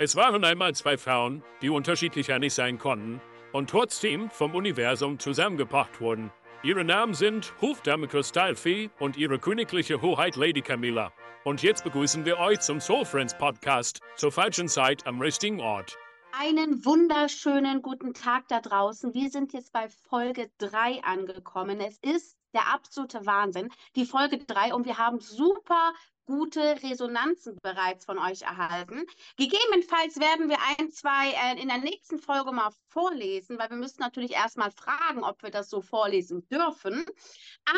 Es 0.00 0.14
waren 0.14 0.44
einmal 0.44 0.76
zwei 0.76 0.96
Frauen, 0.96 1.42
die 1.60 1.70
unterschiedlicher 1.70 2.38
nicht 2.38 2.54
sein 2.54 2.78
konnten 2.78 3.20
und 3.52 3.68
trotzdem 3.68 4.30
vom 4.30 4.54
Universum 4.54 5.18
zusammengebracht 5.18 6.00
wurden. 6.00 6.30
Ihre 6.62 6.84
Namen 6.84 7.14
sind 7.14 7.52
Hofdame 7.60 8.06
Kristallfee 8.06 8.90
und 9.00 9.16
ihre 9.16 9.40
königliche 9.40 10.00
Hoheit 10.00 10.36
Lady 10.36 10.62
Camilla. 10.62 11.12
Und 11.42 11.64
jetzt 11.64 11.82
begrüßen 11.82 12.24
wir 12.24 12.38
euch 12.38 12.60
zum 12.60 12.80
Soul 12.80 13.04
Friends 13.04 13.36
Podcast 13.36 13.98
zur 14.14 14.30
falschen 14.30 14.68
Zeit 14.68 15.04
am 15.04 15.20
richtigen 15.20 15.60
Ort. 15.60 15.98
Einen 16.30 16.84
wunderschönen 16.84 17.82
guten 17.82 18.14
Tag 18.14 18.46
da 18.46 18.60
draußen. 18.60 19.14
Wir 19.14 19.30
sind 19.30 19.52
jetzt 19.52 19.72
bei 19.72 19.88
Folge 20.08 20.48
3 20.58 21.02
angekommen. 21.02 21.80
Es 21.80 21.98
ist 21.98 22.37
der 22.54 22.72
absolute 22.72 23.26
Wahnsinn, 23.26 23.70
die 23.96 24.06
Folge 24.06 24.38
3 24.38 24.74
und 24.74 24.86
wir 24.86 24.98
haben 24.98 25.20
super 25.20 25.92
gute 26.28 26.82
Resonanzen 26.82 27.58
bereits 27.62 28.04
von 28.04 28.18
euch 28.18 28.42
erhalten. 28.42 29.06
Gegebenenfalls 29.38 30.20
werden 30.20 30.50
wir 30.50 30.58
ein, 30.78 30.90
zwei 30.90 31.30
äh, 31.30 31.60
in 31.60 31.68
der 31.68 31.78
nächsten 31.78 32.18
Folge 32.18 32.52
mal 32.52 32.70
vorlesen, 32.88 33.58
weil 33.58 33.70
wir 33.70 33.78
müssen 33.78 34.00
natürlich 34.00 34.32
erstmal 34.32 34.70
fragen, 34.70 35.24
ob 35.24 35.42
wir 35.42 35.50
das 35.50 35.70
so 35.70 35.80
vorlesen 35.80 36.46
dürfen. 36.48 37.06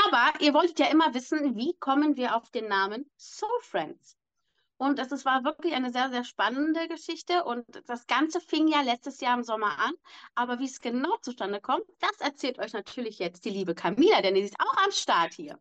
Aber 0.05 0.41
ihr 0.41 0.53
wolltet 0.53 0.80
ja 0.80 0.87
immer 0.87 1.15
wissen, 1.15 1.57
wie 1.57 1.75
kommen 1.79 2.16
wir 2.16 2.35
auf 2.35 2.51
den 2.51 2.66
Namen 2.66 3.09
Soul 3.16 3.61
Friends? 3.63 4.20
Und 4.80 4.98
es, 4.98 5.27
war 5.27 5.45
wirklich 5.45 5.75
eine 5.75 5.93
sehr, 5.93 6.09
sehr 6.09 6.25
spannende 6.25 6.88
Geschichte. 6.88 7.45
Und 7.45 7.66
das 7.87 8.07
Ganze 8.07 8.41
fing 8.41 8.66
ja 8.66 8.80
letztes 8.80 9.21
Jahr 9.21 9.37
im 9.37 9.45
Sommer 9.45 9.79
an. 9.79 9.93
Aber 10.34 10.59
wie 10.59 10.65
es 10.65 10.80
genau 10.80 11.19
zustande 11.21 11.61
kommt, 11.61 11.84
das 11.98 12.19
erzählt 12.21 12.59
euch 12.59 12.73
natürlich 12.73 13.19
jetzt 13.19 13.45
die 13.45 13.51
liebe 13.51 13.74
Camila, 13.74 14.23
denn 14.23 14.35
die 14.37 14.41
ist 14.41 14.59
auch 14.59 14.83
am 14.83 14.91
Start 14.91 15.35
hier. 15.35 15.59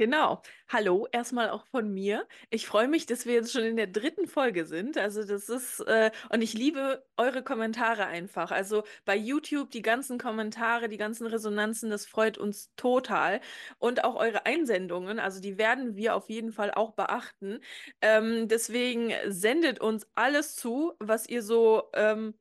Genau. 0.00 0.40
Hallo, 0.68 1.06
erstmal 1.12 1.50
auch 1.50 1.66
von 1.66 1.92
mir. 1.92 2.26
Ich 2.48 2.66
freue 2.66 2.88
mich, 2.88 3.04
dass 3.04 3.26
wir 3.26 3.34
jetzt 3.34 3.52
schon 3.52 3.64
in 3.64 3.76
der 3.76 3.86
dritten 3.86 4.26
Folge 4.28 4.64
sind. 4.64 4.96
Also 4.96 5.24
das 5.24 5.50
ist, 5.50 5.80
äh, 5.80 6.10
und 6.30 6.40
ich 6.40 6.54
liebe 6.54 7.04
eure 7.18 7.42
Kommentare 7.42 8.06
einfach. 8.06 8.50
Also 8.50 8.84
bei 9.04 9.14
YouTube 9.14 9.70
die 9.72 9.82
ganzen 9.82 10.16
Kommentare, 10.16 10.88
die 10.88 10.96
ganzen 10.96 11.26
Resonanzen, 11.26 11.90
das 11.90 12.06
freut 12.06 12.38
uns 12.38 12.72
total. 12.76 13.42
Und 13.78 14.02
auch 14.02 14.16
eure 14.16 14.46
Einsendungen, 14.46 15.18
also 15.18 15.38
die 15.38 15.58
werden 15.58 15.96
wir 15.96 16.14
auf 16.14 16.30
jeden 16.30 16.52
Fall 16.52 16.70
auch 16.70 16.92
beachten. 16.92 17.60
Ähm, 18.00 18.48
deswegen 18.48 19.12
sendet 19.26 19.80
uns 19.82 20.06
alles 20.14 20.56
zu, 20.56 20.94
was 20.98 21.28
ihr 21.28 21.42
so 21.42 21.90
ähm, 21.92 22.32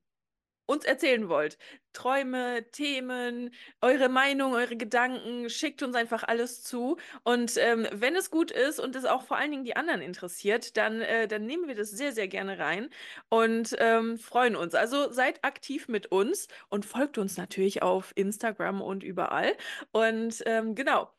uns 0.70 0.86
erzählen 0.86 1.28
wollt. 1.30 1.58
Träume, 1.94 2.70
Themen, 2.72 3.52
eure 3.82 4.10
Meinung, 4.10 4.54
eure 4.54 4.78
Gedanken, 4.78 5.50
schickt 5.50 5.82
uns 5.82 5.96
einfach 5.96 6.24
alles 6.24 6.62
zu. 6.64 6.98
Und 7.24 7.58
ähm, 7.58 7.88
wenn 7.92 8.16
es 8.16 8.30
gut 8.30 8.52
ist 8.52 8.80
und 8.80 8.96
es 8.96 9.06
auch 9.06 9.24
vor 9.24 9.38
allen 9.38 9.52
Dingen 9.52 9.66
die 9.66 9.76
anderen 9.76 10.02
interessiert, 10.02 10.78
dann, 10.78 11.02
äh, 11.02 11.28
dann 11.28 11.46
nehmen 11.46 11.68
wir 11.68 11.76
das 11.76 11.90
sehr, 11.90 12.12
sehr 12.14 12.28
gerne 12.28 12.60
rein 12.60 12.90
und 13.30 13.76
ähm, 13.80 14.20
freuen 14.20 14.56
uns. 14.56 14.76
Also 14.76 15.12
seid 15.12 15.44
aktiv 15.44 15.88
mit 15.88 16.12
uns 16.12 16.48
und 16.70 16.86
folgt 16.86 17.18
uns 17.18 17.38
natürlich 17.38 17.82
auf 17.82 18.12
Instagram 18.16 18.82
und 18.82 19.04
überall. 19.04 19.56
Und 19.92 20.44
ähm, 20.46 20.76
genau, 20.76 21.12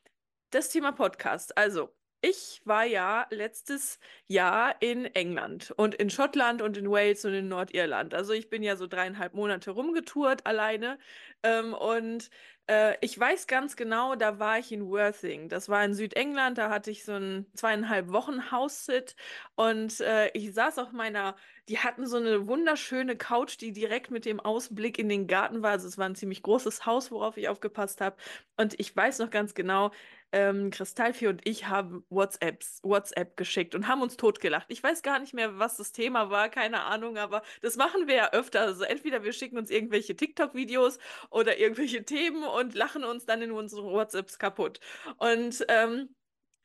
das 0.50 0.68
Thema 0.70 0.92
Podcast. 0.92 1.56
Also, 1.58 1.90
ich 2.22 2.60
war 2.64 2.84
ja 2.84 3.26
letztes 3.30 3.98
Jahr 4.26 4.76
in 4.80 5.06
England 5.06 5.72
und 5.76 5.94
in 5.94 6.10
Schottland 6.10 6.62
und 6.62 6.76
in 6.76 6.90
Wales 6.90 7.24
und 7.24 7.34
in 7.34 7.48
Nordirland. 7.48 8.14
Also 8.14 8.32
ich 8.32 8.50
bin 8.50 8.62
ja 8.62 8.76
so 8.76 8.86
dreieinhalb 8.86 9.34
Monate 9.34 9.70
rumgetourt 9.70 10.46
alleine. 10.46 10.98
Ähm, 11.42 11.74
und 11.74 12.30
äh, 12.66 12.96
ich 13.00 13.18
weiß 13.18 13.46
ganz 13.46 13.74
genau, 13.76 14.14
da 14.16 14.38
war 14.38 14.58
ich 14.58 14.70
in 14.70 14.86
Worthing. 14.86 15.48
Das 15.48 15.68
war 15.68 15.84
in 15.84 15.94
Südengland. 15.94 16.58
Da 16.58 16.70
hatte 16.70 16.90
ich 16.90 17.04
so 17.04 17.12
einen 17.14 17.46
zweieinhalb 17.54 18.12
Wochen 18.12 18.50
House-Sit. 18.50 19.16
Und 19.56 20.00
äh, 20.00 20.28
ich 20.34 20.52
saß 20.54 20.78
auf 20.78 20.92
meiner, 20.92 21.36
die 21.70 21.78
hatten 21.78 22.04
so 22.04 22.16
eine 22.16 22.48
wunderschöne 22.48 23.16
Couch, 23.16 23.60
die 23.60 23.72
direkt 23.72 24.10
mit 24.10 24.24
dem 24.24 24.40
Ausblick 24.40 24.98
in 24.98 25.08
den 25.08 25.28
Garten 25.28 25.62
war. 25.62 25.70
Also 25.70 25.86
es 25.86 25.98
war 25.98 26.06
ein 26.06 26.16
ziemlich 26.16 26.42
großes 26.42 26.84
Haus, 26.84 27.12
worauf 27.12 27.36
ich 27.36 27.48
aufgepasst 27.48 28.00
habe. 28.00 28.16
Und 28.56 28.74
ich 28.80 28.94
weiß 28.94 29.20
noch 29.20 29.30
ganz 29.30 29.54
genau, 29.54 29.92
ähm, 30.32 30.70
Kristallfee 30.70 31.28
und 31.28 31.46
ich 31.46 31.68
haben 31.68 32.04
WhatsApps, 32.08 32.80
WhatsApp 32.82 33.36
geschickt 33.36 33.76
und 33.76 33.86
haben 33.86 34.02
uns 34.02 34.16
totgelacht. 34.16 34.66
Ich 34.68 34.82
weiß 34.82 35.02
gar 35.02 35.20
nicht 35.20 35.32
mehr, 35.32 35.60
was 35.60 35.76
das 35.76 35.92
Thema 35.92 36.28
war, 36.28 36.48
keine 36.48 36.82
Ahnung, 36.82 37.16
aber 37.18 37.42
das 37.62 37.76
machen 37.76 38.08
wir 38.08 38.16
ja 38.16 38.32
öfter. 38.32 38.62
Also 38.62 38.82
entweder 38.82 39.22
wir 39.22 39.32
schicken 39.32 39.56
uns 39.56 39.70
irgendwelche 39.70 40.16
TikTok-Videos 40.16 40.98
oder 41.30 41.58
irgendwelche 41.58 42.04
Themen 42.04 42.42
und 42.42 42.74
lachen 42.74 43.04
uns 43.04 43.26
dann 43.26 43.42
in 43.42 43.52
unseren 43.52 43.84
WhatsApps 43.84 44.40
kaputt. 44.40 44.80
Und 45.18 45.64
ähm, 45.68 46.08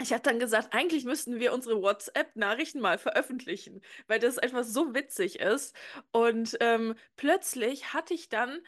ich 0.01 0.11
habe 0.11 0.23
dann 0.23 0.39
gesagt, 0.39 0.73
eigentlich 0.73 1.05
müssten 1.05 1.39
wir 1.39 1.53
unsere 1.53 1.81
WhatsApp-Nachrichten 1.81 2.81
mal 2.81 2.97
veröffentlichen, 2.97 3.81
weil 4.07 4.19
das 4.19 4.37
einfach 4.37 4.63
so 4.63 4.93
witzig 4.93 5.39
ist. 5.39 5.75
Und 6.11 6.57
ähm, 6.59 6.95
plötzlich 7.15 7.93
hatte 7.93 8.13
ich 8.13 8.29
dann 8.29 8.59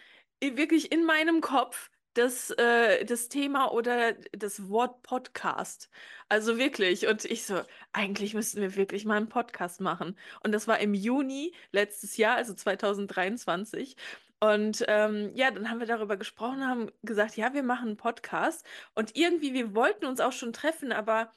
wirklich 0.42 0.92
in 0.92 1.04
meinem 1.04 1.42
Kopf 1.42 1.90
das, 2.14 2.50
äh, 2.52 3.06
das 3.06 3.30
Thema 3.30 3.72
oder 3.72 4.14
das 4.32 4.70
Wort 4.70 5.04
Podcast. 5.04 5.90
Also 6.30 6.58
wirklich. 6.58 7.08
Und 7.08 7.26
ich 7.26 7.46
so, 7.46 7.62
eigentlich 7.92 8.34
müssten 8.34 8.62
wir 8.62 8.76
wirklich 8.76 9.06
mal 9.06 9.18
einen 9.18 9.30
Podcast 9.30 9.82
machen. 9.82 10.18
Und 10.44 10.52
das 10.52 10.68
war 10.68 10.80
im 10.80 10.94
Juni 10.94 11.54
letztes 11.72 12.18
Jahr, 12.18 12.38
also 12.38 12.54
2023. 12.54 13.96
Und 14.40 14.86
ähm, 14.88 15.32
ja, 15.36 15.52
dann 15.52 15.70
haben 15.70 15.80
wir 15.80 15.88
darüber 15.88 16.18
gesprochen, 16.18 16.68
haben 16.68 16.92
gesagt, 17.04 17.38
ja, 17.38 17.54
wir 17.54 17.64
machen 17.64 17.90
einen 17.90 17.98
Podcast. 17.98 18.66
Und 18.94 19.16
irgendwie, 19.16 19.54
wir 19.54 19.74
wollten 19.74 20.06
uns 20.06 20.20
auch 20.20 20.32
schon 20.32 20.54
treffen, 20.54 20.92
aber 20.92 21.32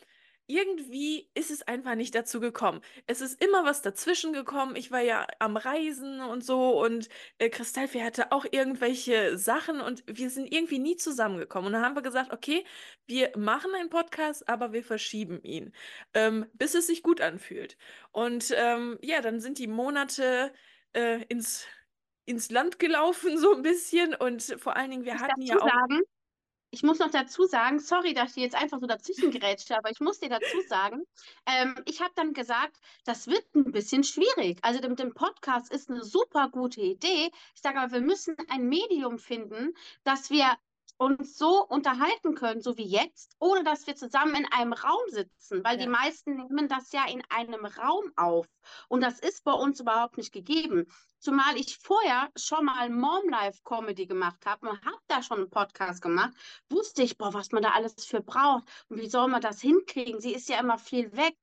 irgendwie 0.51 1.31
ist 1.35 1.51
es 1.53 1.63
einfach 1.63 1.95
nicht 1.95 2.15
dazu 2.15 2.41
gekommen. 2.41 2.81
Es 3.07 3.21
ist 3.21 3.43
immer 3.43 3.65
was 3.65 3.83
dazwischen 3.83 4.33
gekommen. 4.33 4.75
Ich 4.75 4.91
war 4.91 5.01
ja 5.01 5.27
am 5.39 5.57
Reisen 5.57 6.21
und 6.21 6.45
so 6.45 6.83
und 6.85 7.09
äh, 7.39 7.49
Kristallfee 7.49 8.03
hatte 8.03 8.33
auch 8.33 8.45
irgendwelche 8.51 9.39
Sachen 9.39 9.81
und 9.81 10.03
wir 10.07 10.29
sind 10.29 10.53
irgendwie 10.53 10.81
nie 10.81 10.97
zusammengekommen. 10.97 11.69
Und 11.69 11.75
dann 11.75 11.85
haben 11.85 11.95
wir 11.95 12.03
gesagt, 12.03 12.33
okay, 12.33 12.65
wir 13.07 13.31
machen 13.37 13.73
einen 13.77 13.91
Podcast, 13.91 14.49
aber 14.49 14.73
wir 14.73 14.83
verschieben 14.83 15.41
ihn, 15.43 15.73
ähm, 16.15 16.47
bis 16.55 16.75
es 16.75 16.89
sich 16.89 17.05
gut 17.05 17.21
anfühlt. 17.21 17.77
Und 18.11 18.53
ähm, 18.57 18.99
ja, 19.03 19.21
dann 19.21 19.39
sind 19.41 19.59
die 19.59 19.69
Monate 19.69 20.53
äh, 20.95 21.23
ins, 21.29 21.67
ins 22.25 22.51
Land 22.51 22.79
gelaufen, 22.79 23.39
so 23.39 23.55
ein 23.55 23.63
bisschen. 23.63 24.15
Und 24.15 24.43
vor 24.59 24.77
allen 24.77 24.91
Dingen, 24.91 25.05
wir 25.05 25.15
ich 25.15 25.21
hatten 25.21 25.43
ja 25.43 25.57
auch. 25.57 25.69
Sagen? 25.69 26.03
ich 26.73 26.83
muss 26.83 26.99
noch 27.01 27.11
dazu 27.11 27.47
sagen, 27.47 27.81
sorry, 27.81 28.15
dass 28.15 28.37
ich 28.37 28.43
jetzt 28.43 28.55
einfach 28.55 28.79
so 28.81 28.87
dazwischen 28.87 29.31
gerätsche, 29.31 29.77
aber 29.77 29.91
ich 29.91 30.01
muss 30.01 30.21
dir 30.21 30.29
dazu 30.29 30.61
sagen, 30.69 31.05
ähm, 31.47 31.75
ich 31.87 32.01
habe 32.01 32.13
dann 32.15 32.33
gesagt, 32.33 32.79
das 33.05 33.27
wird 33.27 33.45
ein 33.55 33.73
bisschen 33.73 34.05
schwierig. 34.05 34.59
Also 34.63 34.81
mit 34.89 34.99
dem 34.99 35.13
Podcast 35.13 35.73
ist 35.73 35.91
eine 35.91 36.05
super 36.05 36.49
gute 36.49 36.81
Idee. 36.81 37.31
Ich 37.55 37.61
sage 37.61 37.81
aber, 37.81 37.93
wir 37.93 38.01
müssen 38.01 38.37
ein 38.49 38.69
Medium 38.69 39.19
finden, 39.19 39.75
dass 40.05 40.31
wir 40.31 40.57
uns 41.01 41.39
so 41.39 41.65
unterhalten 41.67 42.35
können, 42.35 42.61
so 42.61 42.77
wie 42.77 42.87
jetzt, 42.87 43.35
ohne 43.39 43.65
dass 43.65 43.87
wir 43.87 43.97
zusammen 43.97 44.35
in 44.35 44.53
einem 44.53 44.75
Raum 44.75 45.01
sitzen, 45.09 45.65
weil 45.65 45.79
ja. 45.79 45.85
die 45.85 45.91
meisten 45.91 46.37
nehmen 46.37 46.69
das 46.69 46.93
ja 46.93 47.07
in 47.09 47.23
einem 47.31 47.65
Raum 47.65 48.13
auf. 48.17 48.47
Und 48.89 49.01
das 49.01 49.19
ist 49.19 49.43
bei 49.45 49.53
uns 49.53 49.81
überhaupt 49.81 50.19
nicht 50.19 50.31
gegeben. 50.31 50.87
Zumal 51.19 51.57
ich 51.57 51.79
vorher 51.79 52.29
schon 52.37 52.67
mal 52.67 52.91
Mom 52.91 53.31
Life 53.31 53.61
Comedy 53.65 54.07
gemacht 54.07 54.45
habe 54.45 54.69
und 54.69 54.85
habe 54.85 54.99
da 55.09 55.23
schon 55.23 55.39
einen 55.39 55.51
Podcast 55.51 56.03
gemacht, 56.03 56.35
wusste 56.69 57.03
ich, 57.03 57.17
boah, 57.17 57.33
was 57.33 57.51
man 57.51 57.63
da 57.63 57.71
alles 57.71 58.05
für 58.05 58.21
braucht 58.21 58.65
und 58.89 59.01
wie 59.01 59.09
soll 59.09 59.29
man 59.29 59.41
das 59.41 59.63
hinkriegen? 59.63 60.21
Sie 60.21 60.35
ist 60.35 60.51
ja 60.51 60.61
immer 60.61 60.77
viel 60.77 61.17
weg 61.17 61.35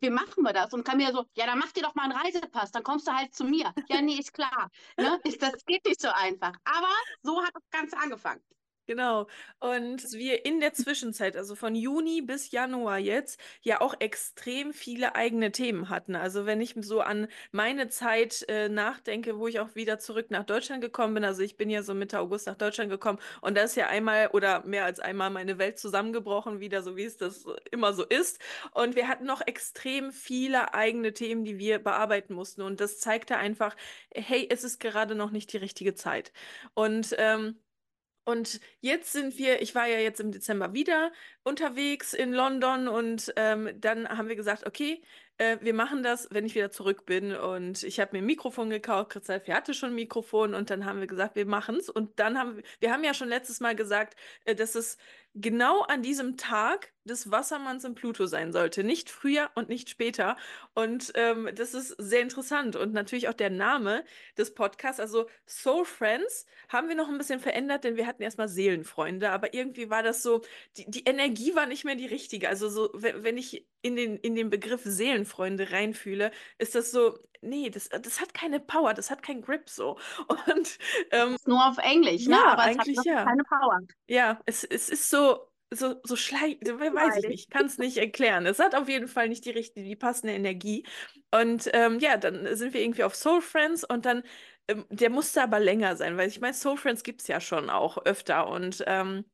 wie 0.00 0.10
machen 0.10 0.44
wir 0.44 0.52
das? 0.52 0.74
Und 0.74 0.84
kann 0.84 0.98
mir 0.98 1.10
so, 1.10 1.24
ja, 1.34 1.46
dann 1.46 1.58
mach 1.58 1.72
dir 1.72 1.82
doch 1.82 1.94
mal 1.94 2.02
einen 2.02 2.12
Reisepass, 2.12 2.70
dann 2.70 2.82
kommst 2.82 3.08
du 3.08 3.12
halt 3.12 3.34
zu 3.34 3.44
mir. 3.44 3.72
Ja, 3.88 4.02
nee, 4.02 4.18
ist 4.18 4.34
klar. 4.34 4.70
Ne? 4.98 5.18
Das 5.40 5.64
geht 5.64 5.86
nicht 5.86 6.02
so 6.02 6.08
einfach. 6.08 6.52
Aber 6.64 6.92
so 7.22 7.42
hat 7.42 7.54
das 7.54 7.62
Ganze 7.70 7.96
angefangen. 7.96 8.42
Genau. 8.88 9.26
Und 9.58 10.12
wir 10.12 10.44
in 10.44 10.60
der 10.60 10.72
Zwischenzeit, 10.72 11.36
also 11.36 11.56
von 11.56 11.74
Juni 11.74 12.22
bis 12.22 12.52
Januar 12.52 12.98
jetzt, 12.98 13.40
ja 13.62 13.80
auch 13.80 13.94
extrem 13.98 14.72
viele 14.72 15.16
eigene 15.16 15.50
Themen 15.50 15.88
hatten. 15.88 16.14
Also 16.14 16.46
wenn 16.46 16.60
ich 16.60 16.76
so 16.82 17.00
an 17.00 17.26
meine 17.50 17.88
Zeit 17.88 18.44
äh, 18.48 18.68
nachdenke, 18.68 19.40
wo 19.40 19.48
ich 19.48 19.58
auch 19.58 19.74
wieder 19.74 19.98
zurück 19.98 20.30
nach 20.30 20.44
Deutschland 20.44 20.82
gekommen 20.82 21.14
bin, 21.14 21.24
also 21.24 21.42
ich 21.42 21.56
bin 21.56 21.68
ja 21.68 21.82
so 21.82 21.94
Mitte 21.94 22.20
August 22.20 22.46
nach 22.46 22.54
Deutschland 22.54 22.88
gekommen 22.88 23.18
und 23.40 23.56
da 23.56 23.62
ist 23.62 23.74
ja 23.74 23.88
einmal 23.88 24.28
oder 24.32 24.64
mehr 24.64 24.84
als 24.84 25.00
einmal 25.00 25.30
meine 25.30 25.58
Welt 25.58 25.80
zusammengebrochen, 25.80 26.60
wieder 26.60 26.82
so 26.82 26.96
wie 26.96 27.04
es 27.04 27.16
das 27.16 27.44
immer 27.72 27.92
so 27.92 28.04
ist. 28.04 28.38
Und 28.72 28.94
wir 28.94 29.08
hatten 29.08 29.24
noch 29.26 29.40
extrem 29.44 30.12
viele 30.12 30.74
eigene 30.74 31.12
Themen, 31.12 31.44
die 31.44 31.58
wir 31.58 31.80
bearbeiten 31.80 32.34
mussten. 32.34 32.62
Und 32.62 32.80
das 32.80 33.00
zeigte 33.00 33.36
einfach, 33.36 33.74
hey, 34.14 34.46
es 34.48 34.62
ist 34.62 34.78
gerade 34.78 35.16
noch 35.16 35.32
nicht 35.32 35.52
die 35.52 35.56
richtige 35.56 35.94
Zeit. 35.94 36.32
Und 36.74 37.14
ähm, 37.18 37.58
und 38.26 38.60
jetzt 38.80 39.12
sind 39.12 39.38
wir, 39.38 39.62
ich 39.62 39.74
war 39.74 39.86
ja 39.86 39.98
jetzt 39.98 40.20
im 40.20 40.32
Dezember 40.32 40.74
wieder 40.74 41.12
unterwegs 41.44 42.12
in 42.12 42.32
London 42.32 42.88
und 42.88 43.32
ähm, 43.36 43.70
dann 43.80 44.08
haben 44.08 44.28
wir 44.28 44.36
gesagt, 44.36 44.66
okay, 44.66 45.00
äh, 45.38 45.58
wir 45.60 45.74
machen 45.74 46.02
das, 46.02 46.28
wenn 46.30 46.44
ich 46.46 46.54
wieder 46.54 46.70
zurück 46.70 47.06
bin. 47.06 47.34
Und 47.34 47.82
ich 47.82 48.00
habe 48.00 48.12
mir 48.16 48.22
ein 48.22 48.26
Mikrofon 48.26 48.70
gekauft. 48.70 49.10
Christoph 49.10 49.46
hatte 49.48 49.74
schon 49.74 49.90
ein 49.90 49.94
Mikrofon 49.94 50.54
und 50.54 50.70
dann 50.70 50.84
haben 50.84 51.00
wir 51.00 51.06
gesagt, 51.06 51.36
wir 51.36 51.46
machen 51.46 51.76
es. 51.76 51.88
Und 51.88 52.18
dann 52.18 52.38
haben 52.38 52.56
wir, 52.56 52.64
wir 52.80 52.92
haben 52.92 53.04
ja 53.04 53.14
schon 53.14 53.28
letztes 53.28 53.60
Mal 53.60 53.76
gesagt, 53.76 54.16
äh, 54.44 54.54
dass 54.54 54.74
es 54.74 54.98
genau 55.36 55.82
an 55.82 56.02
diesem 56.02 56.36
Tag 56.36 56.92
des 57.04 57.30
Wassermanns 57.30 57.84
im 57.84 57.94
Pluto 57.94 58.26
sein 58.26 58.52
sollte. 58.52 58.82
Nicht 58.82 59.10
früher 59.10 59.50
und 59.54 59.68
nicht 59.68 59.88
später. 59.90 60.36
Und 60.74 61.12
ähm, 61.14 61.48
das 61.54 61.74
ist 61.74 61.94
sehr 61.98 62.22
interessant. 62.22 62.74
Und 62.74 62.92
natürlich 62.92 63.28
auch 63.28 63.34
der 63.34 63.50
Name 63.50 64.04
des 64.36 64.54
Podcasts, 64.54 64.98
also 64.98 65.28
Soul 65.46 65.84
Friends, 65.84 66.46
haben 66.68 66.88
wir 66.88 66.96
noch 66.96 67.08
ein 67.08 67.18
bisschen 67.18 67.38
verändert, 67.38 67.84
denn 67.84 67.96
wir 67.96 68.06
hatten 68.06 68.22
erstmal 68.22 68.48
Seelenfreunde. 68.48 69.30
Aber 69.30 69.54
irgendwie 69.54 69.90
war 69.90 70.02
das 70.02 70.22
so, 70.22 70.42
die, 70.76 70.90
die 70.90 71.04
Energie 71.04 71.54
war 71.54 71.66
nicht 71.66 71.84
mehr 71.84 71.96
die 71.96 72.06
richtige. 72.06 72.48
Also 72.48 72.68
so, 72.68 72.90
wenn 72.94 73.36
ich 73.36 73.66
in 73.82 73.94
den, 73.94 74.16
in 74.16 74.34
den 74.34 74.50
Begriff 74.50 74.82
Seelenfreunde 74.84 75.70
reinfühle, 75.70 76.32
ist 76.58 76.74
das 76.74 76.90
so, 76.90 77.18
nee, 77.40 77.70
das, 77.70 77.88
das 77.88 78.20
hat 78.20 78.34
keine 78.34 78.60
Power, 78.60 78.94
das 78.94 79.10
hat 79.10 79.22
keinen 79.22 79.42
Grip 79.42 79.68
so. 79.68 79.98
Und 80.28 80.78
ähm, 81.10 81.36
nur 81.46 81.66
auf 81.66 81.78
Englisch, 81.78 82.26
ne? 82.26 82.36
ja, 82.36 82.52
aber 82.52 82.70
es 82.70 82.78
eigentlich 82.78 82.98
ja. 83.04 83.24
keine 83.24 83.44
Power. 83.44 83.80
Ja, 84.08 84.40
es, 84.46 84.64
es 84.64 84.88
ist 84.88 85.10
so, 85.10 85.48
so, 85.70 86.00
so 86.04 86.16
schleich, 86.16 86.58
weiß 86.60 87.18
ich 87.18 87.28
nicht, 87.28 87.50
kann 87.50 87.66
es 87.66 87.78
nicht 87.78 87.96
erklären. 87.96 88.46
Es 88.46 88.58
hat 88.58 88.74
auf 88.74 88.88
jeden 88.88 89.08
Fall 89.08 89.28
nicht 89.28 89.44
die 89.44 89.50
richtige, 89.50 89.86
die 89.86 89.96
passende 89.96 90.34
Energie. 90.34 90.86
Und 91.32 91.68
ähm, 91.72 91.98
ja, 91.98 92.16
dann 92.16 92.56
sind 92.56 92.72
wir 92.74 92.82
irgendwie 92.82 93.04
auf 93.04 93.14
Soul 93.14 93.42
Friends 93.42 93.84
und 93.84 94.06
dann, 94.06 94.22
ähm, 94.68 94.86
der 94.90 95.10
musste 95.10 95.42
aber 95.42 95.60
länger 95.60 95.96
sein, 95.96 96.16
weil 96.16 96.28
ich 96.28 96.40
meine, 96.40 96.54
Soul 96.54 96.76
Friends 96.76 97.02
gibt 97.02 97.22
es 97.22 97.28
ja 97.28 97.40
schon 97.40 97.70
auch 97.70 97.98
öfter 98.04 98.48
und, 98.48 98.84
ähm, 98.86 99.24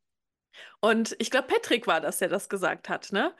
und 0.81 1.17
ich 1.19 1.31
glaube, 1.31 1.49
Patrick 1.49 1.87
war 1.87 2.01
das, 2.01 2.19
der 2.19 2.29
das 2.29 2.49
gesagt 2.49 2.89
hat, 2.89 3.13
ne? 3.13 3.35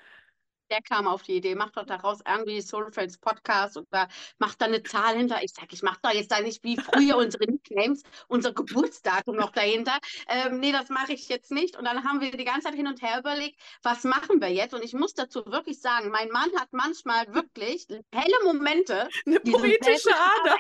Der 0.73 0.83
kam 0.83 1.07
auf 1.07 1.23
die 1.23 1.37
Idee, 1.37 1.55
macht 1.55 1.77
doch 1.77 1.85
daraus 1.85 2.21
irgendwie 2.27 2.63
Soul 2.63 2.91
Friends 2.91 3.19
Podcast 3.19 3.77
oder 3.77 4.09
macht 4.39 4.61
da 4.61 4.65
eine 4.65 4.83
Zahl 4.83 5.17
hinter. 5.17 5.43
Ich 5.43 5.53
sage, 5.53 5.69
ich 5.73 5.83
mache 5.83 5.99
doch 6.03 6.13
jetzt 6.13 6.33
da 6.33 6.41
nicht 6.41 6.65
wie 6.65 6.79
früher 6.79 7.19
unsere 7.19 7.45
Nicknames, 7.45 8.03
unser 8.27 8.53
Geburtsdatum 8.53 9.37
noch 9.37 9.51
dahinter. 9.51 9.99
Ähm, 10.29 10.61
nee, 10.61 10.73
das 10.73 10.89
mache 10.89 11.13
ich 11.13 11.29
jetzt 11.29 11.51
nicht. 11.51 11.77
Und 11.77 11.85
dann 11.85 12.05
haben 12.05 12.23
wir 12.23 12.31
die 12.31 12.45
ganze 12.45 12.69
Zeit 12.69 12.75
hin 12.75 12.87
und 12.87 13.03
her 13.03 13.19
überlegt, 13.19 13.61
was 13.83 14.05
machen 14.05 14.41
wir 14.41 14.49
jetzt? 14.49 14.73
Und 14.73 14.83
ich 14.83 14.95
muss 14.95 15.13
dazu 15.13 15.45
wirklich 15.45 15.79
sagen, 15.81 16.09
mein 16.09 16.31
Mann 16.31 16.51
hat 16.59 16.73
manchmal 16.73 17.33
wirklich 17.35 17.87
helle 18.11 18.45
Momente. 18.45 19.09
Eine 19.27 19.41
poetische 19.41 20.15
Ader. 20.15 20.57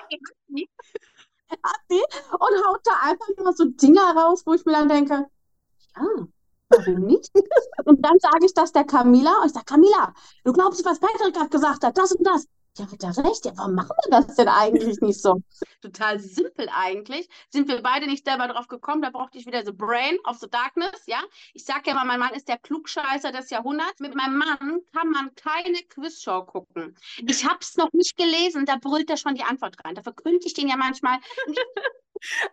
Und 1.88 2.66
haut 2.66 2.80
da 2.84 2.92
einfach 3.02 3.28
nur 3.36 3.52
so 3.52 3.66
Dinger 3.66 4.16
raus, 4.16 4.42
wo 4.46 4.54
ich 4.54 4.64
mir 4.64 4.72
dann 4.72 4.88
denke, 4.88 5.26
ja, 5.94 6.26
warum 6.72 7.06
nicht? 7.06 7.30
Und 7.84 8.04
dann 8.04 8.18
sage 8.18 8.46
ich 8.46 8.54
das 8.54 8.72
der 8.72 8.84
Camila 8.84 9.40
und 9.40 9.46
ich 9.46 9.52
sage, 9.52 9.66
Camila, 9.66 10.14
du 10.44 10.52
glaubst 10.52 10.78
nicht, 10.78 10.88
was 10.88 11.00
Patrick 11.00 11.34
gerade 11.34 11.50
gesagt 11.50 11.84
hat, 11.84 11.96
das 11.98 12.12
und 12.12 12.26
das. 12.26 12.46
Ja, 12.78 12.90
hat 12.90 13.02
er 13.02 13.24
recht. 13.24 13.44
Ja, 13.44 13.52
warum 13.56 13.74
machen 13.74 13.94
wir 14.04 14.22
das 14.22 14.34
denn 14.36 14.48
eigentlich 14.48 14.98
nicht 15.02 15.20
so? 15.20 15.42
Total 15.82 16.18
simpel 16.18 16.70
eigentlich. 16.74 17.28
Sind 17.50 17.68
wir 17.68 17.82
beide 17.82 18.06
nicht 18.06 18.24
selber 18.24 18.48
drauf 18.48 18.66
gekommen. 18.66 19.02
Da 19.02 19.10
brauchte 19.10 19.36
ich 19.36 19.44
wieder 19.44 19.62
so 19.62 19.74
Brain 19.74 20.16
of 20.24 20.38
the 20.38 20.48
Darkness, 20.48 21.02
ja. 21.04 21.20
Ich 21.52 21.66
sage 21.66 21.82
ja 21.90 21.94
mal, 21.94 22.06
mein 22.06 22.18
Mann 22.18 22.32
ist 22.32 22.48
der 22.48 22.56
Klugscheißer 22.56 23.30
des 23.30 23.50
Jahrhunderts. 23.50 24.00
Mit 24.00 24.14
meinem 24.14 24.38
Mann 24.38 24.80
kann 24.94 25.10
man 25.10 25.34
keine 25.34 25.82
Quizshow 25.90 26.46
gucken. 26.46 26.96
Ich 27.18 27.44
habe 27.44 27.58
es 27.60 27.76
noch 27.76 27.92
nicht 27.92 28.16
gelesen, 28.16 28.64
da 28.64 28.76
brüllt 28.76 29.10
er 29.10 29.18
schon 29.18 29.34
die 29.34 29.44
Antwort 29.44 29.76
rein. 29.84 29.94
Da 29.94 30.02
verkünde 30.02 30.46
ich 30.46 30.54
den 30.54 30.68
ja 30.68 30.76
manchmal. 30.78 31.18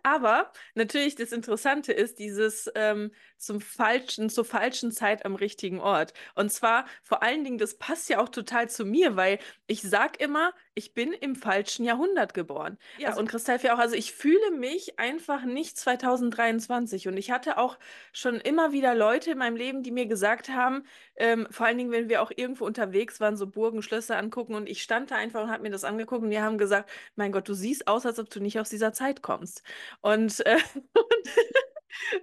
Aber 0.02 0.52
natürlich 0.74 1.14
das 1.14 1.32
Interessante 1.32 1.92
ist 1.92 2.18
dieses 2.18 2.70
ähm, 2.74 3.12
zum 3.36 3.60
falschen, 3.60 4.30
zur 4.30 4.44
falschen 4.44 4.92
Zeit 4.92 5.24
am 5.24 5.34
richtigen 5.34 5.80
Ort. 5.80 6.12
Und 6.34 6.52
zwar 6.52 6.86
vor 7.02 7.22
allen 7.22 7.44
Dingen, 7.44 7.58
das 7.58 7.78
passt 7.78 8.08
ja 8.08 8.20
auch 8.20 8.28
total 8.28 8.68
zu 8.68 8.84
mir, 8.84 9.16
weil 9.16 9.38
ich 9.66 9.82
sag 9.82 10.20
immer, 10.20 10.52
ich 10.80 10.94
bin 10.94 11.12
im 11.12 11.36
falschen 11.36 11.84
Jahrhundert 11.84 12.32
geboren. 12.32 12.78
Ja, 12.96 13.08
also, 13.08 13.20
und 13.20 13.28
Christoph 13.28 13.62
ja 13.62 13.74
auch, 13.74 13.78
also 13.78 13.94
ich 13.94 14.12
fühle 14.14 14.50
mich 14.50 14.98
einfach 14.98 15.44
nicht 15.44 15.76
2023. 15.76 17.06
Und 17.06 17.18
ich 17.18 17.30
hatte 17.30 17.58
auch 17.58 17.78
schon 18.14 18.36
immer 18.36 18.72
wieder 18.72 18.94
Leute 18.94 19.32
in 19.32 19.38
meinem 19.38 19.56
Leben, 19.56 19.82
die 19.82 19.90
mir 19.90 20.06
gesagt 20.06 20.48
haben, 20.48 20.84
ähm, 21.16 21.46
vor 21.50 21.66
allen 21.66 21.76
Dingen, 21.76 21.90
wenn 21.90 22.08
wir 22.08 22.22
auch 22.22 22.32
irgendwo 22.34 22.64
unterwegs 22.64 23.20
waren, 23.20 23.36
so 23.36 23.46
Burgen, 23.46 23.82
Schlösser 23.82 24.16
angucken 24.16 24.54
und 24.54 24.70
ich 24.70 24.82
stand 24.82 25.10
da 25.10 25.16
einfach 25.16 25.42
und 25.42 25.50
habe 25.50 25.62
mir 25.62 25.70
das 25.70 25.84
angeguckt 25.84 26.22
und 26.22 26.30
die 26.30 26.40
haben 26.40 26.56
gesagt, 26.56 26.88
mein 27.14 27.30
Gott, 27.30 27.46
du 27.46 27.52
siehst 27.52 27.86
aus, 27.86 28.06
als 28.06 28.18
ob 28.18 28.30
du 28.30 28.40
nicht 28.40 28.58
aus 28.58 28.70
dieser 28.70 28.94
Zeit 28.94 29.20
kommst. 29.20 29.62
Und, 30.00 30.40
äh, 30.46 30.56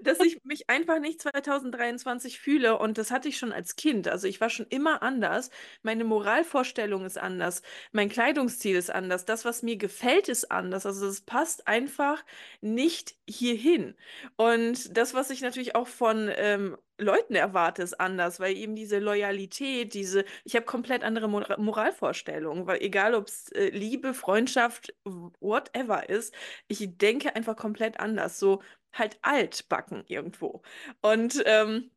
dass 0.01 0.19
ich 0.19 0.43
mich 0.43 0.69
einfach 0.69 0.99
nicht 0.99 1.21
2023 1.21 2.39
fühle 2.39 2.77
und 2.77 2.97
das 2.97 3.11
hatte 3.11 3.29
ich 3.29 3.37
schon 3.37 3.51
als 3.51 3.75
Kind. 3.75 4.07
Also 4.07 4.27
ich 4.27 4.41
war 4.41 4.49
schon 4.49 4.67
immer 4.69 5.01
anders. 5.03 5.49
Meine 5.83 6.03
Moralvorstellung 6.03 7.05
ist 7.05 7.17
anders. 7.17 7.61
Mein 7.91 8.09
Kleidungsstil 8.09 8.75
ist 8.75 8.89
anders. 8.91 9.25
Das, 9.25 9.45
was 9.45 9.63
mir 9.63 9.77
gefällt, 9.77 10.29
ist 10.29 10.51
anders. 10.51 10.85
Also 10.85 11.07
es 11.07 11.21
passt 11.21 11.67
einfach 11.67 12.23
nicht 12.61 13.15
hierhin. 13.27 13.95
Und 14.35 14.95
das, 14.97 15.13
was 15.13 15.29
ich 15.29 15.41
natürlich 15.41 15.75
auch 15.75 15.87
von 15.87 16.29
ähm, 16.35 16.77
Leuten 16.99 17.35
erwarte, 17.35 17.83
ist 17.83 17.99
anders, 17.99 18.39
weil 18.39 18.55
eben 18.55 18.75
diese 18.75 18.99
Loyalität, 18.99 19.93
diese, 19.93 20.25
ich 20.43 20.55
habe 20.55 20.65
komplett 20.65 21.03
andere 21.03 21.27
Mor 21.27 21.45
Moralvorstellungen, 21.59 22.65
weil 22.65 22.81
egal 22.81 23.13
ob 23.13 23.27
es 23.27 23.49
äh, 23.51 23.69
Liebe, 23.69 24.13
Freundschaft, 24.13 24.93
whatever 25.39 26.09
ist, 26.09 26.33
ich 26.67 26.97
denke 26.97 27.35
einfach 27.35 27.55
komplett 27.55 27.99
anders. 27.99 28.39
So, 28.39 28.61
halt 28.97 29.17
altbacken 29.21 30.03
irgendwo. 30.07 30.61
Und 31.01 31.41
ähm, 31.45 31.91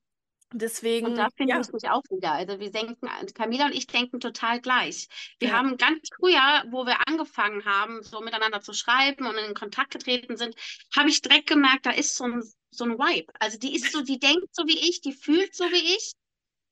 Deswegen. 0.52 1.06
Und 1.06 1.16
da 1.16 1.28
finde 1.36 1.54
ja. 1.54 1.60
ich 1.60 1.72
mich 1.72 1.88
auch 1.88 2.02
wieder. 2.10 2.32
Also 2.32 2.58
wir 2.58 2.72
denken, 2.72 3.08
Camila 3.34 3.66
und 3.66 3.74
ich 3.74 3.86
denken 3.86 4.18
total 4.18 4.60
gleich. 4.60 5.08
Wir 5.38 5.50
ja. 5.50 5.54
haben 5.54 5.76
ganz 5.76 6.08
früher, 6.16 6.64
wo 6.70 6.86
wir 6.86 7.06
angefangen 7.06 7.64
haben, 7.64 8.02
so 8.02 8.20
miteinander 8.20 8.60
zu 8.60 8.72
schreiben 8.72 9.26
und 9.26 9.36
in 9.36 9.54
Kontakt 9.54 9.92
getreten 9.92 10.36
sind, 10.36 10.56
habe 10.96 11.08
ich 11.08 11.22
direkt 11.22 11.46
gemerkt, 11.46 11.86
da 11.86 11.90
ist 11.90 12.16
so 12.16 12.24
ein, 12.24 12.42
so 12.70 12.84
ein 12.84 12.98
Vibe. 12.98 13.32
Also 13.38 13.58
die 13.58 13.76
ist 13.76 13.92
so, 13.92 14.02
die 14.02 14.18
denkt 14.18 14.48
so 14.52 14.66
wie 14.66 14.78
ich, 14.78 15.00
die 15.00 15.12
fühlt 15.12 15.54
so 15.54 15.64
wie 15.66 15.94
ich. 15.96 16.12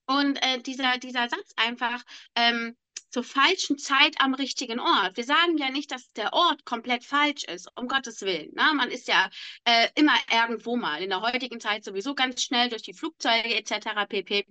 Und 0.06 0.42
äh, 0.42 0.60
dieser, 0.60 0.98
dieser 0.98 1.28
Satz 1.28 1.52
einfach, 1.56 2.02
ähm, 2.34 2.76
zur 3.10 3.24
falschen 3.24 3.78
Zeit 3.78 4.16
am 4.20 4.34
richtigen 4.34 4.80
Ort. 4.80 5.16
Wir 5.16 5.24
sagen 5.24 5.56
ja 5.56 5.70
nicht, 5.70 5.90
dass 5.90 6.12
der 6.12 6.32
Ort 6.32 6.64
komplett 6.64 7.04
falsch 7.04 7.44
ist, 7.44 7.68
um 7.76 7.88
Gottes 7.88 8.22
Willen. 8.22 8.52
Ne? 8.54 8.72
Man 8.74 8.90
ist 8.90 9.08
ja 9.08 9.30
äh, 9.64 9.88
immer 9.94 10.16
irgendwo 10.30 10.76
mal, 10.76 11.02
in 11.02 11.10
der 11.10 11.22
heutigen 11.22 11.60
Zeit 11.60 11.84
sowieso 11.84 12.14
ganz 12.14 12.42
schnell 12.42 12.68
durch 12.68 12.82
die 12.82 12.94
Flugzeuge 12.94 13.54
etc. 13.54 14.06
pp. 14.08 14.46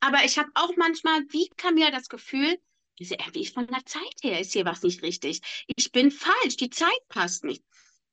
Aber 0.00 0.24
ich 0.24 0.38
habe 0.38 0.50
auch 0.54 0.76
manchmal, 0.76 1.22
wie 1.30 1.48
kam 1.56 1.74
mir 1.74 1.90
das 1.90 2.08
Gefühl, 2.08 2.58
wie 2.98 3.46
von 3.46 3.66
der 3.68 3.84
Zeit 3.84 4.02
her 4.22 4.40
ist 4.40 4.52
hier 4.52 4.64
was 4.64 4.82
nicht 4.82 5.02
richtig. 5.02 5.40
Ich 5.76 5.92
bin 5.92 6.10
falsch, 6.10 6.56
die 6.56 6.70
Zeit 6.70 7.08
passt 7.08 7.44
nicht. 7.44 7.62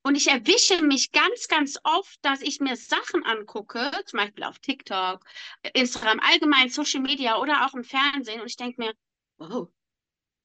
Und 0.03 0.13
ich 0.13 0.27
erwische 0.27 0.83
mich 0.83 1.11
ganz, 1.11 1.47
ganz 1.47 1.79
oft, 1.83 2.19
dass 2.21 2.41
ich 2.41 2.59
mir 2.59 2.75
Sachen 2.75 3.25
angucke, 3.25 3.89
zum 4.05 4.17
Beispiel 4.17 4.43
auf 4.43 4.59
TikTok, 4.59 5.25
Instagram, 5.73 6.19
allgemein 6.19 6.69
Social 6.69 7.01
Media 7.01 7.39
oder 7.39 7.65
auch 7.65 7.73
im 7.73 7.83
Fernsehen. 7.83 8.39
Und 8.39 8.45
ich 8.45 8.55
denke 8.55 8.79
mir, 8.79 8.93
wow, 9.37 9.67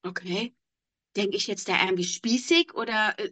Okay. 0.05 0.55
Denke 1.17 1.37
ich 1.37 1.47
jetzt 1.49 1.69
da 1.69 1.81
irgendwie 1.85 2.05
spießig 2.05 2.75
oder 2.75 3.15
äh, 3.19 3.31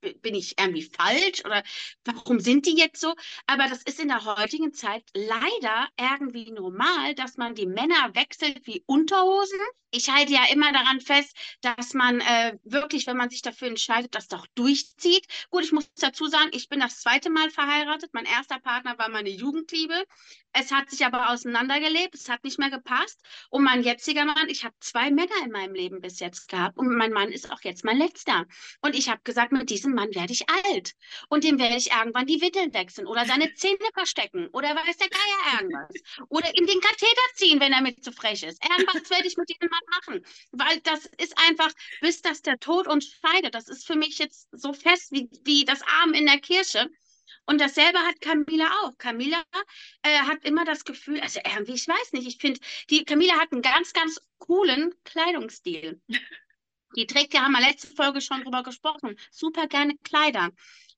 bin 0.00 0.34
ich 0.34 0.58
irgendwie 0.58 0.82
falsch 0.82 1.44
oder 1.44 1.62
warum 2.04 2.40
sind 2.40 2.66
die 2.66 2.76
jetzt 2.76 3.00
so? 3.00 3.14
Aber 3.46 3.68
das 3.68 3.82
ist 3.82 4.00
in 4.00 4.08
der 4.08 4.24
heutigen 4.24 4.72
Zeit 4.72 5.04
leider 5.14 5.88
irgendwie 5.98 6.50
normal, 6.50 7.14
dass 7.14 7.36
man 7.36 7.54
die 7.54 7.66
Männer 7.66 8.14
wechselt 8.14 8.66
wie 8.66 8.82
Unterhosen. 8.86 9.60
Ich 9.92 10.08
halte 10.08 10.32
ja 10.32 10.44
immer 10.52 10.72
daran 10.72 11.00
fest, 11.00 11.36
dass 11.62 11.94
man 11.94 12.20
äh, 12.20 12.56
wirklich, 12.62 13.08
wenn 13.08 13.16
man 13.16 13.28
sich 13.28 13.42
dafür 13.42 13.68
entscheidet, 13.68 14.14
das 14.14 14.28
doch 14.28 14.46
durchzieht. 14.54 15.26
Gut, 15.50 15.64
ich 15.64 15.72
muss 15.72 15.90
dazu 15.94 16.26
sagen, 16.28 16.50
ich 16.52 16.68
bin 16.68 16.78
das 16.78 17.00
zweite 17.00 17.28
Mal 17.28 17.50
verheiratet. 17.50 18.10
Mein 18.12 18.24
erster 18.24 18.60
Partner 18.60 18.96
war 18.98 19.08
meine 19.08 19.30
Jugendliebe. 19.30 20.04
Es 20.52 20.72
hat 20.72 20.90
sich 20.90 21.04
aber 21.04 21.30
auseinandergelebt, 21.30 22.14
es 22.14 22.28
hat 22.28 22.44
nicht 22.44 22.58
mehr 22.58 22.70
gepasst. 22.70 23.20
Und 23.50 23.64
mein 23.64 23.82
jetziger 23.82 24.24
Mann, 24.24 24.48
ich 24.48 24.64
habe 24.64 24.74
zwei 24.80 25.10
Männer 25.10 25.34
in 25.44 25.50
meinem 25.50 25.74
Leben 25.74 26.00
bis 26.00 26.20
jetzt 26.20 26.48
gehabt 26.48 26.76
und 26.76 26.94
mein 26.96 27.12
Mann 27.12 27.30
ist 27.30 27.50
auch 27.50 27.60
jetzt 27.62 27.84
mein 27.84 27.98
letzter. 27.98 28.46
Und 28.80 28.96
ich 28.96 29.08
habe 29.08 29.20
gesagt, 29.22 29.52
mit 29.52 29.70
diesem 29.70 29.89
Mann 29.94 30.14
werde 30.14 30.32
ich 30.32 30.48
alt. 30.48 30.94
Und 31.28 31.44
dem 31.44 31.58
werde 31.58 31.76
ich 31.76 31.90
irgendwann 31.90 32.26
die 32.26 32.40
Witteln 32.40 32.72
wechseln 32.74 33.06
oder 33.06 33.24
seine 33.26 33.52
Zähne 33.54 33.78
verstecken 33.94 34.48
oder 34.52 34.68
weiß 34.74 34.96
der 34.96 35.08
Geier 35.08 35.60
irgendwas. 35.60 35.94
Oder 36.28 36.48
ihm 36.56 36.66
den 36.66 36.80
Katheter 36.80 37.22
ziehen, 37.34 37.60
wenn 37.60 37.72
er 37.72 37.80
mit 37.80 38.02
zu 38.04 38.12
frech 38.12 38.42
ist. 38.42 38.62
Irgendwas 38.64 39.10
werde 39.10 39.26
ich 39.26 39.36
mit 39.36 39.48
diesem 39.48 39.68
Mann 39.68 39.80
machen. 39.90 40.26
Weil 40.52 40.80
das 40.80 41.06
ist 41.18 41.36
einfach, 41.48 41.70
bis 42.00 42.22
das 42.22 42.42
der 42.42 42.58
Tod 42.58 42.86
uns 42.86 43.18
scheidet. 43.20 43.54
Das 43.54 43.68
ist 43.68 43.86
für 43.86 43.96
mich 43.96 44.18
jetzt 44.18 44.48
so 44.52 44.72
fest 44.72 45.12
wie, 45.12 45.28
wie 45.44 45.64
das 45.64 45.82
Arm 45.82 46.14
in 46.14 46.26
der 46.26 46.38
Kirche. 46.38 46.90
Und 47.46 47.60
dasselbe 47.60 47.98
hat 47.98 48.20
Camilla 48.20 48.70
auch. 48.82 48.96
Camilla 48.98 49.42
äh, 50.02 50.18
hat 50.20 50.44
immer 50.44 50.64
das 50.64 50.84
Gefühl, 50.84 51.20
also 51.20 51.40
irgendwie, 51.44 51.74
ich 51.74 51.88
weiß 51.88 52.12
nicht, 52.12 52.28
ich 52.28 52.38
finde, 52.38 52.60
die 52.90 53.04
Camilla 53.04 53.34
hat 53.40 53.52
einen 53.52 53.62
ganz, 53.62 53.92
ganz 53.92 54.20
coolen 54.38 54.94
Kleidungsstil. 55.04 56.00
Die 56.96 57.06
trägt 57.06 57.34
ja, 57.34 57.42
haben 57.42 57.52
wir 57.52 57.60
letzte 57.60 57.88
Folge 57.88 58.20
schon 58.20 58.42
drüber 58.42 58.62
gesprochen, 58.62 59.16
super 59.30 59.66
gerne 59.68 59.96
Kleider. 60.04 60.50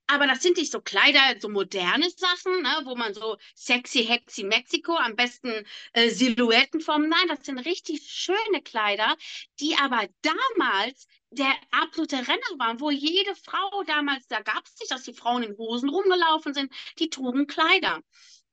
aber 0.06 0.26
das 0.26 0.42
sind 0.42 0.58
nicht 0.58 0.72
so 0.72 0.80
Kleider, 0.80 1.20
so 1.40 1.48
moderne 1.48 2.08
Sachen, 2.10 2.62
ne, 2.62 2.82
wo 2.84 2.96
man 2.96 3.14
so 3.14 3.36
sexy, 3.54 4.04
hexy 4.04 4.44
Mexiko, 4.44 4.94
am 4.96 5.16
besten 5.16 5.66
äh, 5.94 6.10
Silhouettenformen. 6.10 7.08
Nein, 7.08 7.28
das 7.28 7.44
sind 7.46 7.58
richtig 7.58 8.02
schöne 8.10 8.62
Kleider, 8.62 9.16
die 9.60 9.76
aber 9.76 10.06
damals 10.22 11.06
der 11.30 11.52
absolute 11.70 12.16
Renner 12.18 12.58
waren, 12.58 12.80
wo 12.80 12.90
jede 12.90 13.34
Frau 13.36 13.82
damals, 13.86 14.26
da 14.28 14.40
gab 14.42 14.64
es 14.66 14.78
nicht, 14.80 14.90
dass 14.90 15.04
die 15.04 15.14
Frauen 15.14 15.42
in 15.44 15.56
Hosen 15.56 15.88
rumgelaufen 15.88 16.52
sind, 16.52 16.72
die 16.98 17.08
trugen 17.08 17.46
Kleider. 17.46 18.02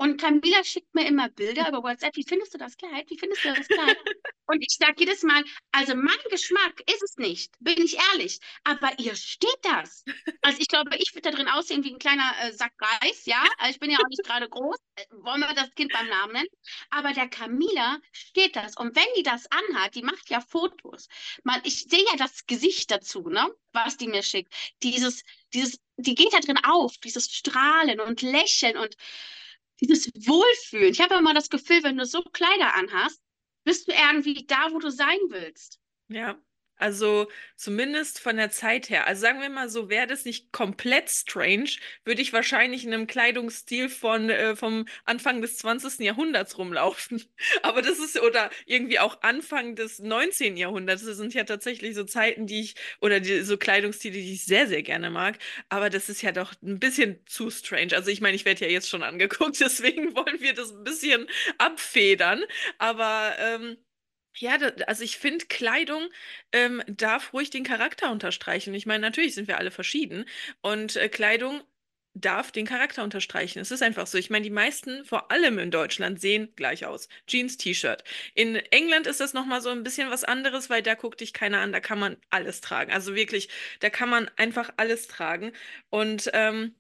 Und 0.01 0.19
Camila 0.19 0.63
schickt 0.63 0.95
mir 0.95 1.05
immer 1.05 1.27
Bilder 1.27 1.67
über 1.67 1.83
WhatsApp. 1.83 2.15
Wie 2.15 2.23
findest 2.23 2.53
du 2.53 2.57
das 2.57 2.77
Kleid? 2.77 3.09
Wie 3.09 3.17
findest 3.19 3.43
du 3.43 3.53
das 3.53 3.67
Kleid? 3.67 3.97
Und 4.45 4.61
ich 4.61 4.77
sage 4.79 4.95
jedes 4.97 5.23
Mal, 5.23 5.43
also 5.73 5.93
mein 5.93 6.17
Geschmack 6.31 6.81
ist 6.89 7.03
es 7.03 7.17
nicht, 7.17 7.53
bin 7.59 7.79
ich 7.81 7.97
ehrlich. 8.11 8.39
Aber 8.63 8.97
ihr 8.97 9.13
steht 9.15 9.59
das. 9.61 10.05
Also 10.41 10.59
ich 10.61 10.69
glaube, 10.69 10.95
ich 10.95 11.13
würde 11.13 11.29
da 11.29 11.35
drin 11.35 11.49
aussehen 11.49 11.83
wie 11.83 11.91
ein 11.91 11.99
kleiner 11.99 12.31
äh, 12.41 12.53
Sack 12.53 12.71
Reis, 12.79 13.25
ja. 13.25 13.43
Also 13.57 13.71
ich 13.71 13.79
bin 13.79 13.91
ja 13.91 13.97
auch 13.97 14.07
nicht 14.07 14.23
gerade 14.23 14.47
groß. 14.47 14.77
Äh, 14.95 15.05
wollen 15.21 15.41
wir 15.41 15.53
das 15.53 15.69
Kind 15.75 15.91
beim 15.91 16.07
Namen 16.07 16.31
nennen? 16.31 16.49
Aber 16.91 17.11
der 17.11 17.27
Camila 17.27 17.99
steht 18.13 18.55
das. 18.55 18.77
Und 18.77 18.95
wenn 18.95 19.13
die 19.17 19.23
das 19.23 19.47
anhat, 19.51 19.95
die 19.95 20.01
macht 20.01 20.29
ja 20.29 20.39
Fotos. 20.39 21.09
Man, 21.43 21.59
ich 21.65 21.83
sehe 21.83 22.05
ja 22.05 22.15
das 22.15 22.45
Gesicht 22.45 22.89
dazu, 22.89 23.27
ne? 23.27 23.53
Was 23.73 23.97
die 23.97 24.07
mir 24.07 24.23
schickt. 24.23 24.53
Dieses, 24.81 25.23
dieses, 25.53 25.77
die 25.97 26.15
geht 26.15 26.33
da 26.33 26.39
drin 26.39 26.59
auf, 26.63 26.97
dieses 26.99 27.29
Strahlen 27.29 27.99
und 27.99 28.21
Lächeln 28.21 28.77
und 28.77 28.95
dieses 29.81 30.07
Wohlfühlen. 30.07 30.91
Ich 30.91 31.01
habe 31.01 31.15
immer 31.15 31.33
das 31.33 31.49
Gefühl, 31.49 31.83
wenn 31.83 31.97
du 31.97 32.05
so 32.05 32.21
Kleider 32.21 32.75
anhast, 32.75 33.21
bist 33.63 33.87
du 33.87 33.91
irgendwie 33.91 34.45
da, 34.45 34.71
wo 34.71 34.79
du 34.79 34.89
sein 34.89 35.19
willst. 35.29 35.79
Ja, 36.07 36.39
also 36.79 37.27
zumindest 37.55 38.19
von 38.19 38.37
der 38.37 38.49
Zeit 38.49 38.89
her. 38.89 39.05
Also 39.05 39.21
sagen 39.21 39.41
wir 39.41 39.49
mal 39.49 39.69
so, 39.69 39.89
wäre 39.89 40.07
das 40.07 40.25
nicht 40.25 40.51
komplett 40.53 41.09
strange, 41.09 41.69
würde 42.05 42.21
ich 42.21 42.31
wahrscheinlich 42.33 42.85
in 42.85 42.93
einem 42.93 43.05
Kleidungsstil 43.05 43.89
von, 43.89 44.29
äh, 44.29 44.55
vom 44.55 44.85
Anfang 45.03 45.41
des 45.41 45.57
20. 45.57 45.99
Jahrhunderts 45.99 46.57
rumlaufen. 46.57 47.23
Aber 47.63 47.81
das 47.81 47.99
ist, 47.99 48.19
oder 48.21 48.49
irgendwie 48.65 48.99
auch 48.99 49.21
Anfang 49.21 49.75
des 49.75 49.99
19. 49.99 50.55
Jahrhunderts. 50.57 51.05
Das 51.05 51.17
sind 51.17 51.33
ja 51.33 51.43
tatsächlich 51.43 51.95
so 51.95 52.05
Zeiten, 52.05 52.47
die 52.47 52.61
ich, 52.61 52.75
oder 53.01 53.19
die, 53.19 53.41
so 53.41 53.57
Kleidungsstile, 53.57 54.13
die 54.15 54.33
ich 54.33 54.45
sehr, 54.45 54.67
sehr 54.67 54.81
gerne 54.81 55.09
mag. 55.09 55.37
Aber 55.67 55.89
das 55.89 56.07
ist 56.09 56.21
ja 56.21 56.31
doch 56.31 56.53
ein 56.63 56.79
bisschen 56.79 57.19
zu 57.25 57.49
strange. 57.51 57.93
Also 57.93 58.09
ich 58.09 58.21
meine, 58.21 58.35
ich 58.35 58.45
werde 58.45 58.65
ja 58.65 58.71
jetzt 58.71 58.89
schon 58.89 59.03
angeguckt, 59.03 59.59
deswegen 59.59 60.15
wollen 60.15 60.39
wir 60.39 60.53
das 60.53 60.71
ein 60.71 60.83
bisschen 60.85 61.27
abfedern. 61.57 62.43
Aber 62.77 63.33
ähm, 63.39 63.77
ja, 64.37 64.57
da, 64.57 64.67
also 64.85 65.03
ich 65.03 65.17
finde, 65.17 65.45
Kleidung 65.47 66.09
ähm, 66.51 66.81
darf 66.87 67.33
ruhig 67.33 67.49
den 67.49 67.63
Charakter 67.63 68.11
unterstreichen. 68.11 68.73
Ich 68.73 68.85
meine, 68.85 69.01
natürlich 69.01 69.35
sind 69.35 69.47
wir 69.47 69.57
alle 69.57 69.71
verschieden 69.71 70.25
und 70.61 70.95
äh, 70.95 71.09
Kleidung 71.09 71.61
darf 72.15 72.51
den 72.51 72.65
Charakter 72.65 73.03
unterstreichen. 73.03 73.59
Es 73.59 73.71
ist 73.71 73.83
einfach 73.83 74.07
so. 74.07 74.17
Ich 74.17 74.29
meine, 74.29 74.43
die 74.43 74.49
meisten, 74.49 75.05
vor 75.05 75.31
allem 75.31 75.59
in 75.59 75.71
Deutschland, 75.71 76.19
sehen 76.19 76.51
gleich 76.55 76.85
aus. 76.85 77.07
Jeans, 77.27 77.57
T-Shirt. 77.57 78.03
In 78.33 78.55
England 78.55 79.07
ist 79.07 79.19
das 79.19 79.33
nochmal 79.33 79.61
so 79.61 79.69
ein 79.69 79.83
bisschen 79.83 80.09
was 80.09 80.23
anderes, 80.23 80.69
weil 80.69 80.81
da 80.81 80.95
guckt 80.95 81.21
dich 81.21 81.33
keiner 81.33 81.59
an, 81.59 81.71
da 81.71 81.79
kann 81.79 81.99
man 81.99 82.17
alles 82.29 82.61
tragen. 82.61 82.91
Also 82.91 83.15
wirklich, 83.15 83.49
da 83.79 83.89
kann 83.89 84.09
man 84.09 84.29
einfach 84.37 84.71
alles 84.77 85.07
tragen. 85.07 85.53
Und 85.89 86.29
ähm, 86.33 86.75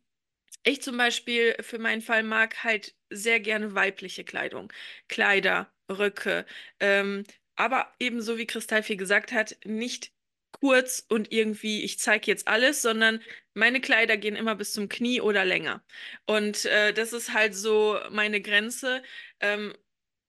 ich 0.63 0.81
zum 0.81 0.97
Beispiel 0.97 1.55
für 1.61 1.79
meinen 1.79 2.01
Fall 2.01 2.23
mag 2.23 2.63
halt 2.63 2.95
sehr 3.09 3.39
gerne 3.39 3.75
weibliche 3.75 4.23
Kleidung. 4.23 4.71
Kleider, 5.07 5.71
Röcke, 5.89 6.45
ähm, 6.79 7.23
aber 7.55 7.93
ebenso 7.99 8.37
wie 8.37 8.47
Kristall 8.47 8.83
gesagt 8.83 9.31
hat, 9.31 9.57
nicht 9.65 10.13
kurz 10.51 11.05
und 11.09 11.31
irgendwie, 11.31 11.83
ich 11.83 11.99
zeige 11.99 12.27
jetzt 12.27 12.47
alles, 12.47 12.81
sondern 12.81 13.21
meine 13.53 13.81
Kleider 13.81 14.17
gehen 14.17 14.35
immer 14.35 14.55
bis 14.55 14.73
zum 14.73 14.89
Knie 14.89 15.21
oder 15.21 15.45
länger. 15.45 15.83
Und 16.25 16.65
äh, 16.65 16.93
das 16.93 17.13
ist 17.13 17.33
halt 17.33 17.55
so 17.55 17.99
meine 18.11 18.41
Grenze. 18.41 19.03
Ähm, 19.39 19.73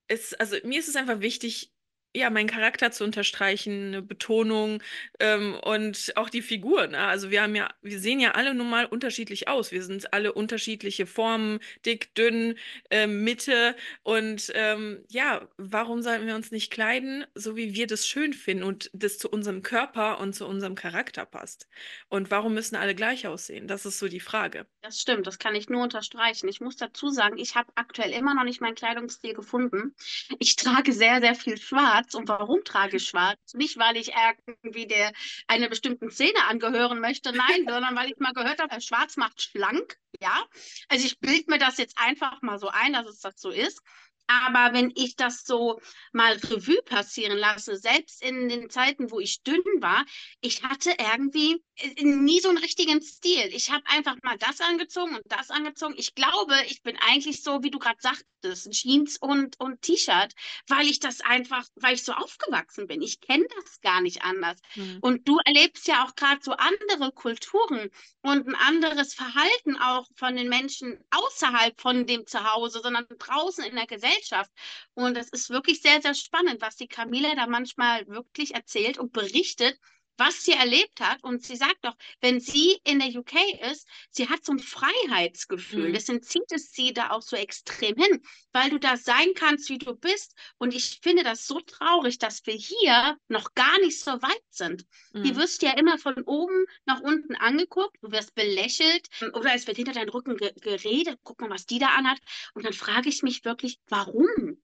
es, 0.08 0.34
also 0.34 0.56
mir 0.64 0.80
ist 0.80 0.88
es 0.88 0.96
einfach 0.96 1.20
wichtig, 1.20 1.72
ja, 2.14 2.29
meinen 2.29 2.49
Charakter 2.49 2.90
zu 2.90 3.05
unterstreichen, 3.05 3.88
eine 3.88 4.02
Betonung 4.02 4.83
ähm, 5.21 5.55
und 5.62 6.12
auch 6.17 6.29
die 6.29 6.43
Figur. 6.43 6.88
Ne? 6.88 6.99
Also 6.99 7.31
wir 7.31 7.43
haben 7.43 7.55
ja, 7.55 7.69
wir 7.83 8.00
sehen 8.00 8.19
ja 8.19 8.33
alle 8.33 8.52
nun 8.52 8.69
mal 8.69 8.85
unterschiedlich 8.87 9.47
aus. 9.47 9.71
Wir 9.71 9.85
sind 9.85 10.12
alle 10.12 10.33
unterschiedliche 10.33 11.07
Formen, 11.07 11.61
dick, 11.87 12.12
dünn, 12.17 12.57
äh, 12.90 13.07
Mitte. 13.07 13.76
Und 14.02 14.50
ähm, 14.55 15.05
ja, 15.09 15.49
warum 15.57 16.02
sollten 16.02 16.26
wir 16.26 16.35
uns 16.35 16.50
nicht 16.50 16.73
kleiden, 16.73 17.25
so 17.37 17.55
wie 17.57 17.75
wir 17.75 17.87
das 17.87 18.09
schön 18.09 18.33
finden 18.33 18.64
und 18.64 18.90
das 18.93 19.19
zu 19.19 19.31
unserem 19.31 19.62
Körper 19.62 20.19
und 20.19 20.35
zu 20.35 20.47
unserem 20.47 20.75
Charakter 20.75 21.25
passt? 21.25 21.69
Und 22.09 22.33
warum 22.33 22.55
müssen 22.55 22.75
alle 22.75 22.97
gleich 22.97 23.29
aussehen? 23.29 23.69
Das 23.69 23.87
ist 23.87 24.00
so 24.00 24.09
die 24.09 24.21
Frage. 24.21 24.67
Das 24.83 25.00
stimmt, 25.00 25.29
das 25.29 25.38
kann 25.38 25.55
ich 25.55 25.69
nur 25.69 25.85
unterstreichen. 25.85 26.49
Ich 26.49 26.61
muss 26.61 26.76
dazu 26.76 27.11
sagen, 27.11 27.38
ich 27.38 27.55
habe 27.55 27.71
aktuell 27.76 28.11
immer 28.11 28.35
noch 28.35 28.45
nicht 28.45 28.61
meinen 28.61 28.75
Kleidungsstil 28.75 29.35
gefunden. 29.35 29.95
Ich 30.40 30.57
trage 30.57 30.93
sehr, 30.93 31.21
sehr 31.21 31.37
viel 31.37 31.57
Schwarz 31.57 32.00
schwarz. 32.00 32.14
Und 32.14 32.28
warum 32.28 32.64
trage 32.64 32.97
ich 32.97 33.07
schwarz? 33.07 33.54
Nicht, 33.54 33.78
weil 33.78 33.97
ich 33.97 34.12
irgendwie 34.57 34.87
der 34.87 35.12
einer 35.47 35.69
bestimmten 35.69 36.11
Szene 36.11 36.45
angehören 36.49 37.00
möchte, 37.00 37.33
nein, 37.33 37.64
sondern 37.69 37.97
weil 37.97 38.11
ich 38.11 38.19
mal 38.19 38.33
gehört 38.33 38.61
habe, 38.61 38.80
schwarz 38.80 39.16
macht 39.16 39.40
schlank. 39.42 39.97
Ja, 40.21 40.45
also 40.88 41.07
ich 41.07 41.19
bilde 41.19 41.50
mir 41.50 41.59
das 41.59 41.78
jetzt 41.78 41.99
einfach 41.99 42.42
mal 42.42 42.59
so 42.59 42.69
ein, 42.69 42.92
dass 42.92 43.07
es 43.07 43.21
das 43.21 43.40
so 43.40 43.50
ist. 43.50 43.80
Aber 44.26 44.73
wenn 44.75 44.92
ich 44.95 45.16
das 45.16 45.45
so 45.45 45.80
mal 46.12 46.35
Revue 46.35 46.80
passieren 46.85 47.37
lasse, 47.37 47.76
selbst 47.76 48.23
in 48.23 48.49
den 48.49 48.71
Zeiten, 48.71 49.11
wo 49.11 49.19
ich 49.19 49.42
dünn 49.42 49.62
war, 49.80 50.04
ich 50.40 50.62
hatte 50.62 50.95
irgendwie 50.99 51.61
nie 52.02 52.40
so 52.40 52.49
einen 52.49 52.58
richtigen 52.58 53.00
Stil. 53.02 53.49
Ich 53.52 53.70
habe 53.70 53.82
einfach 53.87 54.16
mal 54.22 54.38
das 54.38 54.60
angezogen 54.60 55.14
und 55.14 55.22
das 55.26 55.50
angezogen. 55.50 55.94
Ich 55.96 56.14
glaube, 56.14 56.54
ich 56.68 56.82
bin 56.82 56.96
eigentlich 57.08 57.42
so, 57.42 57.62
wie 57.62 57.70
du 57.70 57.78
gerade 57.78 58.00
sagtest, 58.00 58.70
Jeans 58.70 59.18
und, 59.18 59.58
und 59.60 59.82
T-Shirt, 59.82 60.34
weil 60.68 60.87
ich 60.87 61.00
das 61.00 61.20
einfach, 61.20 61.66
weil 61.75 61.94
ich 61.94 62.04
so 62.04 62.12
aufgewachsen 62.12 62.87
bin. 62.87 63.02
Ich 63.02 63.20
kenne 63.20 63.46
das 63.56 63.80
gar 63.80 64.00
nicht 64.00 64.22
anders. 64.22 64.58
Mhm. 64.75 64.99
Und 65.00 65.28
du 65.28 65.38
erlebst 65.44 65.87
ja 65.88 66.04
auch 66.04 66.14
gerade 66.14 66.40
so 66.42 66.52
andere 66.52 67.12
Kulturen 67.12 67.90
und 68.22 68.49
ein 68.49 68.54
anderes 68.54 69.14
Verhalten 69.14 69.76
auch 69.76 70.06
von 70.16 70.37
den 70.37 70.49
Menschen 70.49 70.99
außerhalb 71.10 71.80
von 71.80 72.06
dem 72.06 72.26
Zuhause, 72.26 72.80
sondern 72.82 73.06
draußen 73.18 73.64
in 73.64 73.76
der 73.76 73.87
Gesellschaft. 73.87 74.50
Und 74.94 75.16
es 75.16 75.28
ist 75.30 75.50
wirklich 75.50 75.82
sehr, 75.82 76.00
sehr 76.00 76.14
spannend, 76.14 76.60
was 76.60 76.76
die 76.76 76.88
Camilla 76.88 77.34
da 77.34 77.46
manchmal 77.46 78.06
wirklich 78.06 78.54
erzählt 78.54 78.99
und 78.99 79.12
berichtet, 79.12 79.78
was 80.20 80.44
sie 80.44 80.52
erlebt 80.52 81.00
hat. 81.00 81.24
Und 81.24 81.42
sie 81.42 81.56
sagt 81.56 81.78
doch, 81.82 81.96
wenn 82.20 82.40
sie 82.40 82.78
in 82.84 83.00
der 83.00 83.08
UK 83.08 83.32
ist, 83.72 83.88
sie 84.10 84.28
hat 84.28 84.44
so 84.44 84.52
ein 84.52 84.58
Freiheitsgefühl. 84.58 85.88
Mhm. 85.88 85.92
Deswegen 85.94 86.22
zieht 86.22 86.52
es 86.52 86.72
sie 86.72 86.92
da 86.92 87.10
auch 87.10 87.22
so 87.22 87.36
extrem 87.36 87.96
hin, 87.96 88.22
weil 88.52 88.70
du 88.70 88.78
da 88.78 88.96
sein 88.96 89.32
kannst, 89.34 89.70
wie 89.70 89.78
du 89.78 89.94
bist. 89.94 90.36
Und 90.58 90.74
ich 90.74 91.00
finde 91.02 91.24
das 91.24 91.46
so 91.46 91.58
traurig, 91.60 92.18
dass 92.18 92.46
wir 92.46 92.54
hier 92.54 93.16
noch 93.28 93.54
gar 93.54 93.80
nicht 93.80 93.98
so 93.98 94.12
weit 94.12 94.44
sind. 94.50 94.84
Mhm. 95.12 95.24
Hier 95.24 95.36
wirst 95.36 95.62
du 95.62 95.66
ja 95.66 95.72
immer 95.72 95.98
von 95.98 96.22
oben 96.24 96.66
nach 96.84 97.00
unten 97.00 97.34
angeguckt, 97.34 97.96
du 98.02 98.12
wirst 98.12 98.34
belächelt 98.34 99.08
oder 99.32 99.54
es 99.54 99.66
wird 99.66 99.78
hinter 99.78 99.92
deinem 99.92 100.10
Rücken 100.10 100.36
ge 100.36 100.52
geredet. 100.60 101.18
Guck 101.22 101.40
mal, 101.40 101.50
was 101.50 101.64
die 101.64 101.78
da 101.78 101.88
anhat. 101.88 102.18
Und 102.52 102.66
dann 102.66 102.74
frage 102.74 103.08
ich 103.08 103.22
mich 103.22 103.44
wirklich, 103.46 103.80
warum? 103.88 104.62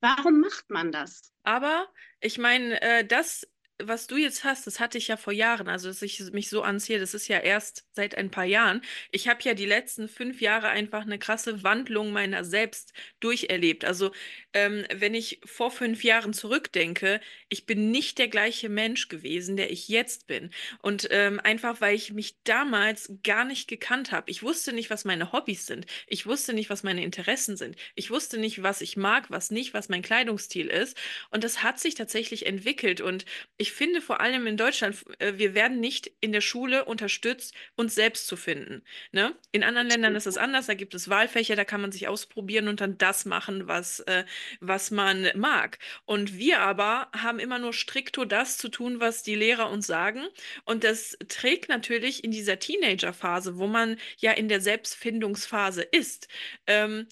Warum 0.00 0.40
macht 0.40 0.70
man 0.70 0.92
das? 0.92 1.32
Aber 1.42 1.88
ich 2.20 2.38
meine, 2.38 2.80
äh, 2.80 3.06
das 3.06 3.46
was 3.82 4.06
du 4.06 4.16
jetzt 4.16 4.44
hast, 4.44 4.66
das 4.66 4.80
hatte 4.80 4.98
ich 4.98 5.08
ja 5.08 5.16
vor 5.16 5.32
Jahren. 5.32 5.68
Also, 5.68 5.88
dass 5.88 6.02
ich 6.02 6.20
mich 6.32 6.48
so 6.48 6.62
anziehe, 6.62 6.98
das 6.98 7.14
ist 7.14 7.28
ja 7.28 7.38
erst 7.38 7.84
seit 7.92 8.16
ein 8.16 8.30
paar 8.30 8.44
Jahren. 8.44 8.82
Ich 9.10 9.28
habe 9.28 9.42
ja 9.42 9.54
die 9.54 9.66
letzten 9.66 10.08
fünf 10.08 10.40
Jahre 10.40 10.68
einfach 10.68 11.02
eine 11.02 11.18
krasse 11.18 11.62
Wandlung 11.62 12.12
meiner 12.12 12.44
selbst 12.44 12.92
durcherlebt. 13.20 13.84
Also, 13.84 14.12
ähm, 14.54 14.86
wenn 14.94 15.14
ich 15.14 15.40
vor 15.44 15.70
fünf 15.70 16.04
Jahren 16.04 16.32
zurückdenke, 16.32 17.20
ich 17.48 17.66
bin 17.66 17.90
nicht 17.90 18.18
der 18.18 18.28
gleiche 18.28 18.68
Mensch 18.68 19.08
gewesen, 19.08 19.56
der 19.56 19.70
ich 19.70 19.88
jetzt 19.88 20.26
bin. 20.26 20.50
Und 20.80 21.08
ähm, 21.10 21.38
einfach, 21.40 21.80
weil 21.80 21.94
ich 21.94 22.12
mich 22.12 22.36
damals 22.44 23.12
gar 23.22 23.44
nicht 23.44 23.68
gekannt 23.68 24.12
habe. 24.12 24.30
Ich 24.30 24.42
wusste 24.42 24.72
nicht, 24.72 24.88
was 24.88 25.04
meine 25.04 25.32
Hobbys 25.32 25.66
sind. 25.66 25.86
Ich 26.06 26.26
wusste 26.26 26.54
nicht, 26.54 26.70
was 26.70 26.82
meine 26.82 27.04
Interessen 27.04 27.56
sind. 27.56 27.76
Ich 27.94 28.10
wusste 28.10 28.38
nicht, 28.38 28.62
was 28.62 28.80
ich 28.80 28.96
mag, 28.96 29.30
was 29.30 29.50
nicht, 29.50 29.74
was 29.74 29.88
mein 29.90 30.02
Kleidungsstil 30.02 30.68
ist. 30.68 30.96
Und 31.30 31.44
das 31.44 31.62
hat 31.62 31.78
sich 31.78 31.94
tatsächlich 31.94 32.46
entwickelt. 32.46 33.00
Und 33.00 33.26
ich 33.58 33.65
ich 33.66 33.72
finde 33.72 34.00
vor 34.00 34.20
allem 34.20 34.46
in 34.46 34.56
Deutschland, 34.56 35.04
äh, 35.18 35.34
wir 35.38 35.54
werden 35.54 35.80
nicht 35.80 36.12
in 36.20 36.30
der 36.30 36.40
Schule 36.40 36.84
unterstützt, 36.84 37.52
uns 37.74 37.96
selbst 37.96 38.28
zu 38.28 38.36
finden. 38.36 38.84
Ne? 39.10 39.34
In 39.50 39.64
anderen 39.64 39.88
Ländern 39.88 40.14
ist 40.14 40.28
es 40.28 40.38
anders, 40.38 40.66
da 40.66 40.74
gibt 40.74 40.94
es 40.94 41.08
Wahlfächer, 41.08 41.56
da 41.56 41.64
kann 41.64 41.80
man 41.80 41.90
sich 41.90 42.06
ausprobieren 42.06 42.68
und 42.68 42.80
dann 42.80 42.96
das 42.96 43.24
machen, 43.24 43.66
was, 43.66 44.00
äh, 44.00 44.24
was 44.60 44.92
man 44.92 45.28
mag. 45.34 45.80
Und 46.04 46.38
wir 46.38 46.60
aber 46.60 47.08
haben 47.12 47.40
immer 47.40 47.58
nur 47.58 47.72
strikto 47.72 48.24
das 48.24 48.56
zu 48.56 48.68
tun, 48.68 49.00
was 49.00 49.24
die 49.24 49.34
Lehrer 49.34 49.68
uns 49.68 49.88
sagen. 49.88 50.24
Und 50.64 50.84
das 50.84 51.18
trägt 51.26 51.68
natürlich 51.68 52.22
in 52.22 52.30
dieser 52.30 52.60
Teenagerphase, 52.60 53.58
wo 53.58 53.66
man 53.66 53.96
ja 54.18 54.30
in 54.30 54.48
der 54.48 54.60
Selbstfindungsphase 54.60 55.82
ist, 55.82 56.28
ähm, 56.68 57.08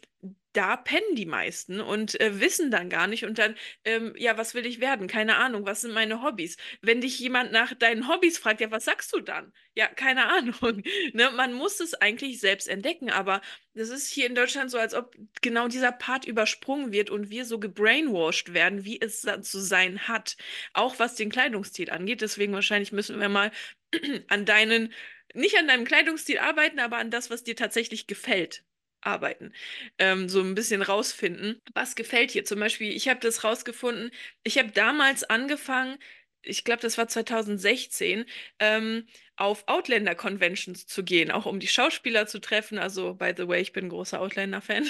da 0.55 0.77
pennen 0.77 1.15
die 1.17 1.27
meisten 1.27 1.81
und 1.81 2.19
äh, 2.21 2.41
wissen 2.41 2.71
dann 2.71 2.89
gar 2.89 3.07
nicht 3.07 3.25
und 3.25 3.39
dann, 3.39 3.57
ähm, 3.85 4.15
ja, 4.17 4.39
was 4.39 4.55
will 4.55 4.65
ich 4.67 4.81
werden? 4.81 5.09
Keine 5.09 5.37
Ahnung, 5.37 5.67
was 5.67 5.83
sind 5.83 5.93
meine 5.93 6.23
Hobbys? 6.23 6.57
Wenn 6.81 7.01
dich 7.01 7.19
jemand 7.19 7.53
nach 7.53 7.75
deinen 7.75 8.09
Hobbys 8.09 8.39
fragt, 8.39 8.61
ja, 8.61 8.71
was 8.71 8.85
sagst 8.85 9.13
du 9.13 9.21
dann? 9.21 9.53
Ja, 9.75 9.89
keine 9.89 10.29
Ahnung. 10.31 10.83
ne? 11.13 11.31
Man 11.33 11.53
muss 11.55 11.81
es 11.81 11.95
eigentlich 11.95 12.41
selbst 12.41 12.69
entdecken, 12.69 13.11
aber 13.11 13.41
das 13.75 13.89
ist 13.89 14.09
hier 14.09 14.27
in 14.27 14.35
Deutschland 14.35 14.71
so, 14.71 14.79
als 14.79 14.95
ob 14.95 15.15
genau 15.43 15.69
dieser 15.69 15.93
Part 15.93 16.25
übersprungen 16.25 16.93
wird 16.93 17.11
und 17.11 17.31
wir 17.31 17.45
so 17.45 17.59
gebrainwashed 17.59 18.55
werden, 18.55 18.85
wie 18.85 19.01
es 19.01 19.23
zu 19.23 19.61
sein 19.61 20.07
hat, 20.09 20.37
auch 20.73 20.99
was 20.99 21.17
den 21.17 21.31
Kleidungsstil 21.31 21.91
angeht. 21.91 22.21
Deswegen 22.21 22.53
wahrscheinlich 22.53 22.93
müssen 22.93 23.21
wir 23.21 23.29
mal 23.29 23.51
an 24.29 24.45
deinen, 24.47 24.93
nicht 25.35 25.59
an 25.59 25.67
deinem 25.69 25.85
Kleidungsstil 25.85 26.39
arbeiten, 26.39 26.79
aber 26.79 26.99
an 26.99 27.11
das, 27.11 27.31
was 27.31 27.43
dir 27.43 27.57
tatsächlich 27.57 28.07
gefällt 28.07 28.65
arbeiten. 29.07 29.53
Ähm, 29.99 30.29
so 30.29 30.41
ein 30.41 30.55
bisschen 30.55 30.83
rausfinden, 30.83 31.61
was 31.75 31.95
gefällt 31.97 32.35
dir. 32.35 32.45
Zum 32.45 32.61
Beispiel, 32.61 32.95
ich 32.95 33.09
habe 33.09 33.21
das 33.21 33.45
rausgefunden, 33.45 34.11
ich 34.43 34.59
habe 34.59 34.71
damals 34.73 35.25
angefangen, 35.25 35.99
ich 36.43 36.65
glaube, 36.65 36.83
das 36.83 36.99
war 36.99 37.09
2016, 37.09 38.27
ähm, 38.59 39.07
auf 39.37 39.65
Outlander-Conventions 39.67 40.87
zu 40.87 41.03
gehen, 41.03 41.31
auch 41.31 41.47
um 41.47 41.59
die 41.59 41.67
Schauspieler 41.67 42.27
zu 42.27 42.41
treffen. 42.41 42.79
Also, 42.79 43.15
by 43.15 43.33
the 43.37 43.49
way, 43.49 43.61
ich 43.61 43.73
bin 43.73 43.89
großer 43.89 44.21
Outlander-Fan. 44.21 44.85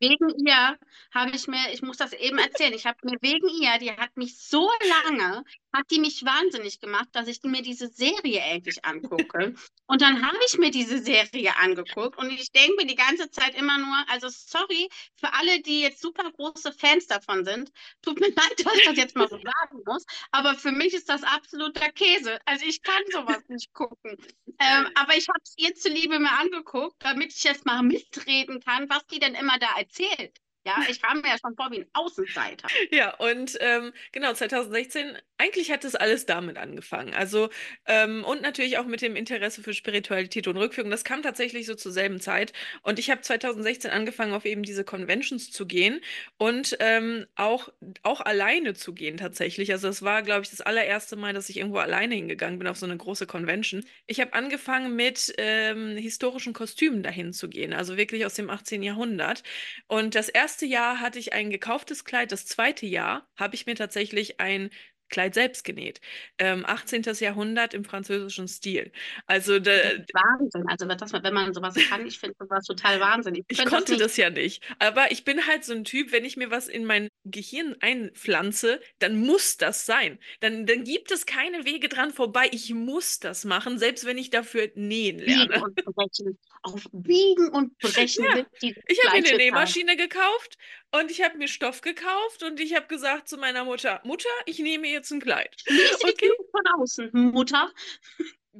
Wegen 0.00 0.46
ihr 0.46 0.78
habe 1.12 1.30
ich 1.34 1.48
mir, 1.48 1.72
ich 1.72 1.82
muss 1.82 1.96
das 1.96 2.12
eben 2.12 2.38
erzählen, 2.38 2.72
ich 2.72 2.86
habe 2.86 2.98
mir 3.02 3.16
wegen 3.20 3.48
ihr, 3.48 3.78
die 3.78 3.90
hat 3.90 4.16
mich 4.16 4.38
so 4.38 4.70
lange, 5.04 5.42
hat 5.72 5.90
die 5.90 5.98
mich 5.98 6.24
wahnsinnig 6.24 6.80
gemacht, 6.80 7.08
dass 7.12 7.26
ich 7.26 7.42
mir 7.42 7.62
diese 7.62 7.88
Serie 7.88 8.40
endlich 8.40 8.84
angucke. 8.84 9.54
Und 9.86 10.00
dann 10.00 10.24
habe 10.24 10.38
ich 10.46 10.58
mir 10.58 10.70
diese 10.70 11.02
Serie 11.02 11.56
angeguckt 11.56 12.18
und 12.18 12.30
ich 12.30 12.52
denke 12.52 12.76
mir 12.76 12.86
die 12.86 12.94
ganze 12.94 13.30
Zeit 13.30 13.56
immer 13.56 13.78
nur, 13.78 13.96
also 14.08 14.28
sorry 14.30 14.88
für 15.16 15.32
alle, 15.32 15.60
die 15.62 15.80
jetzt 15.80 16.00
super 16.00 16.30
große 16.30 16.72
Fans 16.72 17.06
davon 17.06 17.44
sind. 17.44 17.72
Tut 18.02 18.20
mir 18.20 18.28
leid, 18.34 18.64
dass 18.64 18.76
ich 18.76 18.84
das 18.84 18.96
jetzt 18.96 19.16
mal 19.16 19.28
so 19.28 19.36
sagen 19.36 19.82
muss, 19.84 20.04
aber 20.30 20.54
für 20.54 20.72
mich 20.72 20.94
ist 20.94 21.08
das 21.08 21.24
absoluter 21.24 21.90
Käse. 21.90 22.38
Also 22.44 22.64
ich 22.64 22.82
kann 22.82 23.02
sowas 23.10 23.42
nicht 23.48 23.55
nicht 23.56 23.72
gucken. 23.72 24.16
Ähm, 24.58 24.88
aber 24.94 25.16
ich 25.16 25.28
habe 25.28 25.40
es 25.42 25.54
ihr 25.56 25.74
zuliebe 25.74 26.18
mir 26.18 26.32
angeguckt, 26.38 26.96
damit 27.00 27.34
ich 27.34 27.44
jetzt 27.44 27.66
mal 27.66 27.82
mitreden 27.82 28.60
kann, 28.60 28.88
was 28.88 29.06
die 29.06 29.18
denn 29.18 29.34
immer 29.34 29.58
da 29.58 29.78
erzählt. 29.78 30.38
Ja, 30.66 30.74
ich 30.88 31.00
kam 31.00 31.20
mir 31.20 31.28
ja 31.28 31.36
schon 31.38 31.54
vor 31.54 31.70
wie 31.70 31.80
ein 31.80 31.90
Außenseiter. 31.92 32.66
Ja, 32.90 33.14
und 33.16 33.56
ähm, 33.60 33.92
genau, 34.10 34.32
2016, 34.32 35.16
eigentlich 35.38 35.70
hat 35.70 35.84
das 35.84 35.94
alles 35.94 36.26
damit 36.26 36.56
angefangen. 36.56 37.14
Also, 37.14 37.50
ähm, 37.86 38.24
und 38.24 38.42
natürlich 38.42 38.78
auch 38.78 38.86
mit 38.86 39.02
dem 39.02 39.16
Interesse 39.16 39.62
für 39.62 39.74
Spiritualität 39.74 40.48
und 40.48 40.56
Rückführung. 40.56 40.90
Das 40.90 41.04
kam 41.04 41.22
tatsächlich 41.22 41.66
so 41.66 41.74
zur 41.74 41.92
selben 41.92 42.20
Zeit. 42.20 42.52
Und 42.82 42.98
ich 42.98 43.10
habe 43.10 43.20
2016 43.20 43.90
angefangen, 43.90 44.32
auf 44.32 44.44
eben 44.44 44.62
diese 44.62 44.84
Conventions 44.84 45.50
zu 45.50 45.66
gehen 45.66 46.00
und 46.38 46.76
ähm, 46.80 47.26
auch, 47.36 47.68
auch 48.02 48.20
alleine 48.20 48.74
zu 48.74 48.94
gehen 48.94 49.16
tatsächlich. 49.16 49.72
Also, 49.72 49.88
das 49.88 50.02
war, 50.02 50.22
glaube 50.22 50.42
ich, 50.42 50.50
das 50.50 50.60
allererste 50.60 51.16
Mal, 51.16 51.32
dass 51.34 51.48
ich 51.50 51.58
irgendwo 51.58 51.78
alleine 51.78 52.14
hingegangen 52.14 52.58
bin 52.58 52.68
auf 52.68 52.78
so 52.78 52.86
eine 52.86 52.96
große 52.96 53.26
Convention. 53.26 53.84
Ich 54.06 54.20
habe 54.20 54.32
angefangen 54.32 54.96
mit 54.96 55.34
ähm, 55.38 55.96
historischen 55.96 56.52
Kostümen 56.52 57.02
dahin 57.02 57.32
zu 57.32 57.48
gehen, 57.48 57.72
also 57.72 57.96
wirklich 57.96 58.24
aus 58.26 58.34
dem 58.34 58.50
18. 58.50 58.82
Jahrhundert. 58.82 59.42
Und 59.86 60.14
das 60.14 60.28
erste 60.28 60.66
Jahr 60.66 61.00
hatte 61.00 61.18
ich 61.18 61.32
ein 61.32 61.50
gekauftes 61.50 62.04
Kleid, 62.04 62.32
das 62.32 62.46
zweite 62.46 62.86
Jahr 62.86 63.28
habe 63.36 63.54
ich 63.54 63.66
mir 63.66 63.74
tatsächlich 63.74 64.40
ein 64.40 64.70
Kleid 65.08 65.34
selbst 65.34 65.64
genäht. 65.64 66.00
Ähm, 66.38 66.64
18. 66.66 67.02
Jahrhundert 67.20 67.74
im 67.74 67.84
französischen 67.84 68.48
Stil. 68.48 68.90
Also 69.26 69.58
da, 69.58 69.70
Wahnsinn. 69.70 70.64
Also 70.68 70.86
das, 70.86 71.12
wenn 71.12 71.34
man 71.34 71.54
sowas 71.54 71.74
kann, 71.88 72.06
ich 72.06 72.18
finde 72.18 72.36
sowas 72.38 72.64
total 72.64 73.00
wahnsinnig. 73.00 73.44
Ich, 73.48 73.58
ich 73.58 73.64
konnte 73.66 73.92
das, 73.92 74.00
das, 74.00 74.16
ja 74.16 74.30
nicht. 74.30 74.62
Aber 74.78 75.10
ich 75.10 75.24
bin 75.24 75.46
halt 75.46 75.64
so 75.64 75.74
ein 75.74 75.84
Typ, 75.84 76.12
wenn 76.12 76.24
ich 76.24 76.36
mir 76.36 76.50
was 76.50 76.68
in 76.68 76.84
mein 76.84 77.08
Gehirn 77.24 77.76
einpflanze, 77.80 78.80
dann 78.98 79.20
muss 79.20 79.56
das 79.56 79.86
sein. 79.86 80.18
Dann, 80.40 80.66
dann 80.66 80.84
gibt 80.84 81.10
es 81.10 81.26
keine 81.26 81.64
Wege 81.64 81.88
dran 81.88 82.12
vorbei. 82.12 82.48
Ich 82.52 82.72
muss 82.74 83.18
das 83.18 83.44
machen, 83.44 83.78
selbst 83.78 84.04
wenn 84.06 84.18
ich 84.18 84.30
dafür 84.30 84.70
nähen 84.74 85.18
lerne. 85.18 85.62
Und 85.62 85.74
brechen. 85.94 86.38
Auf 86.66 86.88
Biegen 86.92 87.48
und 87.50 87.78
Brechen. 87.78 88.24
Ja. 88.24 88.46
Ich 88.60 89.04
habe 89.04 89.20
mir 89.20 89.28
eine 89.28 89.36
Nähmaschine 89.36 89.96
gekauft 89.96 90.58
und 90.90 91.10
ich 91.10 91.22
habe 91.22 91.38
mir 91.38 91.48
Stoff 91.48 91.80
gekauft 91.80 92.42
und 92.42 92.58
ich 92.58 92.74
habe 92.74 92.86
gesagt 92.86 93.28
zu 93.28 93.36
meiner 93.36 93.64
Mutter, 93.64 94.00
Mutter, 94.04 94.28
ich 94.46 94.58
nehme 94.58 94.88
jetzt 94.88 95.10
ein 95.12 95.20
Kleid. 95.20 95.54
Okay. 96.02 96.30
Von 96.50 96.80
außen, 96.80 97.10
Mutter. 97.12 97.70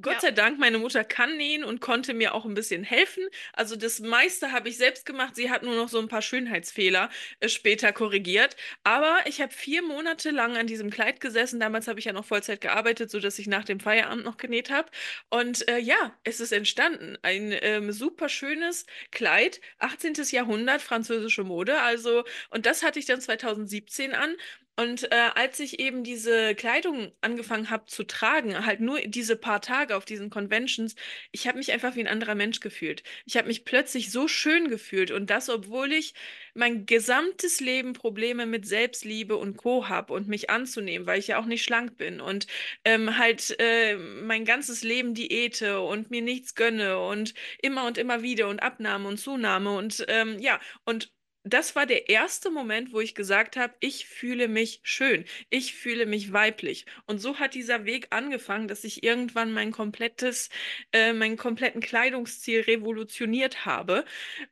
Gott 0.00 0.14
ja. 0.14 0.20
sei 0.20 0.30
Dank, 0.30 0.58
meine 0.58 0.78
Mutter 0.78 1.04
kann 1.04 1.36
nähen 1.36 1.64
und 1.64 1.80
konnte 1.80 2.12
mir 2.12 2.34
auch 2.34 2.44
ein 2.44 2.54
bisschen 2.54 2.84
helfen. 2.84 3.24
Also 3.52 3.76
das 3.76 4.00
meiste 4.00 4.52
habe 4.52 4.68
ich 4.68 4.76
selbst 4.76 5.06
gemacht. 5.06 5.36
Sie 5.36 5.50
hat 5.50 5.62
nur 5.62 5.74
noch 5.74 5.88
so 5.88 5.98
ein 5.98 6.08
paar 6.08 6.22
Schönheitsfehler 6.22 7.08
äh, 7.40 7.48
später 7.48 7.92
korrigiert. 7.92 8.56
Aber 8.84 9.18
ich 9.26 9.40
habe 9.40 9.52
vier 9.52 9.82
Monate 9.82 10.30
lang 10.30 10.56
an 10.56 10.66
diesem 10.66 10.90
Kleid 10.90 11.20
gesessen. 11.20 11.60
Damals 11.60 11.88
habe 11.88 11.98
ich 11.98 12.04
ja 12.04 12.12
noch 12.12 12.24
Vollzeit 12.24 12.60
gearbeitet, 12.60 13.10
sodass 13.10 13.38
ich 13.38 13.46
nach 13.46 13.64
dem 13.64 13.80
Feierabend 13.80 14.24
noch 14.24 14.36
genäht 14.36 14.70
habe. 14.70 14.90
Und 15.30 15.68
äh, 15.68 15.78
ja, 15.78 16.16
es 16.24 16.40
ist 16.40 16.52
entstanden. 16.52 17.16
Ein 17.22 17.54
ähm, 17.60 17.92
super 17.92 18.28
schönes 18.28 18.86
Kleid, 19.10 19.60
18. 19.78 20.14
Jahrhundert, 20.30 20.82
französische 20.82 21.44
Mode. 21.44 21.80
Also, 21.80 22.24
und 22.50 22.66
das 22.66 22.82
hatte 22.82 22.98
ich 22.98 23.06
dann 23.06 23.20
2017 23.20 24.14
an. 24.14 24.36
Und 24.78 25.10
äh, 25.10 25.30
als 25.34 25.58
ich 25.60 25.80
eben 25.80 26.04
diese 26.04 26.54
Kleidung 26.54 27.10
angefangen 27.22 27.70
habe 27.70 27.86
zu 27.86 28.04
tragen, 28.04 28.66
halt 28.66 28.80
nur 28.80 29.00
diese 29.00 29.34
paar 29.34 29.62
Tage 29.62 29.96
auf 29.96 30.04
diesen 30.04 30.28
Conventions, 30.28 30.94
ich 31.32 31.48
habe 31.48 31.56
mich 31.56 31.72
einfach 31.72 31.96
wie 31.96 32.00
ein 32.00 32.06
anderer 32.06 32.34
Mensch 32.34 32.60
gefühlt. 32.60 33.02
Ich 33.24 33.38
habe 33.38 33.48
mich 33.48 33.64
plötzlich 33.64 34.12
so 34.12 34.28
schön 34.28 34.68
gefühlt 34.68 35.10
und 35.10 35.30
das, 35.30 35.48
obwohl 35.48 35.92
ich 35.94 36.12
mein 36.54 36.84
gesamtes 36.84 37.60
Leben 37.60 37.94
Probleme 37.94 38.44
mit 38.44 38.66
Selbstliebe 38.66 39.36
und 39.36 39.56
Co. 39.56 39.88
habe 39.88 40.12
und 40.12 40.28
mich 40.28 40.50
anzunehmen, 40.50 41.06
weil 41.06 41.18
ich 41.20 41.28
ja 41.28 41.38
auch 41.38 41.46
nicht 41.46 41.64
schlank 41.64 41.96
bin 41.96 42.20
und 42.20 42.46
ähm, 42.84 43.16
halt 43.18 43.56
äh, 43.58 43.96
mein 43.96 44.44
ganzes 44.44 44.82
Leben 44.82 45.14
Diäte 45.14 45.80
und 45.80 46.10
mir 46.10 46.20
nichts 46.22 46.54
gönne 46.54 46.98
und 46.98 47.32
immer 47.62 47.86
und 47.86 47.96
immer 47.96 48.22
wieder 48.22 48.48
und 48.48 48.60
Abnahme 48.60 49.08
und 49.08 49.18
Zunahme 49.18 49.74
und 49.74 50.04
ähm, 50.08 50.38
ja, 50.38 50.60
und 50.84 51.15
das 51.46 51.76
war 51.76 51.86
der 51.86 52.08
erste 52.08 52.50
Moment, 52.50 52.92
wo 52.92 53.00
ich 53.00 53.14
gesagt 53.14 53.56
habe, 53.56 53.72
ich 53.78 54.06
fühle 54.06 54.48
mich 54.48 54.80
schön, 54.82 55.24
ich 55.48 55.74
fühle 55.74 56.04
mich 56.04 56.32
weiblich. 56.32 56.86
Und 57.06 57.20
so 57.20 57.38
hat 57.38 57.54
dieser 57.54 57.84
Weg 57.84 58.08
angefangen, 58.10 58.66
dass 58.66 58.82
ich 58.82 59.04
irgendwann 59.04 59.52
mein 59.52 59.70
komplettes, 59.70 60.50
äh, 60.92 61.12
meinen 61.12 61.36
kompletten 61.36 61.80
Kleidungsstil 61.80 62.62
revolutioniert 62.62 63.64
habe. 63.64 64.04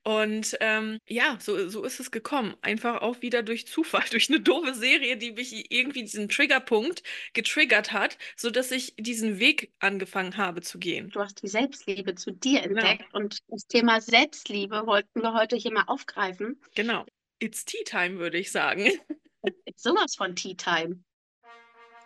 Und 0.04 0.56
ähm, 0.60 0.98
ja, 1.08 1.36
so, 1.40 1.68
so 1.68 1.82
ist 1.82 1.98
es 1.98 2.12
gekommen. 2.12 2.54
Einfach 2.62 3.02
auch 3.02 3.22
wieder 3.22 3.42
durch 3.42 3.66
Zufall, 3.66 4.04
durch 4.12 4.30
eine 4.30 4.40
doofe 4.40 4.74
Serie, 4.74 5.16
die 5.16 5.32
mich 5.32 5.72
irgendwie 5.72 6.02
diesen 6.02 6.28
Triggerpunkt 6.28 7.02
getriggert 7.32 7.92
hat, 7.92 8.18
sodass 8.36 8.70
ich 8.70 8.94
diesen 8.96 9.40
Weg 9.40 9.72
angefangen 9.80 10.36
habe 10.36 10.62
zu 10.62 10.78
gehen. 10.78 11.10
Du 11.10 11.20
hast 11.20 11.42
die 11.42 11.48
Selbstliebe 11.48 12.14
zu 12.14 12.30
dir 12.30 12.60
genau. 12.60 12.80
entdeckt 12.80 13.10
genau. 13.10 13.24
und 13.24 13.38
das 13.48 13.66
Thema 13.66 14.00
Selbstliebe 14.00 14.86
wollten 14.86 15.22
wir 15.22 15.34
heute 15.34 15.56
hier 15.56 15.72
mal 15.72 15.84
aufgreifen. 15.88 16.60
Genau. 16.76 16.83
Genau. 16.84 17.06
It's 17.38 17.64
Tea 17.64 17.82
Time, 17.82 18.18
würde 18.18 18.36
ich 18.36 18.52
sagen. 18.52 18.84
It's 19.64 19.82
sowas 19.82 20.16
von 20.16 20.36
Tea 20.36 20.54
Time. 20.54 21.02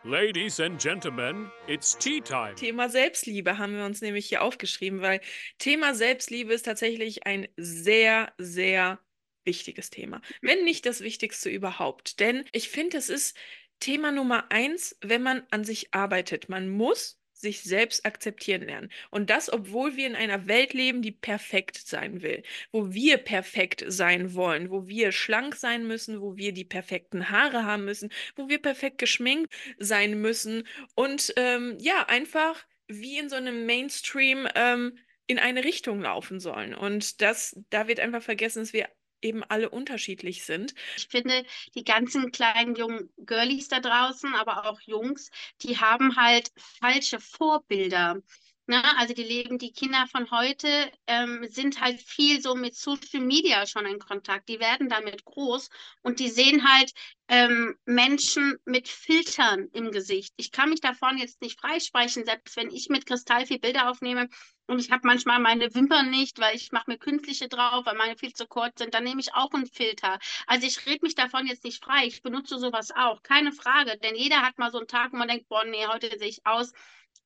Ladies 0.04 0.60
and 0.60 0.80
Gentlemen, 0.80 1.50
it's 1.66 1.98
Tea 1.98 2.20
Time. 2.20 2.54
Thema 2.54 2.88
Selbstliebe 2.88 3.58
haben 3.58 3.76
wir 3.76 3.84
uns 3.84 4.02
nämlich 4.02 4.28
hier 4.28 4.40
aufgeschrieben, 4.40 5.02
weil 5.02 5.20
Thema 5.58 5.96
Selbstliebe 5.96 6.54
ist 6.54 6.62
tatsächlich 6.62 7.26
ein 7.26 7.48
sehr, 7.56 8.32
sehr 8.38 9.00
wichtiges 9.44 9.90
Thema. 9.90 10.22
Wenn 10.42 10.62
nicht 10.62 10.86
das 10.86 11.00
Wichtigste 11.00 11.50
überhaupt. 11.50 12.20
Denn 12.20 12.44
ich 12.52 12.68
finde, 12.68 12.98
es 12.98 13.08
ist 13.08 13.36
Thema 13.80 14.12
Nummer 14.12 14.52
eins, 14.52 14.96
wenn 15.00 15.22
man 15.22 15.44
an 15.50 15.64
sich 15.64 15.92
arbeitet. 15.92 16.48
Man 16.48 16.68
muss 16.68 17.17
sich 17.40 17.62
selbst 17.62 18.04
akzeptieren 18.04 18.62
lernen. 18.62 18.90
Und 19.10 19.30
das, 19.30 19.52
obwohl 19.52 19.96
wir 19.96 20.06
in 20.06 20.16
einer 20.16 20.48
Welt 20.48 20.72
leben, 20.72 21.02
die 21.02 21.12
perfekt 21.12 21.76
sein 21.76 22.22
will, 22.22 22.42
wo 22.72 22.92
wir 22.92 23.18
perfekt 23.18 23.84
sein 23.86 24.34
wollen, 24.34 24.70
wo 24.70 24.88
wir 24.88 25.12
schlank 25.12 25.54
sein 25.54 25.86
müssen, 25.86 26.20
wo 26.20 26.36
wir 26.36 26.52
die 26.52 26.64
perfekten 26.64 27.30
Haare 27.30 27.64
haben 27.64 27.84
müssen, 27.84 28.10
wo 28.36 28.48
wir 28.48 28.60
perfekt 28.60 28.98
geschminkt 28.98 29.52
sein 29.78 30.20
müssen 30.20 30.66
und 30.94 31.32
ähm, 31.36 31.76
ja, 31.80 32.04
einfach 32.08 32.66
wie 32.88 33.18
in 33.18 33.28
so 33.28 33.36
einem 33.36 33.66
Mainstream 33.66 34.48
ähm, 34.54 34.98
in 35.26 35.38
eine 35.38 35.62
Richtung 35.62 36.00
laufen 36.00 36.40
sollen. 36.40 36.74
Und 36.74 37.20
das, 37.20 37.60
da 37.70 37.86
wird 37.86 38.00
einfach 38.00 38.22
vergessen, 38.22 38.60
dass 38.60 38.72
wir 38.72 38.88
eben 39.22 39.42
alle 39.44 39.70
unterschiedlich 39.70 40.44
sind. 40.44 40.74
Ich 40.96 41.08
finde, 41.08 41.44
die 41.74 41.84
ganzen 41.84 42.32
kleinen 42.32 42.74
jungen 42.76 43.10
Girlies 43.18 43.68
da 43.68 43.80
draußen, 43.80 44.34
aber 44.34 44.66
auch 44.68 44.80
Jungs, 44.82 45.30
die 45.62 45.78
haben 45.78 46.16
halt 46.16 46.50
falsche 46.56 47.20
Vorbilder. 47.20 48.22
Ne? 48.68 48.82
Also 48.98 49.14
die 49.14 49.22
leben, 49.22 49.56
die 49.56 49.72
Kinder 49.72 50.06
von 50.12 50.30
heute 50.30 50.68
ähm, 51.06 51.46
sind 51.48 51.80
halt 51.80 52.02
viel 52.02 52.42
so 52.42 52.54
mit 52.54 52.76
Social 52.76 53.20
Media 53.20 53.66
schon 53.66 53.86
in 53.86 53.98
Kontakt. 53.98 54.46
Die 54.50 54.60
werden 54.60 54.90
damit 54.90 55.24
groß 55.24 55.70
und 56.02 56.20
die 56.20 56.28
sehen 56.28 56.70
halt 56.70 56.92
ähm, 57.28 57.78
Menschen 57.86 58.58
mit 58.66 58.86
Filtern 58.88 59.68
im 59.72 59.90
Gesicht. 59.90 60.34
Ich 60.36 60.52
kann 60.52 60.68
mich 60.68 60.82
davon 60.82 61.16
jetzt 61.16 61.40
nicht 61.40 61.58
freisprechen, 61.58 62.26
selbst 62.26 62.58
wenn 62.58 62.70
ich 62.70 62.90
mit 62.90 63.06
Kristall 63.06 63.46
viel 63.46 63.58
Bilder 63.58 63.90
aufnehme 63.90 64.28
und 64.66 64.80
ich 64.80 64.90
habe 64.90 65.06
manchmal 65.06 65.38
meine 65.38 65.74
Wimpern 65.74 66.10
nicht, 66.10 66.38
weil 66.38 66.54
ich 66.54 66.70
mache 66.70 66.90
mir 66.90 66.98
künstliche 66.98 67.48
drauf, 67.48 67.86
weil 67.86 67.96
meine 67.96 68.18
viel 68.18 68.34
zu 68.34 68.46
kurz 68.46 68.80
sind, 68.80 68.92
dann 68.92 69.04
nehme 69.04 69.22
ich 69.22 69.32
auch 69.32 69.54
einen 69.54 69.66
Filter. 69.66 70.18
Also 70.46 70.66
ich 70.66 70.84
rede 70.84 71.06
mich 71.06 71.14
davon 71.14 71.46
jetzt 71.46 71.64
nicht 71.64 71.82
frei. 71.82 72.04
Ich 72.04 72.20
benutze 72.20 72.58
sowas 72.58 72.90
auch, 72.94 73.22
keine 73.22 73.52
Frage, 73.52 73.96
denn 73.96 74.14
jeder 74.14 74.42
hat 74.42 74.58
mal 74.58 74.70
so 74.70 74.76
einen 74.76 74.88
Tag, 74.88 75.14
wo 75.14 75.16
man 75.16 75.28
denkt, 75.28 75.48
boah, 75.48 75.64
nee, 75.64 75.86
heute 75.86 76.10
sehe 76.18 76.28
ich 76.28 76.44
aus 76.44 76.74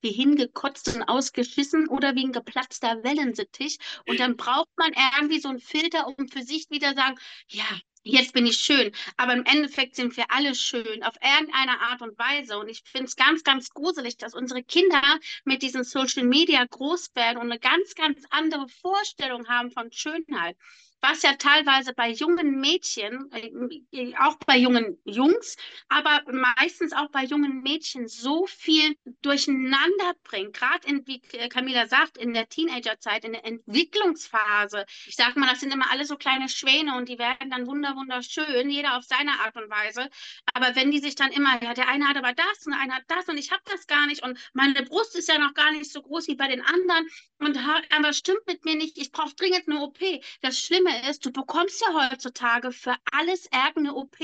wie 0.02 0.12
hingekotzt 0.12 0.94
und 0.94 1.02
ausgeschissen 1.04 1.88
oder 1.88 2.14
wie 2.14 2.24
ein 2.24 2.32
geplatzter 2.32 3.02
Wellensittich. 3.02 3.78
Und 4.06 4.20
dann 4.20 4.36
braucht 4.36 4.70
man 4.76 4.92
irgendwie 4.92 5.40
so 5.40 5.48
einen 5.48 5.60
Filter, 5.60 6.06
um 6.06 6.28
für 6.28 6.42
sich 6.42 6.68
wieder 6.70 6.94
sagen, 6.94 7.16
ja, 7.48 7.64
jetzt 8.02 8.32
bin 8.32 8.46
ich 8.46 8.58
schön. 8.58 8.92
Aber 9.16 9.32
im 9.32 9.44
Endeffekt 9.44 9.96
sind 9.96 10.16
wir 10.16 10.24
alle 10.30 10.54
schön, 10.54 11.02
auf 11.02 11.14
irgendeine 11.22 11.80
Art 11.80 12.02
und 12.02 12.18
Weise. 12.18 12.58
Und 12.58 12.68
ich 12.68 12.82
finde 12.84 13.06
es 13.06 13.16
ganz, 13.16 13.44
ganz 13.44 13.70
gruselig, 13.70 14.16
dass 14.16 14.34
unsere 14.34 14.62
Kinder 14.62 15.02
mit 15.44 15.62
diesen 15.62 15.84
Social 15.84 16.24
Media 16.24 16.64
groß 16.64 17.14
werden 17.14 17.38
und 17.38 17.50
eine 17.50 17.60
ganz, 17.60 17.94
ganz 17.94 18.24
andere 18.30 18.68
Vorstellung 18.68 19.48
haben 19.48 19.70
von 19.70 19.92
Schönheit 19.92 20.56
was 21.02 21.22
ja 21.22 21.34
teilweise 21.34 21.92
bei 21.92 22.10
jungen 22.10 22.60
Mädchen, 22.60 23.28
äh, 23.32 24.14
auch 24.18 24.36
bei 24.46 24.56
jungen 24.56 24.98
Jungs, 25.04 25.56
aber 25.88 26.22
meistens 26.32 26.92
auch 26.92 27.10
bei 27.10 27.24
jungen 27.24 27.62
Mädchen 27.62 28.06
so 28.06 28.46
viel 28.46 28.96
durcheinander 29.20 30.14
bringt. 30.22 30.54
Gerade 30.54 30.86
wie 31.06 31.20
Camila 31.48 31.88
sagt, 31.88 32.16
in 32.16 32.32
der 32.32 32.48
Teenagerzeit, 32.48 33.24
in 33.24 33.32
der 33.32 33.44
Entwicklungsphase. 33.44 34.86
Ich 35.06 35.16
sage 35.16 35.38
mal, 35.40 35.50
das 35.50 35.60
sind 35.60 35.74
immer 35.74 35.90
alle 35.90 36.04
so 36.04 36.16
kleine 36.16 36.48
Schwäne 36.48 36.96
und 36.96 37.08
die 37.08 37.18
werden 37.18 37.50
dann 37.50 37.66
wunder 37.66 37.96
wunderschön, 37.96 38.70
jeder 38.70 38.96
auf 38.96 39.04
seine 39.04 39.32
Art 39.40 39.56
und 39.56 39.68
Weise. 39.70 40.08
Aber 40.54 40.76
wenn 40.76 40.92
die 40.92 41.00
sich 41.00 41.16
dann 41.16 41.32
immer, 41.32 41.62
ja, 41.62 41.74
der 41.74 41.88
eine 41.88 42.06
hat 42.08 42.16
aber 42.16 42.32
das 42.32 42.64
und 42.64 42.72
der 42.72 42.80
eine 42.80 42.94
hat 42.94 43.04
das 43.08 43.28
und 43.28 43.38
ich 43.38 43.50
habe 43.50 43.62
das 43.64 43.88
gar 43.88 44.06
nicht 44.06 44.22
und 44.22 44.38
meine 44.52 44.82
Brust 44.84 45.16
ist 45.16 45.28
ja 45.28 45.38
noch 45.38 45.54
gar 45.54 45.72
nicht 45.72 45.90
so 45.90 46.00
groß 46.00 46.28
wie 46.28 46.36
bei 46.36 46.46
den 46.46 46.60
anderen 46.60 47.08
und 47.38 47.58
aber 47.90 48.12
stimmt 48.12 48.46
mit 48.46 48.64
mir 48.64 48.76
nicht, 48.76 48.98
ich 48.98 49.10
brauche 49.10 49.34
dringend 49.34 49.68
eine 49.68 49.80
OP. 49.80 49.98
Das 50.42 50.58
Schlimme 50.58 50.91
ist, 51.08 51.24
du 51.24 51.32
bekommst 51.32 51.80
ja 51.80 52.10
heutzutage 52.10 52.72
für 52.72 52.96
alles 53.12 53.46
irgendeine 53.52 53.94
OP. 53.94 54.16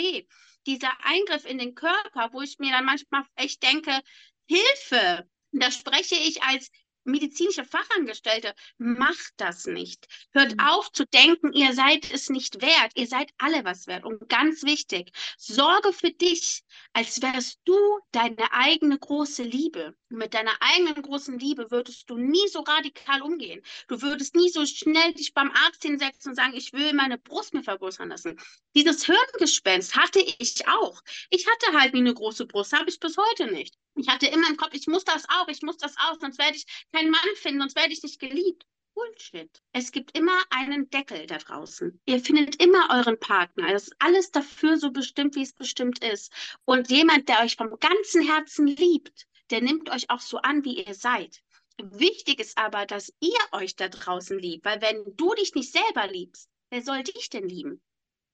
Dieser 0.66 0.92
Eingriff 1.02 1.44
in 1.44 1.58
den 1.58 1.74
Körper, 1.74 2.30
wo 2.32 2.42
ich 2.42 2.58
mir 2.58 2.70
dann 2.72 2.84
manchmal 2.84 3.24
echt 3.36 3.62
denke, 3.62 4.00
Hilfe, 4.46 5.28
da 5.52 5.70
spreche 5.70 6.14
ich 6.14 6.42
als 6.42 6.70
medizinische 7.08 7.64
Fachangestellte, 7.64 8.54
macht 8.78 9.32
das 9.36 9.66
nicht. 9.66 10.06
Hört 10.32 10.52
mhm. 10.52 10.60
auf 10.60 10.92
zu 10.92 11.06
denken, 11.06 11.52
ihr 11.52 11.72
seid 11.74 12.10
es 12.12 12.28
nicht 12.30 12.62
wert. 12.62 12.92
Ihr 12.94 13.06
seid 13.06 13.32
alle 13.38 13.64
was 13.64 13.86
wert. 13.86 14.04
Und 14.04 14.28
ganz 14.28 14.62
wichtig, 14.62 15.10
sorge 15.36 15.92
für 15.92 16.10
dich, 16.10 16.62
als 16.92 17.20
wärst 17.22 17.60
du 17.64 17.76
deine 18.12 18.52
eigene 18.52 18.98
große 18.98 19.42
Liebe. 19.42 19.94
mit 20.10 20.32
deiner 20.34 20.52
eigenen 20.60 21.02
großen 21.02 21.38
Liebe 21.38 21.70
würdest 21.70 22.08
du 22.08 22.16
nie 22.16 22.48
so 22.48 22.60
radikal 22.60 23.22
umgehen. 23.22 23.62
Du 23.88 24.00
würdest 24.00 24.34
nie 24.34 24.48
so 24.48 24.64
schnell 24.64 25.12
dich 25.14 25.34
beim 25.34 25.50
Arzt 25.50 25.82
hinsetzen 25.82 26.30
und 26.30 26.36
sagen, 26.36 26.54
ich 26.54 26.72
will 26.72 26.92
meine 26.94 27.18
Brust 27.18 27.54
mir 27.54 27.62
vergrößern 27.62 28.08
lassen. 28.08 28.38
Dieses 28.74 29.04
Hirngespenst 29.04 29.96
hatte 29.96 30.20
ich 30.20 30.66
auch. 30.68 31.02
Ich 31.30 31.46
hatte 31.46 31.78
halt 31.78 31.94
nie 31.94 32.00
eine 32.00 32.14
große 32.14 32.46
Brust, 32.46 32.72
habe 32.72 32.88
ich 32.88 33.00
bis 33.00 33.16
heute 33.16 33.50
nicht. 33.52 33.76
Ich 33.98 34.08
hatte 34.08 34.26
immer 34.26 34.48
im 34.48 34.56
Kopf, 34.56 34.74
ich 34.74 34.86
muss 34.86 35.04
das 35.04 35.24
auch, 35.28 35.48
ich 35.48 35.62
muss 35.62 35.76
das 35.76 35.96
auch, 35.98 36.18
sonst 36.20 36.38
werde 36.38 36.56
ich 36.56 36.66
keinen 36.92 37.10
Mann 37.10 37.20
finden, 37.34 37.60
sonst 37.60 37.74
werde 37.74 37.92
ich 37.92 38.02
nicht 38.02 38.20
geliebt. 38.20 38.64
Bullshit. 38.94 39.50
Es 39.72 39.92
gibt 39.92 40.16
immer 40.16 40.40
einen 40.50 40.88
Deckel 40.90 41.26
da 41.26 41.38
draußen. 41.38 42.00
Ihr 42.06 42.20
findet 42.20 42.62
immer 42.62 42.88
euren 42.90 43.18
Partner. 43.18 43.72
Das 43.72 43.88
ist 43.88 43.96
alles 43.98 44.30
dafür 44.30 44.76
so 44.76 44.90
bestimmt, 44.92 45.34
wie 45.34 45.42
es 45.42 45.52
bestimmt 45.52 46.02
ist. 46.04 46.32
Und 46.64 46.90
jemand, 46.90 47.28
der 47.28 47.40
euch 47.40 47.56
vom 47.56 47.78
ganzen 47.78 48.22
Herzen 48.22 48.66
liebt, 48.68 49.26
der 49.50 49.62
nimmt 49.62 49.90
euch 49.90 50.10
auch 50.10 50.20
so 50.20 50.38
an, 50.38 50.64
wie 50.64 50.82
ihr 50.84 50.94
seid. 50.94 51.42
Wichtig 51.80 52.40
ist 52.40 52.58
aber, 52.58 52.86
dass 52.86 53.12
ihr 53.20 53.38
euch 53.52 53.76
da 53.76 53.88
draußen 53.88 54.38
liebt, 54.38 54.64
weil 54.64 54.80
wenn 54.80 55.16
du 55.16 55.34
dich 55.34 55.54
nicht 55.54 55.72
selber 55.72 56.06
liebst, 56.08 56.50
wer 56.70 56.82
soll 56.82 57.02
dich 57.02 57.30
denn 57.30 57.48
lieben? 57.48 57.80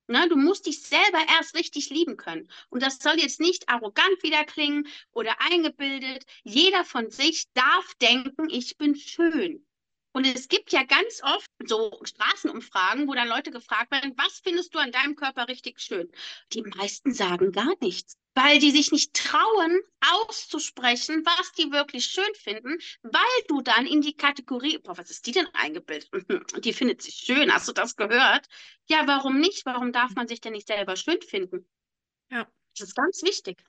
Ne, 0.07 0.29
du 0.29 0.37
musst 0.37 0.67
dich 0.67 0.83
selber 0.83 1.19
erst 1.37 1.55
richtig 1.55 1.89
lieben 1.91 2.17
können. 2.17 2.49
Und 2.69 2.83
das 2.83 2.99
soll 2.99 3.19
jetzt 3.19 3.41
nicht 3.41 3.69
arrogant 3.69 4.23
wieder 4.23 4.45
klingen 4.45 4.87
oder 5.13 5.41
eingebildet. 5.41 6.25
Jeder 6.43 6.85
von 6.85 7.11
sich 7.11 7.47
darf 7.55 7.95
denken, 8.03 8.51
ich 8.51 8.77
bin 8.77 8.97
schön. 8.97 9.67
Und 10.13 10.27
es 10.27 10.49
gibt 10.49 10.73
ja 10.73 10.85
ganz 10.85 11.23
oft 11.23 11.51
so 11.67 11.99
Straßenumfragen, 12.05 13.09
wo 13.09 13.15
dann 13.15 13.29
Leute 13.29 13.51
gefragt 13.51 13.91
werden, 13.91 14.13
was 14.17 14.41
findest 14.41 14.75
du 14.75 14.79
an 14.79 14.93
deinem 14.93 15.17
Körper 15.17 15.49
richtig 15.49 15.81
schön? 15.81 16.11
Die 16.53 16.63
meisten 16.63 17.13
sagen 17.13 17.51
gar 17.51 17.73
nichts 17.81 18.17
weil 18.35 18.59
die 18.59 18.71
sich 18.71 18.93
nicht 18.93 19.15
trauen, 19.15 19.81
auszusprechen, 20.01 21.25
was 21.25 21.53
die 21.53 21.71
wirklich 21.71 22.07
schön 22.07 22.35
finden, 22.35 22.79
weil 23.03 23.45
du 23.49 23.63
dann 23.63 23.87
in 23.87 24.01
die 24.01 24.17
Kategorie, 24.17 24.79
boah, 24.79 24.99
was 24.99 25.11
ist 25.11 25.27
die 25.27 25.33
denn 25.33 25.49
eingebildet? 25.55 26.11
die 26.65 26.73
findet 26.73 27.03
sich 27.03 27.15
schön, 27.15 27.53
hast 27.53 27.69
du 27.69 27.73
das 27.73 27.97
gehört? 27.97 28.47
Ja, 28.87 29.07
warum 29.07 29.41
nicht? 29.41 29.65
Warum 29.65 29.93
darf 29.93 30.15
man 30.15 30.29
sich 30.29 30.41
denn 30.41 30.53
nicht 30.53 30.67
selber 30.67 30.97
schön 30.97 31.23
finden? 31.23 31.67
Ja. 32.31 32.47
Das 32.77 32.89
ist 32.89 32.97
ganz 32.97 33.23
wichtig. 33.23 33.65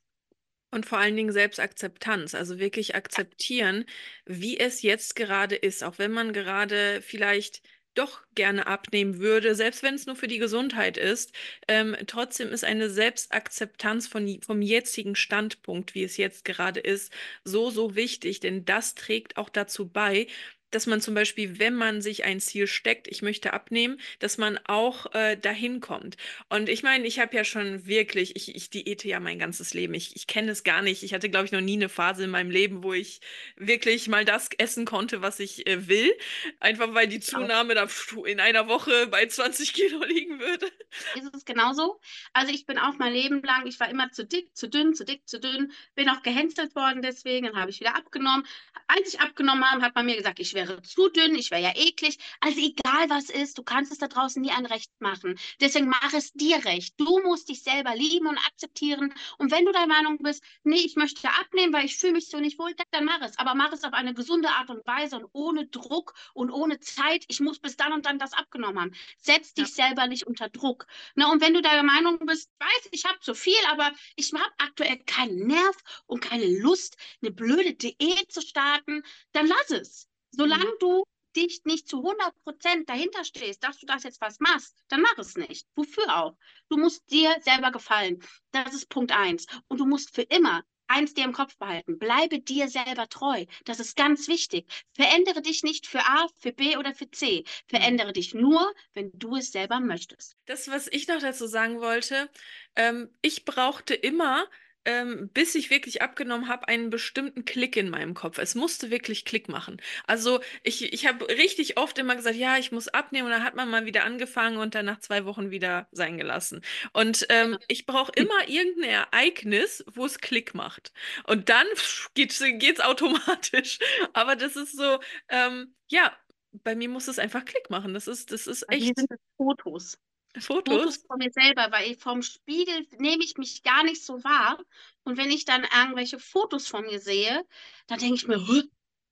Und 0.71 0.85
vor 0.85 0.97
allen 0.97 1.15
Dingen 1.15 1.31
Selbstakzeptanz, 1.31 2.35
also 2.35 2.59
wirklich 2.59 2.95
akzeptieren, 2.95 3.85
wie 4.25 4.59
es 4.59 4.81
jetzt 4.81 5.15
gerade 5.15 5.55
ist, 5.55 5.83
auch 5.83 5.99
wenn 5.99 6.11
man 6.11 6.33
gerade 6.33 7.01
vielleicht 7.01 7.61
doch 7.95 8.21
gerne 8.35 8.67
abnehmen 8.67 9.19
würde, 9.19 9.55
selbst 9.55 9.83
wenn 9.83 9.95
es 9.95 10.05
nur 10.05 10.15
für 10.15 10.27
die 10.27 10.37
Gesundheit 10.37 10.97
ist. 10.97 11.33
Ähm, 11.67 11.95
trotzdem 12.07 12.49
ist 12.49 12.63
eine 12.63 12.89
Selbstakzeptanz 12.89 14.07
von, 14.07 14.41
vom 14.41 14.61
jetzigen 14.61 15.15
Standpunkt, 15.15 15.95
wie 15.95 16.03
es 16.03 16.17
jetzt 16.17 16.45
gerade 16.45 16.79
ist, 16.79 17.11
so, 17.43 17.69
so 17.71 17.95
wichtig, 17.95 18.39
denn 18.41 18.65
das 18.65 18.95
trägt 18.95 19.37
auch 19.37 19.49
dazu 19.49 19.87
bei, 19.87 20.27
dass 20.71 20.87
man 20.87 21.01
zum 21.01 21.13
Beispiel, 21.13 21.59
wenn 21.59 21.75
man 21.75 22.01
sich 22.01 22.25
ein 22.25 22.39
Ziel 22.39 22.67
steckt, 22.67 23.07
ich 23.07 23.21
möchte 23.21 23.53
abnehmen, 23.53 23.99
dass 24.19 24.37
man 24.37 24.59
auch 24.65 25.13
äh, 25.13 25.37
dahin 25.37 25.79
kommt. 25.79 26.17
Und 26.49 26.69
ich 26.69 26.83
meine, 26.83 27.05
ich 27.07 27.19
habe 27.19 27.35
ja 27.35 27.43
schon 27.43 27.85
wirklich, 27.85 28.35
ich, 28.35 28.55
ich 28.55 28.69
diete 28.69 29.07
ja 29.07 29.19
mein 29.19 29.39
ganzes 29.39 29.73
Leben. 29.73 29.93
Ich, 29.93 30.15
ich 30.15 30.27
kenne 30.27 30.51
es 30.51 30.63
gar 30.63 30.81
nicht. 30.81 31.03
Ich 31.03 31.13
hatte, 31.13 31.29
glaube 31.29 31.45
ich, 31.45 31.51
noch 31.51 31.61
nie 31.61 31.75
eine 31.75 31.89
Phase 31.89 32.25
in 32.25 32.29
meinem 32.29 32.49
Leben, 32.49 32.83
wo 32.83 32.93
ich 32.93 33.21
wirklich 33.55 34.07
mal 34.07 34.25
das 34.25 34.49
essen 34.57 34.85
konnte, 34.85 35.21
was 35.21 35.39
ich 35.39 35.67
äh, 35.67 35.87
will. 35.87 36.13
Einfach 36.59 36.93
weil 36.93 37.07
die 37.07 37.19
Zunahme 37.19 37.75
da 37.75 37.87
in 38.25 38.39
einer 38.39 38.67
Woche 38.67 39.07
bei 39.07 39.25
20 39.25 39.73
Kilo 39.73 40.03
liegen 40.03 40.39
würde. 40.39 40.67
Ist 41.15 41.33
es 41.33 41.45
genauso? 41.45 41.99
Also 42.33 42.53
ich 42.53 42.65
bin 42.65 42.77
auch 42.77 42.97
mein 42.97 43.13
Leben 43.13 43.41
lang, 43.43 43.67
ich 43.67 43.79
war 43.79 43.89
immer 43.89 44.11
zu 44.11 44.25
dick, 44.25 44.55
zu 44.55 44.67
dünn, 44.67 44.93
zu 44.93 45.05
dick, 45.05 45.27
zu 45.27 45.39
dünn, 45.39 45.71
bin 45.93 46.09
auch 46.09 46.21
gehänselt 46.21 46.75
worden 46.75 47.01
deswegen, 47.01 47.45
dann 47.47 47.55
habe 47.55 47.69
ich 47.69 47.79
wieder 47.79 47.95
abgenommen. 47.95 48.45
Als 48.87 49.13
ich 49.13 49.19
abgenommen 49.19 49.63
habe, 49.63 49.81
hat 49.81 49.95
man 49.95 50.05
mir 50.05 50.15
gesagt, 50.15 50.39
ich 50.39 50.53
wäre 50.55 50.65
wäre 50.67 50.81
zu 50.81 51.09
dünn, 51.09 51.35
ich 51.35 51.51
wäre 51.51 51.61
ja 51.61 51.73
eklig. 51.75 52.17
Also 52.39 52.59
egal 52.59 53.09
was 53.09 53.29
ist, 53.29 53.57
du 53.57 53.63
kannst 53.63 53.91
es 53.91 53.97
da 53.97 54.07
draußen 54.07 54.41
nie 54.41 54.51
ein 54.51 54.65
Recht 54.65 54.91
machen. 54.99 55.37
Deswegen 55.59 55.87
mach 55.87 56.13
es 56.13 56.31
dir 56.33 56.63
recht. 56.65 56.95
Du 56.97 57.19
musst 57.23 57.49
dich 57.49 57.63
selber 57.63 57.95
lieben 57.95 58.27
und 58.27 58.37
akzeptieren. 58.37 59.13
Und 59.37 59.51
wenn 59.51 59.65
du 59.65 59.71
der 59.71 59.87
Meinung 59.87 60.17
bist, 60.19 60.43
nee, 60.63 60.77
ich 60.77 60.95
möchte 60.95 61.29
abnehmen, 61.29 61.73
weil 61.73 61.85
ich 61.85 61.97
fühle 61.97 62.13
mich 62.13 62.29
so 62.29 62.39
nicht 62.39 62.59
wohl, 62.59 62.73
dann 62.91 63.05
mach 63.05 63.21
es. 63.21 63.37
Aber 63.37 63.55
mach 63.55 63.71
es 63.71 63.83
auf 63.83 63.93
eine 63.93 64.13
gesunde 64.13 64.49
Art 64.49 64.69
und 64.69 64.85
Weise 64.85 65.17
und 65.17 65.29
ohne 65.33 65.67
Druck 65.67 66.13
und 66.33 66.51
ohne 66.51 66.79
Zeit. 66.79 67.25
Ich 67.27 67.39
muss 67.39 67.59
bis 67.59 67.77
dann 67.77 67.93
und 67.93 68.05
dann 68.05 68.19
das 68.19 68.33
abgenommen 68.33 68.79
haben. 68.79 68.91
Setz 69.17 69.53
dich 69.53 69.75
ja. 69.75 69.87
selber 69.87 70.07
nicht 70.07 70.27
unter 70.27 70.49
Druck. 70.49 70.87
Na, 71.15 71.31
und 71.31 71.41
wenn 71.41 71.53
du 71.53 71.61
der 71.61 71.83
Meinung 71.83 72.19
bist, 72.25 72.49
weiß 72.59 72.89
ich 72.91 73.05
habe 73.05 73.19
zu 73.19 73.33
viel, 73.33 73.53
aber 73.71 73.91
ich 74.15 74.33
habe 74.33 74.53
aktuell 74.57 74.97
keinen 75.05 75.47
Nerv 75.47 75.77
und 76.07 76.21
keine 76.21 76.45
Lust, 76.59 76.97
eine 77.21 77.31
blöde 77.31 77.73
Diät 77.73 78.31
zu 78.31 78.41
starten, 78.41 79.03
dann 79.31 79.47
lass 79.47 79.71
es. 79.71 80.09
Solange 80.35 80.65
mhm. 80.65 80.77
du 80.79 81.03
dich 81.35 81.61
nicht 81.65 81.87
zu 81.87 81.97
100 81.97 82.33
Prozent 82.43 82.89
dahinter 82.89 83.23
stehst, 83.25 83.63
dass 83.63 83.77
du 83.77 83.85
das 83.85 84.03
jetzt 84.03 84.21
was 84.21 84.39
machst, 84.39 84.83
dann 84.87 85.01
mach 85.01 85.17
es 85.17 85.35
nicht. 85.35 85.67
Wofür 85.75 86.17
auch? 86.17 86.37
Du 86.69 86.77
musst 86.77 87.09
dir 87.11 87.35
selber 87.41 87.71
gefallen. 87.71 88.19
Das 88.51 88.73
ist 88.73 88.89
Punkt 88.89 89.11
eins. 89.11 89.45
Und 89.67 89.79
du 89.79 89.85
musst 89.85 90.15
für 90.15 90.21
immer 90.23 90.63
eins 90.87 91.13
dir 91.13 91.25
im 91.25 91.33
Kopf 91.33 91.57
behalten. 91.57 91.97
Bleibe 91.97 92.39
dir 92.39 92.67
selber 92.67 93.07
treu. 93.09 93.45
Das 93.65 93.79
ist 93.79 93.95
ganz 93.95 94.27
wichtig. 94.27 94.65
Verändere 94.93 95.41
dich 95.41 95.63
nicht 95.63 95.87
für 95.87 95.99
A, 95.99 96.27
für 96.37 96.53
B 96.53 96.77
oder 96.77 96.93
für 96.93 97.09
C. 97.09 97.43
Verändere 97.67 98.13
dich 98.13 98.33
nur, 98.33 98.73
wenn 98.93 99.11
du 99.13 99.35
es 99.35 99.51
selber 99.51 99.79
möchtest. 99.79 100.37
Das, 100.45 100.67
was 100.67 100.87
ich 100.87 101.07
noch 101.07 101.19
dazu 101.19 101.47
sagen 101.47 101.81
wollte, 101.81 102.29
ähm, 102.75 103.09
ich 103.21 103.45
brauchte 103.45 103.93
immer 103.93 104.47
ähm, 104.85 105.29
bis 105.33 105.55
ich 105.55 105.69
wirklich 105.69 106.01
abgenommen 106.01 106.47
habe, 106.47 106.67
einen 106.67 106.89
bestimmten 106.89 107.45
Klick 107.45 107.75
in 107.75 107.89
meinem 107.89 108.13
Kopf. 108.13 108.37
Es 108.37 108.55
musste 108.55 108.91
wirklich 108.91 109.25
Klick 109.25 109.49
machen. 109.49 109.81
Also 110.07 110.39
ich, 110.63 110.93
ich 110.93 111.07
habe 111.07 111.27
richtig 111.27 111.77
oft 111.77 111.97
immer 111.97 112.15
gesagt, 112.15 112.35
ja, 112.35 112.57
ich 112.57 112.71
muss 112.71 112.87
abnehmen 112.87 113.25
und 113.27 113.31
dann 113.31 113.43
hat 113.43 113.55
man 113.55 113.69
mal 113.69 113.85
wieder 113.85 114.03
angefangen 114.03 114.57
und 114.57 114.75
dann 114.75 114.85
nach 114.85 114.99
zwei 114.99 115.25
Wochen 115.25 115.51
wieder 115.51 115.87
sein 115.91 116.17
gelassen. 116.17 116.61
Und 116.93 117.25
ähm, 117.29 117.57
ich 117.67 117.85
brauche 117.85 118.11
immer 118.15 118.47
irgendein 118.47 118.89
Ereignis, 118.89 119.83
wo 119.93 120.05
es 120.05 120.19
Klick 120.19 120.53
macht. 120.53 120.91
Und 121.25 121.49
dann 121.49 121.67
geht 122.13 122.31
es 122.39 122.79
automatisch. 122.81 123.79
Aber 124.13 124.35
das 124.35 124.55
ist 124.55 124.75
so, 124.77 124.99
ähm, 125.29 125.75
ja, 125.87 126.15
bei 126.63 126.75
mir 126.75 126.89
muss 126.89 127.07
es 127.07 127.19
einfach 127.19 127.45
Klick 127.45 127.69
machen. 127.69 127.93
Das 127.93 128.07
ist, 128.07 128.31
das 128.31 128.47
ist 128.47 128.63
Also 128.69 128.85
echt 128.85 128.97
sind 128.97 129.11
es 129.11 129.19
Fotos. 129.37 129.97
Fotos 130.39 130.75
Fotos. 130.75 131.03
von 131.07 131.17
mir 131.17 131.31
selber, 131.31 131.67
weil 131.71 131.95
vom 131.95 132.21
Spiegel 132.21 132.87
nehme 132.97 133.23
ich 133.23 133.37
mich 133.37 133.63
gar 133.63 133.83
nicht 133.83 134.03
so 134.03 134.23
wahr. 134.23 134.59
Und 135.03 135.17
wenn 135.17 135.31
ich 135.31 135.45
dann 135.45 135.63
irgendwelche 135.63 136.19
Fotos 136.19 136.67
von 136.67 136.85
mir 136.85 136.99
sehe, 136.99 137.45
dann 137.87 137.99
denke 137.99 138.15
ich 138.15 138.27
mir, 138.27 138.39
"Hä, 138.47 138.63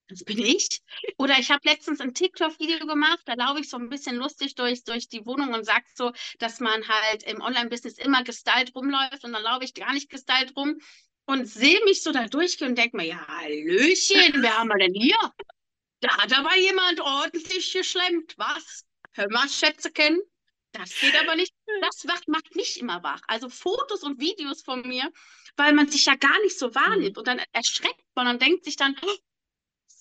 das 0.08 0.24
bin 0.24 0.38
ich. 0.40 0.82
Oder 1.18 1.40
ich 1.40 1.50
habe 1.50 1.62
letztens 1.64 2.02
ein 2.02 2.14
TikTok-Video 2.14 2.86
gemacht, 2.86 3.22
da 3.26 3.34
laufe 3.36 3.62
ich 3.62 3.70
so 3.70 3.78
ein 3.78 3.90
bisschen 3.90 4.16
lustig 4.18 4.56
durch, 4.56 4.84
durch 4.84 5.08
die 5.08 5.26
Wohnung 5.26 5.54
und 5.54 5.66
sage 5.66 5.86
so, 5.96 6.12
dass 6.40 6.60
man 6.60 6.88
halt 6.88 7.24
im 7.24 7.42
Online-Business 7.42 7.98
immer 7.98 8.24
gestylt 8.24 8.76
rumläuft 8.76 9.24
und 9.24 9.34
dann 9.34 9.44
laufe 9.44 9.64
ich 9.64 9.74
gar 9.74 9.94
nicht 9.94 10.10
gestylt 10.10 10.56
rum 10.58 10.80
und 11.26 11.46
sehe 11.48 11.84
mich 11.86 12.04
so 12.04 12.12
da 12.12 12.26
durchgehen 12.28 12.70
und 12.70 12.78
denke 12.78 12.98
mir, 12.98 13.06
ja, 13.06 13.26
Hallöchen, 13.28 14.42
wer 14.42 14.58
haben 14.58 14.68
wir 14.68 14.78
denn 14.78 14.94
hier? 14.94 15.18
Da 16.02 16.18
hat 16.18 16.38
aber 16.38 16.56
jemand 16.58 17.00
ordentlich 17.00 17.72
geschlemmt, 17.72 18.34
was? 18.38 18.84
Hör 19.14 19.30
mal, 19.32 19.48
Schätze 19.48 19.90
kennen. 19.90 20.20
Das 20.74 21.00
geht 21.00 21.16
aber 21.22 21.36
nicht. 21.36 21.54
Das 21.82 22.04
macht, 22.28 22.56
mich 22.56 22.80
immer 22.80 23.04
wach. 23.04 23.22
Also 23.28 23.48
Fotos 23.50 24.04
und 24.04 24.20
Videos 24.20 24.64
von 24.64 24.82
mir, 24.82 25.12
weil 25.56 25.74
man 25.74 25.88
sich 25.88 26.06
ja 26.06 26.16
gar 26.16 26.40
nicht 26.42 26.58
so 26.58 26.74
wahrnimmt. 26.76 27.18
Und 27.18 27.28
dann 27.28 27.42
erschreckt 27.52 28.04
man 28.16 28.28
und 28.28 28.42
denkt 28.42 28.66
sich 28.66 28.76
dann, 28.76 28.96
"Oh, 29.02 29.16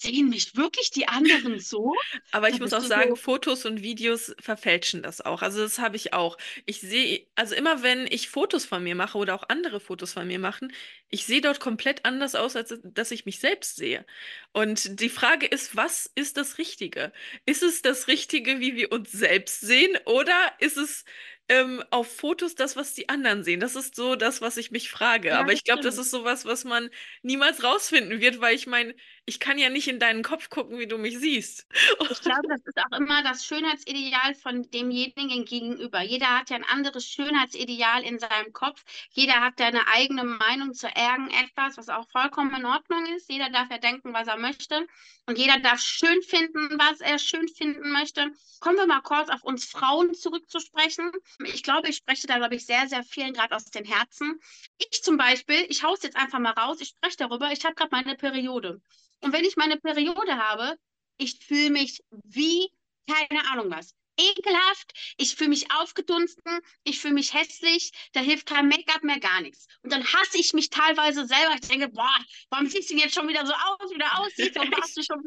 sehen 0.03 0.29
mich 0.29 0.57
wirklich 0.57 0.91
die 0.91 1.09
anderen 1.09 1.59
so? 1.61 1.95
Aber 2.31 2.49
ich 2.49 2.61
muss 2.61 2.73
auch 2.73 2.83
sagen, 2.83 3.11
so, 3.11 3.17
Fotos 3.17 3.65
und 3.65 3.83
Videos 3.83 4.35
verfälschen 4.41 5.03
das 5.03 5.21
auch. 5.21 5.43
Also 5.43 5.62
das 5.62 5.79
habe 5.79 5.97
ich 5.97 6.12
auch. 6.12 6.38
Ich 6.67 6.81
sehe, 6.81 7.27
also 7.35 7.55
immer 7.55 7.83
wenn 7.83 8.07
ich 8.07 8.29
Fotos 8.29 8.65
von 8.65 8.83
mir 8.83 8.95
mache 8.95 9.19
oder 9.19 9.35
auch 9.35 9.45
andere 9.49 9.81
Fotos 9.81 10.12
von 10.12 10.27
mir 10.27 10.38
machen, 10.38 10.73
ich 11.09 11.25
sehe 11.27 11.41
dort 11.41 11.61
komplett 11.61 12.05
anders 12.05 12.35
aus, 12.35 12.57
als 12.57 12.75
dass 12.83 13.11
ich 13.11 13.27
mich 13.27 13.38
selbst 13.38 13.77
sehe. 13.77 14.05
Und 14.53 15.01
die 15.01 15.09
Frage 15.09 15.47
ist, 15.47 15.77
was 15.77 16.11
ist 16.15 16.37
das 16.37 16.59
Richtige? 16.59 17.12
Ist 17.47 17.62
es 17.62 17.83
das 17.83 18.09
Richtige, 18.09 18.61
wie 18.61 18.77
wir 18.77 18.93
uns 18.93 19.12
selbst 19.12 19.61
sehen, 19.61 19.99
oder 20.07 20.35
ist 20.59 20.77
es 20.77 21.05
ähm, 21.49 21.83
auf 21.91 22.15
Fotos 22.17 22.55
das, 22.55 22.77
was 22.77 22.95
die 22.95 23.09
anderen 23.09 23.45
sehen? 23.45 23.61
Das 23.61 23.77
ist 23.77 23.95
so 23.95 24.17
das, 24.17 24.41
was 24.41 24.57
ich 24.57 24.71
mich 24.71 24.91
frage. 24.91 25.29
ja, 25.29 25.41
Aber 25.41 25.53
ich 25.53 25.65
glaube, 25.65 25.83
das 25.83 25.99
ist 25.99 26.11
sowas, 26.11 26.45
was 26.45 26.65
man 26.65 26.91
niemals 27.23 27.62
rausfinden 27.62 28.21
wird, 28.21 28.41
weil 28.41 28.55
ich 28.55 28.67
meine, 28.67 28.95
ich 29.25 29.39
kann 29.39 29.57
ja 29.57 29.69
nicht 29.69 29.87
in 29.87 30.01
deinen 30.01 30.25
Kopf 30.25 30.51
gucken, 30.51 30.79
wie 30.79 30.89
du 30.89 30.99
mich 30.99 31.19
siehst. 31.19 31.67
Ich 32.11 32.21
glaube, 32.23 32.49
das 32.49 32.61
ist 32.65 32.79
auch 32.79 32.99
immer 32.99 33.23
das 33.23 33.45
Schönheitsideal 33.45 34.35
von 34.35 34.69
demjenigen 34.71 35.45
gegenüber. 35.45 36.03
Jeder 36.03 36.39
hat 36.39 36.51
ja 36.51 36.57
ein 36.57 36.65
anderes 36.65 37.07
Schönheitsideal 37.07 38.03
in 38.03 38.19
seinem 38.19 38.53
Kopf. 38.53 38.83
Jeder 39.11 39.41
hat 39.41 39.61
ja 39.61 39.67
eine 39.67 39.87
eigene 39.87 40.25
Meinung 40.25 40.75
zu 40.75 40.89
irgendetwas, 40.89 41.77
was 41.77 41.89
auch 41.89 42.09
vollkommen 42.11 42.55
in 42.57 42.67
Ordnung 42.67 43.07
ist. 43.15 43.31
Jeder 43.31 43.49
darf 43.51 43.71
ja 43.71 43.79
denken, 43.79 44.13
was 44.13 44.27
er 44.27 44.39
möchte. 44.39 44.87
Und 45.27 45.39
jeder 45.39 45.61
darf 45.61 45.81
schön 45.81 46.21
finden, 46.23 46.77
was 46.79 47.01
er 47.01 47.19
schön 47.21 47.47
finden 47.47 47.93
möchte. 47.93 48.33
Kommen 48.59 48.77
wir 48.77 48.87
mal 48.87 49.03
kurz 49.03 49.29
auf 49.29 49.45
uns 49.45 49.65
Frauen 49.65 50.15
zurückzusprechen. 50.15 51.13
Ich 51.45 51.63
glaube, 51.63 51.89
ich 51.89 51.97
spreche 51.97 52.27
da, 52.27 52.39
glaube 52.39 52.57
ich, 52.57 52.67
sehr, 52.67 52.89
sehr 52.89 53.05
vielen 53.05 53.33
gerade 53.33 53.55
aus 53.55 53.67
den 53.67 53.85
Herzen. 53.85 54.41
Ich 54.79 55.03
zum 55.03 55.17
Beispiel, 55.17 55.65
ich 55.69 55.85
hau's 55.85 56.03
jetzt 56.03 56.17
einfach 56.17 56.41
mal 56.41 56.51
raus, 56.53 56.81
ich 56.81 56.89
spreche 56.89 57.19
darüber, 57.19 57.53
ich 57.53 57.65
habe 57.65 57.77
gerade 57.77 57.91
meine 57.93 58.17
Periode. 58.17 58.81
Und 59.23 59.33
wenn 59.33 59.45
ich 59.45 59.57
meine 59.57 59.79
Periode 59.79 60.37
habe, 60.37 60.77
ich 61.17 61.39
fühle 61.39 61.71
mich 61.71 62.03
wie, 62.11 62.69
keine 63.09 63.49
Ahnung 63.51 63.71
was, 63.71 63.95
ekelhaft, 64.19 64.93
ich 65.17 65.37
fühle 65.37 65.51
mich 65.51 65.71
aufgedunsten, 65.73 66.61
ich 66.85 67.01
fühle 67.01 67.15
mich 67.15 67.33
hässlich, 67.35 67.93
da 68.13 68.21
hilft 68.21 68.47
kein 68.47 68.69
Make-up 68.69 69.03
mehr, 69.03 69.21
gar 69.21 69.41
nichts. 69.41 69.67
Und 69.83 69.93
dann 69.93 70.05
hasse 70.05 70.39
ich 70.39 70.53
mich 70.53 70.71
teilweise 70.71 71.27
selber. 71.27 71.55
Ich 71.55 71.69
denke, 71.69 71.89
boah, 71.89 72.17
warum 72.51 72.67
siehst 72.67 72.91
du 72.91 72.97
jetzt 72.97 73.15
schon 73.15 73.29
wieder 73.29 73.47
so 73.47 73.55
aus, 73.55 73.91
wie 73.91 73.99
du 73.99 74.13
aussiehst? 74.13 74.57
Warum 74.57 74.73
hast 74.81 74.97
du 74.97 75.03
schon 75.03 75.23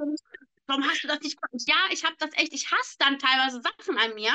warum 0.68 0.84
hast 0.88 1.04
du 1.04 1.08
das 1.08 1.22
nicht 1.22 1.40
gemacht? 1.42 1.64
Ja, 1.68 1.76
ich 1.92 2.04
habe 2.04 2.16
das 2.20 2.32
echt, 2.34 2.54
ich 2.54 2.72
hasse 2.72 2.96
dann 3.00 3.20
teilweise 3.20 3.62
Sachen 3.62 3.98
an 3.98 4.14
mir. 4.16 4.32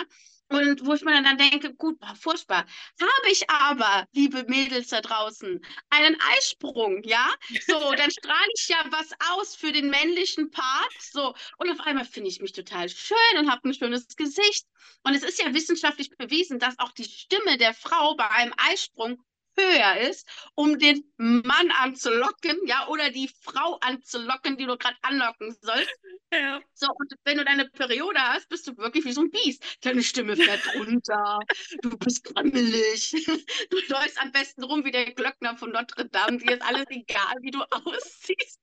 Und 0.51 0.85
wo 0.85 0.95
ich 0.95 1.03
mir 1.03 1.23
dann 1.23 1.39
denke, 1.39 1.75
gut, 1.75 2.01
boah, 2.01 2.15
furchtbar. 2.17 2.67
Habe 3.01 3.31
ich 3.31 3.49
aber, 3.49 4.05
liebe 4.13 4.45
Mädels 4.49 4.89
da 4.89 5.01
draußen, 5.01 5.65
einen 5.91 6.17
Eisprung, 6.37 7.03
ja? 7.05 7.33
So, 7.69 7.93
dann 7.95 8.11
strahle 8.11 8.51
ich 8.57 8.69
ja 8.69 8.85
was 8.91 9.13
aus 9.31 9.55
für 9.55 9.71
den 9.71 9.91
männlichen 9.91 10.51
Part. 10.51 10.93
So, 10.99 11.35
und 11.59 11.71
auf 11.71 11.81
einmal 11.87 12.05
finde 12.05 12.31
ich 12.31 12.41
mich 12.41 12.53
total 12.53 12.89
schön 12.89 13.17
und 13.39 13.51
habe 13.51 13.69
ein 13.69 13.75
schönes 13.75 14.09
Gesicht. 14.17 14.67
Und 15.05 15.15
es 15.15 15.23
ist 15.23 15.41
ja 15.41 15.55
wissenschaftlich 15.55 16.11
bewiesen, 16.17 16.59
dass 16.59 16.79
auch 16.81 16.91
die 16.93 17.05
Stimme 17.05 17.57
der 17.57 17.73
Frau 17.73 18.17
bei 18.17 18.29
einem 18.29 18.55
Eisprung 18.57 19.23
höher 19.61 20.09
ist, 20.09 20.27
um 20.55 20.79
den 20.79 21.05
Mann 21.17 21.71
anzulocken, 21.71 22.57
ja, 22.67 22.89
oder 22.89 23.11
die 23.11 23.31
Frau 23.43 23.79
anzulocken, 23.81 24.57
die 24.57 24.67
du 24.67 24.77
gerade 24.77 24.97
anlocken 25.03 25.57
sollst. 25.61 25.91
Ja. 26.33 26.61
So, 26.75 26.87
und 26.89 27.13
wenn 27.25 27.39
du 27.39 27.45
deine 27.45 27.69
Periode 27.69 28.21
hast, 28.21 28.49
bist 28.49 28.67
du 28.67 28.77
wirklich 28.77 29.05
wie 29.05 29.13
so 29.13 29.23
ein 29.23 29.31
Biest. 29.31 29.65
Deine 29.83 30.03
Stimme 30.03 30.37
fährt 30.37 30.63
runter, 30.75 31.41
du 31.83 31.97
bist 31.99 32.25
grammelig, 32.25 33.11
du 33.71 33.77
läufst 33.89 34.21
am 34.21 34.33
besten 34.33 34.63
rum 34.65 34.85
wie 34.85 34.93
der 34.93 35.13
Glöckner 35.13 35.57
von 35.57 35.71
Notre 35.71 36.09
Dame, 36.09 36.39
dir 36.39 36.53
ist 36.53 36.63
alles 36.63 36.87
egal, 36.91 37.35
wie 37.41 37.51
du 37.51 37.61
aussiehst. 37.71 38.61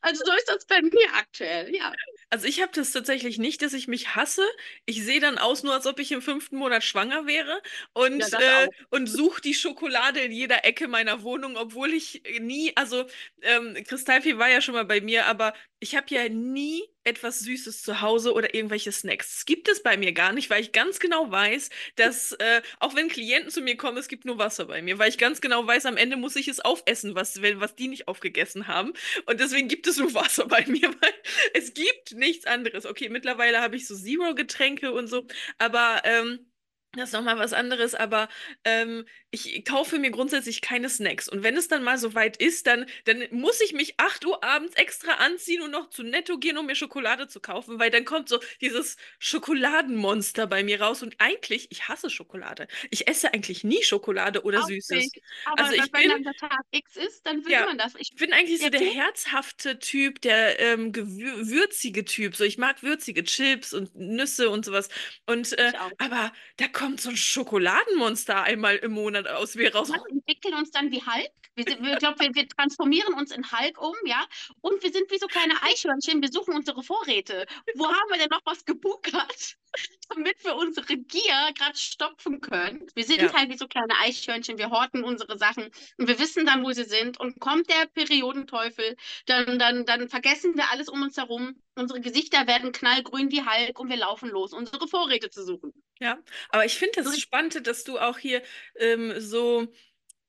Also 0.00 0.24
so 0.24 0.32
ist 0.32 0.48
das 0.48 0.66
bei 0.66 0.80
mir 0.82 1.14
aktuell, 1.14 1.74
ja. 1.74 1.92
Also 2.30 2.46
ich 2.46 2.62
habe 2.62 2.72
das 2.74 2.92
tatsächlich 2.92 3.38
nicht, 3.38 3.60
dass 3.62 3.74
ich 3.74 3.88
mich 3.88 4.14
hasse. 4.14 4.42
Ich 4.86 5.04
sehe 5.04 5.20
dann 5.20 5.36
aus, 5.38 5.62
nur 5.62 5.74
als 5.74 5.86
ob 5.86 5.98
ich 5.98 6.12
im 6.12 6.22
fünften 6.22 6.56
Monat 6.56 6.82
schwanger 6.82 7.26
wäre 7.26 7.60
und, 7.92 8.32
Ja, 8.32 8.38
äh, 8.38 8.68
und 8.90 9.06
suche 9.06 9.42
die 9.42 9.54
Schokolade 9.54 10.20
in 10.20 10.32
jeder 10.32 10.64
Ecke 10.64 10.88
meiner 10.88 11.22
Wohnung, 11.22 11.56
obwohl 11.56 11.92
ich 11.92 12.22
nie, 12.40 12.72
also 12.76 13.04
ähm, 13.42 13.74
Kristallfee 13.86 14.38
war 14.38 14.48
ja 14.48 14.62
schon 14.62 14.74
mal 14.74 14.84
bei 14.86 15.00
mir, 15.02 15.26
aber 15.26 15.52
ich 15.78 15.94
habe 15.94 16.06
ja 16.14 16.28
nie 16.28 16.82
etwas 17.04 17.40
Süßes 17.40 17.82
zu 17.82 18.00
Hause 18.00 18.32
oder 18.32 18.54
irgendwelche 18.54 18.92
Snacks. 18.92 19.34
Das 19.34 19.44
gibt 19.44 19.68
es 19.68 19.82
bei 19.82 19.96
mir 19.96 20.12
gar 20.12 20.32
nicht, 20.32 20.50
weil 20.50 20.62
ich 20.62 20.72
ganz 20.72 21.00
genau 21.00 21.30
weiß, 21.30 21.70
dass 21.96 22.32
äh, 22.32 22.62
auch 22.78 22.94
wenn 22.94 23.08
Klienten 23.08 23.50
zu 23.50 23.60
mir 23.60 23.76
kommen, 23.76 23.98
es 23.98 24.08
gibt 24.08 24.24
nur 24.24 24.38
Wasser 24.38 24.66
bei 24.66 24.82
mir, 24.82 24.98
weil 24.98 25.08
ich 25.08 25.18
ganz 25.18 25.40
genau 25.40 25.66
weiß, 25.66 25.86
am 25.86 25.96
Ende 25.96 26.16
muss 26.16 26.36
ich 26.36 26.48
es 26.48 26.60
aufessen, 26.60 27.14
was, 27.14 27.40
was 27.42 27.74
die 27.74 27.88
nicht 27.88 28.08
aufgegessen 28.08 28.68
haben. 28.68 28.92
Und 29.26 29.40
deswegen 29.40 29.68
gibt 29.68 29.86
es 29.86 29.96
nur 29.96 30.14
Wasser 30.14 30.46
bei 30.46 30.64
mir, 30.66 30.88
weil 31.00 31.14
es 31.54 31.74
gibt 31.74 32.12
nichts 32.14 32.46
anderes. 32.46 32.86
Okay, 32.86 33.08
mittlerweile 33.08 33.60
habe 33.60 33.76
ich 33.76 33.86
so 33.86 33.96
Zero-Getränke 33.96 34.92
und 34.92 35.08
so, 35.08 35.26
aber 35.58 36.02
ähm, 36.04 36.51
das 36.94 37.08
ist 37.08 37.12
nochmal 37.14 37.38
was 37.38 37.54
anderes, 37.54 37.94
aber 37.94 38.28
ähm, 38.64 39.06
ich 39.30 39.64
kaufe 39.64 39.98
mir 39.98 40.10
grundsätzlich 40.10 40.60
keine 40.60 40.90
Snacks. 40.90 41.26
Und 41.26 41.42
wenn 41.42 41.56
es 41.56 41.66
dann 41.68 41.82
mal 41.82 41.96
so 41.96 42.14
weit 42.14 42.36
ist, 42.36 42.66
dann, 42.66 42.84
dann 43.06 43.24
muss 43.30 43.62
ich 43.62 43.72
mich 43.72 43.94
8 43.98 44.26
Uhr 44.26 44.44
abends 44.44 44.74
extra 44.74 45.12
anziehen 45.14 45.62
und 45.62 45.70
noch 45.70 45.88
zu 45.88 46.02
Netto 46.02 46.36
gehen, 46.36 46.58
um 46.58 46.66
mir 46.66 46.74
Schokolade 46.74 47.28
zu 47.28 47.40
kaufen, 47.40 47.78
weil 47.78 47.90
dann 47.90 48.04
kommt 48.04 48.28
so 48.28 48.40
dieses 48.60 48.98
Schokoladenmonster 49.18 50.46
bei 50.46 50.62
mir 50.62 50.82
raus. 50.82 51.02
Und 51.02 51.14
eigentlich, 51.18 51.68
ich 51.70 51.88
hasse 51.88 52.10
Schokolade. 52.10 52.68
Ich 52.90 53.08
esse 53.08 53.32
eigentlich 53.32 53.64
nie 53.64 53.82
Schokolade 53.82 54.42
oder 54.44 54.62
Auch 54.62 54.66
Süßes. 54.66 54.90
nicht. 54.90 55.22
Aber 55.44 55.62
Also 55.62 55.72
ich 55.72 55.90
wenn 55.94 56.02
bin, 56.02 56.10
dann 56.10 56.22
der 56.24 56.34
Tag 56.34 56.60
X 56.70 56.96
ist, 56.96 57.24
dann 57.26 57.44
will 57.46 57.52
ja, 57.52 57.64
man 57.64 57.78
das. 57.78 57.94
Ich, 57.96 58.14
bin 58.16 58.32
eigentlich 58.34 58.58
so 58.58 58.64
ja, 58.64 58.70
der 58.70 58.80
du? 58.80 58.86
herzhafte 58.86 59.78
Typ, 59.78 60.20
der 60.20 60.60
ähm, 60.60 60.94
würzige 60.94 62.04
Typ. 62.04 62.36
So, 62.36 62.44
ich 62.44 62.58
mag 62.58 62.82
würzige 62.82 63.24
Chips 63.24 63.72
und 63.72 63.94
Nüsse 63.94 64.50
und 64.50 64.64
sowas. 64.66 64.90
Und 65.26 65.56
äh, 65.58 65.72
aber 65.98 66.32
da 66.58 66.68
kommt 66.68 66.81
so 66.96 67.10
ein 67.10 67.16
Schokoladenmonster 67.16 68.42
einmal 68.42 68.76
im 68.76 68.92
Monat 68.92 69.26
aus 69.28 69.56
raus. 69.56 69.90
Wir 69.90 70.02
entwickeln 70.10 70.54
uns 70.54 70.70
dann 70.70 70.90
wie 70.90 71.00
Hulk. 71.00 71.30
Wir, 71.54 71.66
wir, 71.66 71.92
ich 71.92 71.98
glaube, 71.98 72.18
wir, 72.20 72.34
wir 72.34 72.48
transformieren 72.48 73.12
uns 73.14 73.30
in 73.30 73.44
Hulk 73.50 73.80
um, 73.80 73.94
ja. 74.06 74.24
Und 74.62 74.82
wir 74.82 74.90
sind 74.90 75.10
wie 75.10 75.18
so 75.18 75.26
kleine 75.26 75.54
Eichhörnchen. 75.62 76.22
Wir 76.22 76.30
suchen 76.32 76.54
unsere 76.54 76.82
Vorräte. 76.82 77.46
Wo 77.74 77.86
haben 77.86 78.08
wir 78.10 78.18
denn 78.18 78.30
noch 78.30 78.40
was 78.46 78.64
gebunkert, 78.64 79.56
damit 80.08 80.42
wir 80.44 80.56
unsere 80.56 80.96
Gier 80.96 81.50
gerade 81.54 81.76
stopfen 81.76 82.40
können? 82.40 82.86
Wir 82.94 83.04
sind 83.04 83.20
Ja. 83.20 83.32
halt 83.34 83.50
wie 83.50 83.58
so 83.58 83.68
kleine 83.68 83.94
Eichhörnchen. 84.00 84.56
Wir 84.56 84.70
horten 84.70 85.04
unsere 85.04 85.36
Sachen 85.36 85.70
und 85.98 86.08
wir 86.08 86.18
wissen 86.18 86.46
dann, 86.46 86.64
wo 86.64 86.72
sie 86.72 86.84
sind. 86.84 87.20
Und 87.20 87.38
kommt 87.38 87.68
der 87.68 87.86
Periodenteufel, 87.92 88.96
dann, 89.26 89.58
dann, 89.58 89.84
dann 89.84 90.08
vergessen 90.08 90.56
wir 90.56 90.70
alles 90.70 90.88
um 90.88 91.02
uns 91.02 91.18
herum. 91.18 91.54
Unsere 91.74 92.00
Gesichter 92.00 92.46
werden 92.46 92.72
knallgrün 92.72 93.30
wie 93.30 93.42
Hulk 93.42 93.78
und 93.78 93.90
wir 93.90 93.96
laufen 93.96 94.30
los, 94.30 94.52
unsere 94.54 94.88
Vorräte 94.88 95.28
zu 95.28 95.44
suchen. 95.44 95.72
Ja, 96.02 96.18
aber 96.50 96.64
ich 96.64 96.74
finde 96.76 96.94
das 97.02 97.18
Spannende, 97.20 97.62
dass 97.62 97.84
du 97.84 97.98
auch 97.98 98.18
hier 98.18 98.42
ähm, 98.76 99.20
so 99.20 99.68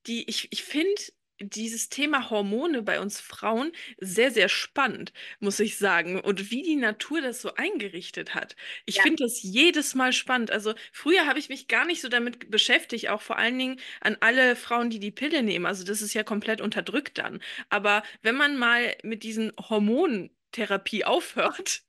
die, 0.06 0.28
ich, 0.30 0.48
ich 0.52 0.64
finde, 0.64 0.90
dieses 1.40 1.88
Thema 1.88 2.30
Hormone 2.30 2.82
bei 2.82 3.00
uns 3.00 3.20
Frauen 3.20 3.72
sehr, 4.00 4.30
sehr 4.30 4.48
spannend, 4.48 5.12
muss 5.40 5.60
ich 5.60 5.78
sagen. 5.78 6.20
Und 6.20 6.50
wie 6.52 6.62
die 6.62 6.76
Natur 6.76 7.20
das 7.22 7.42
so 7.42 7.54
eingerichtet 7.54 8.34
hat. 8.34 8.56
Ich 8.86 8.96
Ja. 8.96 9.02
finde 9.02 9.24
das 9.24 9.42
jedes 9.42 9.94
Mal 9.96 10.12
spannend. 10.12 10.50
Also 10.52 10.74
früher 10.92 11.26
habe 11.26 11.38
ich 11.40 11.48
mich 11.48 11.68
gar 11.68 11.86
nicht 11.86 12.02
so 12.02 12.08
damit 12.08 12.50
beschäftigt, 12.50 13.08
auch 13.10 13.22
vor 13.22 13.38
allen 13.38 13.58
Dingen 13.58 13.80
an 14.00 14.16
alle 14.20 14.56
Frauen, 14.56 14.90
die 14.90 15.00
die 15.00 15.10
Pille 15.10 15.42
nehmen. 15.42 15.66
Also 15.66 15.84
das 15.84 16.02
ist 16.02 16.14
ja 16.14 16.22
komplett 16.24 16.60
unterdrückt 16.60 17.18
dann. 17.18 17.42
Aber 17.70 18.02
wenn 18.22 18.36
man 18.36 18.56
mal 18.58 18.94
mit 19.02 19.22
diesen 19.24 19.52
Hormontherapie 19.58 21.04
aufhört, 21.04 21.82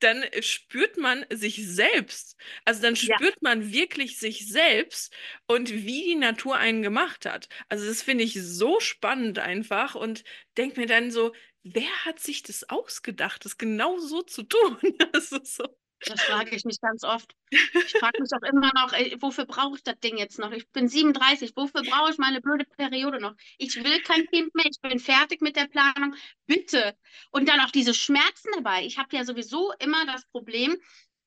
dann 0.00 0.24
spürt 0.40 0.96
man 0.96 1.24
sich 1.30 1.66
selbst. 1.66 2.36
Also 2.64 2.82
dann 2.82 2.96
Ja. 3.00 3.20
spürt 3.20 3.40
man 3.42 3.72
wirklich 3.72 4.18
sich 4.18 4.48
selbst 4.48 5.14
und 5.46 5.70
wie 5.70 6.04
die 6.04 6.14
Natur 6.16 6.56
einen 6.56 6.82
gemacht 6.82 7.26
hat. 7.26 7.48
Also 7.68 7.86
das 7.86 8.02
finde 8.02 8.24
ich 8.24 8.34
so 8.34 8.80
spannend 8.80 9.38
einfach 9.38 9.94
und 9.94 10.24
denke 10.56 10.80
mir 10.80 10.86
dann 10.86 11.10
so, 11.10 11.32
wer 11.62 11.90
hat 12.04 12.18
sich 12.20 12.42
das 12.42 12.68
ausgedacht, 12.68 13.44
das 13.44 13.58
genau 13.58 13.98
so 13.98 14.22
zu 14.22 14.42
tun? 14.44 14.78
Das 15.12 15.32
ist 15.32 15.56
so. 15.56 15.64
Das 16.06 16.22
frage 16.22 16.56
ich 16.56 16.64
mich 16.64 16.80
ganz 16.80 17.04
oft. 17.04 17.34
Ich 17.50 17.92
frage 17.98 18.22
mich 18.22 18.30
auch 18.32 18.42
immer 18.42 18.70
noch, 18.74 18.92
ey, 18.92 19.16
wofür 19.20 19.44
brauche 19.44 19.76
ich 19.76 19.82
das 19.82 19.98
Ding 20.00 20.16
jetzt 20.16 20.38
noch? 20.38 20.50
Ich 20.52 20.68
bin 20.70 20.88
37, 20.88 21.52
wofür 21.56 21.82
brauche 21.82 22.10
ich 22.10 22.18
meine 22.18 22.40
blöde 22.40 22.64
Periode 22.64 23.20
noch? 23.20 23.34
Ich 23.58 23.76
will 23.76 24.00
kein 24.02 24.26
Kind 24.26 24.54
mehr, 24.54 24.66
ich 24.66 24.80
bin 24.80 24.98
fertig 24.98 25.42
mit 25.42 25.56
der 25.56 25.66
Planung. 25.66 26.14
Bitte. 26.46 26.96
Und 27.30 27.48
dann 27.48 27.60
auch 27.60 27.70
diese 27.70 27.92
Schmerzen 27.94 28.50
dabei. 28.54 28.84
Ich 28.84 28.98
habe 28.98 29.14
ja 29.14 29.24
sowieso 29.24 29.72
immer 29.78 30.06
das 30.06 30.26
Problem, 30.26 30.76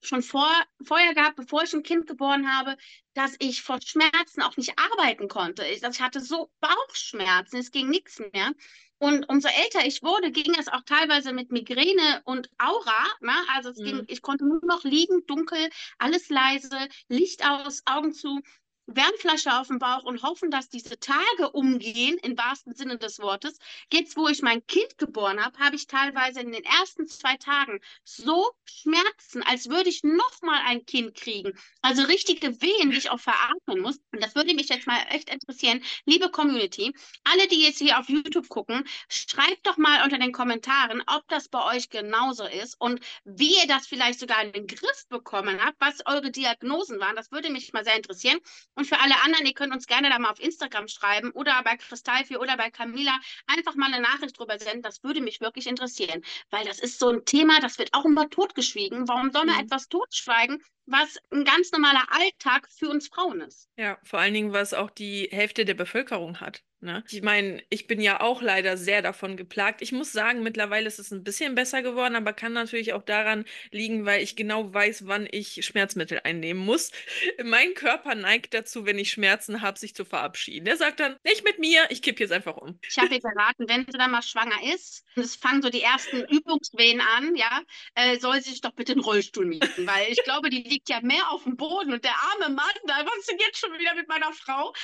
schon 0.06 0.22
vor, 0.24 0.50
vorher 0.84 1.14
gehabt, 1.14 1.36
bevor 1.38 1.64
ich 1.64 1.74
ein 1.74 1.84
Kind 1.84 2.08
geboren 2.08 2.52
habe, 2.52 2.78
dass 3.14 3.36
ich 3.40 3.62
vor 3.62 3.80
Schmerzen 3.84 4.42
auch 4.42 4.58
nicht 4.58 4.74
arbeiten 4.78 5.28
konnte. 5.28 5.66
Ich, 5.66 5.84
ich 5.84 6.02
hatte 6.02 6.20
so 6.22 6.52
Bauchschmerzen, 6.60 7.58
es 7.58 7.72
ging 7.72 7.90
nichts 7.90 8.20
mehr. 8.34 8.54
Und 8.98 9.28
umso 9.30 9.50
älter 9.50 9.86
ich 9.86 10.02
wurde, 10.02 10.32
ging 10.32 10.54
es 10.58 10.68
auch 10.70 10.84
teilweise 10.86 11.34
mit 11.34 11.52
Migräne 11.52 12.22
und 12.26 12.50
Aura. 12.58 13.04
Ne? 13.22 13.34
Also 13.54 13.70
es 13.70 13.82
ging, 13.82 13.98
Mhm. 13.98 14.06
ich 14.08 14.22
konnte 14.22 14.46
nur 14.46 14.62
noch 14.66 14.84
liegen, 14.84 15.26
dunkel, 15.28 15.70
alles 15.98 16.30
leise, 16.30 16.70
Licht 17.10 17.46
aus, 17.46 17.82
Augen 17.86 18.14
zu, 18.14 18.40
Wärmflasche 18.88 19.58
auf 19.60 19.68
dem 19.68 19.80
Bauch 19.80 20.04
und 20.04 20.24
hoffen, 20.24 20.52
dass 20.52 20.70
diese 20.70 21.00
Tage 21.00 21.52
umgehen, 21.52 22.18
im 22.22 22.38
wahrsten 22.38 22.76
Sinne 22.76 22.98
des 22.98 23.20
Wortes. 23.20 23.58
Jetzt, 23.92 24.18
wo 24.18 24.28
ich 24.28 24.42
mein 24.42 24.66
Kind 24.68 24.98
geboren 24.98 25.44
habe, 25.44 25.58
habe 25.60 25.76
ich 25.76 25.88
teilweise 25.88 26.42
in 26.42 26.52
den 26.52 26.64
ersten 26.64 27.08
zwei 27.08 27.38
Tagen 27.38 27.80
so 28.04 28.52
Schmerzen, 28.66 29.44
als 29.44 29.70
würde 29.70 29.90
ich 29.90 30.04
noch 30.04 30.42
mal 30.42 30.62
ein 30.66 30.86
Kind 30.86 31.16
kriegen. 31.16 31.58
Also 31.82 32.04
richtige 32.04 32.62
Wehen, 32.62 32.92
die 32.92 32.98
ich 32.98 33.10
auch 33.10 33.20
veratmen 33.20 33.80
muss. 33.80 34.00
Und 34.12 34.22
das 34.22 34.36
würde 34.36 34.54
mich 34.54 34.70
jetzt 34.70 34.88
mal 34.88 35.00
echt 35.10 35.30
interessieren. 35.30 35.84
Liebe 36.06 36.30
Community, 36.30 36.94
alle, 37.24 37.48
die 37.48 37.62
jetzt 37.62 37.80
hier 37.80 38.00
auf 38.00 38.10
YouTube 38.10 38.50
gucken, 38.50 38.84
schreibt 39.10 39.66
doch 39.66 39.78
mal 39.78 40.04
unter 40.04 40.18
den 40.18 40.32
Kommentaren, 40.32 41.04
ob 41.08 41.28
das 41.30 41.48
bei 41.48 41.76
euch 41.76 41.90
genauso 41.90 42.46
ist 42.46 42.80
und 42.80 43.00
wie 43.24 43.56
ihr 43.58 43.68
das 43.68 43.88
vielleicht 43.88 44.20
sogar 44.20 44.44
in 44.44 44.52
den 44.52 44.68
Griff 44.68 45.08
bekommen 45.08 45.64
habt, 45.64 45.80
was 45.80 46.06
eure 46.06 46.32
Diagnosen 46.32 47.00
waren. 47.00 47.16
Das 47.16 47.32
würde 47.32 47.50
mich 47.50 47.72
mal 47.74 47.84
sehr 47.86 47.96
interessieren. 47.96 48.40
Und 48.76 48.86
für 48.86 49.00
alle 49.00 49.22
anderen, 49.24 49.46
ihr 49.46 49.54
könnt 49.54 49.74
uns 49.74 49.88
gerne 49.88 50.10
da 50.10 50.20
mal 50.20 50.32
auf 50.32 50.40
Instagram 50.40 50.88
schreiben 50.88 51.32
oder 51.32 51.62
bei 51.64 51.78
Kristallfee 51.78 52.38
oder 52.38 52.58
bei 52.58 52.70
Camila 52.72 53.20
einfach 53.48 53.76
mal 53.76 53.92
eine 53.94 54.02
Nachricht 54.02 54.38
drüber 54.40 54.58
senden. 54.60 54.82
Das 54.82 55.04
würde 55.04 55.22
mich 55.22 55.42
wirklich 55.42 55.68
interessieren, 55.68 56.24
weil 56.50 56.66
das 56.66 56.80
ist 56.80 57.00
so 57.00 57.10
ein 57.10 57.26
Thema, 57.26 57.60
das 57.60 57.78
wird 57.80 57.94
auch 57.94 58.06
immer 58.06 58.30
totgeschwiegen. 58.30 59.08
Warum 59.08 59.32
soll 59.32 59.46
man 59.46 59.56
Mhm. 59.56 59.62
etwas 59.62 59.90
totschweigen, 59.90 60.62
was 60.86 61.18
ein 61.32 61.46
ganz 61.46 61.72
normaler 61.72 62.06
Alltag 62.12 62.68
für 62.70 62.90
uns 62.90 63.08
Frauen 63.08 63.42
ist? 63.42 63.70
Ja, 63.78 64.00
vor 64.04 64.20
allen 64.20 64.34
Dingen, 64.34 64.52
was 64.54 64.74
auch 64.74 64.90
die 64.90 65.28
Hälfte 65.32 65.64
der 65.66 65.74
Bevölkerung 65.76 66.40
hat. 66.40 66.64
Ne? 66.84 67.02
Ich 67.10 67.22
meine, 67.22 67.64
ich 67.70 67.88
bin 67.88 68.02
ja 68.02 68.20
auch 68.20 68.42
leider 68.42 68.76
sehr 68.76 69.02
davon 69.02 69.38
geplagt. 69.38 69.82
Ich 69.82 69.94
muss 69.94 70.12
sagen, 70.12 70.44
mittlerweile 70.44 70.86
ist 70.86 71.00
es 71.00 71.12
ein 71.12 71.24
bisschen 71.24 71.56
besser 71.56 71.82
geworden, 71.82 72.18
aber 72.18 72.34
kann 72.34 72.52
natürlich 72.52 72.92
auch 72.92 73.04
daran 73.04 73.46
liegen, 73.72 74.06
weil 74.06 74.22
ich 74.22 74.36
genau 74.36 74.74
weiß, 74.74 75.08
wann 75.08 75.26
ich 75.32 75.66
Schmerzmittel 75.66 76.20
einnehmen 76.26 76.64
muss. 76.64 76.92
Mein 77.44 77.74
Körper 77.74 78.16
neigt 78.16 78.54
dazu, 78.54 78.86
wenn 78.86 79.00
ich 79.00 79.12
Schmerzen 79.12 79.62
habe, 79.62 79.80
sich 79.80 79.96
zu 79.96 80.04
verabschieden. 80.04 80.66
Der 80.66 80.76
sagt 80.76 81.00
dann, 81.00 81.16
nicht 81.24 81.46
mit 81.46 81.58
mir, 81.58 81.86
ich 81.90 82.02
kipp 82.02 82.20
jetzt 82.20 82.34
einfach 82.34 82.58
um. 82.58 82.78
Ich 82.90 82.98
habe 82.98 83.16
ihr 83.16 83.22
geraten, 83.22 83.70
wenn 83.70 83.86
sie 83.86 83.98
dann 83.98 84.12
mal 84.12 84.22
schwanger 84.22 84.62
ist 84.74 85.06
und 85.16 85.24
es 85.24 85.38
fangen 85.38 85.62
so 85.62 85.70
die 85.70 85.82
ersten 85.82 86.26
Übungswehen 86.30 87.00
an, 87.00 87.36
ja, 87.38 87.62
äh, 87.96 88.20
soll 88.20 88.42
sie 88.42 88.50
sich 88.50 88.62
doch 88.62 88.74
bitte 88.74 88.92
einen 88.92 89.02
Rollstuhl 89.02 89.46
mieten, 89.46 89.88
weil 89.88 90.12
ich 90.12 90.22
glaube, 90.26 90.50
die 90.50 90.64
liegt 90.64 90.90
ja 90.90 91.00
mehr 91.00 91.32
auf 91.32 91.44
dem 91.46 91.56
Boden 91.56 91.94
und 91.94 92.04
der 92.04 92.16
arme 92.34 92.54
Mann, 92.54 92.74
da 92.88 93.06
was 93.06 93.20
ist 93.20 93.30
denn 93.30 93.40
jetzt 93.40 93.60
schon 93.60 93.72
wieder 93.80 93.96
mit 93.96 94.10
meiner 94.10 94.34
Frau? 94.34 94.74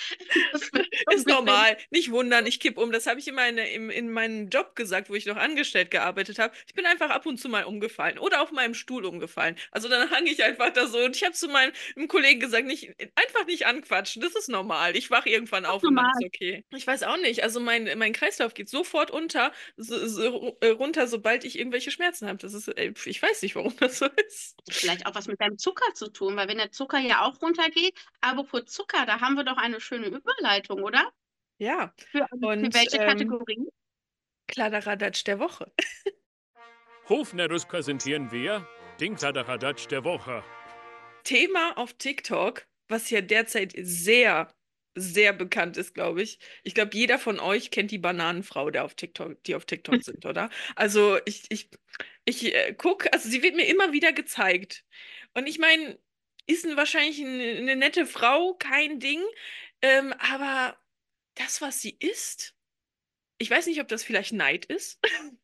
Das 1.05 1.15
Ist 1.15 1.27
normal, 1.27 1.77
nicht 1.89 2.11
wundern, 2.11 2.45
ich 2.45 2.59
kipp 2.59 2.77
um. 2.77 2.91
Das 2.91 3.07
habe 3.07 3.19
ich 3.19 3.27
immer 3.27 3.47
in, 3.47 3.57
in, 3.57 3.89
in 3.89 4.11
meinem 4.11 4.49
Job 4.49 4.75
gesagt, 4.75 5.09
wo 5.09 5.15
ich 5.15 5.25
noch 5.25 5.37
angestellt 5.37 5.91
gearbeitet 5.91 6.39
habe. 6.39 6.53
Ich 6.67 6.73
bin 6.73 6.85
einfach 6.85 7.09
ab 7.09 7.25
und 7.25 7.37
zu 7.39 7.49
mal 7.49 7.63
umgefallen 7.63 8.19
oder 8.19 8.41
auf 8.41 8.51
meinem 8.51 8.73
Stuhl 8.73 9.05
umgefallen. 9.05 9.55
Also 9.71 9.89
dann 9.89 10.09
hang 10.11 10.25
ich 10.25 10.43
einfach 10.43 10.71
da 10.71 10.87
so 10.87 10.99
und 10.99 11.15
ich 11.15 11.23
habe 11.23 11.33
zu 11.33 11.47
meinem 11.47 11.73
Kollegen 12.07 12.39
gesagt, 12.39 12.65
nicht, 12.65 12.95
einfach 13.15 13.45
nicht 13.45 13.65
anquatschen, 13.65 14.21
das 14.21 14.35
ist 14.35 14.49
normal. 14.49 14.95
Ich 14.95 15.09
wach 15.11 15.25
irgendwann 15.25 15.65
auf 15.65 15.83
und 15.83 15.95
normal. 15.95 16.11
ist 16.19 16.27
okay. 16.27 16.63
Ich 16.71 16.85
weiß 16.85 17.03
auch 17.03 17.17
nicht, 17.17 17.43
also 17.43 17.59
mein, 17.59 17.97
mein 17.97 18.13
Kreislauf 18.13 18.53
geht 18.53 18.69
sofort 18.69 19.11
unter, 19.11 19.51
so, 19.77 20.07
so, 20.07 20.57
äh, 20.61 20.69
runter, 20.69 21.07
sobald 21.07 21.43
ich 21.43 21.57
irgendwelche 21.57 21.91
Schmerzen 21.91 22.27
habe. 22.27 22.37
Das 22.37 22.53
ist, 22.53 22.67
äh, 22.67 22.93
ich 23.05 23.21
weiß 23.21 23.41
nicht, 23.41 23.55
warum 23.55 23.75
das 23.77 23.99
so 23.99 24.05
ist. 24.27 24.55
Vielleicht 24.69 25.05
auch 25.05 25.15
was 25.15 25.27
mit 25.27 25.41
deinem 25.41 25.57
Zucker 25.57 25.93
zu 25.93 26.11
tun, 26.11 26.35
weil 26.35 26.47
wenn 26.47 26.57
der 26.57 26.71
Zucker 26.71 26.99
ja 26.99 27.25
auch 27.25 27.41
runtergeht, 27.41 27.93
aber 28.21 28.45
für 28.45 28.65
Zucker, 28.65 29.05
da 29.05 29.21
haben 29.21 29.35
wir 29.35 29.43
doch 29.43 29.57
eine 29.57 29.81
schöne 29.81 30.07
Überleitung, 30.07 30.83
oder? 30.83 31.11
Ja, 31.59 31.93
Für, 32.11 32.25
für 32.29 32.47
Und, 32.47 32.73
welche 32.73 32.97
ähm, 32.97 33.07
Kategorie? 33.09 33.67
Kladderadatsch 34.47 35.25
der 35.25 35.39
Woche. 35.39 35.71
Hofnerus 37.09 37.65
präsentieren 37.65 38.31
wir 38.31 38.65
den 39.01 39.15
Kladderadatsch 39.15 39.87
der 39.87 40.05
Woche. 40.05 40.41
Thema 41.25 41.77
auf 41.77 41.93
TikTok, 41.93 42.65
was 42.87 43.09
ja 43.09 43.19
derzeit 43.19 43.73
sehr, 43.75 44.53
sehr 44.95 45.33
bekannt 45.33 45.75
ist, 45.75 45.93
glaube 45.93 46.21
ich. 46.21 46.39
Ich 46.63 46.73
glaube, 46.73 46.91
jeder 46.93 47.19
von 47.19 47.41
euch 47.41 47.71
kennt 47.71 47.91
die 47.91 47.97
Bananenfrau, 47.97 48.69
der 48.71 48.85
auf 48.85 48.95
TikTok, 48.95 49.43
die 49.43 49.55
auf 49.55 49.65
TikTok 49.65 50.01
sind, 50.03 50.25
oder? 50.25 50.49
Also 50.77 51.19
ich, 51.25 51.43
ich, 51.49 51.69
ich 52.23 52.55
äh, 52.55 52.73
gucke, 52.73 53.11
also 53.11 53.27
sie 53.27 53.43
wird 53.43 53.57
mir 53.57 53.67
immer 53.67 53.91
wieder 53.91 54.13
gezeigt. 54.13 54.85
Und 55.33 55.45
ich 55.45 55.59
meine, 55.59 55.99
ist 56.47 56.65
ein, 56.65 56.77
wahrscheinlich 56.77 57.19
eine, 57.19 57.57
eine 57.57 57.75
nette 57.75 58.05
Frau, 58.05 58.53
kein 58.53 59.01
Ding. 59.01 59.21
Ähm, 59.81 60.13
aber 60.19 60.77
das, 61.39 61.61
was 61.61 61.81
sie 61.81 61.95
isst, 61.99 62.53
ich 63.39 63.49
weiß 63.49 63.67
nicht, 63.67 63.81
ob 63.81 63.87
das 63.87 64.03
vielleicht 64.03 64.33
Neid 64.33 64.65
ist. 64.65 64.99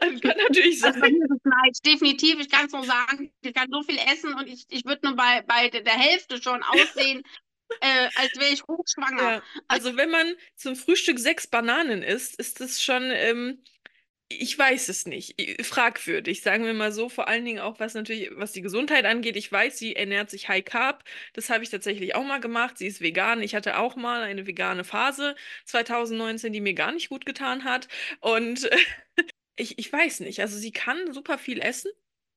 Also 0.00 0.18
kann 0.18 0.36
natürlich 0.36 0.82
Also 0.82 0.98
sein. 0.98 1.14
ist 1.14 1.30
es 1.30 1.44
Neid, 1.44 1.76
definitiv. 1.86 2.40
Ich 2.40 2.50
kann 2.50 2.66
es 2.66 2.72
nur 2.72 2.84
sagen, 2.84 3.32
ich 3.40 3.54
kann 3.54 3.68
so 3.70 3.82
viel 3.84 3.98
essen 3.98 4.34
und 4.34 4.48
ich, 4.48 4.64
ich 4.68 4.84
würde 4.84 5.06
nur 5.06 5.16
bei, 5.16 5.42
bei 5.42 5.68
der 5.68 5.82
der 5.82 5.94
Hälfte 5.94 6.42
schon 6.42 6.60
aussehen, 6.64 7.22
äh, 7.80 8.08
als 8.16 8.36
wäre 8.36 8.52
ich 8.52 8.64
hochschwanger. 8.64 9.22
Ja, 9.22 9.42
also 9.68 9.96
wenn 9.96 10.10
man 10.10 10.34
zum 10.56 10.74
Frühstück 10.74 11.20
sechs 11.20 11.46
Bananen 11.46 12.02
isst, 12.02 12.34
ist 12.36 12.60
das 12.60 12.82
schon, 12.82 13.04
ähm, 13.12 13.62
ich 14.28 14.58
weiß 14.58 14.88
es 14.88 15.06
nicht, 15.06 15.34
fragwürdig, 15.64 16.40
sagen 16.42 16.64
wir 16.64 16.74
mal 16.74 16.92
so, 16.92 17.08
vor 17.08 17.28
allen 17.28 17.44
Dingen 17.44 17.60
auch 17.60 17.78
was 17.78 17.94
natürlich, 17.94 18.30
was 18.34 18.52
die 18.52 18.62
Gesundheit 18.62 19.04
angeht. 19.04 19.36
Ich 19.36 19.50
weiß, 19.50 19.78
sie 19.78 19.96
ernährt 19.96 20.30
sich 20.30 20.48
High 20.48 20.64
Carb, 20.64 21.04
das 21.34 21.50
habe 21.50 21.62
ich 21.62 21.70
tatsächlich 21.70 22.14
auch 22.14 22.24
mal 22.24 22.40
gemacht. 22.40 22.78
Sie 22.78 22.86
ist 22.86 23.00
vegan. 23.00 23.42
Ich 23.42 23.54
hatte 23.54 23.78
auch 23.78 23.96
mal 23.96 24.22
eine 24.22 24.46
vegane 24.46 24.84
Phase 24.84 25.36
2019, 25.66 26.52
die 26.52 26.60
mir 26.60 26.74
gar 26.74 26.92
nicht 26.92 27.08
gut 27.10 27.26
getan 27.26 27.64
hat. 27.64 27.88
Und 28.20 28.68
ich, 29.56 29.78
ich 29.78 29.92
weiß 29.92 30.20
nicht, 30.20 30.40
also 30.40 30.58
sie 30.58 30.72
kann 30.72 31.12
super 31.12 31.38
viel 31.38 31.60
essen, 31.60 31.90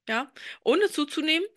ja, 0.07 0.31
ohne 0.63 0.89
zuzunehmen 0.91 1.47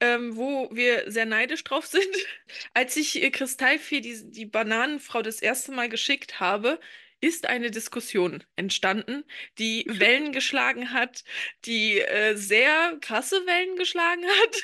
ähm, 0.00 0.36
wo 0.36 0.68
wir 0.72 1.10
sehr 1.10 1.26
neidisch 1.26 1.64
drauf 1.64 1.86
sind. 1.86 2.04
Als 2.74 2.96
ich 2.96 3.22
äh, 3.22 3.30
Kristallfee 3.30 4.00
die, 4.00 4.30
die 4.30 4.46
Bananenfrau 4.46 5.22
das 5.22 5.40
erste 5.40 5.72
Mal 5.72 5.88
geschickt 5.88 6.40
habe, 6.40 6.78
ist 7.20 7.46
eine 7.46 7.70
Diskussion 7.70 8.44
entstanden, 8.56 9.24
die 9.58 9.84
Wellen 9.88 10.32
geschlagen 10.32 10.92
hat, 10.92 11.24
die 11.64 12.00
äh, 12.00 12.34
sehr 12.36 12.98
krasse 13.00 13.46
Wellen 13.46 13.76
geschlagen 13.76 14.24
hat. 14.42 14.56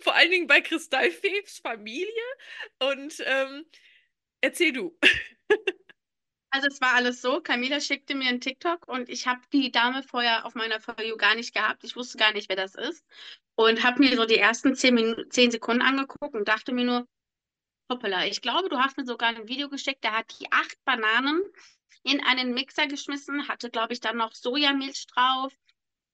Vor 0.00 0.14
allen 0.14 0.30
Dingen 0.30 0.46
bei 0.46 0.60
Kristallfees 0.60 1.60
Familie. 1.60 2.06
Und 2.78 3.22
ähm, 3.24 3.64
erzähl 4.40 4.72
du. 4.72 4.98
Also 6.50 6.68
es 6.68 6.80
war 6.80 6.94
alles 6.94 7.20
so, 7.20 7.40
Camila 7.42 7.80
schickte 7.80 8.14
mir 8.14 8.28
einen 8.28 8.40
TikTok 8.40 8.88
und 8.88 9.10
ich 9.10 9.26
habe 9.26 9.40
die 9.52 9.70
Dame 9.70 10.02
vorher 10.02 10.46
auf 10.46 10.54
meiner 10.54 10.80
For 10.80 10.98
You 11.02 11.16
gar 11.18 11.34
nicht 11.34 11.54
gehabt. 11.54 11.84
Ich 11.84 11.96
wusste 11.96 12.16
gar 12.16 12.32
nicht, 12.32 12.48
wer 12.48 12.56
das 12.56 12.74
ist. 12.74 13.04
Und 13.56 13.82
habe 13.84 14.02
mir 14.02 14.16
so 14.16 14.24
die 14.24 14.38
ersten 14.38 14.74
zehn, 14.74 14.94
Minuten, 14.94 15.30
zehn 15.30 15.50
Sekunden 15.50 15.82
angeguckt 15.82 16.34
und 16.34 16.48
dachte 16.48 16.72
mir 16.72 16.84
nur, 16.84 17.06
hoppala, 17.90 18.26
ich 18.26 18.40
glaube, 18.42 18.68
du 18.68 18.78
hast 18.78 18.96
mir 18.96 19.04
sogar 19.06 19.30
ein 19.30 19.48
Video 19.48 19.68
geschickt, 19.68 20.04
da 20.04 20.12
hat 20.12 20.38
die 20.40 20.50
acht 20.50 20.76
Bananen 20.84 21.42
in 22.02 22.22
einen 22.22 22.54
Mixer 22.54 22.86
geschmissen, 22.86 23.48
hatte, 23.48 23.70
glaube 23.70 23.92
ich, 23.92 24.00
dann 24.00 24.16
noch 24.16 24.32
Sojamilch 24.32 25.06
drauf, 25.08 25.52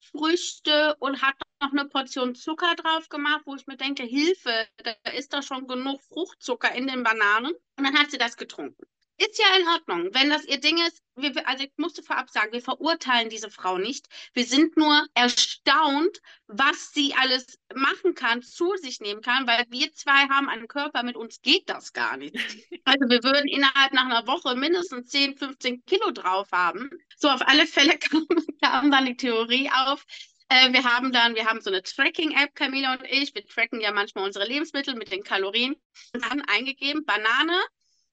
Früchte 0.00 0.96
und 0.98 1.22
hat 1.22 1.36
noch 1.60 1.72
eine 1.72 1.84
Portion 1.86 2.34
Zucker 2.34 2.74
drauf 2.74 3.08
gemacht, 3.08 3.42
wo 3.44 3.54
ich 3.54 3.66
mir 3.66 3.76
denke, 3.76 4.02
Hilfe, 4.02 4.66
da 4.78 5.10
ist 5.12 5.32
doch 5.32 5.42
schon 5.42 5.66
genug 5.66 6.02
Fruchtzucker 6.02 6.74
in 6.74 6.88
den 6.88 7.02
Bananen. 7.02 7.52
Und 7.76 7.84
dann 7.84 7.98
hat 7.98 8.10
sie 8.10 8.18
das 8.18 8.36
getrunken. 8.36 8.84
Ist 9.26 9.38
ja 9.38 9.56
in 9.60 9.68
Ordnung. 9.68 10.14
Wenn 10.14 10.30
das 10.30 10.44
ihr 10.44 10.60
Ding 10.60 10.78
ist, 10.86 11.02
wir, 11.16 11.46
also 11.48 11.64
ich 11.64 11.72
musste 11.76 12.02
vorab 12.02 12.30
sagen, 12.30 12.52
wir 12.52 12.62
verurteilen 12.62 13.28
diese 13.28 13.50
Frau 13.50 13.78
nicht. 13.78 14.06
Wir 14.32 14.44
sind 14.44 14.76
nur 14.76 15.06
erstaunt, 15.14 16.20
was 16.46 16.92
sie 16.92 17.14
alles 17.14 17.58
machen 17.74 18.14
kann, 18.14 18.42
zu 18.42 18.74
sich 18.76 19.00
nehmen 19.00 19.20
kann, 19.20 19.46
weil 19.46 19.64
wir 19.68 19.92
zwei 19.92 20.28
haben 20.28 20.48
einen 20.48 20.68
Körper, 20.68 21.02
mit 21.02 21.16
uns 21.16 21.40
geht 21.42 21.68
das 21.68 21.92
gar 21.92 22.16
nicht. 22.16 22.34
Also 22.84 23.08
wir 23.08 23.22
würden 23.22 23.48
innerhalb 23.48 23.92
nach 23.92 24.06
einer 24.06 24.26
Woche 24.26 24.56
mindestens 24.56 25.08
10, 25.10 25.36
15 25.36 25.84
Kilo 25.84 26.10
drauf 26.10 26.48
haben. 26.50 26.90
So 27.16 27.28
auf 27.28 27.40
alle 27.46 27.66
Fälle 27.66 27.96
kam, 27.98 28.26
kam 28.60 28.90
dann 28.90 29.06
die 29.06 29.16
Theorie 29.16 29.70
auf, 29.70 30.04
äh, 30.52 30.72
wir 30.72 30.84
haben 30.84 31.12
dann, 31.12 31.34
wir 31.34 31.46
haben 31.46 31.60
so 31.60 31.70
eine 31.70 31.82
Tracking-App, 31.82 32.54
Camila 32.54 32.94
und 32.94 33.04
ich. 33.08 33.34
Wir 33.34 33.46
tracken 33.46 33.80
ja 33.80 33.92
manchmal 33.92 34.24
unsere 34.24 34.46
Lebensmittel 34.46 34.94
mit 34.96 35.10
den 35.10 35.22
Kalorien 35.22 35.76
und 36.12 36.28
haben 36.28 36.42
eingegeben, 36.42 37.04
Banane 37.06 37.58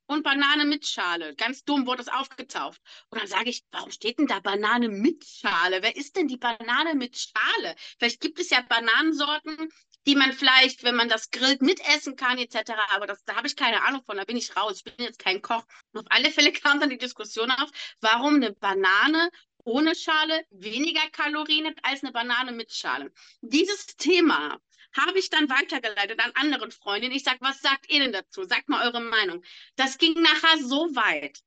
und 0.09 0.23
Banane 0.23 0.65
mit 0.65 0.87
Schale. 0.87 1.35
Ganz 1.35 1.63
dumm 1.63 1.85
wurde 1.85 2.01
es 2.01 2.07
aufgetaucht. 2.07 2.81
Und 3.09 3.21
dann 3.21 3.27
sage 3.27 3.51
ich, 3.51 3.63
warum 3.71 3.91
steht 3.91 4.17
denn 4.17 4.25
da 4.25 4.39
Banane 4.39 4.89
mit 4.89 5.23
Schale? 5.23 5.83
Wer 5.83 5.95
ist 5.95 6.15
denn 6.15 6.27
die 6.27 6.37
Banane 6.37 6.95
mit 6.95 7.15
Schale? 7.15 7.75
Vielleicht 7.99 8.19
gibt 8.19 8.39
es 8.39 8.49
ja 8.49 8.61
Bananensorten, 8.61 9.69
die 10.07 10.15
man 10.15 10.33
vielleicht, 10.33 10.83
wenn 10.83 10.95
man 10.95 11.09
das 11.09 11.29
grillt, 11.29 11.61
mitessen 11.61 12.15
kann, 12.15 12.39
etc. 12.39 12.71
Aber 12.89 13.05
das, 13.05 13.23
da 13.25 13.35
habe 13.35 13.45
ich 13.45 13.55
keine 13.55 13.83
Ahnung 13.83 14.01
von, 14.03 14.17
da 14.17 14.25
bin 14.25 14.35
ich 14.35 14.55
raus. 14.55 14.77
Ich 14.77 14.83
bin 14.83 15.05
jetzt 15.05 15.19
kein 15.19 15.43
Koch. 15.43 15.63
Auf 15.93 16.05
alle 16.09 16.31
Fälle 16.31 16.51
kam 16.53 16.79
dann 16.79 16.89
die 16.89 16.97
Diskussion 16.97 17.51
auf, 17.51 17.69
warum 18.01 18.35
eine 18.35 18.51
Banane 18.53 19.29
ohne 19.63 19.93
Schale 19.93 20.43
weniger 20.49 21.07
Kalorien 21.11 21.67
hat 21.67 21.77
als 21.83 22.01
eine 22.01 22.11
Banane 22.11 22.51
mit 22.51 22.73
Schale. 22.73 23.11
Dieses 23.41 23.85
Thema 23.85 24.59
habe 24.93 25.17
ich 25.19 25.29
dann 25.29 25.49
weitergeleitet 25.49 26.19
an 26.19 26.31
anderen 26.35 26.71
Freundinnen. 26.71 27.15
Ich 27.15 27.23
sage, 27.23 27.39
was 27.41 27.61
sagt 27.61 27.89
ihr 27.91 27.99
denn 27.99 28.13
dazu? 28.13 28.43
Sagt 28.43 28.69
mal 28.69 28.85
eure 28.85 29.01
Meinung. 29.01 29.43
Das 29.75 29.97
ging 29.97 30.13
nachher 30.21 30.57
so 30.63 30.95
weit, 30.95 31.39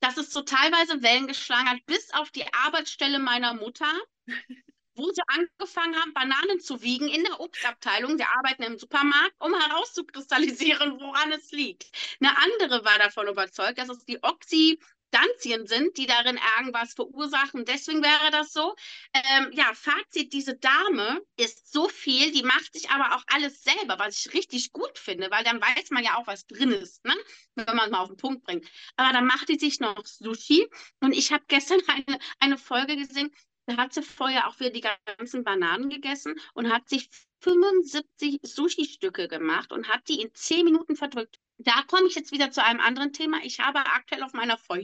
dass 0.00 0.16
es 0.16 0.32
so 0.32 0.42
teilweise 0.42 1.02
Wellen 1.02 1.26
geschlagen 1.26 1.68
hat, 1.68 1.84
bis 1.86 2.12
auf 2.12 2.30
die 2.30 2.44
Arbeitsstelle 2.52 3.18
meiner 3.18 3.54
Mutter, 3.54 3.92
wo 4.94 5.10
sie 5.12 5.22
angefangen 5.28 5.96
haben, 5.96 6.12
Bananen 6.12 6.60
zu 6.60 6.82
wiegen 6.82 7.08
in 7.08 7.24
der 7.24 7.40
Obstabteilung. 7.40 8.18
Wir 8.18 8.28
arbeiten 8.30 8.64
im 8.64 8.78
Supermarkt, 8.78 9.34
um 9.38 9.54
herauszukristallisieren, 9.54 11.00
woran 11.00 11.32
es 11.32 11.52
liegt. 11.52 11.90
Eine 12.20 12.36
andere 12.38 12.84
war 12.84 12.98
davon 12.98 13.28
überzeugt, 13.28 13.78
dass 13.78 13.88
es 13.88 14.04
die 14.04 14.22
Oxy 14.22 14.78
Substanzien 15.10 15.66
sind, 15.66 15.96
die 15.96 16.06
darin 16.06 16.38
irgendwas 16.58 16.94
verursachen. 16.94 17.64
Deswegen 17.64 18.02
wäre 18.02 18.30
das 18.30 18.52
so. 18.52 18.74
Ähm, 19.12 19.50
ja, 19.52 19.72
Fazit, 19.74 20.32
diese 20.32 20.56
Dame 20.56 21.20
ist 21.36 21.72
so 21.72 21.88
viel, 21.88 22.32
die 22.32 22.42
macht 22.42 22.72
sich 22.72 22.90
aber 22.90 23.16
auch 23.16 23.24
alles 23.28 23.62
selber, 23.62 23.98
was 23.98 24.18
ich 24.18 24.32
richtig 24.34 24.72
gut 24.72 24.98
finde, 24.98 25.30
weil 25.30 25.44
dann 25.44 25.60
weiß 25.60 25.90
man 25.90 26.04
ja 26.04 26.16
auch, 26.16 26.26
was 26.26 26.46
drin 26.46 26.72
ist, 26.72 27.04
ne? 27.04 27.14
wenn 27.54 27.76
man 27.76 27.86
es 27.86 27.90
mal 27.90 28.00
auf 28.00 28.08
den 28.08 28.16
Punkt 28.16 28.44
bringt. 28.44 28.66
Aber 28.96 29.12
dann 29.12 29.26
macht 29.26 29.48
die 29.48 29.58
sich 29.58 29.80
noch 29.80 30.04
Sushi 30.06 30.68
und 31.00 31.12
ich 31.12 31.32
habe 31.32 31.44
gestern 31.48 31.80
eine, 31.88 32.18
eine 32.38 32.58
Folge 32.58 32.96
gesehen, 32.96 33.32
da 33.70 33.76
hat 33.76 33.92
sie 33.94 34.02
vorher 34.02 34.48
auch 34.48 34.58
wieder 34.58 34.70
die 34.70 34.84
ganzen 35.16 35.44
Bananen 35.44 35.90
gegessen 35.90 36.34
und 36.54 36.72
hat 36.72 36.88
sich 36.88 37.08
75 37.40 38.40
Sushi-Stücke 38.42 39.28
gemacht 39.28 39.72
und 39.72 39.88
hat 39.88 40.08
die 40.08 40.20
in 40.20 40.34
10 40.34 40.64
Minuten 40.64 40.96
verdrückt. 40.96 41.38
Da 41.58 41.82
komme 41.82 42.06
ich 42.06 42.14
jetzt 42.14 42.32
wieder 42.32 42.50
zu 42.50 42.64
einem 42.64 42.80
anderen 42.80 43.12
Thema. 43.12 43.38
Ich 43.44 43.60
habe 43.60 43.78
aktuell 43.78 44.22
auf 44.22 44.32
meiner 44.32 44.58
For 44.58 44.78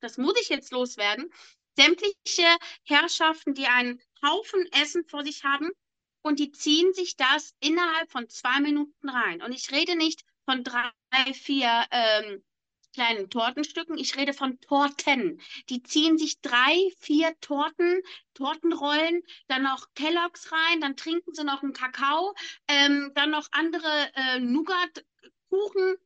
das 0.00 0.18
muss 0.18 0.38
ich 0.40 0.48
jetzt 0.48 0.70
loswerden, 0.72 1.30
sämtliche 1.76 2.56
Herrschaften, 2.84 3.54
die 3.54 3.66
einen 3.66 4.00
Haufen 4.22 4.66
Essen 4.72 5.04
vor 5.04 5.24
sich 5.24 5.44
haben 5.44 5.70
und 6.22 6.38
die 6.38 6.50
ziehen 6.50 6.92
sich 6.92 7.16
das 7.16 7.54
innerhalb 7.60 8.10
von 8.10 8.28
zwei 8.28 8.60
Minuten 8.60 9.08
rein. 9.08 9.40
Und 9.42 9.52
ich 9.52 9.70
rede 9.70 9.96
nicht 9.96 10.24
von 10.44 10.62
drei, 10.62 10.90
vier 11.32 11.86
ähm, 11.90 12.42
kleinen 12.96 13.28
Tortenstücken, 13.28 13.98
ich 13.98 14.16
rede 14.16 14.32
von 14.32 14.58
Torten. 14.60 15.38
Die 15.68 15.82
ziehen 15.82 16.16
sich 16.16 16.40
drei, 16.40 16.90
vier 16.98 17.38
Torten, 17.40 18.00
Tortenrollen, 18.32 19.22
dann 19.48 19.64
noch 19.64 19.92
Kelloggs 19.94 20.50
rein, 20.50 20.80
dann 20.80 20.96
trinken 20.96 21.34
sie 21.34 21.44
noch 21.44 21.62
einen 21.62 21.74
Kakao, 21.74 22.34
ähm, 22.68 23.12
dann 23.14 23.30
noch 23.30 23.48
andere 23.52 24.10
äh, 24.14 24.40
Nougat-Kuchen 24.40 25.96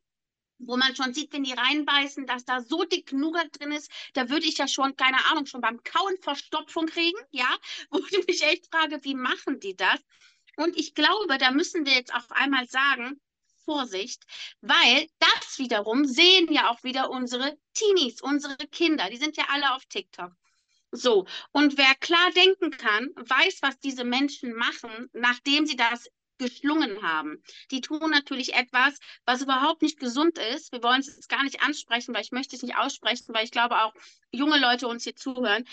wo 0.62 0.76
man 0.76 0.94
schon 0.94 1.14
sieht, 1.14 1.32
wenn 1.32 1.42
die 1.42 1.54
reinbeißen, 1.54 2.26
dass 2.26 2.44
da 2.44 2.60
so 2.60 2.84
dick 2.84 3.14
Nougat 3.14 3.58
drin 3.58 3.72
ist, 3.72 3.90
da 4.12 4.28
würde 4.28 4.44
ich 4.44 4.58
ja 4.58 4.68
schon, 4.68 4.94
keine 4.94 5.24
Ahnung, 5.30 5.46
schon 5.46 5.62
beim 5.62 5.82
Kauen 5.82 6.18
Verstopfung 6.20 6.84
kriegen, 6.84 7.18
ja, 7.30 7.48
wo 7.90 7.98
ich 8.10 8.26
mich 8.26 8.42
echt 8.42 8.66
frage, 8.66 9.02
wie 9.04 9.14
machen 9.14 9.58
die 9.58 9.74
das? 9.74 9.98
Und 10.56 10.76
ich 10.76 10.94
glaube, 10.94 11.38
da 11.38 11.50
müssen 11.50 11.86
wir 11.86 11.94
jetzt 11.94 12.14
auf 12.14 12.30
einmal 12.32 12.68
sagen, 12.68 13.18
Vorsicht, 13.64 14.24
weil 14.60 15.08
das 15.18 15.58
wiederum 15.58 16.04
sehen 16.04 16.52
ja 16.52 16.70
auch 16.70 16.82
wieder 16.82 17.10
unsere 17.10 17.56
Teenies, 17.74 18.20
unsere 18.20 18.56
Kinder, 18.56 19.08
die 19.10 19.16
sind 19.16 19.36
ja 19.36 19.44
alle 19.48 19.74
auf 19.74 19.84
TikTok. 19.86 20.32
So, 20.92 21.26
und 21.52 21.78
wer 21.78 21.94
klar 21.94 22.30
denken 22.32 22.70
kann, 22.72 23.10
weiß, 23.14 23.58
was 23.62 23.78
diese 23.78 24.04
Menschen 24.04 24.54
machen, 24.54 25.08
nachdem 25.12 25.64
sie 25.66 25.76
das 25.76 26.08
geschlungen 26.40 27.02
haben. 27.02 27.42
Die 27.70 27.80
tun 27.80 28.10
natürlich 28.10 28.54
etwas, 28.54 28.98
was 29.26 29.42
überhaupt 29.42 29.82
nicht 29.82 30.00
gesund 30.00 30.38
ist. 30.38 30.72
Wir 30.72 30.82
wollen 30.82 31.00
es 31.00 31.28
gar 31.28 31.44
nicht 31.44 31.62
ansprechen, 31.62 32.14
weil 32.14 32.22
ich 32.22 32.32
möchte 32.32 32.56
es 32.56 32.62
nicht 32.62 32.76
aussprechen, 32.76 33.34
weil 33.34 33.44
ich 33.44 33.50
glaube 33.50 33.82
auch 33.82 33.92
junge 34.32 34.58
Leute 34.58 34.88
uns 34.88 35.04
hier 35.04 35.14
zuhören. 35.14 35.64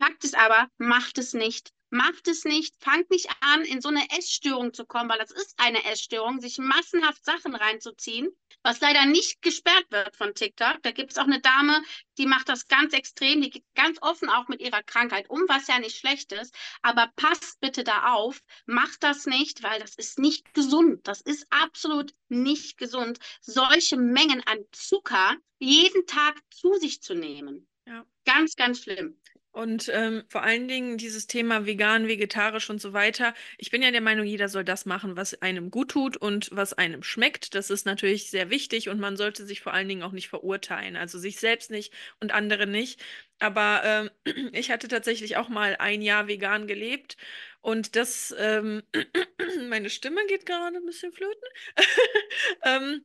Fakt 0.00 0.24
ist 0.24 0.36
aber, 0.36 0.68
macht 0.76 1.18
es 1.18 1.34
nicht. 1.34 1.72
Macht 1.90 2.28
es 2.28 2.44
nicht, 2.44 2.74
fangt 2.80 3.10
nicht 3.10 3.28
an, 3.40 3.62
in 3.62 3.80
so 3.80 3.88
eine 3.88 4.10
Essstörung 4.10 4.74
zu 4.74 4.84
kommen, 4.84 5.08
weil 5.08 5.18
das 5.18 5.30
ist 5.30 5.54
eine 5.58 5.84
Essstörung, 5.84 6.40
sich 6.40 6.58
massenhaft 6.58 7.24
Sachen 7.24 7.54
reinzuziehen, 7.54 8.28
was 8.62 8.80
leider 8.80 9.06
nicht 9.06 9.40
gesperrt 9.40 9.86
wird 9.90 10.14
von 10.16 10.34
TikTok. 10.34 10.82
Da 10.82 10.90
gibt 10.90 11.12
es 11.12 11.18
auch 11.18 11.24
eine 11.24 11.40
Dame, 11.40 11.82
die 12.18 12.26
macht 12.26 12.48
das 12.50 12.68
ganz 12.68 12.92
extrem, 12.92 13.40
die 13.40 13.50
geht 13.50 13.64
ganz 13.74 13.98
offen 14.02 14.28
auch 14.28 14.48
mit 14.48 14.60
ihrer 14.60 14.82
Krankheit 14.82 15.30
um, 15.30 15.44
was 15.48 15.66
ja 15.66 15.78
nicht 15.78 15.96
schlecht 15.96 16.32
ist. 16.32 16.54
Aber 16.82 17.10
passt 17.16 17.58
bitte 17.60 17.84
da 17.84 18.12
auf, 18.12 18.42
macht 18.66 19.02
das 19.02 19.24
nicht, 19.24 19.62
weil 19.62 19.80
das 19.80 19.94
ist 19.94 20.18
nicht 20.18 20.52
gesund. 20.52 21.06
Das 21.08 21.22
ist 21.22 21.46
absolut 21.50 22.12
nicht 22.28 22.76
gesund, 22.76 23.18
solche 23.40 23.96
Mengen 23.96 24.42
an 24.46 24.58
Zucker 24.72 25.36
jeden 25.58 26.06
Tag 26.06 26.38
zu 26.50 26.74
sich 26.74 27.02
zu 27.02 27.14
nehmen. 27.14 27.66
Ja. 27.86 28.04
Ganz, 28.24 28.56
ganz 28.56 28.82
schlimm. 28.82 29.18
Und 29.50 29.90
ähm, 29.92 30.24
vor 30.28 30.42
allen 30.42 30.68
Dingen 30.68 30.98
dieses 30.98 31.26
Thema 31.26 31.66
vegan, 31.66 32.06
vegetarisch 32.06 32.70
und 32.70 32.80
so 32.80 32.92
weiter. 32.92 33.34
Ich 33.56 33.70
bin 33.70 33.82
ja 33.82 33.90
der 33.90 34.02
Meinung, 34.02 34.26
jeder 34.26 34.48
soll 34.48 34.62
das 34.62 34.86
machen, 34.86 35.16
was 35.16 35.40
einem 35.42 35.70
gut 35.70 35.90
tut 35.90 36.16
und 36.16 36.50
was 36.52 36.74
einem 36.74 37.02
schmeckt. 37.02 37.54
Das 37.54 37.70
ist 37.70 37.86
natürlich 37.86 38.30
sehr 38.30 38.50
wichtig 38.50 38.88
und 38.88 39.00
man 39.00 39.16
sollte 39.16 39.46
sich 39.46 39.60
vor 39.60 39.72
allen 39.72 39.88
Dingen 39.88 40.02
auch 40.02 40.12
nicht 40.12 40.28
verurteilen. 40.28 40.96
Also 40.96 41.18
sich 41.18 41.38
selbst 41.40 41.70
nicht 41.70 41.92
und 42.20 42.32
andere 42.32 42.66
nicht. 42.66 43.00
Aber 43.38 43.82
ähm, 43.84 44.10
ich 44.52 44.70
hatte 44.70 44.86
tatsächlich 44.86 45.36
auch 45.36 45.48
mal 45.48 45.76
ein 45.78 46.02
Jahr 46.02 46.28
vegan 46.28 46.66
gelebt 46.66 47.16
und 47.60 47.96
das, 47.96 48.34
ähm, 48.38 48.82
meine 49.68 49.90
Stimme 49.90 50.20
geht 50.28 50.46
gerade 50.46 50.76
ein 50.76 50.86
bisschen 50.86 51.12
flöten. 51.12 51.48
ähm, 52.64 53.04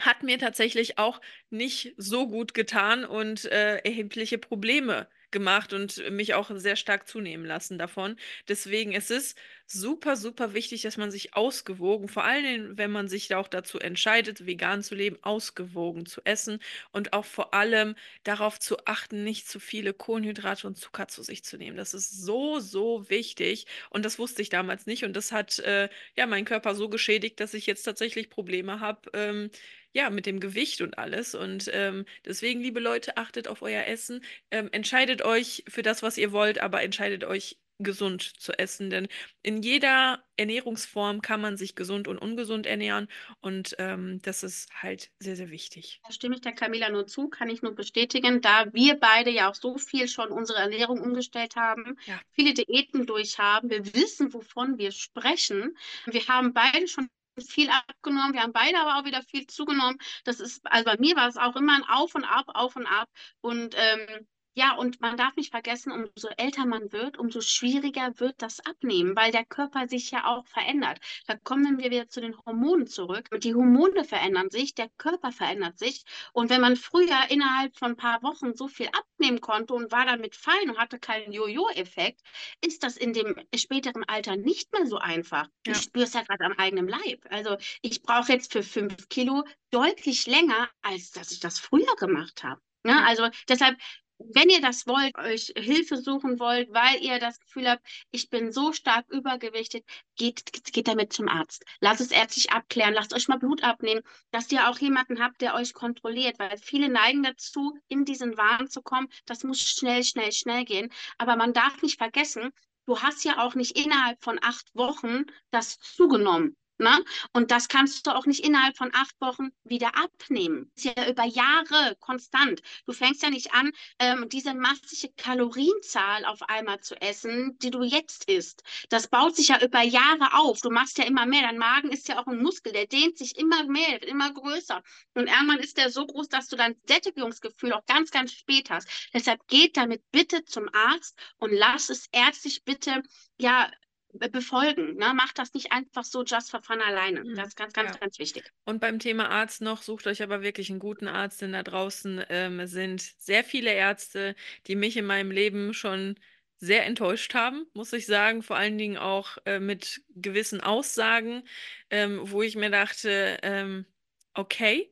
hat 0.00 0.22
mir 0.22 0.38
tatsächlich 0.38 0.98
auch 0.98 1.20
nicht 1.50 1.94
so 1.96 2.28
gut 2.28 2.54
getan 2.54 3.04
und 3.04 3.46
äh, 3.46 3.78
erhebliche 3.78 4.38
Probleme 4.38 5.08
gemacht 5.30 5.72
und 5.72 6.10
mich 6.10 6.34
auch 6.34 6.50
sehr 6.54 6.76
stark 6.76 7.08
zunehmen 7.08 7.44
lassen 7.46 7.78
davon. 7.78 8.16
Deswegen 8.48 8.92
ist 8.92 9.10
es 9.10 9.34
super, 9.66 10.16
super 10.16 10.54
wichtig, 10.54 10.82
dass 10.82 10.96
man 10.96 11.10
sich 11.10 11.34
ausgewogen, 11.34 12.08
vor 12.08 12.24
allem 12.24 12.78
wenn 12.78 12.90
man 12.90 13.08
sich 13.08 13.34
auch 13.34 13.48
dazu 13.48 13.78
entscheidet, 13.78 14.46
vegan 14.46 14.82
zu 14.82 14.94
leben, 14.94 15.18
ausgewogen 15.22 16.06
zu 16.06 16.20
essen 16.24 16.60
und 16.92 17.12
auch 17.12 17.24
vor 17.24 17.52
allem 17.54 17.96
darauf 18.24 18.58
zu 18.60 18.76
achten, 18.86 19.24
nicht 19.24 19.48
zu 19.48 19.58
viele 19.60 19.92
Kohlenhydrate 19.92 20.66
und 20.66 20.76
Zucker 20.76 21.08
zu 21.08 21.22
sich 21.22 21.42
zu 21.44 21.56
nehmen. 21.56 21.76
Das 21.76 21.94
ist 21.94 22.10
so, 22.24 22.60
so 22.60 23.08
wichtig 23.10 23.66
und 23.90 24.04
das 24.04 24.18
wusste 24.18 24.42
ich 24.42 24.48
damals 24.50 24.86
nicht 24.86 25.04
und 25.04 25.14
das 25.14 25.32
hat 25.32 25.58
äh, 25.60 25.88
ja 26.16 26.26
meinen 26.26 26.44
Körper 26.44 26.74
so 26.74 26.88
geschädigt, 26.88 27.40
dass 27.40 27.54
ich 27.54 27.66
jetzt 27.66 27.82
tatsächlich 27.82 28.30
Probleme 28.30 28.80
habe. 28.80 29.10
Ähm, 29.14 29.50
ja, 29.96 30.10
mit 30.10 30.26
dem 30.26 30.40
Gewicht 30.40 30.82
und 30.82 30.98
alles. 30.98 31.34
Und 31.34 31.70
ähm, 31.72 32.04
deswegen, 32.26 32.60
liebe 32.60 32.80
Leute, 32.80 33.16
achtet 33.16 33.48
auf 33.48 33.62
euer 33.62 33.84
Essen. 33.86 34.22
Ähm, 34.50 34.68
entscheidet 34.70 35.22
euch 35.22 35.64
für 35.68 35.82
das, 35.82 36.02
was 36.02 36.18
ihr 36.18 36.32
wollt, 36.32 36.58
aber 36.60 36.82
entscheidet 36.82 37.24
euch 37.24 37.56
gesund 37.78 38.22
zu 38.22 38.58
essen, 38.58 38.88
denn 38.88 39.08
in 39.42 39.62
jeder 39.62 40.24
Ernährungsform 40.36 41.20
kann 41.20 41.42
man 41.42 41.58
sich 41.58 41.74
gesund 41.74 42.08
und 42.08 42.16
ungesund 42.16 42.66
ernähren 42.66 43.08
und 43.40 43.74
ähm, 43.78 44.18
das 44.22 44.42
ist 44.42 44.70
halt 44.82 45.10
sehr, 45.18 45.36
sehr 45.36 45.50
wichtig. 45.50 46.00
Da 46.04 46.10
stimme 46.10 46.36
ich 46.36 46.40
der 46.40 46.52
Camila 46.52 46.88
nur 46.88 47.06
zu, 47.06 47.28
kann 47.28 47.50
ich 47.50 47.60
nur 47.60 47.74
bestätigen, 47.74 48.40
da 48.40 48.72
wir 48.72 48.98
beide 48.98 49.30
ja 49.30 49.50
auch 49.50 49.54
so 49.54 49.76
viel 49.76 50.08
schon 50.08 50.28
unsere 50.30 50.58
Ernährung 50.58 51.00
umgestellt 51.00 51.56
haben, 51.56 51.98
ja. 52.06 52.18
viele 52.30 52.54
Diäten 52.54 53.04
durchhaben, 53.04 53.68
wir 53.68 53.84
wissen, 53.94 54.32
wovon 54.32 54.78
wir 54.78 54.90
sprechen. 54.90 55.76
Wir 56.06 56.26
haben 56.28 56.54
beide 56.54 56.88
schon 56.88 57.08
viel 57.44 57.70
abgenommen, 57.70 58.32
wir 58.32 58.42
haben 58.42 58.52
beide 58.52 58.78
aber 58.78 58.98
auch 58.98 59.04
wieder 59.04 59.22
viel 59.22 59.46
zugenommen. 59.46 59.98
Das 60.24 60.40
ist, 60.40 60.60
also 60.64 60.84
bei 60.84 60.96
mir 60.98 61.16
war 61.16 61.28
es 61.28 61.36
auch 61.36 61.56
immer 61.56 61.74
ein 61.76 61.84
Auf 61.84 62.14
und 62.14 62.24
Ab, 62.24 62.46
Auf 62.54 62.76
und 62.76 62.86
Ab 62.86 63.08
und 63.40 63.74
ähm, 63.76 64.26
Ja, 64.58 64.74
und 64.74 65.02
man 65.02 65.18
darf 65.18 65.36
nicht 65.36 65.50
vergessen, 65.50 65.92
umso 65.92 66.28
älter 66.38 66.64
man 66.64 66.90
wird, 66.90 67.18
umso 67.18 67.42
schwieriger 67.42 68.18
wird 68.18 68.40
das 68.40 68.64
Abnehmen, 68.64 69.14
weil 69.14 69.30
der 69.30 69.44
Körper 69.44 69.86
sich 69.86 70.10
ja 70.10 70.24
auch 70.24 70.46
verändert. 70.46 70.98
Da 71.26 71.36
kommen 71.36 71.78
wir 71.78 71.90
wieder 71.90 72.08
zu 72.08 72.22
den 72.22 72.34
Hormonen 72.38 72.86
zurück. 72.86 73.28
Die 73.42 73.54
Hormone 73.54 74.02
verändern 74.04 74.48
sich, 74.48 74.74
der 74.74 74.88
Körper 74.96 75.30
verändert 75.30 75.78
sich. 75.78 76.06
Und 76.32 76.48
wenn 76.48 76.62
man 76.62 76.76
früher 76.76 77.18
innerhalb 77.28 77.76
von 77.76 77.90
ein 77.90 77.96
paar 77.96 78.22
Wochen 78.22 78.56
so 78.56 78.66
viel 78.66 78.88
abnehmen 78.88 79.42
konnte 79.42 79.74
und 79.74 79.92
war 79.92 80.06
damit 80.06 80.34
fein 80.34 80.70
und 80.70 80.78
hatte 80.78 80.98
keinen 80.98 81.32
Jojo-Effekt, 81.32 82.22
ist 82.64 82.82
das 82.82 82.96
in 82.96 83.12
dem 83.12 83.36
späteren 83.54 84.04
Alter 84.04 84.36
nicht 84.36 84.72
mehr 84.72 84.86
so 84.86 84.96
einfach. 84.96 85.48
Ja. 85.66 85.72
Ich 85.74 85.82
spüre 85.82 86.06
es 86.06 86.14
ja 86.14 86.22
gerade 86.22 86.46
am 86.46 86.52
eigenen 86.52 86.88
Leib. 86.88 87.26
Also 87.28 87.58
ich 87.82 88.00
brauche 88.00 88.32
jetzt 88.32 88.52
für 88.52 88.62
fünf 88.62 89.10
Kilo 89.10 89.44
deutlich 89.70 90.26
länger, 90.26 90.70
als 90.80 91.10
dass 91.10 91.30
ich 91.30 91.40
das 91.40 91.58
früher 91.58 91.94
gemacht 91.96 92.42
habe. 92.42 92.62
Ja, 92.86 93.02
also 93.04 93.28
deshalb 93.48 93.76
wenn 94.18 94.48
ihr 94.48 94.60
das 94.60 94.86
wollt, 94.86 95.16
euch 95.18 95.52
Hilfe 95.56 95.96
suchen 95.98 96.38
wollt, 96.38 96.72
weil 96.72 97.02
ihr 97.02 97.18
das 97.18 97.38
Gefühl 97.40 97.68
habt, 97.68 97.86
ich 98.10 98.30
bin 98.30 98.52
so 98.52 98.72
stark 98.72 99.06
übergewichtet, 99.10 99.84
geht, 100.16 100.52
geht 100.72 100.88
damit 100.88 101.12
zum 101.12 101.28
Arzt. 101.28 101.64
Lasst 101.80 102.00
es 102.00 102.10
ärztlich 102.10 102.50
abklären, 102.50 102.94
lasst 102.94 103.14
euch 103.14 103.28
mal 103.28 103.38
Blut 103.38 103.62
abnehmen, 103.62 104.02
dass 104.30 104.50
ihr 104.52 104.68
auch 104.68 104.78
jemanden 104.78 105.22
habt, 105.22 105.40
der 105.40 105.54
euch 105.54 105.74
kontrolliert, 105.74 106.38
weil 106.38 106.56
viele 106.58 106.88
neigen 106.88 107.22
dazu, 107.22 107.78
in 107.88 108.04
diesen 108.04 108.36
Wahn 108.36 108.68
zu 108.68 108.82
kommen, 108.82 109.08
das 109.26 109.44
muss 109.44 109.60
schnell, 109.60 110.02
schnell, 110.04 110.32
schnell 110.32 110.64
gehen. 110.64 110.90
Aber 111.18 111.36
man 111.36 111.52
darf 111.52 111.82
nicht 111.82 111.98
vergessen, 111.98 112.52
du 112.86 113.00
hast 113.00 113.24
ja 113.24 113.44
auch 113.44 113.54
nicht 113.54 113.78
innerhalb 113.78 114.22
von 114.22 114.38
acht 114.42 114.74
Wochen 114.74 115.24
das 115.50 115.78
zugenommen. 115.78 116.56
Ne? 116.78 117.04
Und 117.32 117.50
das 117.50 117.68
kannst 117.68 118.06
du 118.06 118.14
auch 118.14 118.26
nicht 118.26 118.44
innerhalb 118.44 118.76
von 118.76 118.90
acht 118.94 119.18
Wochen 119.20 119.48
wieder 119.64 119.96
abnehmen. 119.96 120.70
Das 120.74 120.84
ist 120.84 120.96
ja 120.96 121.08
über 121.08 121.24
Jahre 121.24 121.96
konstant. 122.00 122.60
Du 122.86 122.92
fängst 122.92 123.22
ja 123.22 123.30
nicht 123.30 123.54
an, 123.54 123.72
ähm, 123.98 124.28
diese 124.28 124.52
massige 124.52 125.12
Kalorienzahl 125.16 126.26
auf 126.26 126.42
einmal 126.42 126.80
zu 126.80 127.00
essen, 127.00 127.58
die 127.60 127.70
du 127.70 127.82
jetzt 127.82 128.28
isst. 128.28 128.62
Das 128.90 129.08
baut 129.08 129.36
sich 129.36 129.48
ja 129.48 129.62
über 129.62 129.80
Jahre 129.82 130.34
auf. 130.34 130.60
Du 130.60 130.70
machst 130.70 130.98
ja 130.98 131.04
immer 131.04 131.24
mehr. 131.24 131.42
Dein 131.42 131.58
Magen 131.58 131.90
ist 131.90 132.08
ja 132.08 132.20
auch 132.20 132.26
ein 132.26 132.42
Muskel, 132.42 132.72
der 132.72 132.86
dehnt 132.86 133.16
sich 133.16 133.38
immer 133.38 133.64
mehr, 133.64 133.92
wird 133.92 134.04
immer 134.04 134.32
größer. 134.32 134.82
Und 135.14 135.28
irgendwann 135.28 135.60
ist 135.60 135.78
der 135.78 135.90
so 135.90 136.06
groß, 136.06 136.28
dass 136.28 136.48
du 136.48 136.56
dein 136.56 136.76
Sättigungsgefühl 136.86 137.72
auch 137.72 137.86
ganz, 137.86 138.10
ganz 138.10 138.32
spät 138.32 138.68
hast. 138.68 138.88
Deshalb 139.14 139.46
geht 139.48 139.76
damit 139.78 140.02
bitte 140.10 140.44
zum 140.44 140.68
Arzt 140.74 141.18
und 141.38 141.52
lass 141.52 141.88
es 141.88 142.06
ärztlich 142.12 142.64
bitte 142.64 143.02
ja 143.38 143.70
befolgen. 144.18 144.96
Ne? 144.96 145.12
Macht 145.14 145.38
das 145.38 145.54
nicht 145.54 145.72
einfach 145.72 146.04
so 146.04 146.24
just 146.24 146.50
for 146.50 146.62
fun 146.62 146.80
alleine. 146.80 147.24
Mhm. 147.24 147.34
Das 147.34 147.48
ist 147.48 147.56
ganz, 147.56 147.72
ganz, 147.72 147.92
ja. 147.92 147.98
ganz 147.98 148.18
wichtig. 148.18 148.50
Und 148.64 148.80
beim 148.80 148.98
Thema 148.98 149.30
Arzt 149.30 149.60
noch, 149.62 149.82
sucht 149.82 150.06
euch 150.06 150.22
aber 150.22 150.42
wirklich 150.42 150.70
einen 150.70 150.78
guten 150.78 151.08
Arzt, 151.08 151.42
denn 151.42 151.52
da 151.52 151.62
draußen 151.62 152.24
ähm, 152.28 152.66
sind 152.66 153.00
sehr 153.18 153.44
viele 153.44 153.72
Ärzte, 153.72 154.34
die 154.66 154.76
mich 154.76 154.96
in 154.96 155.06
meinem 155.06 155.30
Leben 155.30 155.74
schon 155.74 156.16
sehr 156.58 156.86
enttäuscht 156.86 157.34
haben, 157.34 157.66
muss 157.74 157.92
ich 157.92 158.06
sagen, 158.06 158.42
vor 158.42 158.56
allen 158.56 158.78
Dingen 158.78 158.96
auch 158.96 159.36
äh, 159.44 159.60
mit 159.60 160.02
gewissen 160.14 160.60
Aussagen, 160.60 161.42
ähm, 161.90 162.20
wo 162.22 162.42
ich 162.42 162.56
mir 162.56 162.70
dachte, 162.70 163.38
ähm, 163.42 163.84
okay, 164.32 164.90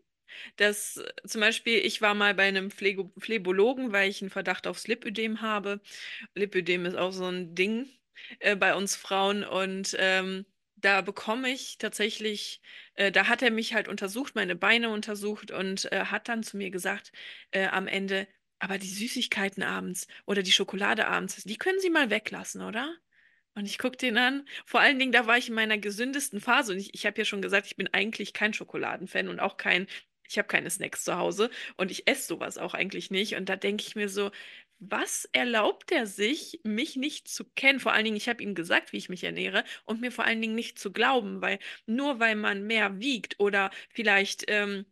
das 0.57 1.03
zum 1.27 1.41
Beispiel, 1.41 1.79
ich 1.79 2.01
war 2.03 2.15
mal 2.15 2.35
bei 2.35 2.45
einem 2.49 2.71
Phlebo 2.71 3.13
Phlebologen, 3.19 3.93
weil 3.93 4.11
ich 4.11 4.21
einen 4.21 4.31
Verdacht 4.31 4.67
aufs 4.67 4.87
Lipödem 4.87 5.41
habe. 5.41 5.81
Lipödem 6.35 6.87
ist 6.87 6.97
auch 6.97 7.13
so 7.13 7.27
ein 7.27 7.55
Ding, 7.55 7.89
äh, 8.41 8.57
bei 8.57 8.75
uns 8.75 8.97
Frauen 8.97 9.45
und 9.45 9.97
ähm, 9.99 10.47
da 10.77 11.01
bekomme 11.01 11.51
ich 11.51 11.79
tatsächlich, 11.79 12.61
äh, 12.95 13.11
da 13.11 13.29
hat 13.29 13.43
er 13.43 13.51
mich 13.51 13.75
halt 13.75 13.89
untersucht, 13.89 14.35
meine 14.35 14.57
Beine 14.57 14.91
untersucht 14.91 15.51
und 15.51 15.91
äh, 15.93 16.07
hat 16.07 16.29
dann 16.29 16.43
zu 16.43 16.57
mir 16.57 16.71
gesagt, 16.71 17.13
äh, 17.53 17.67
am 17.69 17.87
Ende, 17.87 18.29
aber 18.59 18.79
die 18.79 18.89
Süßigkeiten 18.89 19.63
abends 19.63 20.07
oder 20.27 20.43
die 20.43 20.53
Schokolade 20.53 21.07
abends, 21.07 21.43
die 21.45 21.57
können 21.57 21.81
Sie 21.81 21.91
mal 21.91 22.11
weglassen, 22.11 22.63
oder? 22.63 22.95
Und 23.55 23.67
ich 23.67 23.79
gucke 23.79 23.97
den 23.97 24.19
an. 24.19 24.47
Vor 24.67 24.81
allen 24.81 24.99
Dingen, 24.99 25.13
da 25.13 25.27
war 25.27 25.39
ich 25.39 25.49
in 25.49 25.55
meiner 25.55 25.79
gesündesten 25.79 26.41
Phase. 26.41 26.73
Und 26.73 26.79
ich, 26.81 26.93
ich 26.95 27.07
habe 27.07 27.19
ja 27.19 27.25
schon 27.25 27.43
gesagt, 27.43 27.67
ich 27.67 27.77
bin 27.77 27.89
eigentlich 27.93 28.33
kein 28.33 28.53
Schokoladenfan 28.53 29.29
und 29.29 29.39
auch 29.41 29.57
kein, 29.57 29.87
ich 30.29 30.39
habe 30.39 30.49
keine 30.49 30.71
Snacks 30.71 31.05
zu 31.05 31.17
Hause 31.17 31.51
und 31.77 31.91
ich 31.91 32.09
esse 32.09 32.27
sowas 32.27 32.59
auch 32.59 32.75
eigentlich 32.75 33.11
nicht. 33.11 33.37
Und 33.37 33.49
da 33.49 33.57
denke 33.57 33.85
ich 33.87 33.95
mir 33.95 34.09
so, 34.09 34.31
was 34.79 35.27
erlaubt 35.33 35.93
er 35.93 36.07
sich, 36.07 36.61
mich 36.65 36.97
nicht 36.97 37.29
zu 37.29 37.45
kennen? 37.45 37.81
Vor 37.81 37.93
allen 37.93 38.05
Dingen, 38.05 38.17
ich 38.17 38.29
habe 38.29 38.43
ihm 38.43 38.55
gesagt, 38.55 38.93
wie 38.93 38.99
ich 38.99 39.09
mich 39.09 39.25
ernähre 39.25 39.65
und 39.85 40.01
mir 40.01 40.13
vor 40.13 40.25
allen 40.25 40.43
Dingen 40.43 40.55
nicht 40.55 40.79
zu 40.79 40.93
glauben, 40.93 41.41
weil 41.41 41.59
nur 41.87 42.21
weil 42.21 42.37
man 42.37 42.67
mehr 42.67 43.01
wiegt 43.01 43.41
oder 43.41 43.71
vielleicht 43.91 44.45
ähm, 44.49 44.87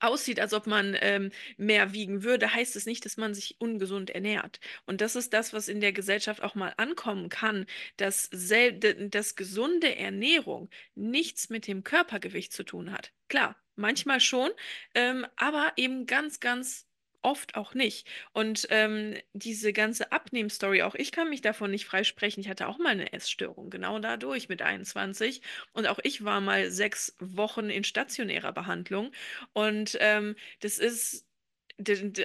aussieht, 0.00 0.40
als 0.40 0.54
ob 0.54 0.66
man 0.66 0.96
ähm, 1.00 1.30
mehr 1.56 1.92
wiegen 1.92 2.22
würde, 2.22 2.52
heißt 2.52 2.74
es 2.76 2.86
nicht, 2.86 3.04
dass 3.04 3.16
man 3.16 3.34
sich 3.34 3.60
ungesund 3.60 4.10
ernährt. 4.10 4.60
Und 4.86 5.00
das 5.00 5.14
ist 5.16 5.32
das, 5.32 5.52
was 5.52 5.68
in 5.68 5.80
der 5.80 5.92
Gesellschaft 5.92 6.42
auch 6.42 6.54
mal 6.54 6.74
ankommen 6.76 7.28
kann, 7.28 7.66
dass, 7.96 8.30
dass 8.30 9.36
gesunde 9.36 9.96
Ernährung 9.96 10.70
nichts 10.94 11.50
mit 11.50 11.66
dem 11.66 11.84
Körpergewicht 11.84 12.52
zu 12.52 12.64
tun 12.64 12.92
hat. 12.92 13.12
Klar, 13.28 13.56
manchmal 13.76 14.20
schon, 14.20 14.50
ähm, 14.94 15.26
aber 15.36 15.72
eben 15.76 16.06
ganz, 16.06 16.40
ganz 16.40 16.89
oft 17.22 17.54
auch 17.56 17.74
nicht. 17.74 18.06
Und 18.32 18.66
ähm, 18.70 19.16
diese 19.32 19.72
ganze 19.72 20.12
Abnehmstory, 20.12 20.82
auch 20.82 20.94
ich 20.94 21.12
kann 21.12 21.28
mich 21.28 21.40
davon 21.42 21.70
nicht 21.70 21.84
freisprechen. 21.86 22.40
Ich 22.42 22.48
hatte 22.48 22.68
auch 22.68 22.78
mal 22.78 22.90
eine 22.90 23.12
Essstörung, 23.12 23.70
genau 23.70 23.98
dadurch 23.98 24.48
mit 24.48 24.62
21. 24.62 25.42
Und 25.72 25.86
auch 25.86 25.98
ich 26.02 26.24
war 26.24 26.40
mal 26.40 26.70
sechs 26.70 27.16
Wochen 27.20 27.70
in 27.70 27.84
stationärer 27.84 28.52
Behandlung. 28.52 29.12
Und 29.52 29.96
ähm, 30.00 30.36
das 30.60 30.78
ist 30.78 31.26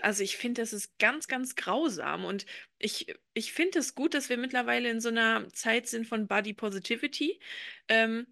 also 0.01 0.23
ich 0.23 0.37
finde, 0.37 0.61
das 0.61 0.73
ist 0.73 0.97
ganz, 0.99 1.27
ganz 1.27 1.55
grausam. 1.55 2.25
Und 2.25 2.45
ich, 2.77 3.15
ich 3.33 3.53
finde 3.53 3.79
es 3.79 3.95
gut, 3.95 4.13
dass 4.13 4.29
wir 4.29 4.37
mittlerweile 4.37 4.89
in 4.89 4.99
so 5.01 5.09
einer 5.09 5.47
Zeit 5.53 5.87
sind 5.87 6.07
von 6.07 6.27
Body 6.27 6.53
Positivity. 6.53 7.39
Ähm, 7.87 8.27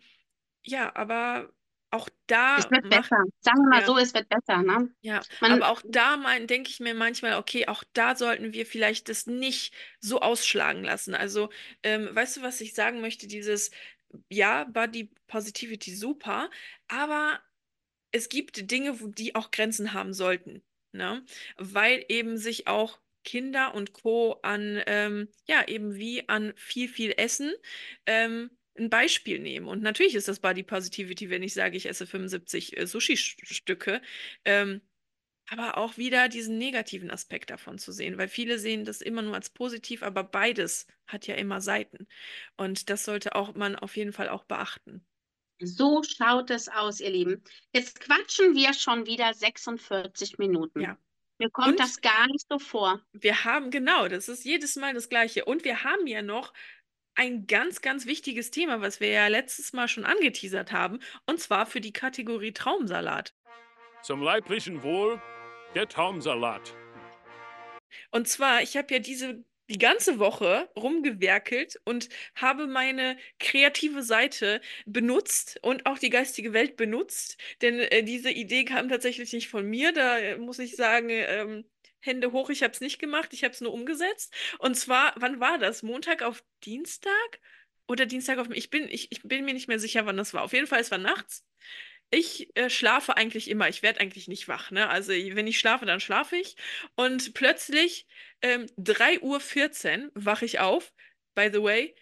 ja, 0.64 0.96
aber 0.96 1.54
auch 1.94 2.10
da. 2.28 2.58
Es 2.58 2.70
wird 2.72 2.90
besser. 2.90 3.24
Sagen 3.40 3.60
wir 3.60 3.70
mal 3.70 3.82
ja. 3.82 3.86
so, 3.86 3.98
es 3.98 4.14
wird 4.14 4.28
besser, 4.28 4.64
ne? 4.64 4.94
Ja, 5.02 5.22
Man, 5.42 5.52
aber 5.54 5.70
auch 5.70 5.82
da 5.86 6.18
denke 6.40 6.70
ich 6.70 6.80
mir 6.80 6.94
manchmal, 6.94 7.36
okay, 7.38 7.68
auch 7.68 7.84
da 7.94 8.16
sollten 8.16 8.54
wir 8.54 8.66
vielleicht 8.66 9.10
das 9.10 9.28
nicht 9.28 9.74
so 10.00 10.20
ausschlagen 10.20 10.84
lassen. 10.84 11.14
Also, 11.14 11.50
ähm, 11.84 12.10
weißt 12.12 12.38
du, 12.38 12.42
was 12.42 12.62
ich 12.62 12.74
sagen 12.74 13.02
möchte? 13.02 13.28
Dieses, 13.28 13.72
ja, 14.30 14.66
Body 14.66 15.12
Positivity 15.28 15.96
super, 15.96 16.50
aber 16.88 17.40
es 18.12 18.30
gibt 18.30 18.72
Dinge, 18.72 18.98
die 19.18 19.36
auch 19.36 19.52
Grenzen 19.52 19.94
haben 19.94 20.14
sollten, 20.14 20.64
ne? 20.92 21.24
Weil 21.58 22.06
eben 22.10 22.38
sich 22.38 22.68
auch 22.68 23.00
Kinder 23.24 23.74
und 23.74 23.94
Co. 23.94 24.40
an, 24.42 24.82
ähm, 24.86 25.30
ja, 25.46 25.68
eben 25.68 25.96
wie 25.96 26.28
an 26.28 26.54
viel, 26.56 26.90
viel 26.90 27.14
Essen 27.18 27.54
ähm, 28.06 28.50
ein 28.78 28.90
Beispiel 28.90 29.40
nehmen. 29.40 29.68
Und 29.68 29.82
natürlich 29.82 30.16
ist 30.16 30.28
das 30.28 30.40
Body 30.40 30.64
Positivity, 30.64 31.30
wenn 31.30 31.44
ich 31.44 31.54
sage, 31.54 31.78
ich 31.78 31.88
esse 31.88 32.08
75 32.08 32.78
äh, 32.78 32.88
Sushi-Stücke. 32.88 34.02
Ähm, 34.46 34.82
aber 35.50 35.78
auch 35.78 35.98
wieder 35.98 36.30
diesen 36.30 36.58
negativen 36.58 37.12
Aspekt 37.12 37.50
davon 37.50 37.78
zu 37.78 37.92
sehen, 37.92 38.18
weil 38.18 38.30
viele 38.30 38.60
sehen 38.60 38.86
das 38.86 39.02
immer 39.02 39.22
nur 39.22 39.36
als 39.36 39.50
positiv, 39.50 40.02
aber 40.02 40.24
beides 40.24 40.88
hat 41.06 41.28
ja 41.28 41.36
immer 41.36 41.60
Seiten. 41.60 42.08
Und 42.56 42.90
das 42.90 43.04
sollte 43.04 43.36
auch 43.36 43.54
man 43.54 43.76
auf 43.76 43.98
jeden 43.98 44.14
Fall 44.14 44.30
auch 44.30 44.46
beachten. 44.46 45.06
So 45.60 46.02
schaut 46.04 46.50
es 46.50 46.70
aus, 46.70 47.00
ihr 47.00 47.10
Lieben. 47.10 47.44
Jetzt 47.74 48.00
quatschen 48.00 48.56
wir 48.56 48.74
schon 48.74 49.06
wieder 49.06 49.34
46 49.34 50.38
Minuten. 50.38 50.82
Ja. 50.82 50.98
Mir 51.40 51.50
kommt 51.50 51.70
Und 51.70 51.80
das 51.80 52.02
gar 52.02 52.28
nicht 52.28 52.46
so 52.50 52.60
vor. 52.60 53.02
Wir 53.12 53.44
haben, 53.44 53.72
genau, 53.72 54.08
das 54.08 54.30
ist 54.30 54.46
jedes 54.46 54.76
Mal 54.76 54.94
das 54.94 55.10
Gleiche. 55.10 55.46
Und 55.46 55.64
wir 55.64 55.84
haben 55.84 56.08
ja 56.08 56.22
noch 56.22 56.54
ein 57.16 57.48
ganz, 57.48 57.82
ganz 57.82 58.06
wichtiges 58.06 58.52
Thema, 58.52 58.82
was 58.82 59.00
wir 59.00 59.10
ja 59.10 59.28
letztes 59.28 59.74
Mal 59.74 59.88
schon 59.88 60.06
angeteasert 60.06 60.72
haben, 60.72 61.00
und 61.26 61.40
zwar 61.40 61.66
für 61.66 61.82
die 61.82 61.94
Kategorie 61.94 62.54
Traumsalat. 62.54 63.34
Zum 64.02 64.22
leiblichen 64.22 64.84
Wohl 64.84 65.22
der 65.76 65.88
Traumsalat. 65.88 66.76
Und 68.12 68.28
zwar, 68.28 68.62
ich 68.62 68.76
habe 68.78 68.94
ja 68.94 69.00
diese 69.00 69.44
die 69.70 69.78
ganze 69.78 70.20
Woche 70.20 70.70
rumgewerkelt 70.76 71.80
und 71.86 72.10
habe 72.36 72.68
meine 72.68 73.18
kreative 73.40 74.04
Seite 74.04 74.62
benutzt 74.86 75.58
und 75.62 75.86
auch 75.86 75.98
die 75.98 76.10
geistige 76.10 76.54
Welt 76.54 76.76
benutzt, 76.76 77.38
denn 77.62 77.80
äh, 77.80 78.04
diese 78.04 78.30
Idee 78.30 78.66
kam 78.66 78.90
tatsächlich 78.90 79.32
nicht 79.32 79.48
von 79.48 79.66
mir. 79.66 79.94
Da 79.94 80.20
äh, 80.20 80.38
muss 80.38 80.60
ich 80.60 80.76
sagen, 80.76 81.08
ähm, 81.10 81.66
Hände 82.04 82.34
hoch, 82.34 82.50
ich 82.50 82.64
habe 82.64 82.74
es 82.74 82.82
nicht 82.82 83.00
gemacht, 83.00 83.30
ich 83.32 83.44
habe 83.44 83.54
es 83.54 83.62
nur 83.62 83.74
umgesetzt. 83.74 84.34
Und 84.60 84.76
zwar, 84.76 85.14
wann 85.16 85.40
war 85.40 85.58
das? 85.58 85.84
Montag 85.84 86.22
auf 86.22 86.44
Dienstag? 86.64 87.40
Oder 87.88 88.06
Dienstag 88.06 88.40
auf. 88.40 88.48
Ich 88.52 88.70
bin, 88.70 88.90
ich, 88.90 89.12
ich 89.12 89.22
bin 89.24 89.46
mir 89.46 89.54
nicht 89.54 89.68
mehr 89.68 89.80
sicher, 89.80 90.06
wann 90.06 90.18
das 90.18 90.34
war. 90.34 90.44
Auf 90.44 90.54
jeden 90.54 90.68
Fall, 90.68 90.82
es 90.82 90.92
war 90.92 90.98
nachts. 90.98 91.46
Ich 92.12 92.56
äh, 92.56 92.70
schlafe 92.70 93.18
eigentlich 93.18 93.50
immer. 93.50 93.70
Ich 93.70 93.84
werde 93.84 94.02
eigentlich 94.02 94.28
nicht 94.28 94.48
wach. 94.48 94.72
Ne? 94.72 94.90
Also, 94.90 95.14
wenn 95.14 95.48
ich 95.48 95.60
schlafe, 95.60 95.86
dann 95.86 96.00
schlafe 96.00 96.36
ich. 96.36 96.56
Und 96.96 97.34
plötzlich, 97.34 98.06
ähm, 98.42 98.68
3.14 98.78 100.06
Uhr, 100.06 100.12
wache 100.14 100.46
ich 100.46 100.60
auf. 100.60 100.94
By 101.36 101.50
the 101.52 101.64
way, 101.64 101.96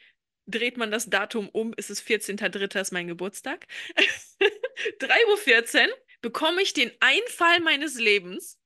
dreht 0.48 0.78
man 0.78 0.92
das 0.92 1.10
Datum 1.10 1.48
um, 1.50 1.74
ist 1.74 1.90
es 1.90 2.04
14.03. 2.04 2.82
ist 2.82 2.92
mein 2.92 3.08
Geburtstag. 3.08 3.68
3.14 5.00 5.88
Uhr 5.88 5.98
bekomme 6.22 6.62
ich 6.62 6.74
den 6.74 6.92
Einfall 7.00 7.60
meines 7.62 8.00
Lebens 8.00 8.61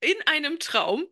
in 0.00 0.16
einem 0.26 0.58
Traum 0.58 1.06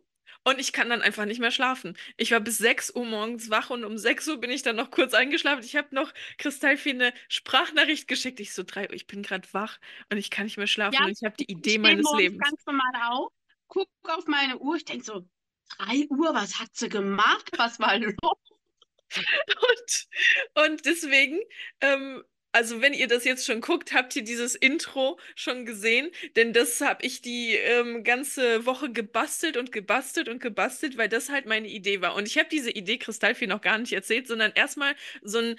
Und 0.45 0.59
ich 0.59 0.71
kann 0.73 0.89
dann 0.89 1.01
einfach 1.01 1.25
nicht 1.25 1.39
mehr 1.39 1.51
schlafen. 1.51 1.97
Ich 2.17 2.31
war 2.31 2.39
bis 2.39 2.57
6 2.57 2.95
Uhr 2.95 3.05
morgens 3.05 3.49
wach 3.49 3.69
und 3.69 3.83
um 3.83 3.97
6 3.97 4.27
Uhr 4.29 4.37
bin 4.39 4.49
ich 4.51 4.61
dann 4.63 4.77
noch 4.77 4.89
kurz 4.89 5.13
eingeschlafen. 5.13 5.63
Ich 5.63 5.75
habe 5.75 5.93
noch 5.93 6.13
Kristallfee 6.37 6.91
eine 6.91 7.13
Sprachnachricht 7.27 8.07
geschickt. 8.07 8.39
Ich 8.39 8.53
so, 8.53 8.63
3 8.63 8.87
Uhr, 8.89 8.93
ich 8.93 9.05
bin 9.05 9.21
gerade 9.21 9.47
wach 9.53 9.79
und 10.09 10.17
ich 10.17 10.29
kann 10.31 10.45
nicht 10.45 10.57
mehr 10.57 10.67
schlafen 10.67 10.95
Ja, 10.95 11.03
und 11.03 11.11
ich 11.11 11.23
habe 11.23 11.35
die 11.37 11.51
Idee 11.51 11.77
meines 11.77 12.09
Lebens. 12.13 12.39
ganz 12.41 12.65
normal 12.65 12.91
auf, 13.11 13.31
gucke 13.67 13.89
auf 14.07 14.25
meine 14.27 14.57
Uhr, 14.57 14.75
ich 14.77 14.85
denke 14.85 15.03
so, 15.03 15.27
3 15.77 16.07
Uhr, 16.09 16.33
was 16.33 16.57
hat 16.59 16.69
sie 16.73 16.89
gemacht? 16.89 17.51
Was 17.57 17.79
war 17.79 17.97
los? 17.97 18.13
Und, 19.11 20.65
und 20.65 20.85
deswegen, 20.85 21.39
ähm, 21.81 22.23
also 22.51 22.81
wenn 22.81 22.93
ihr 22.93 23.07
das 23.07 23.25
jetzt 23.25 23.45
schon 23.45 23.61
guckt, 23.61 23.93
habt 23.93 24.15
ihr 24.15 24.23
dieses 24.23 24.55
Intro 24.55 25.19
schon 25.35 25.65
gesehen, 25.65 26.09
denn 26.35 26.51
das 26.53 26.81
habe 26.81 27.05
ich 27.05 27.21
die 27.21 27.55
ähm, 27.55 28.03
ganze 28.03 28.65
Woche 28.65 28.91
gebastelt 28.91 29.55
und 29.57 29.71
gebastelt 29.71 30.29
und 30.29 30.41
gebastelt, 30.41 30.97
weil 30.97 31.09
das 31.09 31.29
halt 31.29 31.45
meine 31.45 31.67
Idee 31.67 32.01
war. 32.01 32.15
Und 32.15 32.27
ich 32.27 32.37
habe 32.37 32.49
diese 32.49 32.71
Idee 32.71 32.97
Kristallfee 32.97 33.47
noch 33.47 33.61
gar 33.61 33.77
nicht 33.77 33.93
erzählt, 33.93 34.27
sondern 34.27 34.51
erstmal 34.55 34.95
so 35.21 35.39
ein 35.39 35.55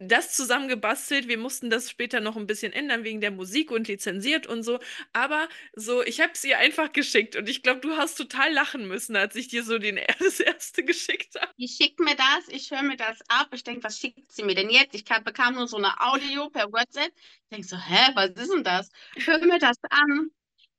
das 0.00 0.34
zusammengebastelt. 0.34 1.28
Wir 1.28 1.38
mussten 1.38 1.68
das 1.70 1.90
später 1.90 2.20
noch 2.20 2.36
ein 2.36 2.46
bisschen 2.46 2.72
ändern 2.72 3.04
wegen 3.04 3.20
der 3.20 3.30
Musik 3.30 3.70
und 3.70 3.86
lizenziert 3.86 4.46
und 4.46 4.62
so. 4.62 4.78
Aber 5.12 5.48
so, 5.74 6.02
ich 6.02 6.20
habe 6.20 6.32
es 6.32 6.42
ihr 6.42 6.58
einfach 6.58 6.92
geschickt 6.92 7.36
und 7.36 7.48
ich 7.48 7.62
glaube, 7.62 7.80
du 7.80 7.96
hast 7.96 8.14
total 8.16 8.52
lachen 8.52 8.88
müssen, 8.88 9.14
als 9.14 9.36
ich 9.36 9.48
dir 9.48 9.62
so 9.62 9.78
den, 9.78 10.00
das 10.18 10.40
erste 10.40 10.82
geschickt 10.84 11.34
habe. 11.38 11.52
Die 11.58 11.68
schickt 11.68 12.00
mir 12.00 12.16
das, 12.16 12.48
ich 12.48 12.70
höre 12.70 12.82
mir 12.82 12.96
das 12.96 13.18
ab. 13.28 13.48
Ich 13.52 13.62
denke, 13.62 13.84
was 13.84 13.98
schickt 13.98 14.32
sie 14.32 14.42
mir 14.42 14.54
denn 14.54 14.70
jetzt? 14.70 14.94
Ich 14.94 15.04
kam, 15.04 15.22
bekam 15.22 15.54
nur 15.54 15.68
so 15.68 15.76
eine 15.76 16.00
Audio 16.00 16.48
per 16.48 16.72
WhatsApp. 16.72 17.12
Ich 17.14 17.48
denke 17.50 17.66
so, 17.66 17.76
hä, 17.76 18.10
was 18.14 18.30
ist 18.30 18.52
denn 18.52 18.64
das? 18.64 18.88
Hör 19.16 19.38
mir 19.38 19.58
das 19.58 19.76
an. 19.90 20.30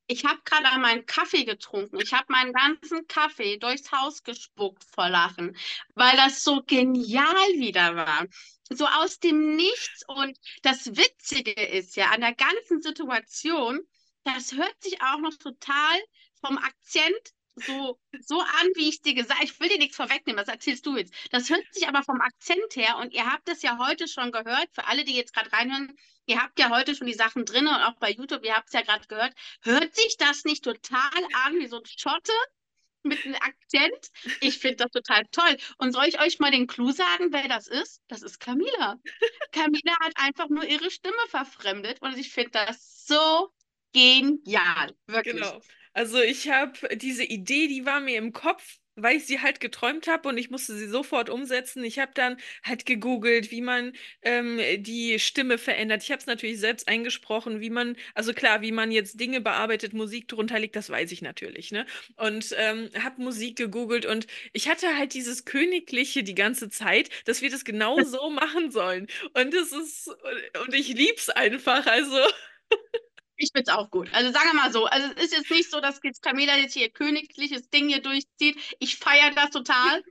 Ich 0.07 0.26
habe 0.26 0.39
gerade 0.43 0.78
meinen 0.80 1.05
Kaffee 1.05 1.45
getrunken. 1.45 1.99
Ich 2.01 2.11
habe 2.13 2.26
meinen 2.28 2.51
ganzen 2.51 3.07
Kaffee 3.07 3.57
durchs 3.57 3.91
Haus 3.93 4.24
gespuckt 4.24 4.84
vor 4.84 5.07
Lachen, 5.07 5.55
weil 5.95 6.17
das 6.17 6.43
so 6.43 6.63
genial 6.63 7.24
wieder 7.53 7.95
war. 7.95 8.26
So 8.74 8.86
aus 8.86 9.19
dem 9.19 9.55
Nichts. 9.55 10.03
Und 10.07 10.38
das 10.61 10.95
Witzige 10.95 11.51
ist 11.51 11.95
ja 11.95 12.11
an 12.11 12.22
der 12.22 12.34
ganzen 12.34 12.82
Situation, 12.82 13.82
das 14.24 14.53
hört 14.53 14.82
sich 14.82 15.01
auch 15.01 15.19
noch 15.19 15.36
total 15.38 15.99
vom 16.39 16.57
Akzent 16.57 17.34
so, 17.55 17.99
so 18.22 18.39
an, 18.39 18.67
wie 18.76 18.89
ich 18.89 19.01
dir 19.01 19.13
gesagt 19.13 19.39
habe. 19.39 19.45
Ich 19.45 19.59
will 19.59 19.67
dir 19.67 19.78
nichts 19.78 19.97
vorwegnehmen, 19.97 20.39
was 20.39 20.47
erzählst 20.47 20.86
du 20.86 20.95
jetzt? 20.95 21.13
Das 21.32 21.49
hört 21.49 21.65
sich 21.74 21.88
aber 21.88 22.01
vom 22.03 22.22
Akzent 22.22 22.76
her, 22.76 22.97
und 22.97 23.13
ihr 23.13 23.30
habt 23.30 23.49
es 23.49 23.61
ja 23.61 23.78
heute 23.78 24.07
schon 24.07 24.32
gehört, 24.32 24.69
für 24.72 24.86
alle, 24.86 25.03
die 25.03 25.15
jetzt 25.15 25.34
gerade 25.34 25.51
reinhören, 25.51 25.95
ihr 26.26 26.41
habt 26.41 26.57
ja 26.59 26.69
heute 26.69 26.95
schon 26.95 27.07
die 27.07 27.13
Sachen 27.13 27.45
drin 27.45 27.67
und 27.67 27.76
auch 27.76 27.97
bei 27.99 28.11
YouTube, 28.11 28.45
ihr 28.45 28.55
habt 28.55 28.67
es 28.67 28.74
ja 28.74 28.82
gerade 28.82 29.05
gehört. 29.07 29.34
Hört 29.63 29.93
sich 29.95 30.15
das 30.17 30.45
nicht 30.45 30.63
total 30.63 31.24
an 31.45 31.59
wie 31.59 31.67
so 31.67 31.78
ein 31.78 31.86
Schotte 31.86 32.32
mit 33.04 33.26
einem 33.26 33.36
Akzent? 33.36 34.12
Ich 34.41 34.60
finde 34.60 34.78
das 34.78 34.91
total 34.91 35.24
toll. 35.32 35.58
Und 35.78 35.91
soll 35.91 36.06
ich 36.06 36.20
euch 36.20 36.39
mal 36.39 36.52
den 36.52 36.68
Clou 36.68 36.91
sagen, 36.91 37.28
wer 37.32 37.47
das 37.47 37.68
ist? 37.68 38.02
Das 38.08 38.22
ist 38.22 38.39
Camila. 38.39 38.99
Camila 39.52 39.95
hat 40.02 40.14
einfach 40.16 40.49
nur 40.49 40.66
ihre 40.66 40.91
Stimme 40.91 41.14
verfremdet 41.30 42.02
und 42.02 42.18
ich 42.18 42.32
finde 42.32 42.52
das 42.52 43.06
so 43.06 43.52
genial. 43.93 44.95
Wirklich. 45.08 45.36
Genau. 45.36 45.62
Also 45.93 46.22
ich 46.22 46.49
habe 46.49 46.95
diese 46.95 47.24
Idee, 47.24 47.68
die 47.68 47.86
war 47.86 47.99
mir 47.99 48.18
im 48.18 48.32
Kopf, 48.32 48.78
weil 49.02 49.18
ich 49.18 49.26
sie 49.26 49.41
halt 49.41 49.60
geträumt 49.60 50.08
habe 50.08 50.30
und 50.30 50.38
ich 50.38 50.49
musste 50.49 50.76
sie 50.76 50.88
sofort 50.88 51.30
umsetzen. 51.30 51.84
Ich 51.84 51.99
habe 51.99 52.12
dann 52.14 52.38
halt 52.64 52.86
gegoogelt, 52.86 53.52
wie 53.52 53.62
man 53.62 53.93
ähm, 54.22 54.60
die 54.78 55.20
Stimme 55.20 55.58
verändert. 55.58 56.04
Ich 56.04 56.12
habe 56.12 56.20
es 56.20 56.26
natürlich 56.26 56.60
selbst 56.60 56.88
eingesprochen, 56.88 57.62
wie 57.62 57.70
man, 57.70 57.95
also 58.14 58.34
klar, 58.34 58.62
wie 58.62 58.72
man 58.72 58.91
jetzt 58.91 59.20
Dinge 59.20 59.41
bearbeitet, 59.41 59.93
Musik 59.93 60.28
drunter 60.28 60.60
legt, 60.60 60.76
das 60.76 60.89
weiß 60.89 61.12
ich 61.12 61.22
natürlich, 61.22 61.72
ne? 61.72 61.86
Und 62.18 62.56
ähm, 62.58 62.89
habe 63.04 63.22
Musik 63.22 63.58
gegoogelt 63.58 64.06
und 64.06 64.28
ich 64.54 64.70
hatte 64.70 64.97
halt 64.97 65.14
dieses 65.14 65.45
Königliche 65.45 66.24
die 66.24 66.36
ganze 66.36 66.70
Zeit, 66.70 67.10
dass 67.26 67.41
wir 67.41 67.49
das 67.49 67.66
genau 67.66 68.02
so 68.04 68.30
machen 68.30 68.72
sollen. 68.72 69.08
Und 69.34 69.54
es 69.54 69.72
ist, 69.72 70.10
und 70.66 70.74
ich 70.74 70.89
lieb's 70.89 71.30
einfach, 71.30 71.86
also. 71.86 72.18
Ich 73.42 73.50
finde 73.52 73.72
es 73.72 73.76
auch 73.76 73.89
gut. 73.89 74.08
Also 74.14 74.32
sagen 74.32 74.50
wir 74.50 74.54
mal 74.54 74.72
so, 74.72 74.86
also 74.86 75.08
es 75.16 75.26
ist 75.26 75.34
jetzt 75.34 75.50
nicht 75.50 75.72
so, 75.72 75.82
dass 75.82 76.00
Camila 76.22 76.56
jetzt 76.58 76.74
hier 76.74 76.92
königliches 76.92 77.70
Ding 77.72 77.89
hier 77.89 78.02
durchzieht. 78.02 78.60
Ich 78.78 78.98
feiere 78.98 79.32
das 79.32 79.50
total. 79.50 80.04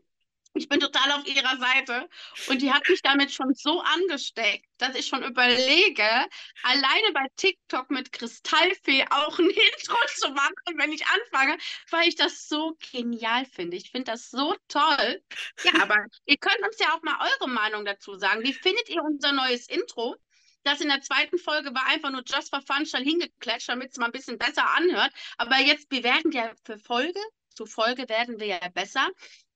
Ich 0.54 0.68
bin 0.68 0.80
total 0.80 1.12
auf 1.12 1.24
ihrer 1.28 1.56
Seite. 1.58 2.08
Und 2.48 2.60
die 2.60 2.72
hat 2.72 2.88
mich 2.88 3.02
damit 3.02 3.30
schon 3.30 3.54
so 3.54 3.82
angesteckt, 3.82 4.66
dass 4.78 4.96
ich 4.96 5.06
schon 5.06 5.22
überlege, 5.22 6.26
alleine 6.64 7.12
bei 7.14 7.24
TikTok 7.36 7.88
mit 7.90 8.10
Kristallfee 8.10 9.04
auch 9.10 9.38
ein 9.38 9.48
Intro 9.48 9.96
zu 10.16 10.30
machen, 10.30 10.74
wenn 10.74 10.90
ich 10.90 11.06
anfange, 11.06 11.56
weil 11.90 12.08
ich 12.08 12.16
das 12.16 12.48
so 12.48 12.76
genial 12.90 13.46
finde. 13.46 13.76
Ich 13.76 13.92
finde 13.92 14.10
das 14.10 14.28
so 14.28 14.56
toll. 14.66 15.22
Ja, 15.62 15.82
aber 15.82 16.04
ihr 16.26 16.36
könnt 16.36 16.66
uns 16.66 16.80
ja 16.80 16.96
auch 16.96 17.02
mal 17.02 17.30
eure 17.30 17.48
Meinung 17.48 17.84
dazu 17.84 18.16
sagen. 18.16 18.42
Wie 18.42 18.52
findet 18.52 18.88
ihr 18.88 19.02
unser 19.04 19.30
neues 19.30 19.68
Intro? 19.68 20.16
Das 20.62 20.80
in 20.80 20.88
der 20.88 21.00
zweiten 21.00 21.38
Folge 21.38 21.74
war 21.74 21.86
einfach 21.86 22.10
nur 22.10 22.22
just 22.26 22.50
for 22.50 22.60
fun 22.62 22.86
schnell 22.86 23.04
hingeklatscht, 23.04 23.68
damit 23.68 23.92
es 23.92 23.98
mal 23.98 24.06
ein 24.06 24.12
bisschen 24.12 24.38
besser 24.38 24.68
anhört. 24.76 25.12
Aber 25.38 25.56
jetzt, 25.58 25.90
wir 25.90 26.04
werden 26.04 26.32
ja 26.32 26.52
für 26.64 26.78
Folge 26.78 27.20
zu 27.54 27.66
Folge 27.66 28.08
werden 28.08 28.40
wir 28.40 28.46
ja 28.46 28.68
besser 28.72 29.08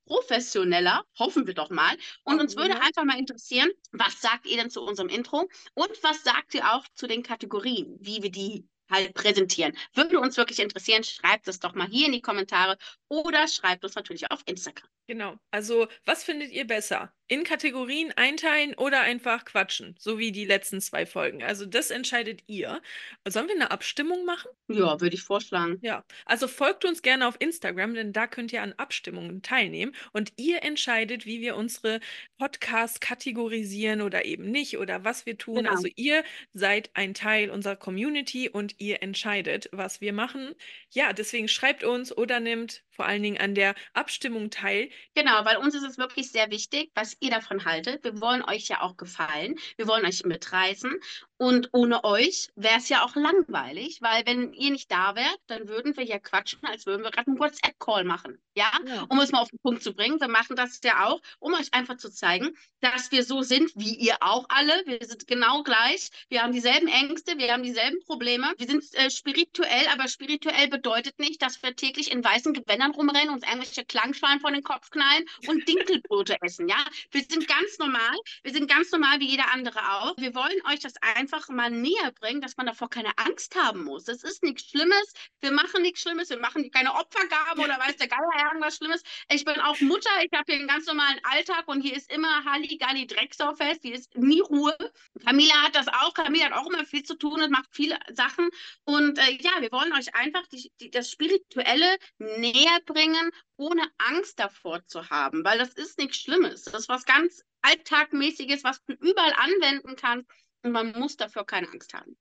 professioneller, 0.06 1.04
hoffen 1.18 1.46
wir 1.46 1.54
doch 1.54 1.70
mal. 1.70 1.96
Und 2.24 2.40
uns 2.40 2.56
würde 2.56 2.80
einfach 2.80 3.04
mal 3.04 3.18
interessieren, 3.18 3.70
was 3.92 4.20
sagt 4.20 4.46
ihr 4.46 4.56
denn 4.56 4.70
zu 4.70 4.82
unserem 4.82 5.08
Intro 5.08 5.48
und 5.74 6.02
was 6.02 6.22
sagt 6.22 6.54
ihr 6.54 6.74
auch 6.74 6.84
zu 6.94 7.06
den 7.06 7.22
Kategorien, 7.22 7.96
wie 8.00 8.22
wir 8.22 8.30
die 8.30 8.68
halt 8.90 9.14
präsentieren. 9.14 9.76
Würde 9.94 10.20
uns 10.20 10.36
wirklich 10.36 10.58
interessieren, 10.58 11.04
schreibt 11.04 11.48
es 11.48 11.58
doch 11.58 11.74
mal 11.74 11.88
hier 11.88 12.06
in 12.06 12.12
die 12.12 12.20
Kommentare 12.20 12.76
oder 13.08 13.48
schreibt 13.48 13.84
uns 13.84 13.94
natürlich 13.94 14.30
auf 14.30 14.42
Instagram. 14.44 14.88
Genau. 15.06 15.36
Also, 15.50 15.86
was 16.04 16.24
findet 16.24 16.50
ihr 16.50 16.66
besser? 16.66 17.12
In 17.26 17.42
Kategorien 17.44 18.12
einteilen 18.16 18.74
oder 18.74 19.00
einfach 19.00 19.44
quatschen, 19.44 19.94
so 19.98 20.18
wie 20.18 20.30
die 20.30 20.44
letzten 20.44 20.80
zwei 20.80 21.06
Folgen. 21.06 21.42
Also, 21.42 21.64
das 21.64 21.90
entscheidet 21.90 22.42
ihr. 22.46 22.82
Sollen 23.26 23.48
wir 23.48 23.54
eine 23.54 23.70
Abstimmung 23.70 24.26
machen? 24.26 24.50
Ja, 24.68 25.00
würde 25.00 25.14
ich 25.14 25.22
vorschlagen. 25.22 25.78
Ja, 25.82 26.04
also 26.26 26.48
folgt 26.48 26.84
uns 26.84 27.02
gerne 27.02 27.26
auf 27.26 27.36
Instagram, 27.38 27.94
denn 27.94 28.12
da 28.12 28.26
könnt 28.26 28.52
ihr 28.52 28.62
an 28.62 28.74
Abstimmungen 28.74 29.42
teilnehmen 29.42 29.94
und 30.12 30.32
ihr 30.36 30.62
entscheidet, 30.62 31.24
wie 31.24 31.40
wir 31.40 31.56
unsere 31.56 32.00
Podcasts 32.38 33.00
kategorisieren 33.00 34.02
oder 34.02 34.24
eben 34.24 34.50
nicht 34.50 34.78
oder 34.78 35.04
was 35.04 35.26
wir 35.26 35.38
tun. 35.38 35.56
Genau. 35.56 35.70
Also 35.70 35.88
ihr 35.96 36.24
seid 36.52 36.90
ein 36.94 37.14
Teil 37.14 37.50
unserer 37.50 37.76
Community 37.76 38.48
und 38.48 38.74
ihr 38.78 39.02
entscheidet, 39.02 39.68
was 39.72 40.00
wir 40.00 40.12
machen. 40.12 40.54
Ja, 40.90 41.12
deswegen 41.12 41.48
schreibt 41.48 41.84
uns 41.84 42.16
oder 42.16 42.40
nimmt 42.40 42.84
vor 42.90 43.06
allen 43.06 43.22
Dingen 43.22 43.38
an 43.38 43.54
der 43.54 43.74
Abstimmung 43.92 44.50
teil. 44.50 44.88
Genau, 45.14 45.44
weil 45.44 45.56
uns 45.56 45.74
ist 45.74 45.82
es 45.82 45.98
wirklich 45.98 46.30
sehr 46.30 46.50
wichtig, 46.50 46.90
was 46.94 47.13
ihr 47.20 47.30
davon 47.30 47.64
haltet. 47.64 48.04
Wir 48.04 48.20
wollen 48.20 48.42
euch 48.42 48.68
ja 48.68 48.82
auch 48.82 48.96
gefallen. 48.96 49.56
Wir 49.76 49.86
wollen 49.86 50.04
euch 50.06 50.24
mitreißen. 50.24 50.92
Und 51.36 51.70
ohne 51.72 52.04
euch 52.04 52.48
wäre 52.54 52.78
es 52.78 52.88
ja 52.88 53.04
auch 53.04 53.16
langweilig, 53.16 53.98
weil 54.00 54.24
wenn 54.24 54.52
ihr 54.52 54.70
nicht 54.70 54.90
da 54.90 55.16
wärt, 55.16 55.38
dann 55.48 55.68
würden 55.68 55.96
wir 55.96 56.04
ja 56.04 56.18
quatschen, 56.18 56.60
als 56.62 56.86
würden 56.86 57.02
wir 57.02 57.10
gerade 57.10 57.26
einen 57.26 57.38
WhatsApp-Call 57.38 58.04
machen. 58.04 58.38
Ja? 58.54 58.70
Ja. 58.86 59.06
Um 59.08 59.18
es 59.18 59.32
mal 59.32 59.40
auf 59.40 59.50
den 59.50 59.58
Punkt 59.58 59.82
zu 59.82 59.94
bringen. 59.94 60.20
Wir 60.20 60.28
machen 60.28 60.54
das 60.54 60.80
ja 60.84 61.06
auch, 61.06 61.20
um 61.40 61.54
euch 61.54 61.74
einfach 61.74 61.96
zu 61.96 62.10
zeigen, 62.10 62.56
dass 62.80 63.10
wir 63.10 63.24
so 63.24 63.42
sind, 63.42 63.72
wie 63.74 63.96
ihr 63.96 64.16
auch 64.20 64.46
alle. 64.48 64.82
Wir 64.86 64.98
sind 65.02 65.26
genau 65.26 65.62
gleich. 65.62 66.10
Wir 66.28 66.42
haben 66.42 66.52
dieselben 66.52 66.86
Ängste, 66.86 67.36
wir 67.38 67.52
haben 67.52 67.62
dieselben 67.62 67.98
Probleme. 68.04 68.52
Wir 68.58 68.66
sind 68.66 68.84
äh, 68.94 69.10
spirituell, 69.10 69.88
aber 69.92 70.06
spirituell 70.08 70.68
bedeutet 70.68 71.18
nicht, 71.18 71.42
dass 71.42 71.60
wir 71.62 71.74
täglich 71.74 72.12
in 72.12 72.22
weißen 72.22 72.52
Gewändern 72.52 72.92
rumrennen, 72.92 73.34
uns 73.34 73.42
irgendwelche 73.42 73.84
Klangschalen 73.84 74.40
vor 74.40 74.52
den 74.52 74.62
Kopf 74.62 74.90
knallen 74.90 75.24
und 75.48 75.66
Dinkelbrote 75.68 76.36
essen. 76.42 76.68
Ja? 76.68 76.84
Wir 77.10 77.22
sind 77.22 77.48
ganz 77.48 77.78
normal. 77.78 78.14
Wir 78.42 78.52
sind 78.52 78.70
ganz 78.70 78.92
normal 78.92 79.18
wie 79.18 79.28
jeder 79.28 79.52
andere 79.52 79.80
auch. 79.80 80.16
Wir 80.16 80.34
wollen 80.34 80.60
euch 80.70 80.80
das 80.80 80.94
einfach 81.00 81.33
mal 81.48 81.70
näher 81.70 82.12
bringen, 82.20 82.40
dass 82.40 82.56
man 82.56 82.66
davor 82.66 82.88
keine 82.88 83.16
Angst 83.16 83.54
haben 83.56 83.84
muss. 83.84 84.04
Das 84.04 84.22
ist 84.22 84.42
nichts 84.42 84.70
Schlimmes. 84.70 85.12
Wir 85.40 85.52
machen 85.52 85.82
nichts 85.82 86.00
Schlimmes. 86.00 86.30
Wir 86.30 86.38
machen 86.38 86.70
keine 86.70 86.94
Opfergaben 86.94 87.62
oder 87.62 87.78
weiß 87.78 87.96
der 87.96 88.08
Geier 88.08 88.48
irgendwas 88.48 88.76
Schlimmes. 88.76 89.02
Ich 89.30 89.44
bin 89.44 89.60
auch 89.60 89.80
Mutter. 89.80 90.10
Ich 90.22 90.32
habe 90.32 90.44
hier 90.46 90.56
einen 90.56 90.68
ganz 90.68 90.86
normalen 90.86 91.20
Alltag 91.24 91.66
und 91.66 91.80
hier 91.80 91.96
ist 91.96 92.12
immer 92.12 92.44
Halligalli 92.44 93.06
Drecksaufest. 93.06 93.82
Hier 93.82 93.94
ist 93.94 94.16
nie 94.16 94.40
Ruhe. 94.40 94.76
Camila 95.24 95.54
hat 95.62 95.74
das 95.74 95.88
auch. 95.88 96.14
Camila 96.14 96.46
hat 96.46 96.52
auch 96.52 96.66
immer 96.66 96.84
viel 96.84 97.02
zu 97.02 97.16
tun 97.16 97.42
und 97.42 97.50
macht 97.50 97.68
viele 97.70 97.98
Sachen. 98.12 98.48
Und 98.84 99.18
äh, 99.18 99.32
ja, 99.40 99.52
wir 99.60 99.72
wollen 99.72 99.92
euch 99.92 100.14
einfach 100.14 100.46
die, 100.48 100.70
die, 100.80 100.90
das 100.90 101.10
Spirituelle 101.10 101.96
näher 102.18 102.80
bringen, 102.86 103.30
ohne 103.56 103.82
Angst 103.98 104.38
davor 104.38 104.84
zu 104.86 105.10
haben, 105.10 105.44
weil 105.44 105.58
das 105.58 105.74
ist 105.74 105.98
nichts 105.98 106.18
Schlimmes. 106.18 106.64
Das 106.64 106.82
ist 106.82 106.88
was 106.88 107.04
ganz 107.04 107.42
Alltagmäßiges, 107.62 108.62
was 108.62 108.84
du 108.84 108.92
überall 108.94 109.32
anwenden 109.32 109.96
kannst 109.96 110.28
und 110.64 110.72
man 110.72 110.92
muss 110.98 111.16
dafür 111.16 111.44
keine 111.44 111.68
Angst 111.70 111.94
haben. 111.94 112.16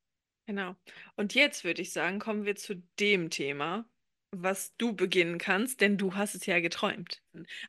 Genau. 0.45 0.75
Und 1.15 1.33
jetzt 1.33 1.63
würde 1.63 1.81
ich 1.81 1.93
sagen, 1.93 2.19
kommen 2.19 2.45
wir 2.45 2.55
zu 2.55 2.75
dem 2.99 3.29
Thema, 3.29 3.89
was 4.35 4.75
du 4.77 4.93
beginnen 4.93 5.37
kannst, 5.37 5.79
denn 5.81 5.97
du 5.97 6.15
hast 6.15 6.33
es 6.35 6.45
ja 6.45 6.59
geträumt. 6.59 7.21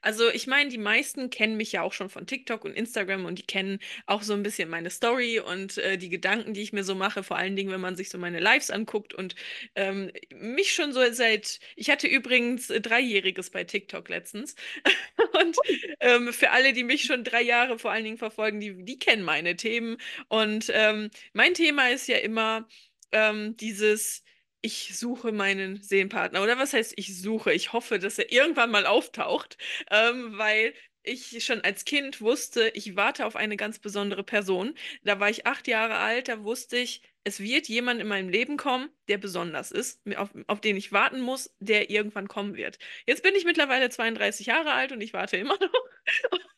Also 0.02 0.28
ich 0.30 0.46
meine, 0.46 0.70
die 0.70 0.78
meisten 0.78 1.30
kennen 1.30 1.56
mich 1.56 1.72
ja 1.72 1.82
auch 1.82 1.92
schon 1.92 2.10
von 2.10 2.26
TikTok 2.26 2.64
und 2.64 2.72
Instagram 2.72 3.24
und 3.24 3.38
die 3.38 3.46
kennen 3.46 3.78
auch 4.06 4.22
so 4.22 4.32
ein 4.34 4.42
bisschen 4.42 4.68
meine 4.68 4.90
Story 4.90 5.40
und 5.40 5.78
äh, 5.78 5.96
die 5.96 6.08
Gedanken, 6.08 6.54
die 6.54 6.62
ich 6.62 6.72
mir 6.72 6.84
so 6.84 6.94
mache, 6.94 7.22
vor 7.22 7.36
allen 7.36 7.56
Dingen, 7.56 7.70
wenn 7.70 7.80
man 7.80 7.96
sich 7.96 8.10
so 8.10 8.18
meine 8.18 8.40
Lives 8.40 8.70
anguckt 8.70 9.14
und 9.14 9.34
ähm, 9.74 10.10
mich 10.34 10.72
schon 10.72 10.92
so 10.92 11.00
seit, 11.12 11.60
ich 11.76 11.90
hatte 11.90 12.06
übrigens 12.06 12.68
Dreijähriges 12.68 13.50
bei 13.50 13.64
TikTok 13.64 14.08
letztens 14.08 14.54
und 15.40 15.56
ähm, 16.00 16.32
für 16.32 16.50
alle, 16.50 16.72
die 16.72 16.84
mich 16.84 17.04
schon 17.04 17.24
drei 17.24 17.42
Jahre 17.42 17.78
vor 17.78 17.90
allen 17.90 18.04
Dingen 18.04 18.18
verfolgen, 18.18 18.60
die, 18.60 18.84
die 18.84 18.98
kennen 18.98 19.22
meine 19.22 19.56
Themen 19.56 19.98
und 20.28 20.70
ähm, 20.74 21.10
mein 21.32 21.54
Thema 21.54 21.90
ist 21.90 22.08
ja 22.08 22.16
immer 22.16 22.66
ähm, 23.12 23.56
dieses 23.56 24.24
ich 24.64 24.96
suche 24.96 25.32
meinen 25.32 25.82
Seelenpartner. 25.82 26.42
Oder 26.42 26.58
was 26.58 26.72
heißt, 26.72 26.94
ich 26.96 27.20
suche? 27.20 27.52
Ich 27.52 27.72
hoffe, 27.72 27.98
dass 27.98 28.18
er 28.18 28.32
irgendwann 28.32 28.70
mal 28.70 28.86
auftaucht, 28.86 29.58
ähm, 29.90 30.38
weil 30.38 30.74
ich 31.02 31.44
schon 31.44 31.60
als 31.60 31.84
Kind 31.84 32.20
wusste, 32.22 32.68
ich 32.74 32.96
warte 32.96 33.26
auf 33.26 33.36
eine 33.36 33.56
ganz 33.56 33.78
besondere 33.78 34.24
Person. 34.24 34.74
Da 35.04 35.20
war 35.20 35.28
ich 35.30 35.46
acht 35.46 35.68
Jahre 35.68 35.96
alt, 35.96 36.28
da 36.28 36.42
wusste 36.44 36.78
ich, 36.78 37.02
es 37.24 37.40
wird 37.40 37.68
jemand 37.68 38.00
in 38.00 38.06
meinem 38.06 38.28
Leben 38.28 38.56
kommen, 38.58 38.90
der 39.08 39.16
besonders 39.18 39.70
ist, 39.70 40.00
auf, 40.16 40.28
auf 40.46 40.60
den 40.60 40.76
ich 40.76 40.92
warten 40.92 41.20
muss, 41.20 41.54
der 41.58 41.90
irgendwann 41.90 42.28
kommen 42.28 42.54
wird. 42.54 42.78
Jetzt 43.06 43.22
bin 43.22 43.34
ich 43.34 43.44
mittlerweile 43.46 43.88
32 43.88 44.46
Jahre 44.46 44.72
alt 44.72 44.92
und 44.92 45.00
ich 45.00 45.14
warte 45.14 45.38
immer 45.38 45.58
noch. 45.60 45.72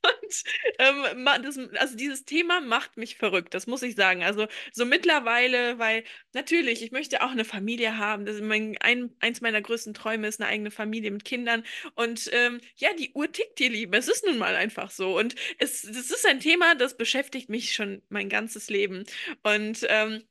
Und 0.02 0.42
ähm, 0.78 1.24
das, 1.42 1.58
also 1.76 1.96
dieses 1.96 2.24
Thema 2.24 2.60
macht 2.60 2.96
mich 2.96 3.16
verrückt, 3.16 3.54
das 3.54 3.68
muss 3.68 3.82
ich 3.82 3.94
sagen. 3.94 4.24
Also 4.24 4.48
so 4.72 4.84
mittlerweile, 4.84 5.78
weil 5.78 6.02
natürlich, 6.32 6.82
ich 6.82 6.90
möchte 6.90 7.22
auch 7.22 7.30
eine 7.30 7.44
Familie 7.44 7.98
haben. 7.98 8.26
Das 8.26 8.36
ist 8.36 8.42
mein, 8.42 8.76
ein, 8.80 9.14
eins 9.20 9.40
meiner 9.40 9.62
größten 9.62 9.94
Träume 9.94 10.26
ist 10.26 10.40
eine 10.40 10.50
eigene 10.50 10.72
Familie 10.72 11.12
mit 11.12 11.24
Kindern. 11.24 11.64
Und 11.94 12.28
ähm, 12.32 12.60
ja, 12.76 12.92
die 12.94 13.12
Uhr 13.14 13.30
tickt, 13.30 13.60
ihr 13.60 13.70
Lieben. 13.70 13.94
Es 13.94 14.08
ist 14.08 14.24
nun 14.26 14.38
mal 14.38 14.56
einfach 14.56 14.90
so. 14.90 15.16
Und 15.16 15.36
es, 15.58 15.84
es 15.84 16.10
ist 16.10 16.26
ein 16.26 16.40
Thema, 16.40 16.74
das 16.74 16.96
beschäftigt 16.96 17.48
mich 17.48 17.72
schon 17.72 18.02
mein 18.08 18.28
ganzes 18.28 18.68
Leben. 18.68 19.04
Und 19.42 19.86
ähm, 19.88 20.24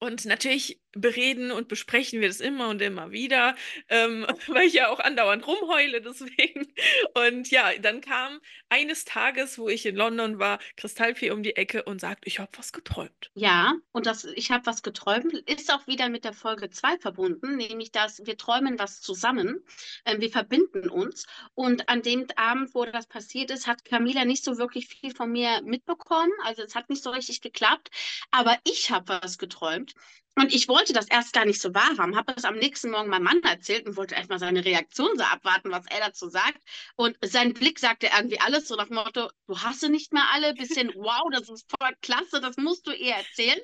und 0.00 0.24
natürlich 0.24 0.80
bereden 0.92 1.50
und 1.50 1.68
besprechen 1.68 2.20
wir 2.20 2.28
das 2.28 2.40
immer 2.40 2.68
und 2.68 2.80
immer 2.82 3.10
wieder, 3.10 3.54
ähm, 3.88 4.26
weil 4.46 4.66
ich 4.66 4.74
ja 4.74 4.88
auch 4.88 5.00
andauernd 5.00 5.46
rumheule 5.46 6.00
deswegen. 6.00 6.72
Und 7.14 7.50
ja, 7.50 7.76
dann 7.78 8.00
kam 8.00 8.40
eines 8.68 9.04
Tages, 9.04 9.58
wo 9.58 9.68
ich 9.68 9.86
in 9.86 9.96
London 9.96 10.38
war, 10.38 10.58
Kristallfee 10.76 11.30
um 11.30 11.42
die 11.42 11.56
Ecke 11.56 11.84
und 11.84 12.00
sagt, 12.00 12.26
ich 12.26 12.38
habe 12.38 12.50
was 12.56 12.72
geträumt. 12.72 13.30
Ja, 13.34 13.74
und 13.92 14.06
das 14.06 14.24
ich 14.24 14.50
habe 14.50 14.66
was 14.66 14.82
geträumt, 14.82 15.32
ist 15.32 15.72
auch 15.72 15.86
wieder 15.86 16.08
mit 16.08 16.24
der 16.24 16.32
Folge 16.32 16.70
2 16.70 16.98
verbunden, 16.98 17.56
nämlich 17.56 17.92
dass 17.92 18.24
wir 18.24 18.36
träumen 18.36 18.78
was 18.78 19.00
zusammen, 19.00 19.64
ähm, 20.04 20.20
wir 20.20 20.30
verbinden 20.30 20.88
uns. 20.88 21.26
Und 21.54 21.88
an 21.88 22.02
dem 22.02 22.26
Abend, 22.36 22.74
wo 22.74 22.84
das 22.84 23.06
passiert 23.06 23.50
ist, 23.50 23.66
hat 23.66 23.84
Camila 23.84 24.24
nicht 24.24 24.44
so 24.44 24.58
wirklich 24.58 24.86
viel 24.88 25.14
von 25.14 25.30
mir 25.30 25.62
mitbekommen. 25.62 26.32
Also 26.44 26.62
es 26.62 26.74
hat 26.74 26.90
nicht 26.90 27.02
so 27.02 27.10
richtig 27.10 27.40
geklappt, 27.40 27.90
aber 28.30 28.58
ich 28.64 28.90
habe 28.90 29.18
was 29.22 29.38
geträumt. 29.38 29.94
Und 30.38 30.54
ich 30.54 30.68
wollte 30.68 30.92
das 30.92 31.08
erst 31.08 31.32
gar 31.32 31.44
nicht 31.44 31.60
so 31.60 31.74
wahrhaben, 31.74 32.16
habe 32.16 32.32
das 32.32 32.44
am 32.44 32.56
nächsten 32.56 32.90
Morgen 32.92 33.10
meinem 33.10 33.24
Mann 33.24 33.42
erzählt 33.42 33.86
und 33.86 33.96
wollte 33.96 34.14
erstmal 34.14 34.38
seine 34.38 34.64
Reaktion 34.64 35.10
so 35.16 35.24
abwarten, 35.24 35.72
was 35.72 35.84
er 35.86 35.98
dazu 35.98 36.28
sagt. 36.28 36.62
Und 36.94 37.16
sein 37.24 37.54
Blick 37.54 37.80
sagte 37.80 38.08
irgendwie 38.16 38.38
alles 38.40 38.68
so 38.68 38.76
nach 38.76 38.86
dem 38.86 38.96
Motto, 38.96 39.30
du 39.48 39.58
hast 39.58 39.80
sie 39.80 39.88
nicht 39.88 40.12
mehr 40.12 40.26
alle, 40.32 40.54
bisschen, 40.54 40.92
wow, 40.94 41.28
das 41.32 41.48
ist 41.48 41.66
voll 41.68 41.92
klasse, 42.02 42.40
das 42.40 42.56
musst 42.56 42.86
du 42.86 42.92
ihr 42.92 43.14
erzählen. 43.14 43.58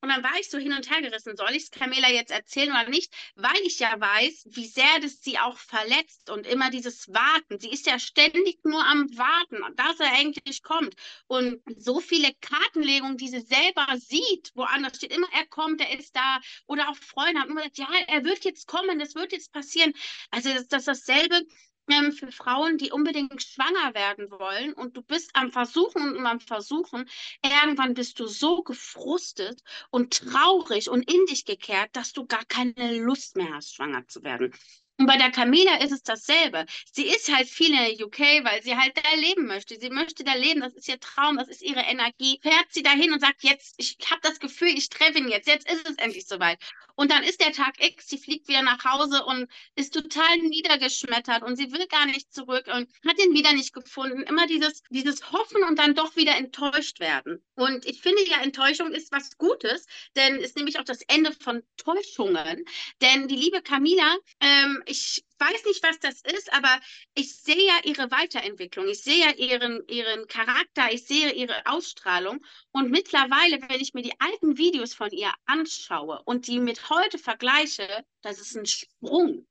Und 0.00 0.08
dann 0.08 0.22
war 0.22 0.38
ich 0.38 0.50
so 0.50 0.58
hin 0.58 0.72
und 0.72 0.90
her 0.90 1.02
gerissen, 1.02 1.36
soll 1.36 1.50
ich 1.50 1.64
es 1.64 1.70
Camilla 1.70 2.10
jetzt 2.10 2.30
erzählen 2.30 2.70
oder 2.70 2.88
nicht, 2.88 3.12
weil 3.34 3.60
ich 3.64 3.78
ja 3.78 3.98
weiß, 3.98 4.46
wie 4.50 4.66
sehr 4.66 5.00
das 5.00 5.22
sie 5.22 5.38
auch 5.38 5.58
verletzt 5.58 6.30
und 6.30 6.46
immer 6.46 6.70
dieses 6.70 7.08
Warten. 7.08 7.58
Sie 7.58 7.70
ist 7.70 7.86
ja 7.86 7.98
ständig 7.98 8.64
nur 8.64 8.84
am 8.84 9.06
Warten, 9.16 9.58
dass 9.76 10.00
er 10.00 10.18
endlich 10.18 10.62
kommt. 10.62 10.94
Und 11.26 11.62
so 11.76 12.00
viele 12.00 12.30
Kartenlegungen, 12.40 13.16
die 13.16 13.28
sie 13.28 13.40
selber 13.40 13.86
sieht, 13.98 14.50
woanders 14.54 14.96
steht 14.96 15.12
immer, 15.12 15.28
er 15.32 15.46
kommt, 15.46 15.80
er 15.80 15.98
ist 15.98 16.14
da. 16.16 16.40
Oder 16.66 16.88
auch 16.88 16.96
Freunde 16.96 17.40
haben 17.40 17.50
immer 17.50 17.68
gesagt, 17.68 17.78
ja, 17.78 17.88
er 18.08 18.24
wird 18.24 18.44
jetzt 18.44 18.66
kommen, 18.66 18.98
das 18.98 19.14
wird 19.14 19.32
jetzt 19.32 19.52
passieren. 19.52 19.92
Also 20.30 20.50
das 20.50 20.62
ist 20.62 20.88
dasselbe 20.88 21.42
ähm, 21.90 22.12
für 22.12 22.30
Frauen, 22.32 22.78
die 22.78 22.90
unbedingt 22.92 23.42
schwanger 23.42 23.94
werden 23.94 24.30
wollen 24.30 24.72
und 24.74 24.96
du 24.96 25.02
bist 25.02 25.30
am 25.34 25.52
Versuchen 25.52 26.16
und 26.16 26.26
am 26.26 26.40
Versuchen, 26.40 27.08
irgendwann 27.42 27.94
bist 27.94 28.20
du 28.20 28.26
so 28.26 28.62
gefrustet 28.62 29.62
und 29.90 30.14
traurig 30.14 30.90
und 30.90 31.10
in 31.12 31.26
dich 31.26 31.44
gekehrt, 31.44 31.90
dass 31.94 32.12
du 32.12 32.26
gar 32.26 32.44
keine 32.46 32.98
Lust 32.98 33.36
mehr 33.36 33.54
hast, 33.54 33.74
schwanger 33.74 34.06
zu 34.08 34.22
werden. 34.22 34.52
Und 35.00 35.06
bei 35.06 35.16
der 35.16 35.30
Camila 35.30 35.76
ist 35.76 35.92
es 35.92 36.02
dasselbe. 36.02 36.66
Sie 36.92 37.06
ist 37.06 37.34
halt 37.34 37.48
viel 37.48 37.70
in 37.70 37.96
der 37.96 38.06
UK, 38.06 38.44
weil 38.44 38.62
sie 38.62 38.76
halt 38.76 38.92
da 38.98 39.14
leben 39.16 39.46
möchte. 39.46 39.80
Sie 39.80 39.88
möchte 39.88 40.24
da 40.24 40.34
leben, 40.34 40.60
das 40.60 40.74
ist 40.74 40.88
ihr 40.88 41.00
Traum, 41.00 41.38
das 41.38 41.48
ist 41.48 41.62
ihre 41.62 41.80
Energie. 41.80 42.38
Fährt 42.42 42.66
sie 42.68 42.82
dahin 42.82 43.10
und 43.10 43.20
sagt, 43.20 43.42
jetzt, 43.42 43.76
ich 43.78 43.96
habe 44.10 44.20
das 44.22 44.38
Gefühl, 44.40 44.68
ich 44.68 44.90
treffe 44.90 45.16
ihn 45.16 45.30
jetzt, 45.30 45.48
jetzt 45.48 45.66
ist 45.72 45.88
es 45.88 45.96
endlich 45.96 46.26
soweit. 46.26 46.58
Und 46.96 47.10
dann 47.10 47.22
ist 47.22 47.40
der 47.40 47.52
Tag 47.52 47.82
X, 47.82 48.08
sie 48.08 48.18
fliegt 48.18 48.46
wieder 48.46 48.60
nach 48.60 48.84
Hause 48.84 49.24
und 49.24 49.50
ist 49.74 49.94
total 49.94 50.36
niedergeschmettert 50.36 51.42
und 51.42 51.56
sie 51.56 51.72
will 51.72 51.86
gar 51.86 52.04
nicht 52.04 52.30
zurück 52.30 52.66
und 52.66 52.90
hat 53.08 53.18
ihn 53.24 53.32
wieder 53.32 53.54
nicht 53.54 53.72
gefunden. 53.72 54.22
Immer 54.24 54.46
dieses, 54.46 54.82
dieses 54.90 55.32
Hoffen 55.32 55.62
und 55.62 55.78
dann 55.78 55.94
doch 55.94 56.14
wieder 56.16 56.36
enttäuscht 56.36 57.00
werden. 57.00 57.42
Und 57.54 57.86
ich 57.86 58.02
finde 58.02 58.22
ja, 58.28 58.42
Enttäuschung 58.42 58.92
ist 58.92 59.12
was 59.12 59.38
Gutes, 59.38 59.86
denn 60.14 60.36
ist 60.36 60.58
nämlich 60.58 60.78
auch 60.78 60.84
das 60.84 61.00
Ende 61.08 61.32
von 61.32 61.62
Täuschungen. 61.78 62.66
Denn 63.00 63.28
die 63.28 63.36
liebe 63.36 63.62
Camila, 63.62 64.14
ähm, 64.40 64.82
ich 64.90 65.24
weiß 65.38 65.64
nicht, 65.64 65.82
was 65.82 65.98
das 66.00 66.20
ist, 66.22 66.52
aber 66.52 66.80
ich 67.14 67.36
sehe 67.36 67.66
ja 67.66 67.78
ihre 67.84 68.10
Weiterentwicklung. 68.10 68.88
Ich 68.88 69.02
sehe 69.02 69.24
ja 69.24 69.32
ihren, 69.32 69.86
ihren 69.88 70.26
Charakter, 70.26 70.92
ich 70.92 71.06
sehe 71.06 71.32
ihre 71.32 71.64
Ausstrahlung. 71.66 72.44
Und 72.72 72.90
mittlerweile, 72.90 73.60
wenn 73.62 73.80
ich 73.80 73.94
mir 73.94 74.02
die 74.02 74.18
alten 74.20 74.58
Videos 74.58 74.92
von 74.94 75.10
ihr 75.10 75.32
anschaue 75.46 76.20
und 76.24 76.48
die 76.48 76.58
mit 76.58 76.90
heute 76.90 77.18
vergleiche, 77.18 78.04
das 78.22 78.40
ist 78.40 78.56
ein 78.56 78.66
Sprung 78.66 79.46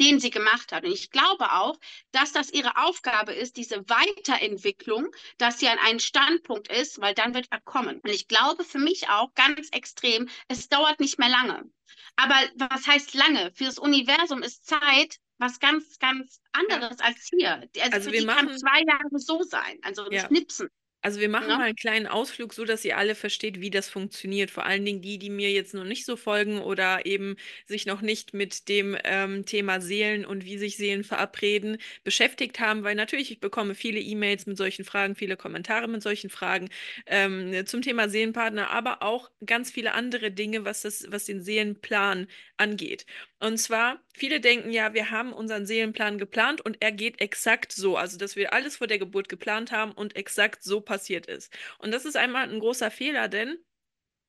den 0.00 0.18
sie 0.18 0.30
gemacht 0.30 0.72
hat. 0.72 0.84
Und 0.84 0.92
ich 0.92 1.10
glaube 1.10 1.52
auch, 1.52 1.78
dass 2.10 2.32
das 2.32 2.50
ihre 2.50 2.76
Aufgabe 2.76 3.32
ist, 3.32 3.56
diese 3.56 3.88
Weiterentwicklung, 3.88 5.08
dass 5.38 5.58
sie 5.58 5.68
an 5.68 5.78
einen 5.78 6.00
Standpunkt 6.00 6.68
ist, 6.68 7.00
weil 7.00 7.14
dann 7.14 7.34
wird 7.34 7.46
er 7.50 7.60
kommen. 7.60 8.00
Und 8.00 8.10
ich 8.10 8.26
glaube 8.26 8.64
für 8.64 8.78
mich 8.78 9.08
auch 9.08 9.34
ganz 9.34 9.68
extrem, 9.70 10.28
es 10.48 10.68
dauert 10.68 11.00
nicht 11.00 11.18
mehr 11.18 11.28
lange. 11.28 11.70
Aber 12.16 12.36
was 12.56 12.86
heißt 12.86 13.14
lange? 13.14 13.52
Für 13.54 13.64
das 13.64 13.78
Universum 13.78 14.42
ist 14.42 14.66
Zeit 14.66 15.18
was 15.38 15.58
ganz, 15.58 15.98
ganz 15.98 16.40
anderes 16.52 16.98
ja. 16.98 17.06
als 17.06 17.28
hier. 17.32 17.68
Also, 17.80 17.92
also 17.92 18.12
wir 18.12 18.20
die 18.20 18.26
machen, 18.26 18.48
kann 18.48 18.58
zwei 18.58 18.82
Jahre 18.86 19.18
so 19.18 19.42
sein, 19.42 19.78
also 19.82 20.10
ja. 20.10 20.26
schnipsen. 20.26 20.68
Also 21.02 21.18
wir 21.20 21.30
machen 21.30 21.48
ja. 21.48 21.56
mal 21.56 21.64
einen 21.64 21.76
kleinen 21.76 22.06
Ausflug, 22.06 22.52
so 22.52 22.64
dass 22.66 22.84
ihr 22.84 22.98
alle 22.98 23.14
versteht, 23.14 23.60
wie 23.60 23.70
das 23.70 23.88
funktioniert. 23.88 24.50
Vor 24.50 24.66
allen 24.66 24.84
Dingen 24.84 25.00
die, 25.00 25.18
die 25.18 25.30
mir 25.30 25.50
jetzt 25.50 25.72
noch 25.72 25.84
nicht 25.84 26.04
so 26.04 26.14
folgen 26.16 26.60
oder 26.60 27.06
eben 27.06 27.36
sich 27.66 27.86
noch 27.86 28.02
nicht 28.02 28.34
mit 28.34 28.68
dem 28.68 28.96
ähm, 29.04 29.46
Thema 29.46 29.80
Seelen 29.80 30.26
und 30.26 30.44
wie 30.44 30.58
sich 30.58 30.76
Seelen 30.76 31.02
verabreden 31.02 31.78
beschäftigt 32.04 32.60
haben, 32.60 32.84
weil 32.84 32.94
natürlich 32.96 33.30
ich 33.30 33.40
bekomme 33.40 33.74
viele 33.74 33.98
E-Mails 34.00 34.44
mit 34.46 34.58
solchen 34.58 34.84
Fragen, 34.84 35.14
viele 35.14 35.38
Kommentare 35.38 35.88
mit 35.88 36.02
solchen 36.02 36.28
Fragen 36.28 36.68
ähm, 37.06 37.64
zum 37.66 37.80
Thema 37.80 38.10
Seelenpartner, 38.10 38.68
aber 38.70 39.02
auch 39.02 39.30
ganz 39.46 39.70
viele 39.70 39.92
andere 39.94 40.30
Dinge, 40.30 40.64
was 40.66 40.82
das, 40.82 41.06
was 41.08 41.24
den 41.24 41.42
Seelenplan 41.42 42.26
angeht. 42.58 43.06
Und 43.40 43.58
zwar, 43.58 44.02
viele 44.14 44.40
denken 44.40 44.70
ja, 44.70 44.92
wir 44.94 45.10
haben 45.10 45.32
unseren 45.32 45.66
Seelenplan 45.66 46.18
geplant 46.18 46.60
und 46.60 46.76
er 46.80 46.92
geht 46.92 47.20
exakt 47.20 47.72
so. 47.72 47.96
Also, 47.96 48.18
dass 48.18 48.36
wir 48.36 48.52
alles 48.52 48.76
vor 48.76 48.86
der 48.86 48.98
Geburt 48.98 49.28
geplant 49.28 49.72
haben 49.72 49.92
und 49.92 50.14
exakt 50.16 50.62
so 50.62 50.80
passiert 50.80 51.26
ist. 51.26 51.52
Und 51.78 51.92
das 51.92 52.04
ist 52.04 52.16
einmal 52.16 52.48
ein 52.48 52.60
großer 52.60 52.90
Fehler, 52.90 53.28
denn 53.28 53.56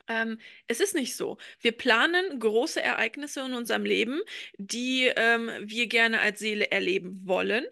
ähm, 0.08 0.40
es 0.68 0.80
ist 0.80 0.96
nicht 0.96 1.16
so. 1.16 1.38
Wir 1.60 1.74
planen 1.74 2.40
große 2.40 2.82
Ereignisse 2.82 3.42
in 3.42 3.54
unserem 3.54 3.86
Leben, 3.86 4.22
die 4.58 5.12
ähm, 5.16 5.50
wir 5.62 5.88
gerne 5.88 6.22
als 6.22 6.40
Seele 6.40 6.72
erleben 6.72 7.22
wollen. 7.26 7.66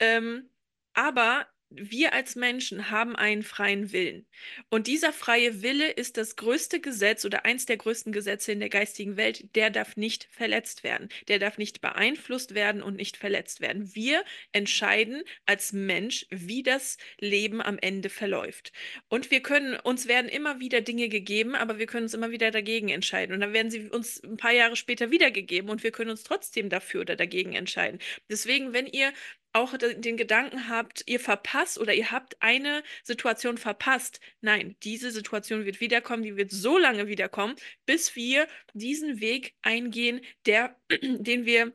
Ähm, 0.00 0.50
aber 0.94 1.46
wir 1.70 2.12
als 2.12 2.34
Menschen 2.34 2.90
haben 2.90 3.14
einen 3.14 3.44
freien 3.44 3.92
Willen. 3.92 4.26
Und 4.70 4.88
dieser 4.88 5.12
freie 5.12 5.62
Wille 5.62 5.88
ist 5.90 6.16
das 6.16 6.34
größte 6.34 6.80
Gesetz 6.80 7.24
oder 7.24 7.44
eins 7.44 7.64
der 7.64 7.76
größten 7.76 8.12
Gesetze 8.12 8.50
in 8.50 8.58
der 8.58 8.68
geistigen 8.68 9.16
Welt. 9.16 9.54
Der 9.54 9.70
darf 9.70 9.96
nicht 9.96 10.28
verletzt 10.32 10.82
werden. 10.82 11.08
Der 11.28 11.38
darf 11.38 11.58
nicht 11.58 11.80
beeinflusst 11.80 12.54
werden 12.54 12.82
und 12.82 12.96
nicht 12.96 13.16
verletzt 13.16 13.60
werden. 13.60 13.94
Wir 13.94 14.24
entscheiden 14.50 15.22
als 15.46 15.72
Mensch, 15.72 16.26
wie 16.30 16.64
das 16.64 16.98
Leben 17.20 17.62
am 17.62 17.78
Ende 17.78 18.08
verläuft. 18.08 18.72
Und 19.08 19.30
wir 19.30 19.40
können, 19.40 19.76
uns 19.76 20.08
werden 20.08 20.28
immer 20.28 20.58
wieder 20.58 20.80
Dinge 20.80 21.08
gegeben, 21.08 21.54
aber 21.54 21.78
wir 21.78 21.86
können 21.86 22.04
uns 22.04 22.14
immer 22.14 22.32
wieder 22.32 22.50
dagegen 22.50 22.88
entscheiden. 22.88 23.32
Und 23.32 23.40
dann 23.40 23.52
werden 23.52 23.70
sie 23.70 23.88
uns 23.88 24.22
ein 24.24 24.36
paar 24.36 24.52
Jahre 24.52 24.74
später 24.74 25.12
wiedergegeben 25.12 25.70
und 25.70 25.84
wir 25.84 25.92
können 25.92 26.10
uns 26.10 26.24
trotzdem 26.24 26.68
dafür 26.68 27.02
oder 27.02 27.14
dagegen 27.14 27.52
entscheiden. 27.52 28.00
Deswegen, 28.28 28.72
wenn 28.72 28.86
ihr 28.86 29.12
auch 29.52 29.76
den 29.76 30.16
Gedanken 30.16 30.68
habt, 30.68 31.02
ihr 31.06 31.20
verpasst 31.20 31.78
oder 31.78 31.92
ihr 31.94 32.10
habt 32.10 32.36
eine 32.40 32.82
Situation 33.02 33.58
verpasst. 33.58 34.20
Nein, 34.40 34.76
diese 34.82 35.10
Situation 35.10 35.64
wird 35.64 35.80
wiederkommen, 35.80 36.22
die 36.22 36.36
wird 36.36 36.50
so 36.50 36.78
lange 36.78 37.08
wiederkommen, 37.08 37.56
bis 37.86 38.14
wir 38.16 38.46
diesen 38.74 39.20
Weg 39.20 39.54
eingehen, 39.62 40.20
der, 40.46 40.76
den 41.02 41.46
wir 41.46 41.72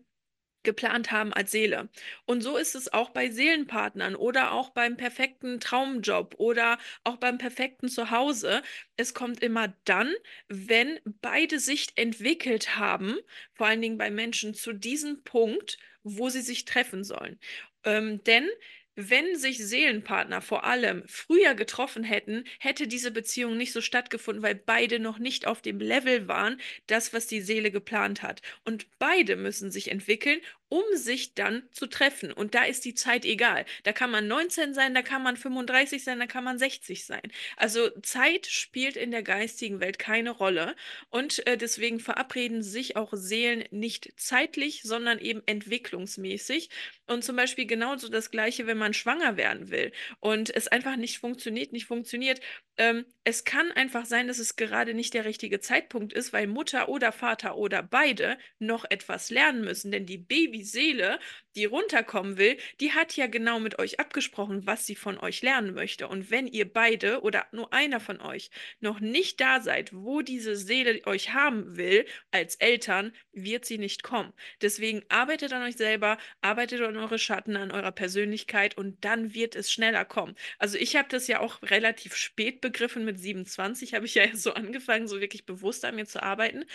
geplant 0.65 1.11
haben 1.11 1.31
als 1.31 1.51
Seele. 1.51 1.87
Und 2.25 2.41
so 2.41 2.57
ist 2.57 2.75
es 2.75 2.91
auch 2.91 3.11
bei 3.11 3.29
Seelenpartnern 3.29 4.15
oder 4.15 4.51
auch 4.51 4.71
beim 4.71 4.97
perfekten 4.97 5.59
Traumjob 5.61 6.35
oder 6.37 6.77
auch 7.03 7.17
beim 7.17 7.37
perfekten 7.37 7.87
Zuhause. 7.87 8.61
Es 8.97 9.13
kommt 9.13 9.41
immer 9.41 9.73
dann, 9.85 10.13
wenn 10.49 10.99
beide 11.21 11.59
sich 11.59 11.87
entwickelt 11.95 12.75
haben, 12.75 13.17
vor 13.53 13.67
allen 13.67 13.81
Dingen 13.81 13.97
bei 13.97 14.11
Menschen 14.11 14.53
zu 14.53 14.73
diesem 14.73 15.23
Punkt, 15.23 15.77
wo 16.03 16.29
sie 16.29 16.41
sich 16.41 16.65
treffen 16.65 17.03
sollen. 17.03 17.39
Ähm, 17.83 18.23
denn 18.25 18.49
wenn 18.95 19.37
sich 19.37 19.57
Seelenpartner 19.57 20.41
vor 20.41 20.63
allem 20.63 21.03
früher 21.07 21.53
getroffen 21.53 22.03
hätten, 22.03 22.45
hätte 22.59 22.87
diese 22.87 23.11
Beziehung 23.11 23.57
nicht 23.57 23.73
so 23.73 23.81
stattgefunden, 23.81 24.43
weil 24.43 24.55
beide 24.55 24.99
noch 24.99 25.19
nicht 25.19 25.47
auf 25.47 25.61
dem 25.61 25.79
Level 25.79 26.27
waren, 26.27 26.59
das, 26.87 27.13
was 27.13 27.27
die 27.27 27.41
Seele 27.41 27.71
geplant 27.71 28.21
hat. 28.21 28.41
Und 28.63 28.87
beide 28.99 29.35
müssen 29.35 29.71
sich 29.71 29.91
entwickeln 29.91 30.39
um 30.75 30.97
sich 30.97 31.35
dann 31.35 31.63
zu 31.71 31.87
treffen. 31.87 32.33
Und 32.33 32.53
da 32.53 32.65
ist 32.65 32.83
die 32.83 32.93
Zeit 32.93 33.23
egal. 33.23 33.63
Da 33.83 33.93
kann 33.93 34.11
man 34.11 34.27
19 34.27 34.73
sein, 34.73 34.93
da 34.93 35.03
kann 35.03 35.23
man 35.23 35.37
35 35.37 36.03
sein, 36.03 36.19
da 36.19 36.27
kann 36.27 36.43
man 36.43 36.59
60 36.59 37.05
sein. 37.05 37.21
Also 37.55 37.89
Zeit 38.01 38.45
spielt 38.45 38.97
in 38.97 39.11
der 39.11 39.23
geistigen 39.23 39.79
Welt 39.79 39.99
keine 39.99 40.31
Rolle. 40.31 40.75
Und 41.09 41.47
äh, 41.47 41.55
deswegen 41.57 42.01
verabreden 42.01 42.61
sich 42.61 42.97
auch 42.97 43.13
Seelen 43.13 43.63
nicht 43.71 44.11
zeitlich, 44.17 44.81
sondern 44.83 45.19
eben 45.19 45.41
entwicklungsmäßig. 45.45 46.69
Und 47.07 47.23
zum 47.23 47.37
Beispiel 47.37 47.67
genauso 47.67 48.09
das 48.09 48.29
Gleiche, 48.29 48.67
wenn 48.67 48.77
man 48.77 48.93
schwanger 48.93 49.37
werden 49.37 49.69
will 49.69 49.93
und 50.19 50.53
es 50.53 50.67
einfach 50.67 50.97
nicht 50.97 51.19
funktioniert, 51.19 51.71
nicht 51.71 51.85
funktioniert. 51.85 52.41
Ähm, 52.77 53.05
es 53.23 53.45
kann 53.45 53.71
einfach 53.71 54.05
sein, 54.05 54.27
dass 54.27 54.39
es 54.39 54.55
gerade 54.55 54.93
nicht 54.93 55.13
der 55.13 55.23
richtige 55.23 55.59
Zeitpunkt 55.59 56.13
ist, 56.13 56.33
weil 56.33 56.47
Mutter 56.47 56.89
oder 56.89 57.11
Vater 57.11 57.55
oder 57.57 57.81
beide 57.81 58.37
noch 58.59 58.85
etwas 58.89 59.29
lernen 59.29 59.63
müssen. 59.63 59.91
Denn 59.91 60.05
die 60.05 60.17
Babyseele, 60.65 61.19
die 61.55 61.65
runterkommen 61.65 62.37
will, 62.37 62.57
die 62.81 62.91
hat 62.91 63.15
ja 63.15 63.27
genau 63.27 63.59
mit 63.59 63.79
euch 63.79 63.99
abgesprochen, 63.99 64.67
was 64.67 64.85
sie 64.85 64.95
von 64.95 65.17
euch 65.17 65.41
lernen 65.41 65.73
möchte. 65.73 66.07
Und 66.07 66.29
wenn 66.29 66.47
ihr 66.47 66.71
beide 66.71 67.21
oder 67.21 67.45
nur 67.51 67.71
einer 67.71 67.99
von 67.99 68.19
euch 68.19 68.49
noch 68.81 68.99
nicht 68.99 69.39
da 69.39 69.61
seid, 69.61 69.93
wo 69.93 70.21
diese 70.21 70.55
Seele 70.57 70.99
euch 71.05 71.33
haben 71.33 71.77
will, 71.77 72.05
als 72.31 72.55
Eltern, 72.55 73.13
wird 73.31 73.65
sie 73.65 73.77
nicht 73.77 74.03
kommen. 74.03 74.33
Deswegen 74.61 75.03
arbeitet 75.07 75.53
an 75.53 75.63
euch 75.63 75.77
selber, 75.77 76.17
arbeitet 76.41 76.81
an 76.81 76.97
eure 76.97 77.19
Schatten, 77.19 77.55
an 77.55 77.71
eurer 77.71 77.93
Persönlichkeit 77.93 78.77
und 78.77 79.05
dann 79.05 79.33
wird 79.33 79.55
es 79.55 79.71
schneller 79.71 80.03
kommen. 80.03 80.35
Also 80.59 80.77
ich 80.77 80.95
habe 80.97 81.07
das 81.09 81.27
ja 81.27 81.39
auch 81.39 81.61
relativ 81.61 82.15
spät 82.15 82.59
begriffen. 82.59 83.05
Mit 83.05 83.19
27 83.19 83.93
habe 83.93 84.05
ich 84.05 84.15
ja 84.15 84.25
so 84.35 84.53
angefangen, 84.53 85.07
so 85.07 85.21
wirklich 85.21 85.45
bewusst 85.45 85.85
an 85.85 85.95
mir 85.95 86.05
zu 86.05 86.21
arbeiten. 86.21 86.65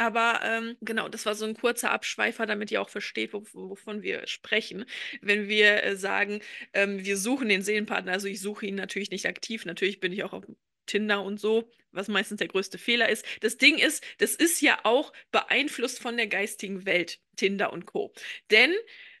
Aber 0.00 0.40
ähm, 0.42 0.78
genau, 0.80 1.10
das 1.10 1.26
war 1.26 1.34
so 1.34 1.44
ein 1.44 1.52
kurzer 1.52 1.90
Abschweifer, 1.90 2.46
damit 2.46 2.70
ihr 2.70 2.80
auch 2.80 2.88
versteht, 2.88 3.34
wovon 3.34 4.00
wir 4.00 4.26
sprechen. 4.26 4.86
Wenn 5.20 5.46
wir 5.46 5.84
äh, 5.84 5.94
sagen, 5.94 6.40
ähm, 6.72 7.04
wir 7.04 7.18
suchen 7.18 7.50
den 7.50 7.60
Seelenpartner, 7.60 8.12
also 8.12 8.26
ich 8.26 8.40
suche 8.40 8.64
ihn 8.64 8.76
natürlich 8.76 9.10
nicht 9.10 9.26
aktiv, 9.26 9.66
natürlich 9.66 10.00
bin 10.00 10.10
ich 10.10 10.24
auch 10.24 10.32
auf 10.32 10.44
Tinder 10.86 11.22
und 11.22 11.38
so, 11.38 11.70
was 11.92 12.08
meistens 12.08 12.38
der 12.38 12.48
größte 12.48 12.78
Fehler 12.78 13.10
ist. 13.10 13.26
Das 13.42 13.58
Ding 13.58 13.76
ist, 13.76 14.02
das 14.16 14.34
ist 14.34 14.62
ja 14.62 14.78
auch 14.84 15.12
beeinflusst 15.32 16.00
von 16.00 16.16
der 16.16 16.28
geistigen 16.28 16.86
Welt, 16.86 17.20
Tinder 17.36 17.70
und 17.70 17.84
Co. 17.84 18.10
Denn 18.50 18.72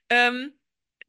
ähm, 0.08 0.54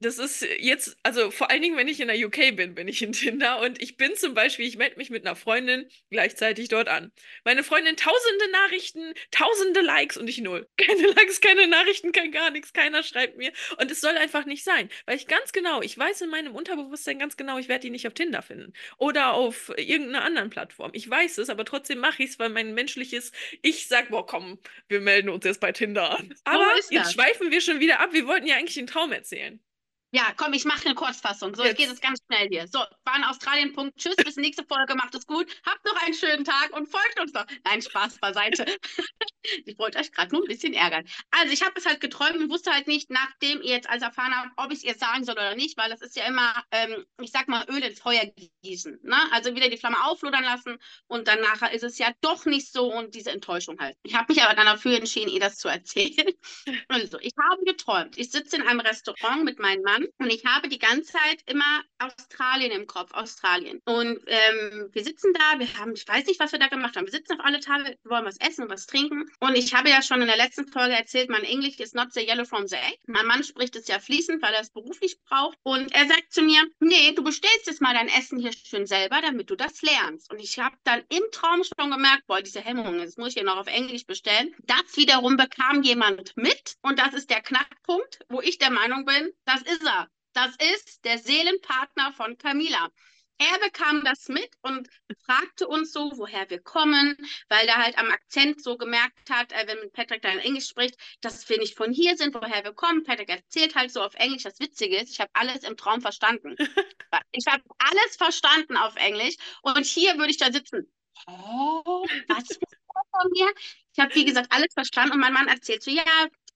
das 0.01 0.17
ist 0.17 0.45
jetzt, 0.59 0.97
also 1.03 1.29
vor 1.29 1.51
allen 1.51 1.61
Dingen, 1.61 1.77
wenn 1.77 1.87
ich 1.87 1.99
in 1.99 2.07
der 2.07 2.17
UK 2.17 2.55
bin, 2.55 2.73
bin 2.73 2.87
ich 2.87 3.01
in 3.03 3.11
Tinder 3.11 3.59
und 3.61 3.81
ich 3.81 3.97
bin 3.97 4.15
zum 4.15 4.33
Beispiel, 4.33 4.65
ich 4.65 4.77
melde 4.77 4.97
mich 4.97 5.11
mit 5.11 5.25
einer 5.25 5.35
Freundin 5.35 5.87
gleichzeitig 6.09 6.69
dort 6.69 6.89
an. 6.89 7.11
Meine 7.45 7.63
Freundin 7.63 7.95
tausende 7.95 8.51
Nachrichten, 8.51 9.13
tausende 9.29 9.81
Likes 9.81 10.17
und 10.17 10.27
ich 10.27 10.39
null. 10.39 10.67
Keine 10.77 11.07
Likes, 11.07 11.39
keine 11.39 11.67
Nachrichten, 11.67 12.11
kein 12.11 12.31
gar 12.31 12.49
nichts, 12.49 12.73
keiner 12.73 13.03
schreibt 13.03 13.37
mir. 13.37 13.51
Und 13.77 13.91
es 13.91 14.01
soll 14.01 14.17
einfach 14.17 14.45
nicht 14.45 14.63
sein, 14.63 14.89
weil 15.05 15.15
ich 15.15 15.27
ganz 15.27 15.51
genau, 15.51 15.81
ich 15.81 15.97
weiß 15.97 16.21
in 16.21 16.29
meinem 16.29 16.55
Unterbewusstsein 16.55 17.19
ganz 17.19 17.37
genau, 17.37 17.59
ich 17.59 17.67
werde 17.67 17.81
die 17.81 17.91
nicht 17.91 18.07
auf 18.07 18.13
Tinder 18.13 18.41
finden 18.41 18.73
oder 18.97 19.33
auf 19.33 19.71
irgendeiner 19.77 20.23
anderen 20.25 20.49
Plattform. 20.49 20.91
Ich 20.93 21.07
weiß 21.07 21.37
es, 21.37 21.49
aber 21.49 21.63
trotzdem 21.65 21.99
mache 21.99 22.23
ich 22.23 22.31
es, 22.31 22.39
weil 22.39 22.49
mein 22.49 22.73
menschliches 22.73 23.31
Ich 23.61 23.87
sagt, 23.87 24.09
boah, 24.09 24.25
komm, 24.25 24.59
wir 24.87 25.01
melden 25.01 25.29
uns 25.29 25.45
jetzt 25.45 25.59
bei 25.59 25.71
Tinder 25.71 26.17
an. 26.17 26.33
Aber 26.43 26.67
jetzt 26.89 27.13
schweifen 27.13 27.51
wir 27.51 27.61
schon 27.61 27.79
wieder 27.79 27.99
ab. 27.99 28.13
Wir 28.13 28.25
wollten 28.25 28.47
ja 28.47 28.55
eigentlich 28.55 28.75
den 28.75 28.87
Traum 28.87 29.11
erzählen. 29.11 29.61
Ja, 30.13 30.33
komm, 30.35 30.51
ich 30.51 30.65
mache 30.65 30.85
eine 30.85 30.95
Kurzfassung. 30.95 31.55
So, 31.55 31.63
jetzt. 31.63 31.77
geht 31.77 31.89
es 31.89 32.01
ganz 32.01 32.19
schnell 32.25 32.49
hier. 32.49 32.67
So, 32.67 32.79
war 33.05 33.15
in 33.15 33.23
Australien. 33.23 33.71
Punkt. 33.71 33.97
Tschüss, 33.97 34.17
bis 34.17 34.35
nächste 34.35 34.65
Folge. 34.65 34.93
Macht 34.95 35.15
es 35.15 35.25
gut. 35.25 35.47
Habt 35.65 35.85
noch 35.85 35.95
einen 36.03 36.13
schönen 36.13 36.43
Tag 36.43 36.75
und 36.75 36.87
folgt 36.87 37.17
uns 37.21 37.31
doch. 37.31 37.45
Nein, 37.63 37.81
Spaß 37.81 38.19
beiseite. 38.19 38.65
ich 39.65 39.79
wollte 39.79 39.99
euch 39.99 40.11
gerade 40.11 40.35
nur 40.35 40.43
ein 40.43 40.49
bisschen 40.49 40.73
ärgern. 40.73 41.05
Also, 41.31 41.53
ich 41.53 41.61
habe 41.61 41.73
es 41.77 41.85
halt 41.85 42.01
geträumt 42.01 42.35
und 42.35 42.49
wusste 42.49 42.71
halt 42.71 42.87
nicht, 42.87 43.09
nachdem 43.09 43.61
ihr 43.61 43.71
jetzt 43.71 43.89
alles 43.89 44.03
erfahren 44.03 44.35
habt, 44.35 44.51
ob 44.57 44.71
ich 44.71 44.79
es 44.79 44.83
ihr 44.83 44.95
sagen 44.95 45.23
soll 45.23 45.35
oder 45.35 45.55
nicht, 45.55 45.77
weil 45.77 45.89
das 45.89 46.01
ist 46.01 46.17
ja 46.17 46.25
immer, 46.25 46.53
ähm, 46.71 47.05
ich 47.21 47.31
sag 47.31 47.47
mal, 47.47 47.65
Öl 47.69 47.81
ins 47.81 47.99
Feuer 48.01 48.23
gießen. 48.63 48.99
Ne? 49.03 49.15
Also 49.31 49.55
wieder 49.55 49.69
die 49.69 49.77
Flamme 49.77 50.03
auflodern 50.05 50.43
lassen 50.43 50.77
und 51.07 51.29
dann 51.29 51.39
nachher 51.39 51.71
ist 51.71 51.83
es 51.83 51.97
ja 51.97 52.11
doch 52.19 52.45
nicht 52.45 52.71
so 52.71 52.93
und 52.93 53.15
diese 53.15 53.31
Enttäuschung 53.31 53.79
halt. 53.79 53.95
Ich 54.03 54.15
habe 54.15 54.33
mich 54.33 54.43
aber 54.43 54.55
dann 54.55 54.65
dafür 54.65 54.97
entschieden, 54.97 55.29
ihr 55.29 55.39
das 55.39 55.57
zu 55.57 55.69
erzählen. 55.69 56.33
also, 56.89 57.17
ich 57.21 57.33
habe 57.41 57.63
geträumt. 57.63 58.17
Ich 58.17 58.31
sitze 58.31 58.57
in 58.57 58.63
einem 58.63 58.81
Restaurant 58.81 59.45
mit 59.45 59.59
meinem 59.59 59.83
Mann 59.83 60.00
und 60.17 60.29
ich 60.29 60.45
habe 60.45 60.69
die 60.69 60.79
ganze 60.79 61.13
Zeit 61.13 61.41
immer 61.45 61.83
Australien 61.99 62.71
im 62.71 62.87
Kopf, 62.87 63.13
Australien. 63.13 63.81
Und 63.85 64.19
ähm, 64.27 64.89
wir 64.91 65.03
sitzen 65.03 65.33
da, 65.33 65.59
wir 65.59 65.77
haben, 65.77 65.93
ich 65.93 66.07
weiß 66.07 66.25
nicht, 66.25 66.39
was 66.39 66.51
wir 66.51 66.59
da 66.59 66.67
gemacht 66.67 66.95
haben. 66.95 67.05
Wir 67.05 67.11
sitzen 67.11 67.33
auf 67.33 67.45
alle 67.45 67.59
Tage, 67.59 67.97
wollen 68.03 68.25
was 68.25 68.39
essen 68.39 68.63
und 68.63 68.69
was 68.69 68.87
trinken. 68.87 69.25
Und 69.39 69.55
ich 69.55 69.73
habe 69.73 69.89
ja 69.89 70.01
schon 70.01 70.21
in 70.21 70.27
der 70.27 70.37
letzten 70.37 70.67
Folge 70.67 70.95
erzählt, 70.95 71.29
mein 71.29 71.43
Englisch 71.43 71.79
ist 71.79 71.95
not 71.95 72.13
the 72.13 72.21
yellow 72.21 72.45
from 72.45 72.67
the 72.67 72.75
egg. 72.75 72.97
Mein 73.07 73.25
Mann 73.25 73.43
spricht 73.43 73.75
es 73.75 73.87
ja 73.87 73.99
fließend, 73.99 74.41
weil 74.41 74.53
er 74.53 74.61
es 74.61 74.71
beruflich 74.71 75.17
braucht. 75.27 75.57
Und 75.63 75.93
er 75.93 76.07
sagt 76.07 76.31
zu 76.31 76.41
mir, 76.41 76.61
nee, 76.79 77.11
du 77.13 77.23
bestellst 77.23 77.67
jetzt 77.67 77.81
mal 77.81 77.93
dein 77.93 78.07
Essen 78.07 78.39
hier 78.39 78.53
schön 78.53 78.85
selber, 78.85 79.21
damit 79.21 79.49
du 79.49 79.55
das 79.55 79.81
lernst. 79.81 80.31
Und 80.31 80.39
ich 80.39 80.59
habe 80.59 80.75
dann 80.83 81.03
im 81.09 81.23
Traum 81.31 81.61
schon 81.63 81.91
gemerkt, 81.91 82.25
boah, 82.27 82.41
diese 82.41 82.61
Hemmungen, 82.61 82.99
das 82.99 83.17
muss 83.17 83.29
ich 83.29 83.35
ja 83.35 83.43
noch 83.43 83.57
auf 83.57 83.67
Englisch 83.67 84.05
bestellen. 84.05 84.55
Das 84.63 84.95
wiederum 84.95 85.37
bekam 85.37 85.83
jemand 85.83 86.35
mit. 86.35 86.75
Und 86.81 86.99
das 86.99 87.13
ist 87.13 87.29
der 87.29 87.41
Knackpunkt, 87.41 88.19
wo 88.29 88.41
ich 88.41 88.57
der 88.57 88.71
Meinung 88.71 89.05
bin, 89.05 89.31
das 89.45 89.61
ist 89.61 89.83
er. 89.83 89.90
Das 90.33 90.55
ist 90.73 91.03
der 91.03 91.17
Seelenpartner 91.17 92.13
von 92.13 92.37
Camila. 92.37 92.89
Er 93.41 93.57
bekam 93.57 94.03
das 94.03 94.27
mit 94.27 94.51
und 94.61 94.87
fragte 95.25 95.67
uns 95.67 95.91
so, 95.91 96.11
woher 96.15 96.47
wir 96.51 96.61
kommen, 96.61 97.17
weil 97.49 97.67
er 97.67 97.77
halt 97.77 97.97
am 97.97 98.11
Akzent 98.11 98.61
so 98.61 98.77
gemerkt 98.77 99.31
hat, 99.31 99.51
äh, 99.51 99.65
wenn 99.65 99.91
Patrick 99.91 100.21
dann 100.21 100.37
Englisch 100.37 100.67
spricht, 100.67 100.95
dass 101.21 101.49
wir 101.49 101.57
nicht 101.57 101.75
von 101.75 101.91
hier 101.91 102.15
sind, 102.17 102.35
woher 102.35 102.63
wir 102.63 102.73
kommen. 102.73 103.03
Patrick 103.03 103.29
erzählt 103.29 103.73
halt 103.73 103.91
so 103.91 104.03
auf 104.03 104.13
Englisch. 104.13 104.43
Das 104.43 104.59
Witzige 104.59 104.95
ist, 104.95 105.09
ich 105.09 105.19
habe 105.19 105.31
alles 105.33 105.63
im 105.63 105.75
Traum 105.75 106.01
verstanden. 106.01 106.55
ich 107.31 107.47
habe 107.47 107.63
alles 107.79 108.15
verstanden 108.15 108.77
auf 108.77 108.95
Englisch 108.95 109.37
und 109.63 109.85
hier 109.87 110.19
würde 110.19 110.29
ich 110.29 110.37
da 110.37 110.51
sitzen. 110.51 110.91
Hä? 111.25 111.33
Was 112.27 112.43
ist 112.47 112.61
das 112.61 113.21
von 113.21 113.31
mir? 113.31 113.51
Ich 113.93 113.99
habe, 113.99 114.13
wie 114.13 114.25
gesagt, 114.25 114.51
alles 114.53 114.71
verstanden 114.73 115.13
und 115.13 115.19
mein 115.19 115.33
Mann 115.33 115.47
erzählt 115.47 115.81
so, 115.81 115.89
ja, 115.89 116.03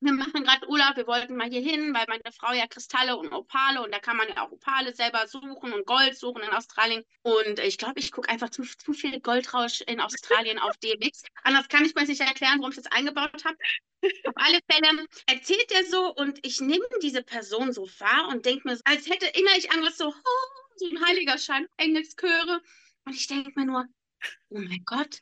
wir 0.02 0.14
machen 0.14 0.44
gerade 0.44 0.68
Urlaub, 0.68 0.96
wir 0.98 1.08
wollten 1.08 1.36
mal 1.36 1.50
hier 1.50 1.62
hin, 1.62 1.94
weil 1.94 2.06
meine 2.08 2.32
Frau 2.38 2.54
ja 2.54 2.68
Kristalle 2.68 3.18
und 3.18 3.32
Opale 3.32 3.82
und 3.82 3.94
da 3.94 4.00
kann 4.00 4.18
man 4.18 4.28
ja 4.28 4.46
auch 4.46 4.52
Opale 4.52 4.94
selber 4.94 5.28
suchen 5.28 5.74
und 5.74 5.86
Gold 5.86 6.18
suchen 6.18 6.44
in 6.44 6.50
Australien. 6.50 7.04
Und 7.22 7.60
ich 7.60 7.78
glaube, 7.78 8.00
ich 8.00 8.12
gucke 8.12 8.30
einfach 8.30 8.50
zu, 8.50 8.64
zu 8.64 8.94
viel 8.94 9.20
Goldrausch 9.22 9.82
in 9.82 10.00
Australien 10.00 10.60
auf 10.60 10.78
DMX. 10.78 11.24
Anders 11.44 11.68
kann 11.70 11.86
ich 11.86 11.96
mir 11.96 12.06
nicht 12.06 12.22
erklären, 12.22 12.60
warum 12.60 12.72
ich 12.72 12.78
das 12.78 12.92
eingebaut 12.92 13.46
habe. 13.46 13.58
Auf 14.26 14.34
alle 14.36 14.60
Fälle 14.70 15.08
erzählt 15.26 15.72
er 15.72 15.86
so 15.86 16.14
und 16.14 16.46
ich 16.46 16.62
nehme 16.62 16.86
diese 17.02 17.24
Person 17.24 17.74
so 17.74 17.88
wahr 18.00 18.28
und 18.30 18.46
denke 18.46 18.68
mir, 18.68 18.80
als 18.84 19.10
hätte 19.10 19.26
innerlich 19.28 19.72
irgendwas 19.72 19.98
so, 19.98 20.10
oh, 20.10 20.66
so 20.76 20.88
ein 20.88 21.04
heiliger 21.06 21.38
Schein, 21.38 21.68
Engelschöre. 21.78 22.62
Und 23.06 23.16
ich 23.16 23.28
denke 23.28 23.52
mir 23.56 23.66
nur, 23.66 23.86
oh 24.50 24.60
mein 24.60 24.84
Gott, 24.86 25.22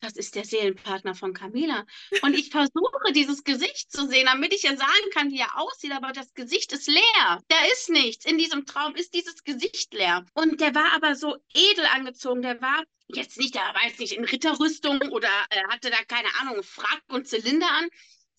das 0.00 0.14
ist 0.14 0.34
der 0.34 0.44
Seelenpartner 0.44 1.14
von 1.14 1.34
Camila. 1.34 1.86
Und 2.22 2.34
ich 2.34 2.50
versuche, 2.50 3.12
dieses 3.14 3.44
Gesicht 3.44 3.92
zu 3.92 4.06
sehen, 4.06 4.26
damit 4.26 4.54
ich 4.54 4.62
ja 4.62 4.76
sagen 4.76 5.10
kann, 5.12 5.30
wie 5.30 5.40
er 5.40 5.58
aussieht, 5.58 5.92
aber 5.92 6.12
das 6.12 6.32
Gesicht 6.34 6.72
ist 6.72 6.88
leer. 6.88 7.42
Da 7.48 7.56
ist 7.72 7.90
nichts. 7.90 8.24
In 8.24 8.38
diesem 8.38 8.66
Traum 8.66 8.94
ist 8.94 9.14
dieses 9.14 9.44
Gesicht 9.44 9.92
leer. 9.94 10.24
Und 10.34 10.60
der 10.60 10.74
war 10.74 10.92
aber 10.94 11.14
so 11.14 11.36
edel 11.54 11.86
angezogen. 11.86 12.42
Der 12.42 12.60
war 12.60 12.82
jetzt 13.08 13.38
nicht, 13.38 13.54
der 13.54 13.62
war 13.62 13.86
jetzt 13.86 14.00
nicht 14.00 14.12
in 14.12 14.24
Ritterrüstung 14.24 15.00
oder 15.10 15.28
äh, 15.50 15.62
hatte 15.68 15.90
da, 15.90 15.98
keine 16.08 16.28
Ahnung, 16.40 16.62
Frack 16.62 17.02
und 17.08 17.28
Zylinder 17.28 17.70
an, 17.70 17.88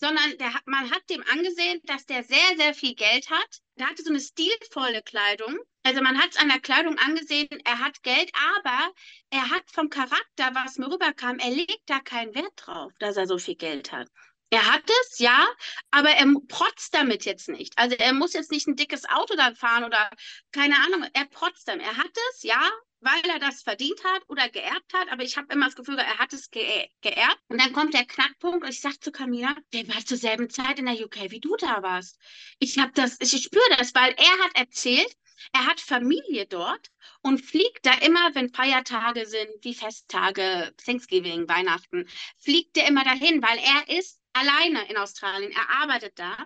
sondern 0.02 0.38
der, 0.40 0.52
man 0.66 0.90
hat 0.90 1.08
dem 1.10 1.24
angesehen, 1.32 1.80
dass 1.84 2.06
der 2.08 2.24
sehr, 2.24 2.58
sehr 2.58 2.74
viel 2.74 2.96
Geld 2.96 3.30
hat. 3.30 3.60
Der 3.78 3.88
hatte 3.88 4.04
so 4.04 4.10
eine 4.10 4.20
stilvolle 4.20 5.04
Kleidung. 5.04 5.58
Also 5.84 6.02
man 6.02 6.18
hat 6.18 6.32
es 6.32 6.38
an 6.38 6.50
der 6.50 6.60
Kleidung 6.60 6.98
angesehen, 6.98 7.48
er 7.66 7.80
hat 7.80 8.02
Geld, 8.04 8.32
aber 8.58 8.92
er 9.30 9.50
hat 9.50 9.64
vom 9.72 9.90
Charakter, 9.90 10.54
was 10.54 10.78
mir 10.78 10.92
rüberkam, 10.92 11.40
er 11.40 11.52
legt 11.52 11.84
da 11.86 12.00
keinen 12.00 12.36
Wert 12.36 12.54
drauf, 12.56 12.92
dass 13.00 13.18
er 13.18 13.28
so 13.28 13.38
viel 13.38 13.56
Geld 13.56 13.92
hat. 13.92 14.08
Er 14.50 14.66
hat 14.72 14.84
es, 15.02 15.20
ja, 15.20 15.48
aber 15.92 16.10
er 16.10 16.28
protzt 16.50 16.94
damit 16.94 17.24
jetzt 17.24 17.48
nicht. 17.48 17.78
Also 17.78 17.96
er 17.96 18.14
muss 18.14 18.34
jetzt 18.34 18.52
nicht 18.52 18.68
ein 18.68 18.76
dickes 18.76 19.08
Auto 19.08 19.36
dann 19.36 19.56
fahren 19.56 19.86
oder 19.86 20.10
keine 20.52 20.76
Ahnung, 20.76 21.08
er 21.14 21.26
protzt 21.26 21.68
damit. 21.68 21.86
Er 21.86 21.96
hat 21.96 22.12
es, 22.32 22.44
ja, 22.44 22.70
weil 23.02 23.30
er 23.30 23.40
das 23.40 23.64
verdient 23.64 24.04
hat 24.04 24.24
oder 24.30 24.48
geerbt 24.50 24.94
hat, 24.94 25.12
aber 25.12 25.24
ich 25.24 25.38
habe 25.38 25.52
immer 25.54 25.66
das 25.66 25.76
Gefühl, 25.76 25.98
er 25.98 26.18
hat 26.20 26.34
es 26.34 26.50
ge 26.50 26.88
geerbt. 27.02 27.42
Und 27.50 27.60
dann 27.60 27.74
kommt 27.74 27.94
der 27.94 28.06
Knackpunkt 28.06 28.64
und 28.64 28.70
ich 28.70 28.82
sage 28.82 29.00
zu 29.00 29.12
Camila, 29.12 29.56
der 29.74 29.88
war 29.88 30.06
zur 30.06 30.18
selben 30.18 30.50
Zeit 30.50 30.80
in 30.80 30.86
der 30.86 31.04
UK, 31.04 31.32
wie 31.32 31.40
du 31.40 31.56
da 31.58 31.82
warst. 31.84 32.18
Ich 32.60 32.78
habe 32.78 32.92
das, 32.94 33.18
ich 33.20 33.32
spüre 33.44 33.78
das, 33.78 33.94
weil 33.96 34.14
er 34.14 34.46
hat 34.46 34.56
erzählt, 34.56 35.16
er 35.54 35.66
hat 35.66 35.82
Familie 35.82 36.46
dort 36.46 36.92
und 37.22 37.40
fliegt 37.40 37.86
da 37.86 37.94
immer, 38.06 38.34
wenn 38.36 38.54
Feiertage 38.54 39.26
sind, 39.26 39.50
wie 39.62 39.74
Festtage, 39.74 40.74
Thanksgiving, 40.86 41.48
Weihnachten, 41.50 42.08
fliegt 42.38 42.78
er 42.78 42.88
immer 42.88 43.04
dahin, 43.04 43.42
weil 43.42 43.58
er 43.58 43.98
ist 43.98 44.20
alleine 44.34 44.88
in 44.90 44.98
Australien. 44.98 45.52
Er 45.52 45.82
arbeitet 45.82 46.18
da. 46.18 46.38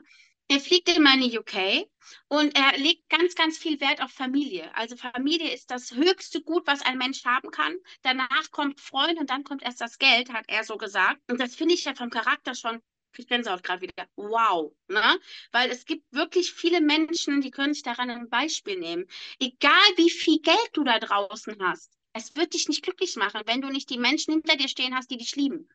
Er 0.48 0.60
fliegt 0.60 0.90
in 0.90 1.04
die 1.22 1.40
UK 1.40 1.88
und 2.28 2.56
er 2.56 2.78
legt 2.78 3.10
ganz, 3.10 3.34
ganz 3.34 3.58
viel 3.58 3.80
Wert 3.82 4.02
auf 4.02 4.12
Familie. 4.12 4.74
Also 4.76 4.96
Familie 4.96 5.52
ist 5.52 5.72
das 5.72 5.92
höchste 5.92 6.42
Gut, 6.42 6.68
was 6.68 6.82
ein 6.84 7.00
Mensch 7.00 7.26
haben 7.26 7.50
kann. 7.50 7.76
Danach 8.04 8.52
kommt 8.52 8.80
Freund 8.80 9.20
und 9.20 9.32
dann 9.32 9.44
kommt 9.44 9.64
erst 9.64 9.82
das 9.82 9.98
Geld, 9.98 10.32
hat 10.32 10.46
er 10.48 10.64
so 10.64 10.78
gesagt. 10.78 11.20
Und 11.30 11.40
das 11.40 11.56
finde 11.56 11.74
ich 11.74 11.86
ja 11.86 11.96
vom 11.96 12.12
Charakter 12.12 12.54
schon 12.54 12.82
ich 13.18 13.28
Gänsehaut 13.28 13.64
gerade 13.64 13.82
wieder. 13.82 14.08
Wow. 14.16 14.74
Ne? 14.88 15.20
Weil 15.52 15.70
es 15.70 15.86
gibt 15.86 16.12
wirklich 16.12 16.52
viele 16.52 16.82
Menschen, 16.82 17.42
die 17.42 17.52
können 17.52 17.74
sich 17.74 17.84
daran 17.84 18.10
ein 18.10 18.30
Beispiel 18.30 18.78
nehmen. 18.78 19.06
Egal 19.40 19.72
wie 19.96 20.10
viel 20.10 20.42
Geld 20.42 20.70
du 20.74 20.84
da 20.84 21.00
draußen 21.00 21.56
hast, 21.62 21.92
es 22.14 22.36
wird 22.36 22.54
dich 22.54 22.68
nicht 22.68 22.84
glücklich 22.84 23.16
machen, 23.16 23.42
wenn 23.46 23.62
du 23.62 23.70
nicht 23.70 23.90
die 23.90 23.98
Menschen 23.98 24.34
hinter 24.34 24.56
dir 24.58 24.68
stehen 24.68 24.96
hast, 24.96 25.10
die 25.12 25.18
dich 25.18 25.36
lieben. 25.36 25.70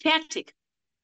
Fertig. 0.00 0.54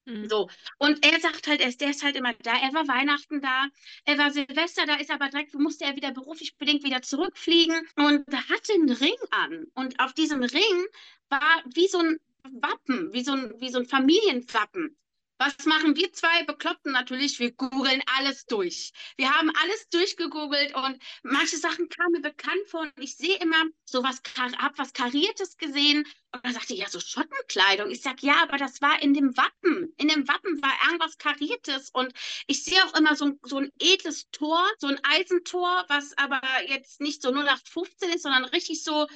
Mhm. 0.07 0.29
So. 0.29 0.49
Und 0.79 1.05
er 1.05 1.21
sagt 1.21 1.49
halt, 1.49 1.61
er 1.61 1.69
ist, 1.69 1.81
der 1.81 1.91
ist 1.91 2.03
halt 2.03 2.17
immer 2.17 2.33
da. 2.35 2.53
Er 2.53 2.73
war 2.73 2.89
Weihnachten 2.89 3.41
da, 3.41 3.67
er 4.05 4.19
war 4.19 4.31
Silvester 4.31 4.87
da, 4.87 4.95
ist 4.95 5.11
aber 5.11 5.29
direkt, 5.29 5.55
musste 5.55 5.85
er 5.85 5.97
wieder 5.97 6.13
beruflich 6.13 6.57
bedingt 6.57 6.85
wieder 6.85 7.03
zurückfliegen 7.03 7.87
und 7.97 8.25
hatte 8.33 8.73
einen 8.75 8.91
Ring 8.91 9.17
an. 9.31 9.67
Und 9.75 9.99
auf 10.01 10.15
diesem 10.15 10.43
Ring 10.43 10.87
war 11.29 11.63
wie 11.75 11.89
so 11.89 11.99
ein 11.99 12.19
Wappen, 12.45 13.13
wie 13.13 13.25
so 13.25 13.33
ein, 13.33 13.53
wie 13.59 13.71
so 13.71 13.79
ein 13.79 13.87
Familienwappen. 13.87 14.97
Was 15.39 15.66
machen 15.66 15.97
wir 15.97 16.12
zwei 16.12 16.45
Bekloppten 16.45 16.93
natürlich? 16.93 17.39
Wir 17.39 17.53
googeln 17.53 18.03
alles 18.16 18.47
durch. 18.47 18.93
Wir 19.18 19.30
haben 19.30 19.51
alles 19.62 19.89
durchgegoogelt 19.91 20.74
und 20.74 21.03
manche 21.22 21.59
Sachen 21.59 21.91
kamen 21.91 22.12
mir 22.12 22.22
bekannt 22.22 22.68
vor 22.68 22.80
und 22.80 22.93
ich 22.99 23.16
sehe 23.16 23.37
immer 23.41 23.64
so 23.84 24.03
was, 24.03 24.22
hab 24.57 24.78
was 24.78 24.95
Kariertes 24.95 25.59
gesehen 25.59 26.07
und 26.32 26.45
dann 26.45 26.55
sagte 26.55 26.72
ich, 26.72 26.80
ja, 26.80 26.89
so 26.89 27.01
Schottenkleidung. 27.01 27.91
Ich 27.91 28.01
sage, 28.01 28.26
ja, 28.26 28.43
aber 28.43 28.57
das 28.57 28.80
war 28.80 29.03
in 29.03 29.12
dem 29.12 29.37
Wappen. 29.37 29.93
In 29.99 30.09
dem 30.09 30.26
Wappen 30.26 30.62
war 30.62 30.72
irgendwas 30.87 31.18
Kariertes 31.18 31.91
und 31.91 32.14
ich 32.47 32.64
sehe 32.64 32.82
auch 32.87 32.95
immer 32.95 33.14
so 33.14 33.26
ein, 33.26 33.41
so 33.43 33.59
ein 33.59 33.70
edles 33.78 34.30
Tor, 34.30 34.66
so 34.78 34.87
ein 34.87 34.99
Eisentor, 35.05 35.84
was 35.89 36.16
aber 36.16 36.41
jetzt 36.66 37.03
nicht 37.03 37.20
so 37.20 37.28
0815 37.30 38.11
ist, 38.11 38.22
sondern 38.22 38.45
richtig 38.47 38.82
so 38.82 39.07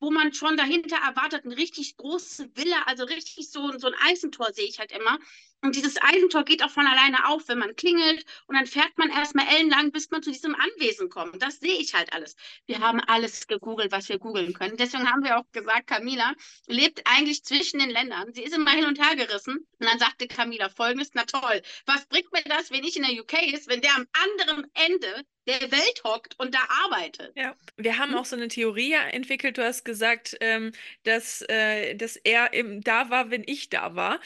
wo 0.00 0.10
man 0.10 0.32
schon 0.32 0.56
dahinter 0.56 0.96
erwartet, 0.96 1.44
eine 1.44 1.56
richtig 1.56 1.96
große 1.96 2.50
Villa, 2.54 2.82
also 2.86 3.04
richtig 3.04 3.50
so, 3.50 3.76
so 3.78 3.88
ein 3.88 3.96
Eisentor 4.06 4.52
sehe 4.52 4.66
ich 4.68 4.78
halt 4.78 4.92
immer. 4.92 5.18
Und 5.60 5.74
dieses 5.74 6.00
Eisentor 6.00 6.44
geht 6.44 6.62
auch 6.62 6.70
von 6.70 6.86
alleine 6.86 7.28
auf, 7.28 7.48
wenn 7.48 7.58
man 7.58 7.74
klingelt. 7.74 8.24
Und 8.46 8.54
dann 8.54 8.66
fährt 8.66 8.96
man 8.96 9.10
erstmal 9.10 9.46
ellenlang, 9.48 9.90
bis 9.90 10.10
man 10.10 10.22
zu 10.22 10.30
diesem 10.30 10.54
Anwesen 10.54 11.08
kommt. 11.08 11.42
Das 11.42 11.58
sehe 11.58 11.78
ich 11.78 11.94
halt 11.94 12.12
alles. 12.12 12.36
Wir 12.66 12.78
haben 12.78 13.00
alles 13.00 13.46
gegoogelt, 13.48 13.90
was 13.90 14.08
wir 14.08 14.18
googeln 14.18 14.54
können. 14.54 14.76
Deswegen 14.76 15.10
haben 15.10 15.24
wir 15.24 15.38
auch 15.38 15.50
gesagt, 15.50 15.88
Camila 15.88 16.34
lebt 16.66 17.02
eigentlich 17.06 17.42
zwischen 17.44 17.80
den 17.80 17.90
Ländern. 17.90 18.32
Sie 18.32 18.42
ist 18.42 18.54
immer 18.54 18.70
hin 18.70 18.84
und 18.84 19.02
her 19.02 19.16
gerissen. 19.16 19.56
Und 19.56 19.86
dann 19.86 19.98
sagte 19.98 20.28
Camila 20.28 20.68
folgendes, 20.68 21.10
na 21.14 21.24
toll, 21.24 21.62
was 21.86 22.06
bringt 22.06 22.32
mir 22.32 22.42
das, 22.44 22.70
wenn 22.70 22.84
ich 22.84 22.96
in 22.96 23.02
der 23.02 23.20
UK 23.20 23.52
ist, 23.52 23.68
wenn 23.68 23.80
der 23.80 23.96
am 23.96 24.06
anderen 24.12 24.70
Ende 24.74 25.24
der 25.48 25.72
Welt 25.72 26.02
hockt 26.04 26.38
und 26.38 26.54
da 26.54 26.60
arbeitet. 26.84 27.32
Ja, 27.34 27.56
wir 27.76 27.98
haben 27.98 28.14
auch 28.14 28.26
so 28.26 28.36
eine 28.36 28.48
Theorie 28.48 28.92
entwickelt. 28.92 29.56
Du 29.56 29.64
hast 29.64 29.84
gesagt, 29.84 30.36
ähm, 30.40 30.72
dass, 31.04 31.42
äh, 31.48 31.94
dass 31.94 32.16
er 32.16 32.52
eben 32.52 32.82
da 32.82 33.08
war, 33.08 33.30
wenn 33.30 33.44
ich 33.46 33.70
da 33.70 33.94
war. 33.94 34.20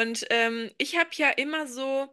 Und 0.00 0.26
ähm, 0.28 0.70
ich 0.76 0.98
habe 0.98 1.08
ja 1.14 1.30
immer 1.30 1.66
so 1.66 2.12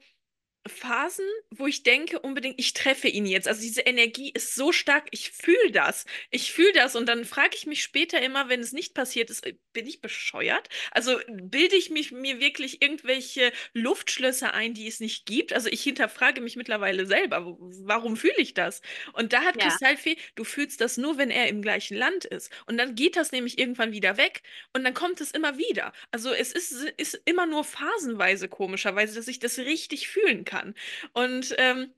Phasen, 0.65 1.25
wo 1.51 1.67
ich 1.67 1.83
denke 1.83 2.19
unbedingt, 2.19 2.57
ich 2.57 2.73
treffe 2.73 3.09
ihn 3.09 3.25
jetzt. 3.25 3.47
Also 3.47 3.61
diese 3.61 3.81
Energie 3.81 4.31
ist 4.31 4.55
so 4.55 4.71
stark, 4.71 5.07
ich 5.11 5.31
fühle 5.31 5.71
das. 5.71 6.05
Ich 6.31 6.53
fühle 6.53 6.71
das 6.71 6.95
und 6.95 7.07
dann 7.07 7.25
frage 7.25 7.55
ich 7.55 7.65
mich 7.65 7.83
später 7.83 8.21
immer, 8.21 8.47
wenn 8.47 8.61
es 8.61 8.71
nicht 8.71 8.93
passiert 8.93 9.29
ist, 9.29 9.45
äh, 9.45 9.55
bin 9.73 9.87
ich 9.87 9.99
bescheuert? 9.99 10.69
Also 10.91 11.19
bilde 11.27 11.75
ich 11.75 11.89
mich 11.89 12.11
mir 12.11 12.39
wirklich 12.39 12.81
irgendwelche 12.81 13.51
Luftschlösser 13.73 14.53
ein, 14.53 14.73
die 14.73 14.87
es 14.87 15.01
nicht 15.01 15.25
gibt? 15.25 15.51
Also 15.51 15.67
ich 15.67 15.83
hinterfrage 15.83 16.39
mich 16.39 16.55
mittlerweile 16.55 17.05
selber, 17.05 17.57
warum 17.59 18.15
fühle 18.15 18.37
ich 18.37 18.53
das? 18.53 18.81
Und 19.11 19.33
da 19.33 19.41
hat 19.41 19.57
ja. 19.57 19.67
Kristallfee, 19.67 20.15
du 20.35 20.45
fühlst 20.45 20.79
das 20.79 20.95
nur, 20.95 21.17
wenn 21.17 21.29
er 21.29 21.49
im 21.49 21.61
gleichen 21.61 21.97
Land 21.97 22.23
ist. 22.23 22.49
Und 22.67 22.77
dann 22.77 22.95
geht 22.95 23.17
das 23.17 23.33
nämlich 23.33 23.59
irgendwann 23.59 23.91
wieder 23.91 24.15
weg 24.15 24.43
und 24.71 24.85
dann 24.85 24.93
kommt 24.93 25.19
es 25.19 25.31
immer 25.31 25.57
wieder. 25.57 25.91
Also 26.11 26.31
es 26.31 26.53
ist, 26.53 26.71
ist 26.95 27.21
immer 27.25 27.45
nur 27.45 27.65
phasenweise 27.65 28.47
komischerweise, 28.47 29.15
dass 29.15 29.27
ich 29.27 29.39
das 29.39 29.57
richtig 29.57 30.07
fühlen 30.07 30.45
kann 30.45 30.52
kann. 30.53 30.75
Und 31.13 31.55
ähm, 31.57 31.91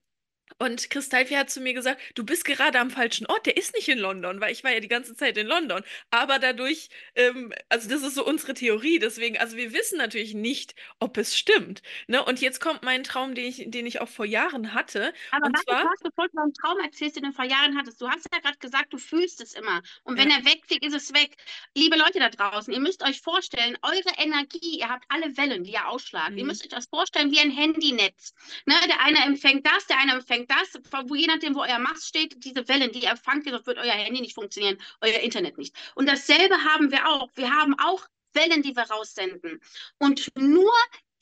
und 0.58 0.90
Kristallfee 0.90 1.38
hat 1.38 1.50
zu 1.50 1.60
mir 1.60 1.74
gesagt, 1.74 2.02
du 2.16 2.24
bist 2.24 2.46
gerade 2.46 2.80
am 2.80 2.90
falschen 2.90 3.28
Ort. 3.28 3.46
Der 3.46 3.58
ist 3.58 3.76
nicht 3.76 3.90
in 3.90 4.00
London, 4.00 4.40
weil 4.40 4.54
ich 4.54 4.64
war 4.64 4.72
ja 4.72 4.80
die 4.80 4.88
ganze 4.88 5.16
Zeit 5.16 5.38
in 5.38 5.48
London. 5.48 5.84
Aber 6.12 6.40
dadurch, 6.40 6.90
ähm, 7.16 7.54
also 7.68 7.90
das 7.90 8.04
ist 8.04 8.16
so 8.16 8.26
unsere 8.26 8.54
Theorie. 8.54 9.00
Deswegen, 9.00 9.38
also 9.38 9.58
wir 9.58 9.74
wissen 9.74 9.98
natürlich 9.98 10.34
nicht, 10.34 10.74
ob 11.00 11.18
es 11.18 11.38
stimmt. 11.38 11.82
Ne? 12.08 12.24
Und 12.24 12.40
jetzt 12.40 12.62
kommt 12.62 12.84
mein 12.84 13.04
Traum, 13.04 13.36
den 13.36 13.46
ich, 13.46 13.64
den 13.68 13.86
ich 13.86 14.00
auch 14.00 14.08
vor 14.08 14.26
Jahren 14.26 14.74
hatte. 14.74 15.14
Aber 15.32 15.48
und 15.48 15.58
zwar, 15.60 15.84
was, 15.84 16.00
bevor 16.02 16.30
du 16.30 16.42
einen 16.42 16.54
Traum 16.54 16.80
erzählst, 16.80 17.18
den 17.18 17.26
du 17.26 17.34
vor 17.34 17.46
Jahren 17.46 17.78
hattest, 17.78 18.00
du 18.00 18.10
hast 18.10 18.26
ja 18.32 18.40
gerade 18.40 18.58
gesagt, 18.58 18.94
du 18.94 18.98
fühlst 18.98 19.42
es 19.42 19.56
immer. 19.56 19.82
Und 20.04 20.18
wenn 20.18 20.30
ja. 20.30 20.38
er 20.38 20.46
wegfliegt, 20.46 20.86
ist 20.86 20.96
es 20.96 21.14
weg. 21.14 21.36
Liebe 21.76 21.98
Leute 21.98 22.20
da 22.20 22.30
draußen, 22.30 22.74
ihr 22.74 22.80
müsst 22.80 23.04
euch 23.04 23.20
vorstellen, 23.22 23.78
eure 23.82 24.16
Energie, 24.18 24.80
ihr 24.80 24.88
habt 24.88 25.04
alle 25.10 25.36
Wellen, 25.36 25.66
die 25.66 25.74
ihr 25.74 25.88
ausschlagt. 25.90 26.32
Mhm. 26.32 26.38
Ihr 26.38 26.46
müsst 26.46 26.64
euch 26.64 26.70
das 26.70 26.86
vorstellen 26.88 27.32
wie 27.32 27.40
ein 27.40 27.52
Handynetz. 27.52 28.34
Ne? 28.66 28.76
Der 28.88 29.02
eine 29.02 29.20
empfängt 29.26 29.66
das, 29.66 29.86
der 29.88 30.00
eine 30.00 30.14
empfängt 30.14 30.45
das, 30.48 30.82
wo 31.08 31.16
je 31.16 31.28
nachdem, 31.28 31.56
wo 31.56 31.62
euer 31.62 31.80
Mast 31.80 32.08
steht, 32.08 32.44
diese 32.44 32.68
Wellen, 32.68 32.92
die 32.92 33.04
ihr 33.04 33.16
fangt, 33.18 33.46
wird 33.46 33.68
euer 33.68 33.94
Handy 33.94 34.22
nicht 34.22 34.36
funktionieren, 34.36 34.78
euer 35.02 35.20
Internet 35.20 35.58
nicht. 35.58 35.76
Und 35.96 36.08
dasselbe 36.08 36.56
haben 36.64 36.92
wir 36.92 37.08
auch. 37.08 37.30
Wir 37.36 37.52
haben 37.52 37.78
auch 37.80 38.06
Wellen, 38.34 38.62
die 38.62 38.76
wir 38.76 38.84
raussenden. 38.84 39.62
Und 39.98 40.30
nur 40.36 40.74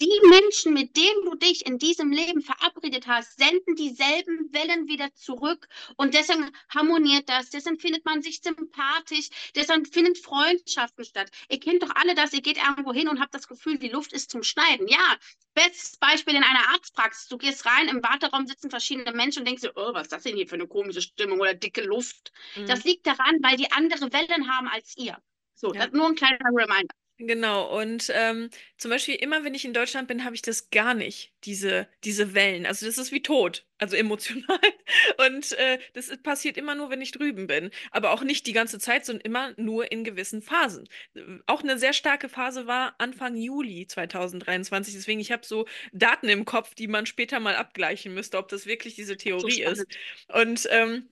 die 0.02 0.28
Menschen, 0.28 0.74
mit 0.74 0.96
denen 0.98 1.26
du 1.26 1.36
dich 1.36 1.66
in 1.66 1.78
diesem 1.78 2.12
Leben 2.12 2.41
verabredet 2.41 3.08
hast, 3.08 3.38
senden 3.38 3.76
dieselben 3.76 4.52
Wellen 4.52 4.88
wieder 4.88 5.14
zurück 5.14 5.68
und 5.98 6.14
deswegen 6.14 6.52
harmoniert 6.70 7.30
das, 7.30 7.50
deswegen 7.50 7.80
findet 7.80 8.06
man 8.06 8.22
sich 8.22 8.41
sympathisch, 8.41 9.30
deswegen 9.56 9.86
finden 9.86 10.16
Freundschaften 10.16 11.06
statt. 11.06 11.32
Ihr 11.50 11.60
kennt 11.60 11.84
doch 11.84 11.91
alle 11.96 12.16
das, 12.16 12.34
ihr 12.34 12.41
geht 12.41 12.58
irgendwo 12.58 12.94
hin 12.94 13.08
und 13.08 13.20
habt 13.20 13.34
das 13.34 13.48
Gefühl, 13.48 13.78
die 13.78 13.89
Luft 13.89 14.14
ist 14.14 14.32
zum 14.32 14.44
Schneiden. 14.44 14.88
Ja, 14.88 15.18
bestes 15.54 15.98
Beispiel 15.98 16.36
in 16.36 16.44
einer 16.44 16.70
Arztpraxis. 16.70 17.28
Du 17.28 17.38
gehst 17.38 17.66
rein, 17.66 17.88
im 17.88 18.04
Warteraum 18.04 18.48
sitzen 18.48 18.70
verschiedene 18.70 19.14
Menschen 19.14 19.39
und 19.39 19.48
denkst 19.48 19.62
dir, 19.62 19.74
oh, 19.76 19.94
was 19.94 20.04
ist 20.04 20.12
das 20.12 20.24
denn 20.24 20.36
hier 20.36 20.48
für 20.48 20.56
eine 20.56 20.68
komische 20.68 21.02
Stimmung 21.02 21.39
oder 21.39 21.54
dicke 21.54 21.84
Luft? 21.84 22.32
Mhm. 22.56 22.66
Das 22.66 22.84
liegt 22.84 23.06
daran, 23.06 23.38
weil 23.41 23.58
die 23.58 23.72
andere 23.72 24.12
Wellen 24.12 24.52
haben 24.52 24.68
als 24.68 24.98
ihr. 24.98 25.18
So, 25.56 25.74
ja. 25.74 25.88
nur 25.88 26.08
ein 26.08 26.16
kleiner 26.16 26.39
Reminder. 26.46 26.96
Genau, 27.20 27.80
und 27.80 28.11
ähm, 28.14 28.49
zum 28.78 28.89
Beispiel 28.89 29.14
immer, 29.16 29.43
wenn 29.43 29.53
ich 29.53 29.66
in 29.66 29.74
Deutschland 29.74 30.07
bin, 30.07 30.26
habe 30.26 30.34
ich 30.34 30.41
das 30.41 30.72
gar 30.72 30.95
nicht, 30.95 31.32
diese, 31.43 31.88
diese 32.03 32.34
Wellen. 32.34 32.66
Also 32.66 32.88
das 32.88 32.97
ist 32.97 33.11
wie 33.11 33.22
tot, 33.22 33.68
also 33.78 33.95
emotional. 33.97 34.59
Und 35.28 35.51
äh, 35.53 35.78
das 35.93 36.09
passiert 36.24 36.57
immer 36.57 36.74
nur, 36.74 36.89
wenn 36.89 37.01
ich 37.01 37.11
drüben 37.11 37.45
bin. 37.45 37.70
Aber 37.91 38.11
auch 38.11 38.24
nicht 38.24 38.47
die 38.47 38.51
ganze 38.53 38.80
Zeit, 38.80 39.05
sondern 39.05 39.22
immer 39.26 39.53
nur 39.57 39.91
in 39.91 40.03
gewissen 40.03 40.41
Phasen. 40.41 40.89
Auch 41.45 41.61
eine 41.61 41.78
sehr 41.78 41.93
starke 41.93 42.30
Phase 42.30 42.66
war 42.66 42.95
Anfang 42.97 43.38
Juli 43.38 43.86
2023. 43.88 44.95
Deswegen, 44.95 45.20
ich 45.20 45.32
habe 45.32 45.45
so 45.45 45.66
Daten 45.91 46.30
im 46.30 46.45
Kopf, 46.45 46.74
die 46.74 46.88
man 46.88 47.05
später 47.05 47.39
mal 47.39 47.55
abgleichen 47.55 48.14
müsste, 48.16 48.39
ob 48.39 48.47
das 48.49 48.66
wirklich 48.66 48.95
diese 48.95 49.18
Theorie 49.18 49.64
so 49.64 49.70
ist. 49.72 49.86
Und 50.30 50.68
ähm, 50.72 51.09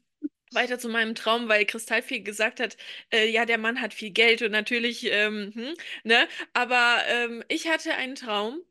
weiter 0.54 0.80
zu 0.80 0.90
meinem 0.90 1.16
Traum, 1.16 1.48
weil 1.48 1.66
Kristallfee 1.66 2.20
gesagt 2.22 2.60
hat, 2.60 2.78
äh, 3.12 3.28
ja, 3.30 3.46
der 3.46 3.58
Mann 3.58 3.82
hat 3.82 3.94
viel 3.94 4.12
Geld 4.12 4.42
und 4.42 4.52
natürlich, 4.52 5.06
ähm, 5.12 5.52
hm, 5.56 5.74
ne? 6.04 6.28
Aber 6.54 6.98
ähm, 7.08 7.44
ich 7.48 7.68
hatte 7.68 7.94
einen 7.96 8.16
Traum, 8.16 8.62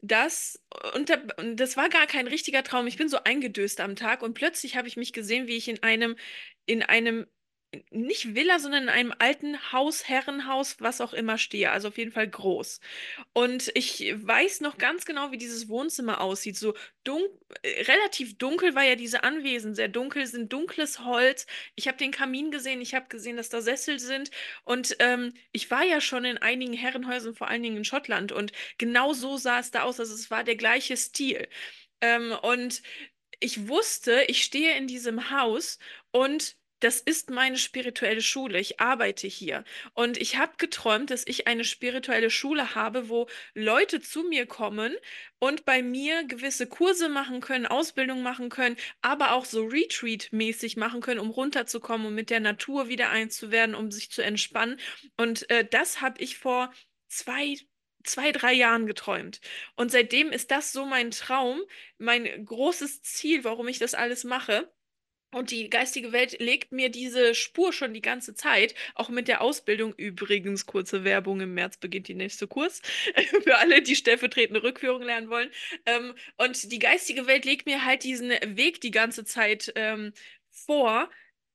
dass, 0.00 0.62
und, 0.94 1.08
der, 1.08 1.22
und 1.38 1.56
das 1.56 1.76
war 1.76 1.88
gar 1.88 2.06
kein 2.06 2.28
richtiger 2.28 2.62
Traum, 2.62 2.86
ich 2.86 2.96
bin 2.96 3.08
so 3.08 3.18
eingedöst 3.24 3.80
am 3.80 3.96
Tag 3.96 4.22
und 4.22 4.34
plötzlich 4.34 4.76
habe 4.76 4.88
ich 4.88 4.96
mich 4.96 5.12
gesehen, 5.12 5.46
wie 5.48 5.56
ich 5.56 5.68
in 5.68 5.82
einem, 5.82 6.16
in 6.66 6.82
einem 6.82 7.26
nicht 7.90 8.34
Villa, 8.34 8.58
sondern 8.58 8.84
in 8.84 8.88
einem 8.88 9.14
alten 9.18 9.72
Haus, 9.72 10.08
Herrenhaus, 10.08 10.80
was 10.80 11.00
auch 11.00 11.12
immer 11.12 11.36
stehe. 11.36 11.70
Also 11.70 11.88
auf 11.88 11.98
jeden 11.98 12.12
Fall 12.12 12.28
groß. 12.28 12.80
Und 13.34 13.70
ich 13.74 14.14
weiß 14.16 14.62
noch 14.62 14.78
ganz 14.78 15.04
genau, 15.04 15.32
wie 15.32 15.38
dieses 15.38 15.68
Wohnzimmer 15.68 16.20
aussieht. 16.20 16.56
So 16.56 16.74
dun 17.04 17.22
äh, 17.62 17.82
relativ 17.82 18.38
dunkel 18.38 18.74
war 18.74 18.84
ja 18.84 18.94
diese 18.96 19.22
Anwesen, 19.22 19.74
sehr 19.74 19.88
dunkel, 19.88 20.26
sind 20.26 20.52
dunkles 20.52 21.00
Holz. 21.04 21.46
Ich 21.74 21.88
habe 21.88 21.98
den 21.98 22.10
Kamin 22.10 22.50
gesehen, 22.50 22.80
ich 22.80 22.94
habe 22.94 23.08
gesehen, 23.08 23.36
dass 23.36 23.50
da 23.50 23.60
Sessel 23.60 23.98
sind. 23.98 24.30
Und 24.64 24.96
ähm, 25.00 25.34
ich 25.52 25.70
war 25.70 25.84
ja 25.84 26.00
schon 26.00 26.24
in 26.24 26.38
einigen 26.38 26.72
Herrenhäusern, 26.74 27.34
vor 27.34 27.48
allen 27.48 27.62
Dingen 27.62 27.76
in 27.78 27.84
Schottland. 27.84 28.32
Und 28.32 28.52
genau 28.78 29.12
so 29.12 29.36
sah 29.36 29.58
es 29.58 29.70
da 29.70 29.82
aus. 29.82 30.00
Also 30.00 30.14
es 30.14 30.30
war 30.30 30.42
der 30.42 30.56
gleiche 30.56 30.96
Stil. 30.96 31.48
Ähm, 32.00 32.32
und 32.42 32.82
ich 33.40 33.68
wusste, 33.68 34.24
ich 34.28 34.42
stehe 34.42 34.76
in 34.76 34.86
diesem 34.86 35.30
Haus 35.30 35.78
und 36.10 36.56
das 36.80 37.00
ist 37.00 37.30
meine 37.30 37.58
spirituelle 37.58 38.22
Schule. 38.22 38.60
Ich 38.60 38.80
arbeite 38.80 39.26
hier. 39.26 39.64
Und 39.94 40.16
ich 40.18 40.36
habe 40.36 40.52
geträumt, 40.58 41.10
dass 41.10 41.26
ich 41.26 41.46
eine 41.46 41.64
spirituelle 41.64 42.30
Schule 42.30 42.74
habe, 42.74 43.08
wo 43.08 43.28
Leute 43.54 44.00
zu 44.00 44.22
mir 44.22 44.46
kommen 44.46 44.94
und 45.38 45.64
bei 45.64 45.82
mir 45.82 46.24
gewisse 46.24 46.66
Kurse 46.66 47.08
machen 47.08 47.40
können, 47.40 47.66
Ausbildung 47.66 48.22
machen 48.22 48.48
können, 48.48 48.76
aber 49.02 49.32
auch 49.32 49.44
so 49.44 49.64
Retreat-mäßig 49.66 50.76
machen 50.76 51.00
können, 51.00 51.20
um 51.20 51.30
runterzukommen 51.30 52.06
und 52.08 52.14
mit 52.14 52.30
der 52.30 52.40
Natur 52.40 52.88
wieder 52.88 53.10
eins 53.10 53.36
zu 53.36 53.50
werden, 53.50 53.74
um 53.74 53.90
sich 53.90 54.10
zu 54.10 54.22
entspannen. 54.22 54.78
Und 55.16 55.48
äh, 55.50 55.66
das 55.68 56.00
habe 56.00 56.20
ich 56.22 56.38
vor 56.38 56.72
zwei, 57.08 57.56
zwei, 58.04 58.32
drei 58.32 58.52
Jahren 58.52 58.86
geträumt. 58.86 59.40
Und 59.76 59.90
seitdem 59.90 60.30
ist 60.32 60.50
das 60.50 60.72
so 60.72 60.86
mein 60.86 61.10
Traum, 61.10 61.60
mein 61.98 62.44
großes 62.44 63.02
Ziel, 63.02 63.44
warum 63.44 63.68
ich 63.68 63.78
das 63.78 63.94
alles 63.94 64.24
mache. 64.24 64.70
Und 65.30 65.50
die 65.50 65.68
geistige 65.68 66.12
Welt 66.12 66.40
legt 66.40 66.72
mir 66.72 66.90
diese 66.90 67.34
Spur 67.34 67.72
schon 67.74 67.92
die 67.92 68.00
ganze 68.00 68.34
Zeit, 68.34 68.74
auch 68.94 69.10
mit 69.10 69.28
der 69.28 69.42
Ausbildung. 69.42 69.92
Übrigens, 69.94 70.64
kurze 70.64 71.04
Werbung, 71.04 71.40
im 71.40 71.52
März 71.52 71.76
beginnt 71.76 72.08
die 72.08 72.14
nächste 72.14 72.46
Kurs 72.46 72.80
für 73.44 73.58
alle, 73.58 73.82
die 73.82 73.94
stellvertretende 73.94 74.62
Rückführung 74.62 75.02
lernen 75.02 75.28
wollen. 75.28 75.50
Ähm, 75.84 76.14
und 76.38 76.72
die 76.72 76.78
geistige 76.78 77.26
Welt 77.26 77.44
legt 77.44 77.66
mir 77.66 77.84
halt 77.84 78.04
diesen 78.04 78.30
Weg 78.30 78.80
die 78.80 78.90
ganze 78.90 79.24
Zeit 79.24 79.70
ähm, 79.76 80.12
vor, 80.50 81.10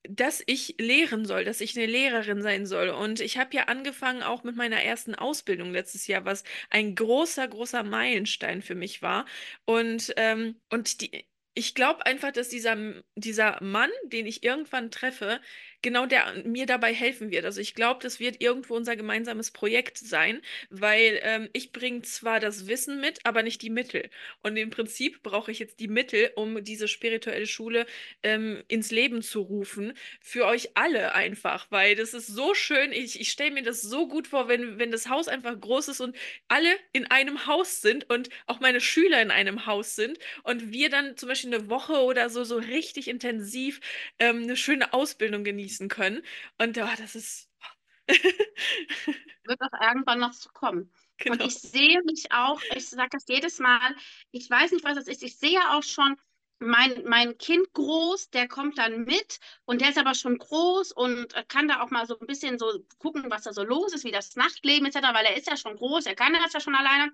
dass 0.07 0.43
ich 0.45 0.75
lehren 0.79 1.25
soll, 1.25 1.45
dass 1.45 1.61
ich 1.61 1.75
eine 1.77 1.85
Lehrerin 1.85 2.41
sein 2.41 2.65
soll. 2.65 2.89
Und 2.89 3.21
ich 3.21 3.37
habe 3.37 3.55
ja 3.55 3.63
angefangen 3.65 4.21
auch 4.21 4.43
mit 4.43 4.55
meiner 4.55 4.81
ersten 4.83 5.15
Ausbildung 5.15 5.71
letztes 5.71 6.07
Jahr, 6.07 6.25
was 6.25 6.43
ein 6.69 6.93
großer, 6.95 7.47
großer 7.47 7.83
Meilenstein 7.83 8.61
für 8.61 8.75
mich 8.75 9.01
war. 9.01 9.25
Und, 9.65 10.13
ähm, 10.17 10.59
und 10.69 11.01
die, 11.01 11.25
ich 11.53 11.75
glaube 11.75 12.05
einfach, 12.05 12.31
dass 12.31 12.49
dieser, 12.49 12.75
dieser 13.15 13.61
Mann, 13.61 13.89
den 14.05 14.25
ich 14.25 14.43
irgendwann 14.43 14.91
treffe, 14.91 15.39
genau 15.83 16.07
der 16.07 16.43
mir 16.45 16.65
dabei 16.65 16.93
helfen 16.93 17.29
wird. 17.29 17.45
Also 17.45 17.61
ich 17.61 17.75
glaube, 17.75 17.99
das 18.01 18.19
wird 18.19 18.41
irgendwo 18.41 18.75
unser 18.75 18.95
gemeinsames 18.95 19.51
Projekt 19.51 19.97
sein, 19.99 20.41
weil 20.71 21.19
ähm, 21.21 21.49
ich 21.53 21.71
bringe 21.71 22.01
zwar 22.01 22.39
das 22.39 22.67
Wissen 22.67 22.99
mit, 22.99 23.19
aber 23.25 23.43
nicht 23.43 23.61
die 23.61 23.69
Mittel. 23.69 24.09
Und 24.41 24.57
im 24.57 24.71
Prinzip 24.71 25.21
brauche 25.21 25.51
ich 25.51 25.59
jetzt 25.59 25.79
die 25.79 25.87
Mittel, 25.87 26.31
um 26.35 26.63
diese 26.63 26.87
spirituelle 26.87 27.45
Schule 27.45 27.85
ähm, 28.23 28.63
ins 28.67 28.89
Leben 28.89 29.21
zu 29.21 29.41
rufen. 29.41 29.93
Für 30.21 30.45
euch 30.45 30.75
alle 30.75 31.13
einfach, 31.13 31.67
weil 31.69 31.95
das 31.95 32.13
ist 32.13 32.27
so 32.27 32.55
schön. 32.55 32.91
Ich, 32.91 33.19
ich 33.19 33.29
stelle 33.29 33.51
mir 33.51 33.63
das 33.63 33.81
so 33.81 34.07
gut 34.07 34.27
vor, 34.27 34.47
wenn, 34.47 34.79
wenn 34.79 34.91
das 34.91 35.09
Haus 35.09 35.27
einfach 35.27 35.59
groß 35.59 35.89
ist 35.89 36.01
und 36.01 36.15
alle 36.47 36.69
in 36.93 37.05
einem 37.11 37.45
Haus 37.45 37.81
sind 37.81 38.09
und 38.09 38.29
auch 38.47 38.59
meine 38.59 38.81
Schüler 38.81 39.21
in 39.21 39.31
einem 39.31 39.65
Haus 39.65 39.95
sind 39.95 40.17
und 40.43 40.71
wir 40.71 40.89
dann 40.89 41.17
zum 41.17 41.29
Beispiel 41.29 41.53
eine 41.53 41.69
Woche 41.69 42.03
oder 42.03 42.29
so 42.29 42.43
so 42.43 42.57
richtig 42.57 43.07
intensiv 43.07 43.81
ähm, 44.19 44.43
eine 44.43 44.55
schöne 44.55 44.93
Ausbildung 44.93 45.43
genießen 45.43 45.72
genießen 45.73 45.89
können. 45.89 46.23
Und 46.59 46.77
oh, 46.77 46.87
das 46.97 47.15
ist. 47.15 47.49
Wird 49.45 49.61
auch 49.61 49.81
irgendwann 49.81 50.19
noch 50.19 50.31
zu 50.31 50.49
kommen. 50.49 50.91
Genau. 51.17 51.33
Und 51.33 51.43
ich 51.45 51.55
sehe 51.55 52.01
mich 52.03 52.31
auch, 52.31 52.61
ich 52.75 52.89
sage 52.89 53.09
das 53.11 53.25
jedes 53.27 53.59
Mal, 53.59 53.95
ich 54.31 54.49
weiß 54.49 54.71
nicht, 54.71 54.83
was 54.83 54.95
das 54.95 55.07
ist, 55.07 55.23
ich 55.23 55.37
sehe 55.37 55.59
auch 55.71 55.83
schon 55.83 56.15
mein, 56.59 57.03
mein 57.05 57.37
Kind 57.37 57.71
groß, 57.73 58.29
der 58.29 58.47
kommt 58.47 58.77
dann 58.77 59.03
mit 59.03 59.39
und 59.65 59.81
der 59.81 59.89
ist 59.89 59.97
aber 59.97 60.15
schon 60.15 60.37
groß 60.37 60.93
und 60.93 61.33
kann 61.49 61.67
da 61.67 61.81
auch 61.81 61.91
mal 61.91 62.05
so 62.07 62.17
ein 62.17 62.27
bisschen 62.27 62.57
so 62.57 62.79
gucken, 62.99 63.25
was 63.29 63.43
da 63.43 63.53
so 63.53 63.63
los 63.63 63.93
ist, 63.93 64.05
wie 64.05 64.11
das 64.11 64.35
Nachtleben 64.35 64.87
etc., 64.87 65.01
weil 65.13 65.25
er 65.25 65.37
ist 65.37 65.47
ja 65.47 65.57
schon 65.57 65.75
groß, 65.75 66.05
er 66.05 66.15
kann 66.15 66.33
das 66.33 66.53
ja 66.53 66.61
schon 66.61 66.75
alleine. 66.75 67.11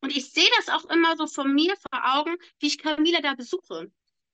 Und 0.00 0.16
ich 0.16 0.30
sehe 0.32 0.48
das 0.56 0.68
auch 0.68 0.88
immer 0.90 1.16
so 1.16 1.26
von 1.26 1.52
mir 1.52 1.74
vor 1.76 2.16
Augen, 2.16 2.36
wie 2.58 2.66
ich 2.66 2.78
Camila 2.78 3.20
da 3.20 3.34
besuche 3.34 3.90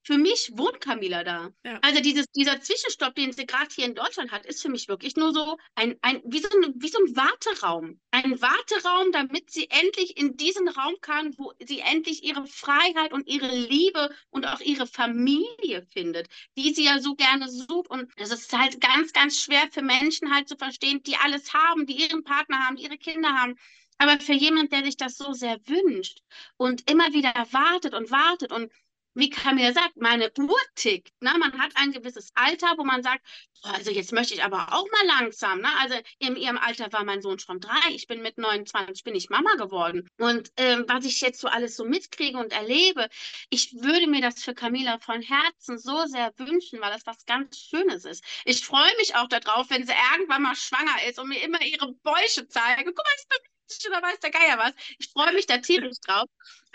für 0.09 0.17
mich 0.17 0.53
wohnt 0.55 0.81
Camilla 0.81 1.23
da. 1.23 1.51
Ja. 1.65 1.81
Also 1.83 2.01
dieses, 2.01 2.25
dieser 2.31 2.63
Zwischenstopp, 2.63 3.15
den 3.15 3.35
sie 3.35 3.45
gerade 3.45 3.69
hier 3.71 3.85
in 3.85 3.95
Deutschland 3.95 4.33
hat, 4.33 4.47
ist 4.47 4.63
für 4.63 4.71
mich 4.71 4.89
wirklich 4.89 5.17
nur 5.17 5.35
so 5.35 5.59
ein, 5.75 5.99
ein, 6.01 6.23
wie, 6.25 6.39
so 6.39 6.49
ein 6.49 6.73
wie 6.77 6.89
so 6.89 6.99
ein 6.99 7.15
Warteraum. 7.15 8.01
Ein 8.11 8.41
Warteraum, 8.41 9.13
damit 9.13 9.51
sie 9.51 9.69
endlich 9.69 10.17
in 10.17 10.39
diesen 10.39 10.67
Raum 10.67 10.95
kann, 11.03 11.35
wo 11.37 11.53
sie 11.63 11.81
endlich 11.81 12.25
ihre 12.25 12.47
Freiheit 12.47 13.13
und 13.13 13.29
ihre 13.29 13.55
Liebe 13.55 14.09
und 14.31 14.47
auch 14.47 14.61
ihre 14.61 14.87
Familie 14.87 15.87
findet, 15.93 16.29
die 16.57 16.73
sie 16.73 16.87
ja 16.87 17.01
so 17.01 17.15
gerne 17.15 17.47
sucht. 17.51 17.91
Und 17.91 18.11
es 18.17 18.33
ist 18.33 18.57
halt 18.57 18.81
ganz, 18.81 19.13
ganz 19.13 19.39
schwer 19.39 19.69
für 19.71 19.83
Menschen 19.83 20.35
halt 20.35 20.49
zu 20.49 20.57
verstehen, 20.57 21.03
die 21.03 21.17
alles 21.17 21.53
haben, 21.53 21.85
die 21.85 22.01
ihren 22.01 22.25
Partner 22.25 22.65
haben, 22.65 22.77
die 22.77 22.85
ihre 22.85 22.97
Kinder 22.97 23.29
haben. 23.35 23.57
Aber 23.99 24.19
für 24.21 24.33
jemand, 24.33 24.73
der 24.73 24.85
sich 24.85 24.97
das 24.97 25.19
so 25.19 25.35
sehr 25.35 25.59
wünscht 25.67 26.21
und 26.57 26.91
immer 26.91 27.13
wieder 27.13 27.35
wartet 27.51 27.93
und 27.93 28.11
wartet 28.11 28.53
und 28.53 28.73
wie 29.19 29.31
Camilla 29.31 29.73
sagt, 29.73 29.97
meine 29.97 30.31
Uhr 30.39 30.61
tickt. 30.77 31.13
Ne? 31.21 31.35
Man 31.39 31.59
hat 31.59 31.73
ein 31.75 31.91
gewisses 31.91 32.31
Alter, 32.37 32.75
wo 32.77 32.85
man 32.85 33.03
sagt, 33.03 33.27
oh, 33.65 33.71
also 33.71 33.91
jetzt 33.91 34.13
möchte 34.13 34.35
ich 34.35 34.45
aber 34.45 34.73
auch 34.73 34.87
mal 34.93 35.07
langsam. 35.19 35.61
Ne? 35.61 35.69
Also 35.81 35.97
in 36.21 36.37
ihrem 36.37 36.57
Alter 36.57 36.93
war 36.93 37.03
mein 37.03 37.21
Sohn 37.21 37.41
schon 37.41 37.59
drei. 37.59 37.91
Ich 37.91 38.07
bin 38.07 38.23
mit 38.23 38.39
29, 38.39 39.03
bin 39.03 39.17
ich 39.17 39.29
Mama 39.29 39.55
geworden. 39.57 40.09
Und 40.19 40.53
ähm, 40.57 40.85
was 40.87 41.05
ich 41.05 41.21
jetzt 41.21 41.41
so 41.41 41.49
alles 41.49 41.77
so 41.77 41.85
mitkriege 41.85 42.39
und 42.39 42.53
erlebe, 42.53 43.09
ich 43.51 43.75
würde 43.75 44.07
mir 44.07 44.21
das 44.21 44.43
für 44.43 44.55
Camilla 44.55 44.99
von 45.01 45.21
Herzen 45.21 45.79
so 45.79 46.07
sehr 46.07 46.33
wünschen, 46.37 46.81
weil 46.81 46.93
das 46.93 47.07
was 47.07 47.27
ganz 47.27 47.59
Schönes 47.59 48.05
ist. 48.05 48.23
Ich 48.45 48.65
freue 48.65 48.97
mich 48.99 49.17
auch 49.17 49.29
darauf, 49.29 49.69
wenn 49.71 49.85
sie 49.85 49.95
irgendwann 50.13 50.43
mal 50.43 50.55
schwanger 50.55 51.09
ist 51.09 51.19
und 51.19 51.29
mir 51.29 51.43
immer 51.43 51.61
ihre 51.63 51.93
Bäuche 52.05 52.47
zeige. 52.47 52.85
Guck 52.85 52.97
mal, 52.97 53.15
ich 53.19 53.29
bin 53.29 53.58
oder 53.89 54.03
weiß 54.03 54.21
der 54.21 54.31
Geier 54.31 54.59
was. 54.59 54.73
Ich 54.99 55.11
freue 55.11 55.33
mich 55.33 55.47
da 55.47 55.59
tierisch 55.59 55.99
drauf. 56.05 56.29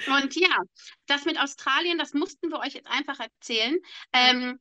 Und 0.08 0.36
ja, 0.36 0.58
das 1.08 1.26
mit 1.26 1.40
Australien, 1.40 1.98
das 1.98 2.14
mussten 2.14 2.50
wir 2.50 2.60
euch 2.60 2.74
jetzt 2.74 2.90
einfach 2.90 3.20
erzählen. 3.20 3.78
Ähm, 4.14 4.60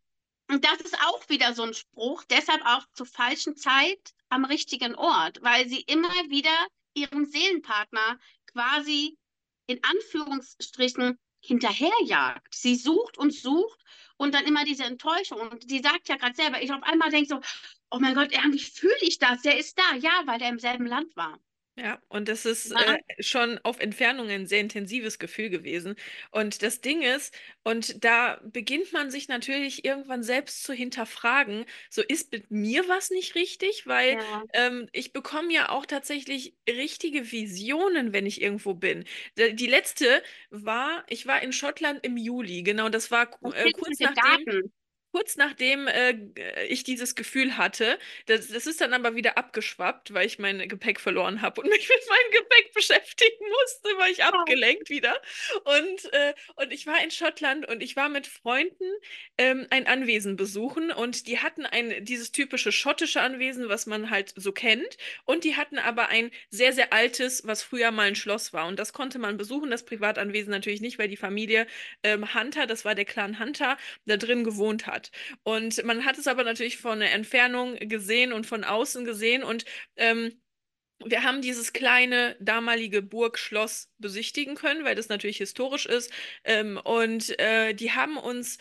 und 0.49 0.65
das 0.65 0.81
ist 0.81 0.99
auch 1.07 1.29
wieder 1.29 1.55
so 1.55 1.63
ein 1.63 1.75
Spruch, 1.75 2.25
deshalb 2.25 2.63
auch 2.67 2.85
zur 2.93 3.07
falschen 3.07 3.57
Zeit 3.57 4.13
am 4.29 4.45
richtigen 4.45 4.95
Ort, 4.95 5.43
weil 5.43 5.69
sie 5.69 5.81
immer 5.81 6.13
wieder 6.29 6.55
ihren 6.95 7.27
Seelenpartner 7.27 8.19
quasi 8.47 9.17
in 9.67 9.81
Anführungsstrichen 9.83 11.19
hinterherjagt. 11.41 12.55
Sie 12.55 12.77
sucht 12.77 13.19
und 13.19 13.33
sucht 13.33 13.81
und 14.17 14.35
dann 14.35 14.45
immer 14.45 14.65
diese 14.65 14.85
Enttäuschung. 14.85 15.41
Und 15.41 15.69
sie 15.69 15.81
sagt 15.81 16.09
ja 16.09 16.17
gerade 16.17 16.35
selber, 16.35 16.63
ich 16.63 16.73
auf 16.73 16.83
einmal 16.83 17.11
denke 17.11 17.29
so, 17.29 17.41
oh 17.91 17.99
mein 17.99 18.15
Gott, 18.15 18.33
irgendwie 18.33 18.59
fühle 18.59 18.95
ich 19.01 19.19
das, 19.19 19.43
der 19.43 19.59
ist 19.59 19.79
da. 19.79 19.97
Ja, 19.97 20.23
weil 20.27 20.39
der 20.39 20.49
im 20.49 20.59
selben 20.59 20.87
Land 20.87 21.15
war. 21.17 21.39
Ja, 21.75 21.99
und 22.09 22.29
das 22.29 22.45
ist 22.45 22.71
äh, 22.73 22.99
schon 23.21 23.59
auf 23.63 23.81
Entfernung 23.81 24.29
ein 24.29 24.47
sehr 24.47 24.61
intensives 24.61 25.19
Gefühl 25.19 25.49
gewesen. 25.49 25.95
Und 26.31 26.63
das 26.63 26.83
Ding 26.83 27.01
ist, 27.01 27.35
und 27.65 28.05
da 28.05 28.39
beginnt 28.45 28.93
man 28.93 29.11
sich 29.11 29.27
natürlich 29.29 29.83
irgendwann 29.83 30.23
selbst 30.23 30.65
zu 30.65 30.75
hinterfragen, 30.75 31.65
so 31.89 32.03
ist 32.03 32.31
mit 32.31 32.51
mir 32.51 32.87
was 32.89 33.09
nicht 33.09 33.35
richtig, 33.37 33.87
weil 33.87 34.15
ja. 34.15 34.43
ähm, 34.53 34.87
ich 34.93 35.15
bekomme 35.15 35.51
ja 35.51 35.71
auch 35.71 35.87
tatsächlich 35.87 36.55
richtige 36.69 37.33
Visionen, 37.33 38.13
wenn 38.13 38.27
ich 38.27 38.43
irgendwo 38.43 38.75
bin. 38.75 39.05
Die 39.39 39.67
letzte 39.67 40.23
war, 40.51 41.07
ich 41.09 41.27
war 41.27 41.43
in 41.43 41.55
Schottland 41.55 42.05
im 42.05 42.19
Juli, 42.19 42.65
genau, 42.65 42.91
das 42.91 43.11
war 43.11 43.31
äh, 43.55 43.73
kurz 43.73 43.99
nachdem. 43.99 44.45
Garten 44.45 44.73
kurz 45.13 45.37
nachdem 45.37 45.87
äh, 45.89 46.15
ich 46.69 46.85
dieses 46.85 47.15
Gefühl 47.15 47.59
hatte, 47.59 47.99
das, 48.27 48.49
das 48.49 48.67
ist 48.67 48.81
dann 48.81 48.95
aber 48.95 49.15
wieder 49.15 49.37
abgeschwappt, 49.37 50.15
weil 50.15 50.27
ich 50.27 50.39
mein 50.39 50.67
Gepäck 50.69 50.99
verloren 50.99 51.43
habe 51.43 51.61
und 51.61 51.69
mich 51.71 51.89
mit 51.89 52.09
meinem 52.09 52.43
Gepäck 52.43 52.73
beschäftigen 52.75 53.45
musste, 53.61 53.99
war 53.99 54.09
ich 54.09 54.25
abgelenkt 54.25 54.89
wieder. 54.89 55.21
Und, 55.65 56.13
äh, 56.13 56.35
und 56.57 56.73
ich 56.73 56.87
war 56.87 57.03
in 57.05 57.11
Schottland 57.11 57.69
und 57.69 57.83
ich 57.83 57.95
war 57.95 58.09
mit 58.09 58.27
Freunden 58.27 58.85
ähm, 59.37 59.67
ein 59.71 59.87
Anwesen 59.87 60.37
besuchen 60.37 60.91
und 60.91 61.27
die 61.27 61.39
hatten 61.39 61.67
ein, 61.67 62.05
dieses 62.05 62.33
typische 62.33 62.73
schottische 62.73 63.21
Anwesen, 63.21 63.69
was 63.69 63.87
man 63.87 64.09
halt 64.09 64.33
so 64.37 64.53
kennt. 64.53 64.97
Und 65.25 65.45
die 65.45 65.57
hatten 65.57 65.79
aber 65.79 66.09
ein 66.09 66.31
sehr, 66.51 66.73
sehr 66.73 66.93
altes, 66.93 67.47
was 67.47 67.63
früher 67.63 67.91
mal 67.91 68.09
ein 68.09 68.15
Schloss 68.15 68.55
war. 68.55 68.67
Und 68.67 68.79
das 68.79 68.95
konnte 68.95 69.19
man 69.19 69.37
besuchen, 69.37 69.71
das 69.71 69.85
Privatanwesen 69.85 70.51
natürlich 70.51 70.81
nicht, 70.81 70.99
weil 70.99 71.09
die 71.09 71.19
Familie 71.19 71.67
ähm, 72.03 72.35
Hunter, 72.35 72.67
das 72.67 72.87
war 72.87 72.95
der 72.95 73.05
Clan 73.05 73.39
Hunter, 73.39 73.77
da 74.07 74.17
drin 74.17 74.43
gewohnt 74.43 74.87
hat 74.87 75.02
hat. 75.03 75.11
Und 75.43 75.85
man 75.85 76.05
hat 76.05 76.19
es 76.19 76.27
aber 76.27 76.45
natürlich 76.45 76.79
von 76.79 77.01
der 77.01 77.13
Entfernung 77.13 77.77
gesehen 77.77 78.33
und 78.33 78.47
von 78.47 78.65
außen 78.65 79.05
gesehen 79.05 79.43
und 79.43 79.65
ähm, 79.97 80.33
wir 81.05 81.25
haben 81.25 81.43
dieses 81.43 81.73
kleine 81.73 82.37
damalige 82.39 83.03
Burgschloss 83.03 83.91
besichtigen 83.99 84.55
können, 84.55 84.85
weil 84.85 84.95
das 84.95 85.09
natürlich 85.09 85.39
historisch 85.39 85.87
ist. 85.87 86.13
Ähm, 86.45 86.81
und 86.85 87.37
äh, 87.41 87.75
die 87.75 87.91
haben 87.91 88.17
uns 88.17 88.59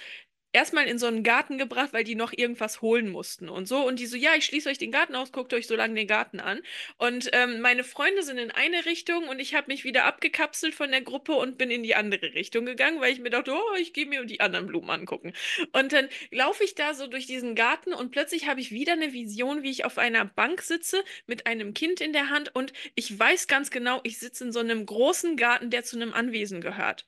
erstmal 0.53 0.85
in 0.87 0.99
so 0.99 1.07
einen 1.07 1.23
Garten 1.23 1.57
gebracht, 1.57 1.93
weil 1.93 2.03
die 2.03 2.15
noch 2.15 2.33
irgendwas 2.33 2.81
holen 2.81 3.09
mussten 3.09 3.49
und 3.49 3.67
so. 3.67 3.85
Und 3.85 3.99
die 3.99 4.05
so, 4.05 4.17
ja, 4.17 4.31
ich 4.35 4.45
schließe 4.45 4.69
euch 4.69 4.77
den 4.77 4.91
Garten 4.91 5.15
aus, 5.15 5.31
guckt 5.31 5.53
euch 5.53 5.67
so 5.67 5.75
lange 5.75 5.95
den 5.95 6.07
Garten 6.07 6.39
an. 6.39 6.61
Und 6.97 7.29
ähm, 7.33 7.61
meine 7.61 7.83
Freunde 7.83 8.23
sind 8.23 8.37
in 8.37 8.51
eine 8.51 8.85
Richtung 8.85 9.27
und 9.27 9.39
ich 9.39 9.55
habe 9.55 9.67
mich 9.67 9.83
wieder 9.83 10.05
abgekapselt 10.05 10.75
von 10.75 10.91
der 10.91 11.01
Gruppe 11.01 11.33
und 11.33 11.57
bin 11.57 11.71
in 11.71 11.83
die 11.83 11.95
andere 11.95 12.33
Richtung 12.33 12.65
gegangen, 12.65 12.99
weil 12.99 13.13
ich 13.13 13.19
mir 13.19 13.29
dachte, 13.29 13.53
oh, 13.53 13.75
ich 13.79 13.93
gehe 13.93 14.05
mir 14.05 14.25
die 14.25 14.41
anderen 14.41 14.67
Blumen 14.67 14.89
angucken. 14.89 15.33
Und 15.71 15.93
dann 15.93 16.09
laufe 16.31 16.63
ich 16.63 16.75
da 16.75 16.93
so 16.93 17.07
durch 17.07 17.25
diesen 17.27 17.55
Garten 17.55 17.93
und 17.93 18.11
plötzlich 18.11 18.47
habe 18.47 18.59
ich 18.59 18.71
wieder 18.71 18.93
eine 18.93 19.13
Vision, 19.13 19.63
wie 19.63 19.71
ich 19.71 19.85
auf 19.85 19.97
einer 19.97 20.25
Bank 20.25 20.61
sitze 20.61 21.03
mit 21.27 21.47
einem 21.47 21.73
Kind 21.73 22.01
in 22.01 22.13
der 22.13 22.29
Hand 22.29 22.53
und 22.55 22.73
ich 22.95 23.17
weiß 23.17 23.47
ganz 23.47 23.71
genau, 23.71 23.99
ich 24.03 24.19
sitze 24.19 24.45
in 24.45 24.51
so 24.51 24.59
einem 24.59 24.85
großen 24.85 25.37
Garten, 25.37 25.69
der 25.69 25.83
zu 25.83 25.95
einem 25.95 26.13
Anwesen 26.13 26.61
gehört. 26.61 27.05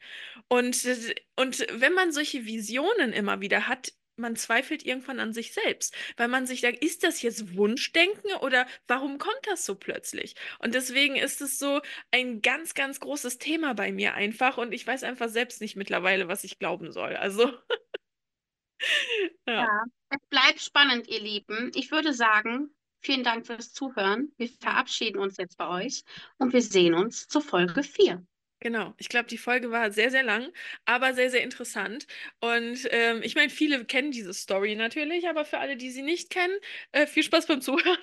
Und, 0.48 0.86
und 1.36 1.66
wenn 1.72 1.94
man 1.94 2.12
solche 2.12 2.46
Visionen 2.46 3.14
immer 3.14 3.42
wieder 3.42 3.68
hat, 3.68 3.94
man 4.16 4.36
zweifelt 4.36 4.86
irgendwann 4.86 5.20
an 5.20 5.34
sich 5.34 5.54
selbst, 5.54 5.96
weil 6.18 6.28
man 6.28 6.46
sich 6.46 6.62
sagt, 6.62 6.84
ist 6.84 7.04
das 7.04 7.22
jetzt 7.22 7.56
Wunschdenken 7.56 8.32
oder 8.42 8.68
warum 8.88 9.18
kommt 9.18 9.40
das 9.44 9.66
so 9.66 9.76
plötzlich? 9.76 10.36
Und 10.60 10.76
deswegen 10.76 11.16
ist 11.16 11.42
es 11.42 11.58
so 11.58 11.82
ein 12.12 12.42
ganz, 12.42 12.74
ganz 12.74 13.00
großes 13.00 13.40
Thema 13.40 13.74
bei 13.74 13.92
mir 13.92 14.14
einfach 14.14 14.58
und 14.58 14.72
ich 14.72 14.86
weiß 14.86 15.04
einfach 15.04 15.30
selbst 15.30 15.62
nicht 15.62 15.76
mittlerweile, 15.76 16.28
was 16.28 16.44
ich 16.44 16.60
glauben 16.60 16.92
soll. 16.92 17.16
Also, 17.16 17.48
ja. 19.48 19.64
Ja, 19.64 19.84
es 20.10 20.28
bleibt 20.30 20.62
spannend, 20.62 21.08
ihr 21.08 21.22
Lieben. 21.22 21.72
Ich 21.74 21.92
würde 21.92 22.14
sagen, 22.14 22.70
vielen 23.02 23.24
Dank 23.24 23.48
fürs 23.48 23.74
Zuhören. 23.74 24.32
Wir 24.38 24.50
verabschieden 24.50 25.20
uns 25.20 25.38
jetzt 25.38 25.58
bei 25.58 25.68
euch 25.68 26.04
und 26.38 26.54
wir 26.54 26.62
sehen 26.62 26.94
uns 26.94 27.28
zur 27.28 27.42
Folge 27.42 27.82
4. 27.82 28.24
Genau, 28.64 28.94
ich 28.98 29.10
glaube, 29.10 29.28
die 29.28 29.38
Folge 29.38 29.72
war 29.72 29.92
sehr, 29.92 30.10
sehr 30.10 30.24
lang, 30.24 30.50
aber 30.86 31.14
sehr, 31.14 31.30
sehr 31.30 31.44
interessant. 31.44 32.08
Und 32.40 32.88
ähm, 32.92 33.22
ich 33.22 33.36
meine, 33.36 33.50
viele 33.50 33.84
kennen 33.84 34.12
diese 34.12 34.34
Story 34.34 34.76
natürlich, 34.76 35.28
aber 35.28 35.44
für 35.44 35.58
alle, 35.58 35.76
die 35.76 35.92
sie 35.92 36.02
nicht 36.02 36.30
kennen, 36.30 36.54
äh, 36.94 37.06
viel 37.06 37.24
Spaß 37.24 37.48
beim 37.48 37.60
Zuhören. 37.62 38.00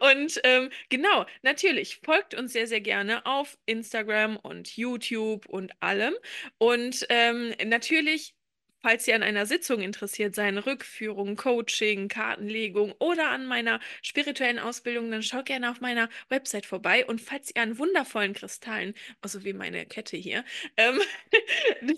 und 0.00 0.40
ähm, 0.44 0.70
genau, 0.88 1.26
natürlich, 1.42 2.00
folgt 2.02 2.34
uns 2.34 2.54
sehr, 2.54 2.66
sehr 2.66 2.80
gerne 2.80 3.26
auf 3.26 3.58
Instagram 3.66 4.36
und 4.38 4.74
YouTube 4.78 5.44
und 5.46 5.72
allem. 5.82 6.14
Und 6.56 7.04
ähm, 7.10 7.52
natürlich 7.66 8.34
Falls 8.84 9.08
ihr 9.08 9.14
an 9.14 9.22
einer 9.22 9.46
Sitzung 9.46 9.80
interessiert 9.80 10.34
seid, 10.34 10.66
Rückführung, 10.66 11.36
Coaching, 11.36 12.08
Kartenlegung 12.08 12.92
oder 12.98 13.30
an 13.30 13.46
meiner 13.46 13.80
spirituellen 14.02 14.58
Ausbildung, 14.58 15.10
dann 15.10 15.22
schaut 15.22 15.46
gerne 15.46 15.70
auf 15.70 15.80
meiner 15.80 16.10
Website 16.28 16.66
vorbei. 16.66 17.06
Und 17.06 17.22
falls 17.22 17.50
ihr 17.56 17.62
an 17.62 17.78
wundervollen 17.78 18.34
Kristallen, 18.34 18.92
also 19.22 19.42
wie 19.42 19.54
meine 19.54 19.86
Kette 19.86 20.18
hier, 20.18 20.44
ähm, 20.76 21.00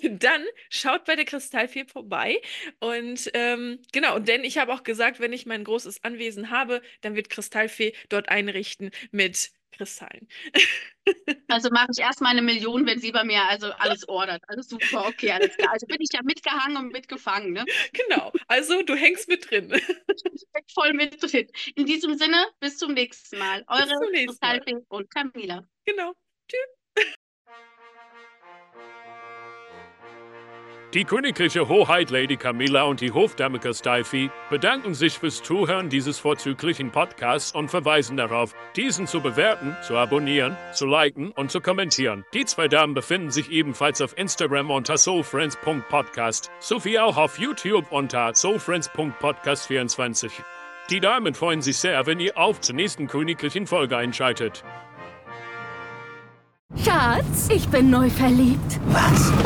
dann 0.20 0.44
schaut 0.70 1.06
bei 1.06 1.16
der 1.16 1.24
Kristallfee 1.24 1.86
vorbei. 1.86 2.40
Und 2.78 3.32
ähm, 3.34 3.80
genau, 3.90 4.20
denn 4.20 4.44
ich 4.44 4.58
habe 4.58 4.72
auch 4.72 4.84
gesagt, 4.84 5.18
wenn 5.18 5.32
ich 5.32 5.44
mein 5.44 5.64
großes 5.64 6.04
Anwesen 6.04 6.52
habe, 6.52 6.82
dann 7.00 7.16
wird 7.16 7.30
Kristallfee 7.30 7.94
dort 8.10 8.28
einrichten 8.28 8.92
mit 9.10 9.50
Kristallen. 9.76 10.28
Also 11.48 11.70
mache 11.70 11.88
ich 11.92 12.00
erstmal 12.00 12.32
eine 12.32 12.42
Million, 12.42 12.84
wenn 12.86 12.98
sie 12.98 13.12
bei 13.12 13.22
mir 13.22 13.42
also 13.44 13.70
alles 13.72 14.08
ordert. 14.08 14.42
Alles 14.48 14.68
super, 14.68 15.06
okay, 15.06 15.30
alles 15.30 15.56
klar. 15.56 15.72
Also 15.72 15.86
bin 15.86 15.98
ich 16.00 16.08
ja 16.12 16.20
mitgehangen 16.24 16.76
und 16.76 16.92
mitgefangen, 16.92 17.52
ne? 17.52 17.64
Genau, 17.92 18.32
also 18.48 18.82
du 18.82 18.94
hängst 18.94 19.28
mit 19.28 19.48
drin. 19.50 19.72
Ich 19.72 20.46
bin 20.52 20.62
voll 20.74 20.92
mit 20.94 21.22
drin. 21.22 21.46
In 21.76 21.86
diesem 21.86 22.16
Sinne, 22.16 22.46
bis 22.60 22.78
zum 22.78 22.94
nächsten 22.94 23.38
Mal. 23.38 23.64
Eure 23.68 24.00
Kristallfee 24.12 24.76
und 24.88 25.10
Camila. 25.10 25.66
Genau. 25.84 26.12
Tschüss. 26.48 26.85
Die 30.96 31.04
königliche 31.04 31.68
Hoheit 31.68 32.08
Lady 32.08 32.38
Camilla 32.38 32.84
und 32.84 33.02
die 33.02 33.12
Hofdame 33.12 33.60
Steifi 33.74 34.30
bedanken 34.48 34.94
sich 34.94 35.18
fürs 35.18 35.42
Zuhören 35.42 35.90
dieses 35.90 36.18
vorzüglichen 36.18 36.90
Podcasts 36.90 37.54
und 37.54 37.68
verweisen 37.68 38.16
darauf, 38.16 38.54
diesen 38.76 39.06
zu 39.06 39.20
bewerten, 39.20 39.76
zu 39.86 39.98
abonnieren, 39.98 40.56
zu 40.72 40.86
liken 40.86 41.32
und 41.32 41.50
zu 41.50 41.60
kommentieren. 41.60 42.24
Die 42.32 42.46
zwei 42.46 42.66
Damen 42.66 42.94
befinden 42.94 43.30
sich 43.30 43.50
ebenfalls 43.50 44.00
auf 44.00 44.16
Instagram 44.16 44.70
unter 44.70 44.96
soulfriends.podcast 44.96 46.50
sowie 46.60 46.98
auch 46.98 47.18
auf 47.18 47.38
YouTube 47.38 47.92
unter 47.92 48.34
soulfriends.podcast24. 48.34 50.30
Die 50.88 51.00
Damen 51.00 51.34
freuen 51.34 51.60
sich 51.60 51.76
sehr, 51.76 52.06
wenn 52.06 52.20
ihr 52.20 52.38
auf 52.38 52.62
zur 52.62 52.74
nächsten 52.74 53.06
königlichen 53.06 53.66
Folge 53.66 53.98
einschaltet. 53.98 54.64
Schatz, 56.82 57.50
ich 57.50 57.68
bin 57.68 57.90
neu 57.90 58.08
verliebt. 58.08 58.80
Was? 58.86 59.45